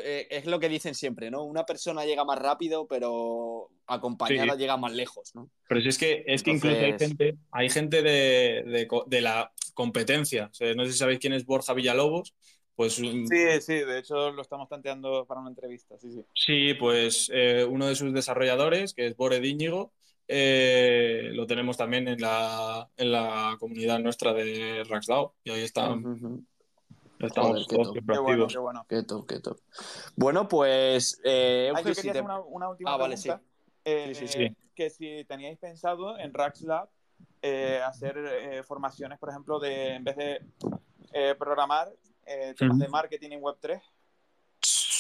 eh, 0.03 0.27
es 0.31 0.47
lo 0.47 0.61
que 0.61 0.69
dicen 0.69 0.95
siempre, 0.95 1.31
¿no? 1.31 1.45
Una 1.45 1.65
persona 1.65 2.05
llega 2.05 2.25
más 2.25 2.39
rápido, 2.39 2.87
pero 2.87 3.71
acompañada 3.87 4.55
llega 4.57 4.77
más 4.77 4.93
lejos, 4.93 5.35
¿no? 5.35 5.51
Pero 5.69 5.81
si 5.81 5.89
es 5.89 5.99
que, 5.99 6.25
es 6.27 6.43
que 6.43 6.51
incluso 6.51 6.77
hay 6.77 6.99
gente, 6.99 7.37
hay 7.51 7.71
gente 7.71 8.03
de, 8.03 9.21
la 9.21 9.53
competencia. 9.75 10.51
no 10.77 10.85
sé 10.85 10.93
si 10.93 10.99
sabéis 10.99 11.19
quién 11.19 11.33
es 11.33 11.47
Borja 11.47 11.73
Villalobos. 11.73 12.35
Pues, 12.75 12.93
sí, 12.93 13.25
sí, 13.61 13.73
de 13.73 13.99
hecho 13.99 14.33
lo 14.33 14.43
estamos 14.43 14.69
tanteando 14.69 15.25
para 15.25 15.41
una 15.41 15.49
entrevista, 15.49 15.99
sí, 15.99 16.13
sí. 16.13 16.23
Sí, 16.35 16.75
pues 16.75 17.31
eh, 17.33 17.65
uno 17.65 17.87
de 17.87 17.95
sus 17.95 18.13
desarrolladores, 18.13 18.93
que 18.93 19.07
es 19.07 19.17
Bore 19.17 19.41
Díñigo, 19.41 19.95
eh, 20.29 21.31
lo 21.33 21.47
tenemos 21.47 21.77
también 21.77 22.09
en 22.09 22.21
la, 22.21 22.89
en 22.97 23.13
la 23.13 23.57
comunidad 23.59 23.99
nuestra 24.01 24.33
de 24.33 24.85
Raxdao 24.89 25.35
y 25.45 25.51
ahí 25.51 25.63
está. 25.63 25.95
Estamos 27.19 27.49
Joder, 27.51 27.67
qué 27.67 27.75
todos 27.75 27.87
top. 27.87 27.93
siempre 27.95 28.15
Qué 28.15 28.21
bueno, 28.21 28.47
qué 28.47 28.59
bueno. 28.59 28.87
Qué 28.89 29.03
top, 29.03 29.27
qué 29.27 29.41
top. 29.41 29.59
Bueno, 30.17 30.47
pues. 30.49 31.19
Eh, 31.25 31.71
Ah, 31.75 31.79
Euge, 31.79 31.89
yo 31.89 31.95
si 31.95 32.01
quería 32.03 32.13
te- 32.13 32.19
hacer 32.19 32.31
una, 32.31 32.41
una 32.41 32.69
última 32.69 32.93
Ah, 32.93 32.97
vale, 32.99 33.17
pregunta. 33.17 33.43
Eh, 33.85 34.15
Sí, 34.15 34.27
sí, 34.27 34.39
sí. 34.49 34.57
Que 34.75 34.91
si 34.91 35.25
teníais 35.25 35.59
pensado 35.59 36.19
en 36.19 36.35
Rax 36.35 36.61
Lab 36.63 36.91
eh, 37.41 37.81
hacer 37.87 38.19
eh, 38.19 38.63
formaciones, 38.63 39.19
por 39.19 39.31
ejemplo, 39.31 39.59
de 39.59 39.95
en 39.95 40.05
vez 40.05 40.17
de 40.17 40.41
eh, 41.13 41.35
programar 41.39 41.91
eh, 42.27 42.55
temas 42.59 42.79
de 42.79 42.89
marketing 42.89 43.31
en 43.31 43.41
Web3. 43.41 43.81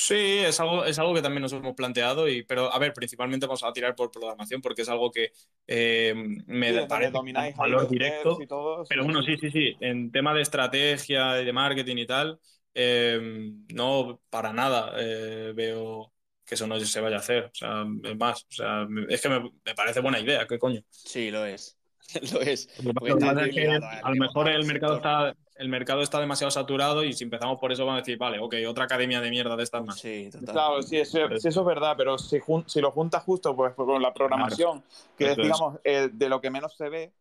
Sí, 0.09 0.15
es 0.15 0.61
algo, 0.61 0.85
es 0.85 0.99
algo 1.01 1.15
que 1.15 1.23
también 1.23 1.43
nos 1.43 1.53
hemos 1.53 1.75
planteado, 1.75 2.29
y, 2.29 2.45
pero 2.45 2.73
a 2.73 2.79
ver, 2.79 2.93
principalmente 2.93 3.47
vamos 3.47 3.65
a 3.65 3.73
tirar 3.73 3.97
por 3.97 4.11
programación 4.13 4.61
porque 4.61 4.83
es 4.83 4.89
algo 4.89 5.11
que 5.11 5.33
eh, 5.67 6.15
me 6.47 6.73
Sí, 6.73 6.87
parece 6.87 7.13
domináis 7.13 7.57
valor 7.57 7.89
los 7.89 7.89
directo. 7.89 8.41
y 8.41 8.47
todo. 8.47 8.85
Pero 8.87 9.03
bueno, 9.05 9.21
sí, 9.23 9.37
sí, 9.37 9.51
sí. 9.51 9.77
En 9.81 10.13
tema 10.13 10.33
de 10.33 10.43
estrategia 10.43 11.41
y 11.43 11.45
de 11.45 11.53
marketing 11.53 11.97
y 11.97 12.07
tal, 12.07 12.39
eh, 12.75 13.51
no 13.75 14.21
para 14.31 14.53
nada 14.53 14.93
eh, 14.99 15.53
veo 15.57 16.13
que 16.45 16.55
eso 16.55 16.69
no 16.69 16.79
se 16.79 17.01
vaya 17.01 17.17
a 17.17 17.19
hacer. 17.19 17.47
O 17.47 17.55
sea, 17.55 17.85
es 18.05 18.17
más, 18.17 18.45
o 18.45 18.53
sea, 18.53 18.87
es 19.09 19.21
que 19.21 19.29
me, 19.29 19.41
me 19.65 19.75
parece 19.75 20.01
buena 20.01 20.21
idea, 20.21 20.47
¿qué 20.47 20.57
coño? 20.59 20.83
Sí, 20.91 21.31
lo 21.31 21.45
es. 21.47 21.76
lo 22.33 22.41
es. 22.41 22.69
Lo 22.83 22.93
que 22.93 22.95
Porque 23.01 23.13
pasa 23.15 23.27
está 23.29 23.47
es 23.47 23.55
que 23.55 23.69
a 23.69 24.11
lo 24.11 24.17
mejor 24.17 24.49
el 24.49 24.65
mercado 24.65 24.95
sector. 24.95 25.33
está, 25.33 25.37
el 25.57 25.69
mercado 25.69 26.03
está 26.03 26.21
demasiado 26.21 26.51
saturado 26.51 27.05
y 27.05 27.13
si 27.13 27.25
empezamos 27.25 27.59
por 27.59 27.73
eso 27.73 27.85
van 27.87 27.97
a 27.97 27.99
decir, 27.99 28.19
vale, 28.19 28.39
ok, 28.39 28.55
otra 28.69 28.85
academia 28.85 29.21
de 29.21 29.31
mierda 29.31 29.57
de 29.57 29.63
estas 29.63 29.85
más. 29.85 29.99
Sí, 29.99 30.29
total. 30.31 30.53
Claro, 30.55 30.83
sí, 30.83 30.99
eso, 30.99 31.19
sí, 31.39 31.49
eso 31.49 31.61
es 31.61 31.67
verdad, 31.67 31.95
pero 31.97 32.19
si, 32.19 32.39
jun- 32.39 32.67
si 32.69 32.81
lo 32.81 32.91
juntas 32.91 33.23
justo 33.25 33.55
pues, 33.57 33.75
con 33.75 34.01
la 34.03 34.13
programación, 34.13 34.83
que 35.17 35.25
Eso 35.25 35.33
es, 35.33 35.43
digamos, 35.43 35.79
eh, 35.85 36.09
de 36.13 36.29
lo 36.29 36.41
que 36.41 36.51
menos 36.51 36.77
se 36.77 36.89
ve, 36.89 37.13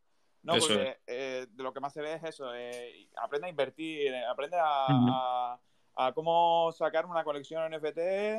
¿no? 0.44 0.56
Eso 0.56 0.68
Porque 0.68 0.98
eh, 1.08 1.48
de 1.50 1.64
lo 1.64 1.74
que 1.74 1.80
más 1.80 1.94
se 1.94 2.02
ve 2.02 2.14
es 2.14 2.24
eso, 2.24 2.54
eh, 2.54 3.08
aprende 3.18 3.48
a 3.48 3.50
invertir, 3.50 4.14
eh, 4.14 4.26
aprende 4.26 4.58
a- 4.62 5.58
a 5.98 6.12
cómo 6.14 6.72
sacar 6.74 7.06
una 7.06 7.24
colección 7.24 7.64
NFT, 7.72 7.98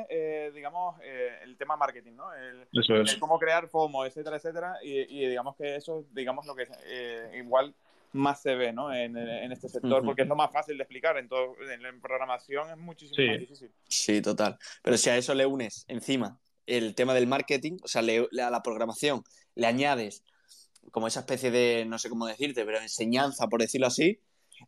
eh, 0.09 0.51
digamos, 0.53 0.95
eh, 1.03 1.39
el 1.43 1.57
tema 1.57 1.75
marketing, 1.75 2.13
¿no? 2.13 2.33
El, 2.33 2.67
Eso 2.71 2.95
es. 2.95 3.13
el 3.13 3.19
cómo 3.19 3.39
crear 3.39 3.67
FOMO, 3.67 4.05
etcétera, 4.05 4.37
etcétera, 4.37 4.75
y, 4.83 4.99
y 5.23 5.27
digamos 5.27 5.55
que 5.55 5.75
eso, 5.75 6.05
digamos, 6.11 6.45
lo 6.45 6.55
que 6.55 6.67
eh, 6.85 7.31
igual 7.43 7.73
más 8.13 8.41
se 8.41 8.55
ve, 8.55 8.71
¿no? 8.73 8.93
En, 8.93 9.17
en 9.17 9.51
este 9.51 9.67
sector, 9.69 10.03
porque 10.05 10.21
es 10.21 10.27
lo 10.27 10.35
más 10.35 10.51
fácil 10.51 10.77
de 10.77 10.83
explicar, 10.83 11.17
en, 11.17 11.27
todo, 11.27 11.55
en, 11.69 11.85
en 11.85 11.99
programación 12.01 12.69
es 12.69 12.77
muchísimo 12.77 13.15
Sí. 13.15 13.27
más 13.27 13.39
difícil. 13.39 13.71
Sí, 13.87 14.21
total. 14.21 14.57
Pero 14.83 14.97
si 14.97 15.09
a 15.09 15.17
eso 15.17 15.33
le 15.35 15.45
unes 15.45 15.83
encima 15.87 16.39
el 16.65 16.95
tema 16.95 17.13
del 17.13 17.27
marketing, 17.27 17.77
o 17.83 17.87
sea, 17.87 18.01
le- 18.01 18.27
le- 18.31 18.41
a 18.43 18.49
la 18.49 18.61
programación 18.61 19.23
le 19.55 19.67
añades 19.67 20.23
como 20.91 21.07
esa 21.07 21.19
especie 21.21 21.51
de, 21.51 21.85
no 21.85 21.97
sé 21.99 22.09
cómo 22.09 22.25
decirte, 22.27 22.63
pero 22.65 22.79
enseñanza, 22.79 23.47
por 23.47 23.61
decirlo 23.61 23.87
así, 23.87 24.19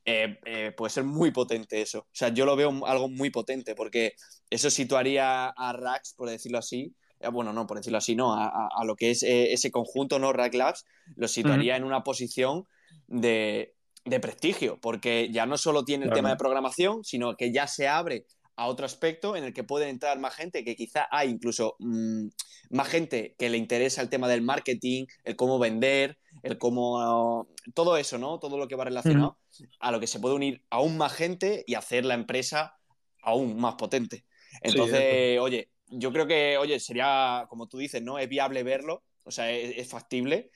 eh, 0.05 0.37
eh, 0.45 0.71
puede 0.75 0.89
ser 0.91 1.03
muy 1.03 1.31
potente 1.31 1.81
eso. 1.81 1.99
O 1.99 2.07
sea, 2.13 2.29
yo 2.29 2.45
lo 2.45 2.55
veo 2.55 2.85
algo 2.85 3.09
muy 3.09 3.29
potente, 3.29 3.75
porque 3.75 4.13
eso 4.49 4.69
situaría 4.69 5.47
a 5.49 5.73
Rax, 5.73 6.13
por 6.15 6.29
decirlo 6.29 6.57
así, 6.57 6.93
eh, 7.19 7.27
bueno, 7.29 7.51
no, 7.53 7.67
por 7.67 7.77
decirlo 7.77 7.97
así, 7.97 8.15
no, 8.15 8.33
a, 8.33 8.45
a- 8.45 8.69
a 8.79 8.85
lo 8.85 8.95
que 8.95 9.11
es 9.11 9.23
eh, 9.23 9.51
ese 9.53 9.71
conjunto, 9.71 10.19
¿no? 10.19 10.31
Rack 10.33 10.53
Labs, 10.53 10.85
lo 11.15 11.27
situaría 11.27 11.75
en 11.75 11.83
una 11.83 12.03
posición 12.03 12.63
de, 13.07 13.75
de 14.05 14.19
prestigio, 14.19 14.79
porque 14.81 15.29
ya 15.31 15.45
no 15.45 15.57
solo 15.57 15.83
tiene 15.83 16.05
el 16.05 16.09
Claro. 16.09 16.17
tema 16.19 16.29
de 16.29 16.37
programación, 16.37 17.03
sino 17.03 17.35
que 17.35 17.51
ya 17.51 17.67
se 17.67 17.87
abre 17.87 18.25
a 18.55 18.67
otro 18.67 18.85
aspecto 18.85 19.37
en 19.37 19.45
el 19.45 19.53
que 19.53 19.63
puede 19.63 19.87
entrar 19.89 20.19
más 20.19 20.35
gente, 20.35 20.65
que 20.65 20.75
quizá 20.75 21.07
hay 21.11 21.29
incluso 21.29 21.75
mm, 21.79 22.27
más 22.71 22.87
gente 22.89 23.33
que 23.39 23.49
le 23.49 23.57
interesa 23.57 24.01
el 24.01 24.09
tema 24.09 24.27
del 24.27 24.41
marketing, 24.41 25.05
el 25.23 25.35
cómo 25.37 25.59
vender, 25.59 26.17
el 26.43 26.57
cómo... 26.57 27.47
todo 27.73 27.97
eso, 27.97 28.17
¿no? 28.17 28.39
Todo 28.39 28.57
lo 28.57 28.67
que 28.67 28.75
va 28.75 28.85
relacionado 28.85 29.37
a 29.79 29.91
lo 29.91 29.99
que 29.99 30.07
se 30.07 30.19
puede 30.19 30.35
unir 30.35 30.63
aún 30.69 30.97
más 30.97 31.13
gente 31.13 31.63
y 31.67 31.75
hacer 31.75 32.05
la 32.05 32.13
empresa 32.13 32.77
aún 33.21 33.59
más 33.59 33.75
potente. 33.75 34.25
Entonces, 34.61 35.39
oye, 35.39 35.69
yo 35.87 36.11
creo 36.11 36.27
que, 36.27 36.57
oye, 36.57 36.79
sería, 36.79 37.45
como 37.49 37.67
tú 37.67 37.77
dices, 37.77 38.01
¿no? 38.01 38.19
Es 38.19 38.29
viable 38.29 38.63
verlo, 38.63 39.03
o 39.23 39.31
sea, 39.31 39.51
es, 39.51 39.77
es 39.77 39.89
factible. 39.89 40.51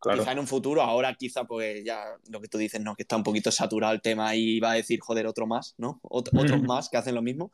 Claro. 0.00 0.20
Quizá 0.20 0.32
en 0.32 0.38
un 0.38 0.46
futuro, 0.46 0.82
ahora 0.82 1.14
quizá 1.14 1.44
pues 1.44 1.82
ya 1.82 2.04
lo 2.28 2.38
que 2.38 2.48
tú 2.48 2.58
dices, 2.58 2.78
¿no? 2.78 2.94
Que 2.94 3.04
está 3.04 3.16
un 3.16 3.22
poquito 3.22 3.50
saturado 3.50 3.94
el 3.94 4.02
tema 4.02 4.36
y 4.36 4.60
va 4.60 4.72
a 4.72 4.74
decir, 4.74 5.00
joder, 5.00 5.26
otro 5.26 5.46
más, 5.46 5.74
¿no? 5.78 5.98
Ot- 6.02 6.28
otros 6.38 6.62
más 6.62 6.90
que 6.90 6.98
hacen 6.98 7.14
lo 7.14 7.22
mismo. 7.22 7.52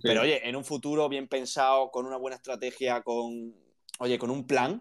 Pero 0.00 0.22
oye, 0.22 0.48
en 0.48 0.54
un 0.54 0.64
futuro 0.64 1.08
bien 1.08 1.26
pensado, 1.26 1.90
con 1.90 2.06
una 2.06 2.16
buena 2.16 2.36
estrategia, 2.36 3.02
con, 3.02 3.52
oye, 3.98 4.16
con 4.16 4.30
un 4.30 4.46
plan, 4.46 4.80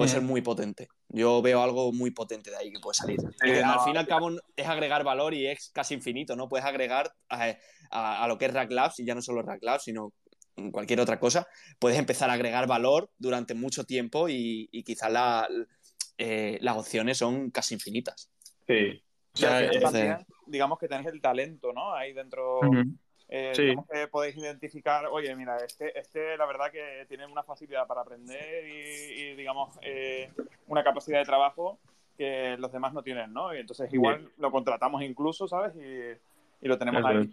puede 0.00 0.10
ser 0.10 0.22
muy 0.22 0.40
potente. 0.42 0.88
Yo 1.08 1.40
veo 1.42 1.62
algo 1.62 1.92
muy 1.92 2.10
potente 2.10 2.50
de 2.50 2.56
ahí 2.56 2.72
que 2.72 2.80
puede 2.80 2.94
salir. 2.94 3.18
Y 3.44 3.52
que 3.52 3.62
no. 3.62 3.72
al 3.72 3.80
fin 3.80 3.94
y 3.94 3.98
al 3.98 4.06
cabo 4.06 4.30
es 4.56 4.66
agregar 4.66 5.04
valor 5.04 5.34
y 5.34 5.46
es 5.46 5.70
casi 5.72 5.94
infinito, 5.94 6.36
¿no? 6.36 6.48
Puedes 6.48 6.66
agregar 6.66 7.12
a, 7.28 7.54
a- 7.90 8.24
a 8.24 8.28
lo 8.28 8.38
que 8.38 8.46
es 8.46 8.52
Rack 8.54 8.70
Labs, 8.70 9.00
y 9.00 9.04
ya 9.04 9.14
no 9.14 9.22
solo 9.22 9.42
Rack 9.42 9.62
Labs, 9.62 9.84
sino 9.84 10.12
cualquier 10.72 11.00
otra 11.00 11.18
cosa. 11.18 11.46
Puedes 11.78 11.98
empezar 11.98 12.28
a 12.30 12.34
agregar 12.34 12.66
valor 12.66 13.10
durante 13.18 13.54
mucho 13.54 13.84
tiempo 13.84 14.28
y, 14.28 14.68
y 14.72 14.82
quizás 14.84 15.10
la- 15.10 15.48
eh, 16.18 16.58
las 16.60 16.76
opciones 16.76 17.16
son 17.18 17.50
casi 17.50 17.74
infinitas. 17.74 18.30
Sí. 18.66 19.02
O 19.32 19.32
O 19.32 19.36
sea, 19.38 19.58
sea, 19.60 19.70
que 19.70 19.78
también, 19.80 20.16
digamos 20.46 20.78
que 20.78 20.88
tenéis 20.88 21.08
el 21.08 21.20
talento, 21.20 21.72
¿no? 21.72 21.94
Ahí 21.94 22.12
dentro. 22.12 22.60
Eh, 23.30 23.52
Sí. 23.54 23.62
digamos 23.62 23.86
que 23.88 24.08
podéis 24.08 24.36
identificar, 24.36 25.06
oye, 25.06 25.34
mira, 25.36 25.56
este, 25.64 25.98
este 25.98 26.36
la 26.36 26.46
verdad 26.46 26.70
que 26.70 27.06
tiene 27.08 27.24
una 27.26 27.42
facilidad 27.44 27.86
para 27.86 28.02
aprender 28.02 28.66
y, 28.66 29.20
y, 29.22 29.36
digamos, 29.36 29.78
eh, 29.82 30.30
una 30.66 30.82
capacidad 30.84 31.18
de 31.20 31.24
trabajo 31.24 31.78
que 32.18 32.56
los 32.58 32.70
demás 32.72 32.92
no 32.92 33.02
tienen, 33.02 33.32
¿no? 33.32 33.54
Y 33.54 33.58
entonces 33.60 33.90
igual 33.94 34.30
lo 34.36 34.50
contratamos 34.50 35.02
incluso, 35.02 35.48
¿sabes? 35.48 35.74
Y, 35.76 36.64
y 36.64 36.68
lo 36.68 36.76
tenemos 36.76 37.00
Eso 37.00 37.08
ahí. 37.08 37.30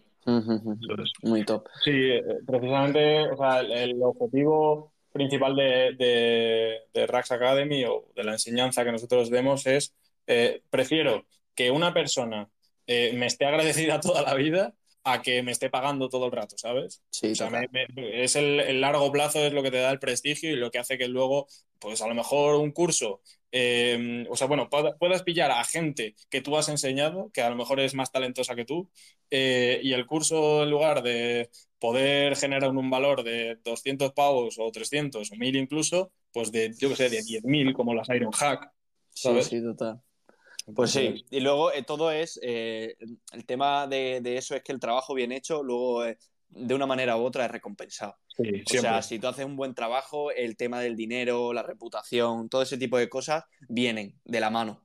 es. 1.03 1.11
Muy 1.23 1.43
top. 1.45 1.67
Sí, 1.83 1.91
eh, 1.91 2.23
precisamente, 2.45 3.29
o 3.29 3.35
sea, 3.37 3.59
el, 3.61 3.71
el 3.71 4.03
objetivo 4.03 4.91
principal 5.11 5.55
de, 5.55 5.93
de, 5.97 6.81
de 6.93 7.07
Rax 7.07 7.31
Academy 7.31 7.83
o 7.85 8.05
de 8.15 8.23
la 8.23 8.33
enseñanza 8.33 8.83
que 8.85 8.91
nosotros 8.91 9.29
demos 9.29 9.65
es, 9.65 9.95
eh, 10.27 10.61
prefiero 10.69 11.25
que 11.55 11.71
una 11.71 11.93
persona 11.93 12.47
eh, 12.85 13.13
me 13.15 13.25
esté 13.25 13.45
agradecida 13.45 13.99
toda 13.99 14.21
la 14.21 14.35
vida 14.35 14.73
a 15.13 15.21
que 15.21 15.43
me 15.43 15.51
esté 15.51 15.69
pagando 15.69 16.09
todo 16.09 16.25
el 16.27 16.31
rato, 16.31 16.57
¿sabes? 16.57 17.01
Sí, 17.09 17.27
O 17.31 17.35
sea, 17.35 17.49
total. 17.49 17.69
me- 17.71 17.87
me- 17.95 18.23
es 18.23 18.35
el, 18.35 18.59
el 18.59 18.81
largo 18.81 19.11
plazo 19.11 19.39
es 19.45 19.53
lo 19.53 19.63
que 19.63 19.71
te 19.71 19.77
da 19.77 19.91
el 19.91 19.99
prestigio 19.99 20.51
y 20.51 20.55
lo 20.55 20.71
que 20.71 20.79
hace 20.79 20.97
que 20.97 21.07
luego, 21.07 21.47
pues 21.79 22.01
a 22.01 22.07
lo 22.07 22.15
mejor 22.15 22.55
un 22.55 22.71
curso, 22.71 23.21
eh, 23.51 24.25
o 24.29 24.35
sea, 24.35 24.47
bueno, 24.47 24.69
pueda- 24.69 24.95
puedas 24.97 25.23
pillar 25.23 25.51
a 25.51 25.63
gente 25.63 26.15
que 26.29 26.41
tú 26.41 26.57
has 26.57 26.69
enseñado, 26.69 27.29
que 27.33 27.41
a 27.41 27.49
lo 27.49 27.55
mejor 27.55 27.79
es 27.79 27.93
más 27.93 28.11
talentosa 28.11 28.55
que 28.55 28.65
tú, 28.65 28.89
eh, 29.29 29.79
y 29.83 29.93
el 29.93 30.05
curso 30.05 30.63
en 30.63 30.69
lugar 30.71 31.01
de 31.03 31.49
poder 31.79 32.35
generar 32.35 32.71
un 32.71 32.89
valor 32.89 33.23
de 33.23 33.57
200 33.63 34.11
pavos 34.13 34.55
o 34.59 34.71
300 34.71 35.31
o 35.31 35.35
1000 35.35 35.55
incluso, 35.55 36.11
pues 36.31 36.51
de, 36.51 36.73
yo 36.77 36.89
qué 36.89 36.95
sé, 36.95 37.09
de 37.09 37.21
10.000 37.23 37.73
como 37.73 37.93
las 37.93 38.09
Iron 38.09 38.31
Hack. 38.31 38.71
Sí, 39.13 39.41
sí, 39.41 39.61
total. 39.61 40.01
Pues 40.75 40.91
sí, 40.91 41.25
y 41.29 41.39
luego 41.39 41.71
eh, 41.71 41.83
todo 41.83 42.11
es, 42.11 42.39
eh, 42.43 42.95
el 43.31 43.45
tema 43.45 43.87
de, 43.87 44.19
de 44.21 44.37
eso 44.37 44.53
es 44.55 44.63
que 44.63 44.73
el 44.73 44.79
trabajo 44.79 45.13
bien 45.13 45.31
hecho, 45.31 45.63
luego 45.63 46.05
eh, 46.05 46.17
de 46.49 46.75
una 46.75 46.85
manera 46.85 47.15
u 47.15 47.23
otra 47.23 47.45
es 47.45 47.51
recompensado. 47.51 48.17
Sí, 48.35 48.43
O 48.43 48.69
siempre. 48.69 48.79
sea, 48.79 49.01
si 49.01 49.17
tú 49.17 49.27
haces 49.27 49.45
un 49.45 49.55
buen 49.55 49.73
trabajo, 49.73 50.31
el 50.31 50.57
tema 50.57 50.81
del 50.81 50.95
dinero, 50.95 51.53
la 51.53 51.63
reputación, 51.63 52.49
todo 52.49 52.61
ese 52.61 52.77
tipo 52.77 52.97
de 52.97 53.07
cosas 53.07 53.45
vienen 53.69 54.19
de 54.25 54.39
la 54.39 54.49
mano. 54.49 54.83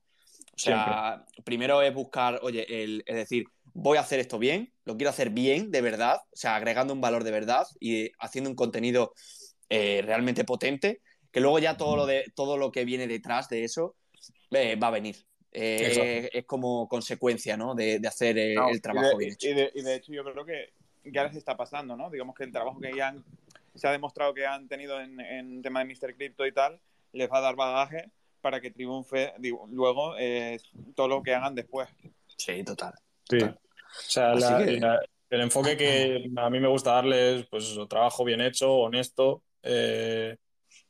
O 0.55 0.59
sea, 0.59 1.25
primero 1.45 1.83
es 1.83 1.93
buscar, 1.93 2.39
oye, 2.43 2.85
el, 2.85 3.03
es 3.07 3.17
decir, 3.17 3.45
voy 3.75 3.97
a 3.99 4.03
hacer 4.03 4.21
esto 4.21 4.39
bien, 4.39 4.73
lo 4.85 4.97
quiero 4.97 5.11
hacer 5.11 5.31
bien, 5.31 5.71
de 5.71 5.81
verdad, 5.81 6.21
o 6.31 6.37
sea, 6.37 6.55
agregando 6.57 6.93
un 6.93 7.01
valor 7.01 7.25
de 7.25 7.31
verdad 7.31 7.67
y 7.81 8.13
haciendo 8.21 8.51
un 8.51 8.57
contenido 8.57 9.15
realmente 9.69 10.45
potente, 10.45 11.01
que 11.33 11.41
luego 11.41 11.59
ya 11.59 11.77
todo 11.77 11.97
lo, 11.97 12.07
de, 12.07 12.31
todo 12.37 12.59
lo 12.59 12.71
que 12.71 12.85
viene 12.85 13.09
detrás 13.09 13.49
de 13.49 13.65
eso 13.65 13.97
va 14.53 14.87
a 14.87 14.91
venir. 14.91 15.27
Eh, 15.55 16.31
es 16.33 16.45
como 16.47 16.89
consecuencia, 16.89 17.57
¿no? 17.57 17.75
De, 17.75 17.99
de 17.99 18.09
hacer 18.09 18.37
No, 18.57 18.69
el 18.71 18.81
trabajo 18.81 19.21
y 19.21 19.25
bien 19.27 19.33
hecho. 19.35 19.49
y, 19.49 19.55
de, 19.55 19.71
y 19.75 19.83
de 19.83 19.95
hecho 19.97 20.13
yo 20.13 20.25
creo 20.25 20.45
que 20.47 20.73
ya 21.05 21.25
les 21.25 21.37
está 21.37 21.57
pasando, 21.57 21.97
¿no? 21.97 22.09
Digamos 22.11 22.35
que 22.35 22.45
el 22.45 22.53
trabajo 22.53 22.81
que 22.81 22.93
ya 22.97 23.09
han- 23.09 23.25
se 23.75 23.87
ha 23.87 23.93
demostrado 23.93 24.33
que 24.35 24.47
han 24.47 24.69
tenido 24.69 25.01
en, 25.01 25.21
en 25.21 25.63
tema 25.63 25.85
de 25.85 25.87
Mr. 25.95 26.15
Crypto 26.17 26.47
y 26.47 26.53
tal, 26.53 26.81
les 27.13 27.31
va 27.31 27.39
a 27.39 27.43
dar 27.43 27.57
bagaje 27.57 28.11
para 28.41 28.61
que 28.61 28.71
triunfe 28.71 29.33
digo, 29.39 29.69
luego 29.71 30.15
eh, 30.19 30.59
todo 30.95 31.09
lo 31.09 31.23
que 31.23 31.35
hagan 31.35 31.55
después. 31.55 31.89
Sí, 32.37 32.65
total. 32.65 32.95
Sí. 33.29 33.39
Total. 33.39 33.59
O 33.59 34.11
sea, 34.11 34.33
Así 34.33 34.41
la- 34.41 34.65
que- 34.65 34.81
la- 34.81 35.01
el 35.31 35.41
enfoque 35.41 35.77
que 35.77 36.31
a 36.37 36.51
mí 36.51 36.61
me 36.61 36.69
gusta 36.69 36.93
darle 36.93 37.37
es 37.41 37.47
pues 37.47 37.65
eso, 37.65 37.87
trabajo 37.87 38.25
bien 38.25 38.41
hecho, 38.43 38.71
honesto, 38.73 39.43
eh, 39.63 40.37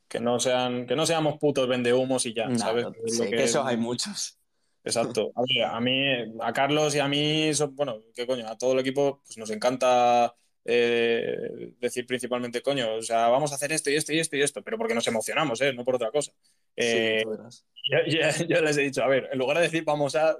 que 0.07 0.19
no 0.19 0.39
sean, 0.39 0.85
que 0.85 0.95
no 0.95 1.05
seamos 1.05 1.37
putos 1.37 1.67
vendehumos 1.67 2.25
y 2.25 2.33
ya, 2.33 2.53
¿sabes? 2.57 2.83
no- 2.85 2.91
Es 3.05 3.17
lo 3.19 3.23
sí, 3.25 3.29
que- 3.31 3.37
que 3.37 3.43
esos 3.43 3.65
hay 3.65 3.77
muchos. 3.77 4.37
Exacto. 4.83 5.31
A, 5.35 5.41
ver, 5.41 5.63
a 5.65 5.79
mí, 5.79 6.35
a 6.41 6.53
Carlos 6.53 6.93
y 6.95 6.99
a 6.99 7.07
mí, 7.07 7.51
bueno, 7.71 8.01
qué 8.13 8.25
coño, 8.27 8.47
a 8.47 8.57
todo 8.57 8.73
el 8.73 8.79
equipo 8.79 9.21
pues 9.25 9.37
nos 9.37 9.49
encanta 9.49 10.35
eh, 10.65 11.71
decir 11.79 12.05
principalmente, 12.05 12.61
coño, 12.61 12.95
o 12.95 13.01
sea, 13.01 13.27
vamos 13.27 13.51
a 13.51 13.55
hacer 13.55 13.71
esto 13.71 13.89
y 13.89 13.95
esto 13.95 14.13
y 14.13 14.19
esto 14.19 14.35
y 14.37 14.41
esto, 14.41 14.61
pero 14.63 14.77
porque 14.77 14.93
nos 14.93 15.07
emocionamos, 15.07 15.59
¿eh? 15.61 15.73
No 15.73 15.83
por 15.83 15.95
otra 15.95 16.11
cosa. 16.11 16.31
Eh, 16.75 17.21
Sí, 17.23 17.29
verás. 17.29 17.65
ya, 17.89 17.99
ya- 18.07 18.45
ya 18.47 18.61
les 18.61 18.77
he 18.77 18.81
dicho, 18.81 19.03
a 19.03 19.07
ver, 19.07 19.29
en 19.31 19.37
lugar 19.39 19.57
de 19.57 19.63
decir 19.63 19.83
vamos 19.85 20.15
a, 20.15 20.35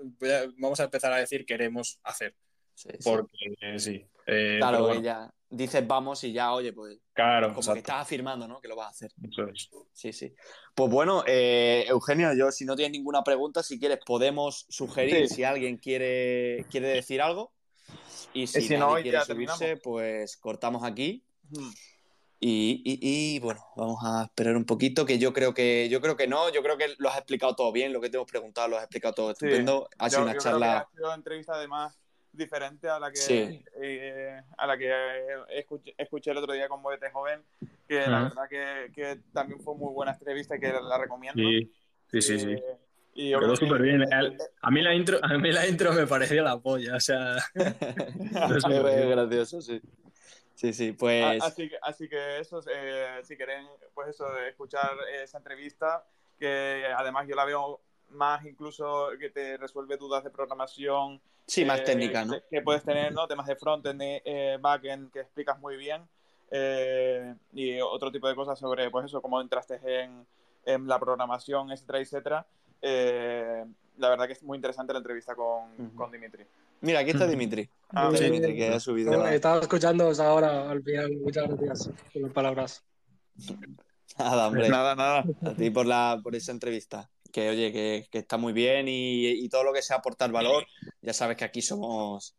vamos 0.57 0.79
a 0.79 0.83
empezar 0.85 1.11
a 1.13 1.17
decir 1.17 1.45
queremos 1.45 1.99
hacer. 2.03 2.35
Sí, 2.73 2.89
sí. 2.91 2.97
Porque 3.03 3.79
sí. 3.79 4.05
Eh, 4.25 4.57
Claro, 4.59 4.77
pero 4.77 4.87
que 4.87 4.93
bueno, 4.93 5.03
ya 5.03 5.33
dices 5.53 5.85
vamos 5.87 6.23
y 6.23 6.33
ya, 6.33 6.53
oye, 6.53 6.73
pues 6.73 6.99
claro, 7.13 7.47
como 7.49 7.59
exacto. 7.59 7.73
que 7.75 7.79
estás 7.79 8.01
afirmando, 8.01 8.47
¿no? 8.47 8.59
Que 8.59 8.67
lo 8.67 8.75
vas 8.75 8.87
a 8.87 8.89
hacer. 8.89 9.11
Eso 9.29 9.47
es. 9.47 9.69
Sí, 9.93 10.11
sí. 10.13 10.33
Pues 10.75 10.89
bueno, 10.89 11.23
eh, 11.27 11.85
Eugenio, 11.87 12.33
yo 12.33 12.51
si 12.51 12.65
no 12.65 12.75
tienes 12.75 12.91
ninguna 12.91 13.23
pregunta, 13.23 13.61
si 13.63 13.79
quieres 13.79 13.99
podemos 14.05 14.65
sugerir 14.69 15.27
Sí. 15.29 15.35
si 15.35 15.43
alguien 15.43 15.77
quiere, 15.77 16.65
quiere 16.69 16.87
decir 16.89 17.21
algo. 17.21 17.53
Y 18.33 18.47
si, 18.47 18.59
Y 18.59 18.61
si 18.63 18.69
nadie 18.77 18.79
no, 18.79 18.93
quiere 19.01 19.21
subirse, 19.21 19.57
terminamos. 19.57 19.81
pues 19.83 20.37
cortamos 20.37 20.83
aquí. 20.83 21.23
Hmm. 21.49 21.69
Y, 22.39 22.81
y- 22.83 23.35
y, 23.35 23.39
bueno, 23.39 23.63
vamos 23.77 23.99
a 24.03 24.23
esperar 24.23 24.57
un 24.57 24.65
poquito, 24.65 25.05
que 25.05 25.17
yo 25.17 25.31
creo 25.31 25.53
que, 25.53 25.87
yo 25.89 26.01
creo 26.01 26.17
que 26.17 26.27
no, 26.27 26.51
yo 26.51 26.61
creo 26.61 26.77
que 26.77 26.93
lo 26.97 27.07
has 27.09 27.17
explicado 27.17 27.55
todo 27.55 27.71
bien, 27.71 27.93
lo 27.93 28.01
que 28.01 28.09
te 28.09 28.17
hemos 28.17 28.29
preguntado 28.29 28.67
lo 28.67 28.75
has 28.77 28.83
explicado 28.83 29.13
todo 29.13 29.27
Sí. 29.29 29.45
estupendo. 29.45 29.87
Ha 29.97 30.09
sido 30.09 30.19
Yo- 30.19 30.23
una 30.25 30.33
yo 30.33 30.39
creo 30.39 30.53
que 30.55 30.59
charla. 30.59 30.77
ha 30.79 30.89
sido 30.91 31.13
entrevista 31.13 31.53
además 31.53 31.97
diferente 32.33 32.89
a 32.89 32.99
la 32.99 33.11
que 33.11 33.17
Sí. 33.19 33.63
eh, 33.81 34.41
a 34.57 34.67
la 34.67 34.77
que 34.77 34.91
escuché, 35.49 35.93
escuché 35.97 36.31
el 36.31 36.37
otro 36.37 36.53
día 36.53 36.67
con 36.67 36.81
Boete 36.81 37.09
Joven, 37.11 37.41
que 37.87 38.07
la 38.07 38.23
verdad 38.23 38.49
que, 38.49 38.91
que 38.93 39.19
también 39.31 39.59
fue 39.61 39.75
muy 39.75 39.93
buena 39.93 40.11
entrevista 40.13 40.55
y 40.55 40.59
que 40.59 40.73
la 40.73 40.97
recomiendo. 40.97 41.41
Sí, 41.41 41.71
sí, 42.11 42.21
sí. 42.21 42.39
sí. 42.39 42.51
Eh, 42.53 42.77
y 43.15 43.29
yo 43.29 43.39
Quedó 43.39 43.55
súper 43.55 43.81
bien. 43.81 44.01
El- 44.01 44.37
A 44.61 44.71
mí, 44.71 44.81
la 44.81 44.95
intro, 44.95 45.19
a 45.21 45.37
mí 45.37 45.51
la 45.51 45.67
intro 45.67 45.93
me 45.93 46.07
pareció 46.07 46.41
la 46.43 46.57
polla. 46.57 46.95
O 46.95 46.99
sea, 46.99 47.35
es 47.55 49.09
gracioso, 49.09 49.61
sí. 49.61 49.81
Sí, 50.55 50.73
sí, 50.73 50.91
pues. 50.93 51.43
Así 51.43 51.69
que, 51.69 51.77
así 51.81 52.07
que 52.09 52.39
eso, 52.39 52.61
eh, 52.71 53.19
si 53.23 53.35
quieren, 53.35 53.67
pues 53.93 54.09
eso, 54.09 54.31
de 54.31 54.49
escuchar 54.49 54.91
esa 55.21 55.37
entrevista, 55.37 56.05
que 56.39 56.85
además 56.95 57.27
yo 57.27 57.35
la 57.35 57.45
veo 57.45 57.81
más 58.09 58.45
incluso 58.45 59.09
que 59.19 59.29
te 59.29 59.57
resuelve 59.57 59.97
dudas 59.97 60.23
de 60.23 60.29
programación. 60.29 61.21
Sí, 61.45 61.65
más 61.65 61.81
eh, 61.81 61.83
técnica, 61.83 62.23
¿no? 62.25 62.35
Que, 62.49 62.61
puedes 62.61 62.83
tener, 62.83 63.11
¿no? 63.13 63.27
Temas 63.27 63.47
de 63.47 63.55
frontend, 63.55 63.99
eh, 64.01 64.57
backend, 64.61 65.11
que 65.11 65.19
explicas 65.21 65.59
muy 65.59 65.75
bien. 65.77 66.01
eh, 66.51 67.33
y 67.53 67.79
otro 67.81 68.11
tipo 68.11 68.27
de 68.27 68.35
cosas 68.35 68.59
sobre, 68.59 68.89
pues 68.91 69.05
eso, 69.05 69.21
cómo 69.21 69.41
entraste 69.41 69.79
en, 69.83 70.25
en 70.65 70.87
la 70.87 70.99
programación, 70.99 71.71
etcétera, 71.71 71.99
etcétera. 71.99 72.45
Eh, 72.81 73.65
la 73.97 74.09
verdad 74.09 74.27
que 74.27 74.33
es 74.33 74.43
muy 74.43 74.55
interesante 74.55 74.93
la 74.93 74.99
entrevista 74.99 75.35
con, 75.35 75.89
con 75.95 76.11
Dimitri. 76.11 76.45
Mira, 76.81 76.99
aquí 76.99 77.11
está. 77.11 77.25
Dimitri. 77.27 77.69
Ah, 77.89 78.11
sí. 78.13 78.25
Dimitri, 78.25 78.55
que 78.55 78.69
ha 78.69 78.79
subido. 78.79 79.11
No, 79.13 79.27
estaba 79.27 79.61
escuchándoos 79.61 80.19
ahora 80.19 80.69
al 80.69 80.83
final. 80.83 81.11
Muchas 81.17 81.47
gracias 81.47 81.89
por 82.11 82.21
las 82.21 82.31
palabras. 82.31 82.83
Nada, 84.17 84.47
hombre. 84.47 84.69
Nada, 84.69 84.95
nada. 84.95 85.23
A 85.45 85.53
ti 85.53 85.69
por, 85.69 85.85
la, 85.85 86.19
por 86.21 86.35
esa 86.35 86.51
entrevista. 86.51 87.09
Que 87.33 87.49
oye, 87.49 87.71
que, 87.73 88.05
que 88.11 88.19
está 88.19 88.37
muy 88.37 88.53
bien 88.53 88.87
y, 88.87 89.27
y 89.27 89.49
todo 89.49 89.63
lo 89.63 89.73
que 89.73 89.81
sea 89.81 89.97
aportar 89.97 90.31
valor, 90.31 90.65
ya 91.01 91.13
sabes 91.13 91.35
que 91.35 91.43
aquí 91.43 91.61
somos. 91.63 92.35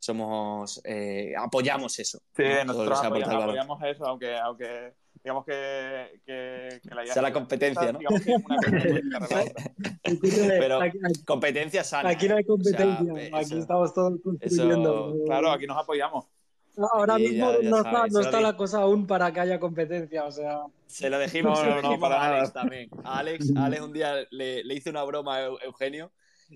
Somos. 0.00 0.82
eh, 0.84 1.32
apoyamos 1.38 1.98
eso. 2.00 2.18
Sí, 2.36 2.42
nosotros 2.66 2.98
sea 2.98 3.08
apoyamos, 3.08 3.80
eso, 3.84 4.04
aunque, 4.06 4.36
aunque 4.36 4.92
digamos 5.22 5.44
que, 5.46 6.20
que, 6.26 6.80
que 6.82 6.94
la 6.94 7.06
Sea 7.06 7.22
la 7.22 7.32
competencia, 7.32 7.92
¿no? 7.92 7.98
digamos 8.00 8.20
que 8.22 8.32
es 8.32 8.44
una 8.44 8.56
competencia 8.56 9.18
la 9.18 9.24
otra. 9.24 9.54
Pero- 10.58 10.78
Competencia 11.24 11.84
sana. 11.84 12.08
aquí 12.10 12.28
no 12.28 12.34
hay 12.36 12.42
¿eh? 12.42 12.46
competencia. 12.46 13.12
O 13.12 13.16
sea, 13.16 13.26
aquí 13.38 13.44
eso- 13.44 13.58
estamos 13.58 13.94
todos 13.94 14.20
construyendo. 14.22 15.14
Claro, 15.26 15.50
aquí 15.52 15.66
nos 15.66 15.78
apoyamos. 15.78 16.26
Ahora 16.76 17.14
aquí 17.14 17.28
mismo 17.28 17.52
ya- 17.52 17.60
ya 17.62 17.70
no, 17.70 17.82
sabes, 17.82 18.14
está, 18.16 18.30
no 18.32 18.40
la 18.40 18.56
cosa 18.56 18.78
aún 18.82 19.06
para 19.06 19.32
que 19.32 19.40
haya 19.40 19.60
competencia. 19.60 20.24
O 20.24 20.32
sea, 20.32 20.62
Se 20.86 21.08
lo 21.10 21.18
dijimos, 21.20 21.58
No, 21.58 21.64
se 21.64 21.70
lo 21.70 21.76
no, 21.76 21.82
no, 21.82 21.88
dijimos 21.88 22.08
para 22.08 22.22
a 22.22 22.26
Alex 22.28 22.40
nada. 22.48 22.52
también. 22.52 22.90
A 23.04 23.18
Alex, 23.18 23.52
Alex 23.56 23.82
un 23.82 23.92
día 23.92 24.14
le, 24.30 24.64
le 24.64 24.74
hice 24.74 24.90
una 24.90 25.02
broma 25.04 25.36
a 25.36 25.48
Eu- 25.48 25.58
Eugenio 25.62 26.12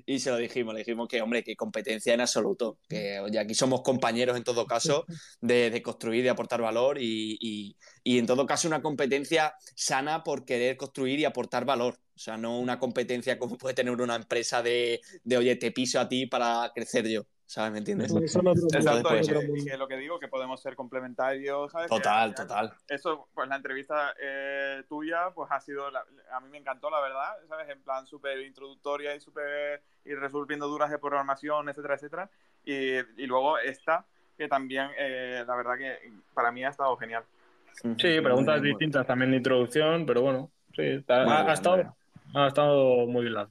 y 0.07 0.19
se 0.19 0.31
lo 0.31 0.37
dijimos. 0.37 0.75
Le 0.75 0.81
dijimos 0.81 1.09
que, 1.09 1.23
hombre, 1.23 1.43
que 1.45 1.55
competencia 1.57 2.13
en 2.15 2.21
absoluto. 2.21 2.79
Que 2.89 3.21
oye, 3.21 3.39
aquí 3.39 3.55
somos 3.55 3.83
compañeros 3.83 4.37
en 4.37 4.45
todo 4.45 4.67
caso 4.67 5.05
de, 5.41 5.71
de 5.71 5.83
construir, 5.83 6.23
de 6.25 6.31
aportar 6.31 6.61
valor 6.63 6.99
y, 7.01 7.37
y- 7.41 7.77
y 8.05 8.19
en 8.19 8.27
todo 8.27 8.45
caso 8.47 8.67
una 8.69 8.83
competencia 8.83 9.55
sana 9.77 10.25
por 10.25 10.45
querer 10.45 10.77
construir 10.77 11.19
y 11.21 11.25
aportar 11.25 11.65
valor. 11.65 11.95
O 12.15 12.19
sea, 12.19 12.37
no 12.37 12.59
una 12.59 12.79
competencia 12.81 13.39
como 13.39 13.57
puede 13.57 13.75
tener 13.77 13.93
una 14.01 14.17
empresa 14.17 14.63
de, 14.63 15.01
de 15.23 15.37
oye, 15.37 15.55
te 15.57 15.71
piso 15.71 16.01
a 16.01 16.09
ti 16.09 16.27
para 16.27 16.71
crecer 16.75 17.07
yo. 17.09 17.23
¿Sabes? 17.49 17.73
¿Me 17.73 17.79
entiendes? 17.79 18.11
eso 18.11 18.19
es 18.23 18.37
otro 18.37 18.43
mundo, 18.55 18.69
Exacto, 18.77 19.17
y 19.17 19.21
otro 19.21 19.41
que, 19.41 19.77
lo 19.79 19.89
que 19.89 19.97
digo, 19.97 20.19
que 20.21 20.29
podemos 20.29 20.61
ser 20.61 20.77
complementarios, 20.77 21.73
¿sabes? 21.73 21.89
Total, 21.89 22.35
Que- 22.35 22.43
total. 22.43 22.75
Eso, 22.87 23.29
pues 23.33 23.49
la 23.49 23.57
entrevista 23.57 24.13
eh, 24.21 24.83
tuya, 24.87 25.31
pues 25.35 25.51
ha 25.51 25.59
sido, 25.59 25.91
la- 25.91 26.05
a 26.31 26.41
mí 26.41 26.51
me 26.51 26.59
encantó, 26.59 26.91
la 26.91 27.01
verdad, 27.01 27.37
¿sabes? 27.49 27.67
En 27.71 27.81
plan 27.81 28.07
súper 28.07 28.39
introductoria 28.41 29.15
y 29.15 29.21
súper, 29.21 29.81
y 30.05 30.15
resolviendo 30.15 30.69
dudas 30.69 30.91
de 30.91 30.99
programación, 30.99 31.71
etcétera, 31.71 31.95
etcétera. 31.95 32.31
Y, 32.67 32.97
y 33.23 33.27
luego 33.27 33.57
esta, 33.59 34.05
que 34.37 34.47
también, 34.47 34.91
eh, 34.99 35.43
la 35.47 35.57
verdad 35.57 35.79
que 35.79 36.13
para 36.35 36.53
mí 36.53 36.63
ha 36.67 36.69
estado 36.69 36.95
genial. 36.99 37.25
sí, 37.73 38.21
preguntas 38.21 38.61
distintas 38.61 39.07
también 39.07 39.31
de 39.31 39.39
introducción, 39.39 40.05
pero 40.05 40.21
bueno, 40.21 40.51
sí, 40.77 40.83
está- 40.83 41.23
ha, 41.23 41.25
bien, 41.25 41.49
ha 41.49 41.53
estado, 41.55 41.77
muy 41.77 41.85
bien. 41.85 42.35
ha 42.45 42.47
estado 42.49 43.07
muy 43.07 43.23
bien. 43.25 43.47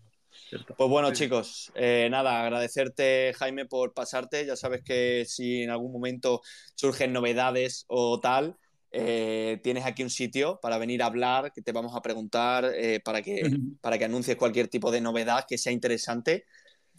Pues 0.77 0.89
bueno, 0.89 1.09
Sí. 1.09 1.23
chicos, 1.23 1.71
eh, 1.75 2.07
nada, 2.09 2.41
agradecerte, 2.43 3.33
Jaime, 3.37 3.65
por 3.65 3.93
pasarte. 3.93 4.45
Ya 4.45 4.55
sabes 4.55 4.81
que 4.83 5.25
si 5.27 5.63
en 5.63 5.69
algún 5.69 5.91
momento 5.91 6.41
surgen 6.75 7.13
novedades 7.13 7.85
o 7.87 8.19
tal, 8.19 8.55
eh, 8.91 9.59
tienes 9.63 9.85
aquí 9.85 10.03
un 10.03 10.09
sitio 10.09 10.59
para 10.61 10.77
venir 10.77 11.03
a 11.03 11.07
hablar, 11.07 11.51
que 11.51 11.61
te 11.61 11.71
vamos 11.71 11.95
a 11.95 12.01
preguntar 12.01 12.71
eh, 12.73 13.01
para, 13.03 13.21
que, 13.21 13.41
para 13.81 13.97
que 13.97 14.05
anuncies 14.05 14.37
cualquier 14.37 14.69
tipo 14.69 14.91
de 14.91 15.01
novedad 15.01 15.45
que 15.47 15.57
sea 15.57 15.73
interesante. 15.73 16.45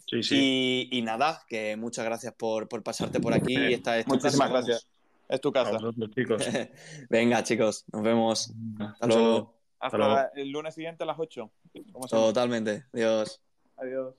Sí, 0.05 0.23
sí. 0.23 0.89
Y, 0.91 0.97
y 0.97 1.01
nada, 1.01 1.43
que 1.47 1.75
muchas 1.75 2.05
gracias 2.05 2.33
por, 2.37 2.67
por 2.67 2.83
pasarte 2.83 3.19
por 3.19 3.33
aquí. 3.33 3.55
Esta 3.73 3.97
es 3.97 4.05
tu 4.05 4.13
Muchísimas 4.13 4.49
gracias. 4.49 4.87
Es 5.27 5.41
tu 5.41 5.51
casa. 5.51 5.71
vosotros, 5.73 6.09
chicos. 6.15 6.43
Venga, 7.09 7.43
chicos, 7.43 7.85
nos 7.91 8.01
vemos. 8.01 8.51
Hasta 8.79 9.07
luego. 9.07 9.58
Hasta 9.79 10.31
el 10.35 10.49
lunes 10.51 10.75
siguiente 10.75 11.03
a 11.03 11.07
las 11.07 11.19
8. 11.19 11.49
Como 11.91 12.07
siempre. 12.07 12.27
Totalmente. 12.27 12.85
Adiós. 12.93 13.41
Adiós. 13.77 14.15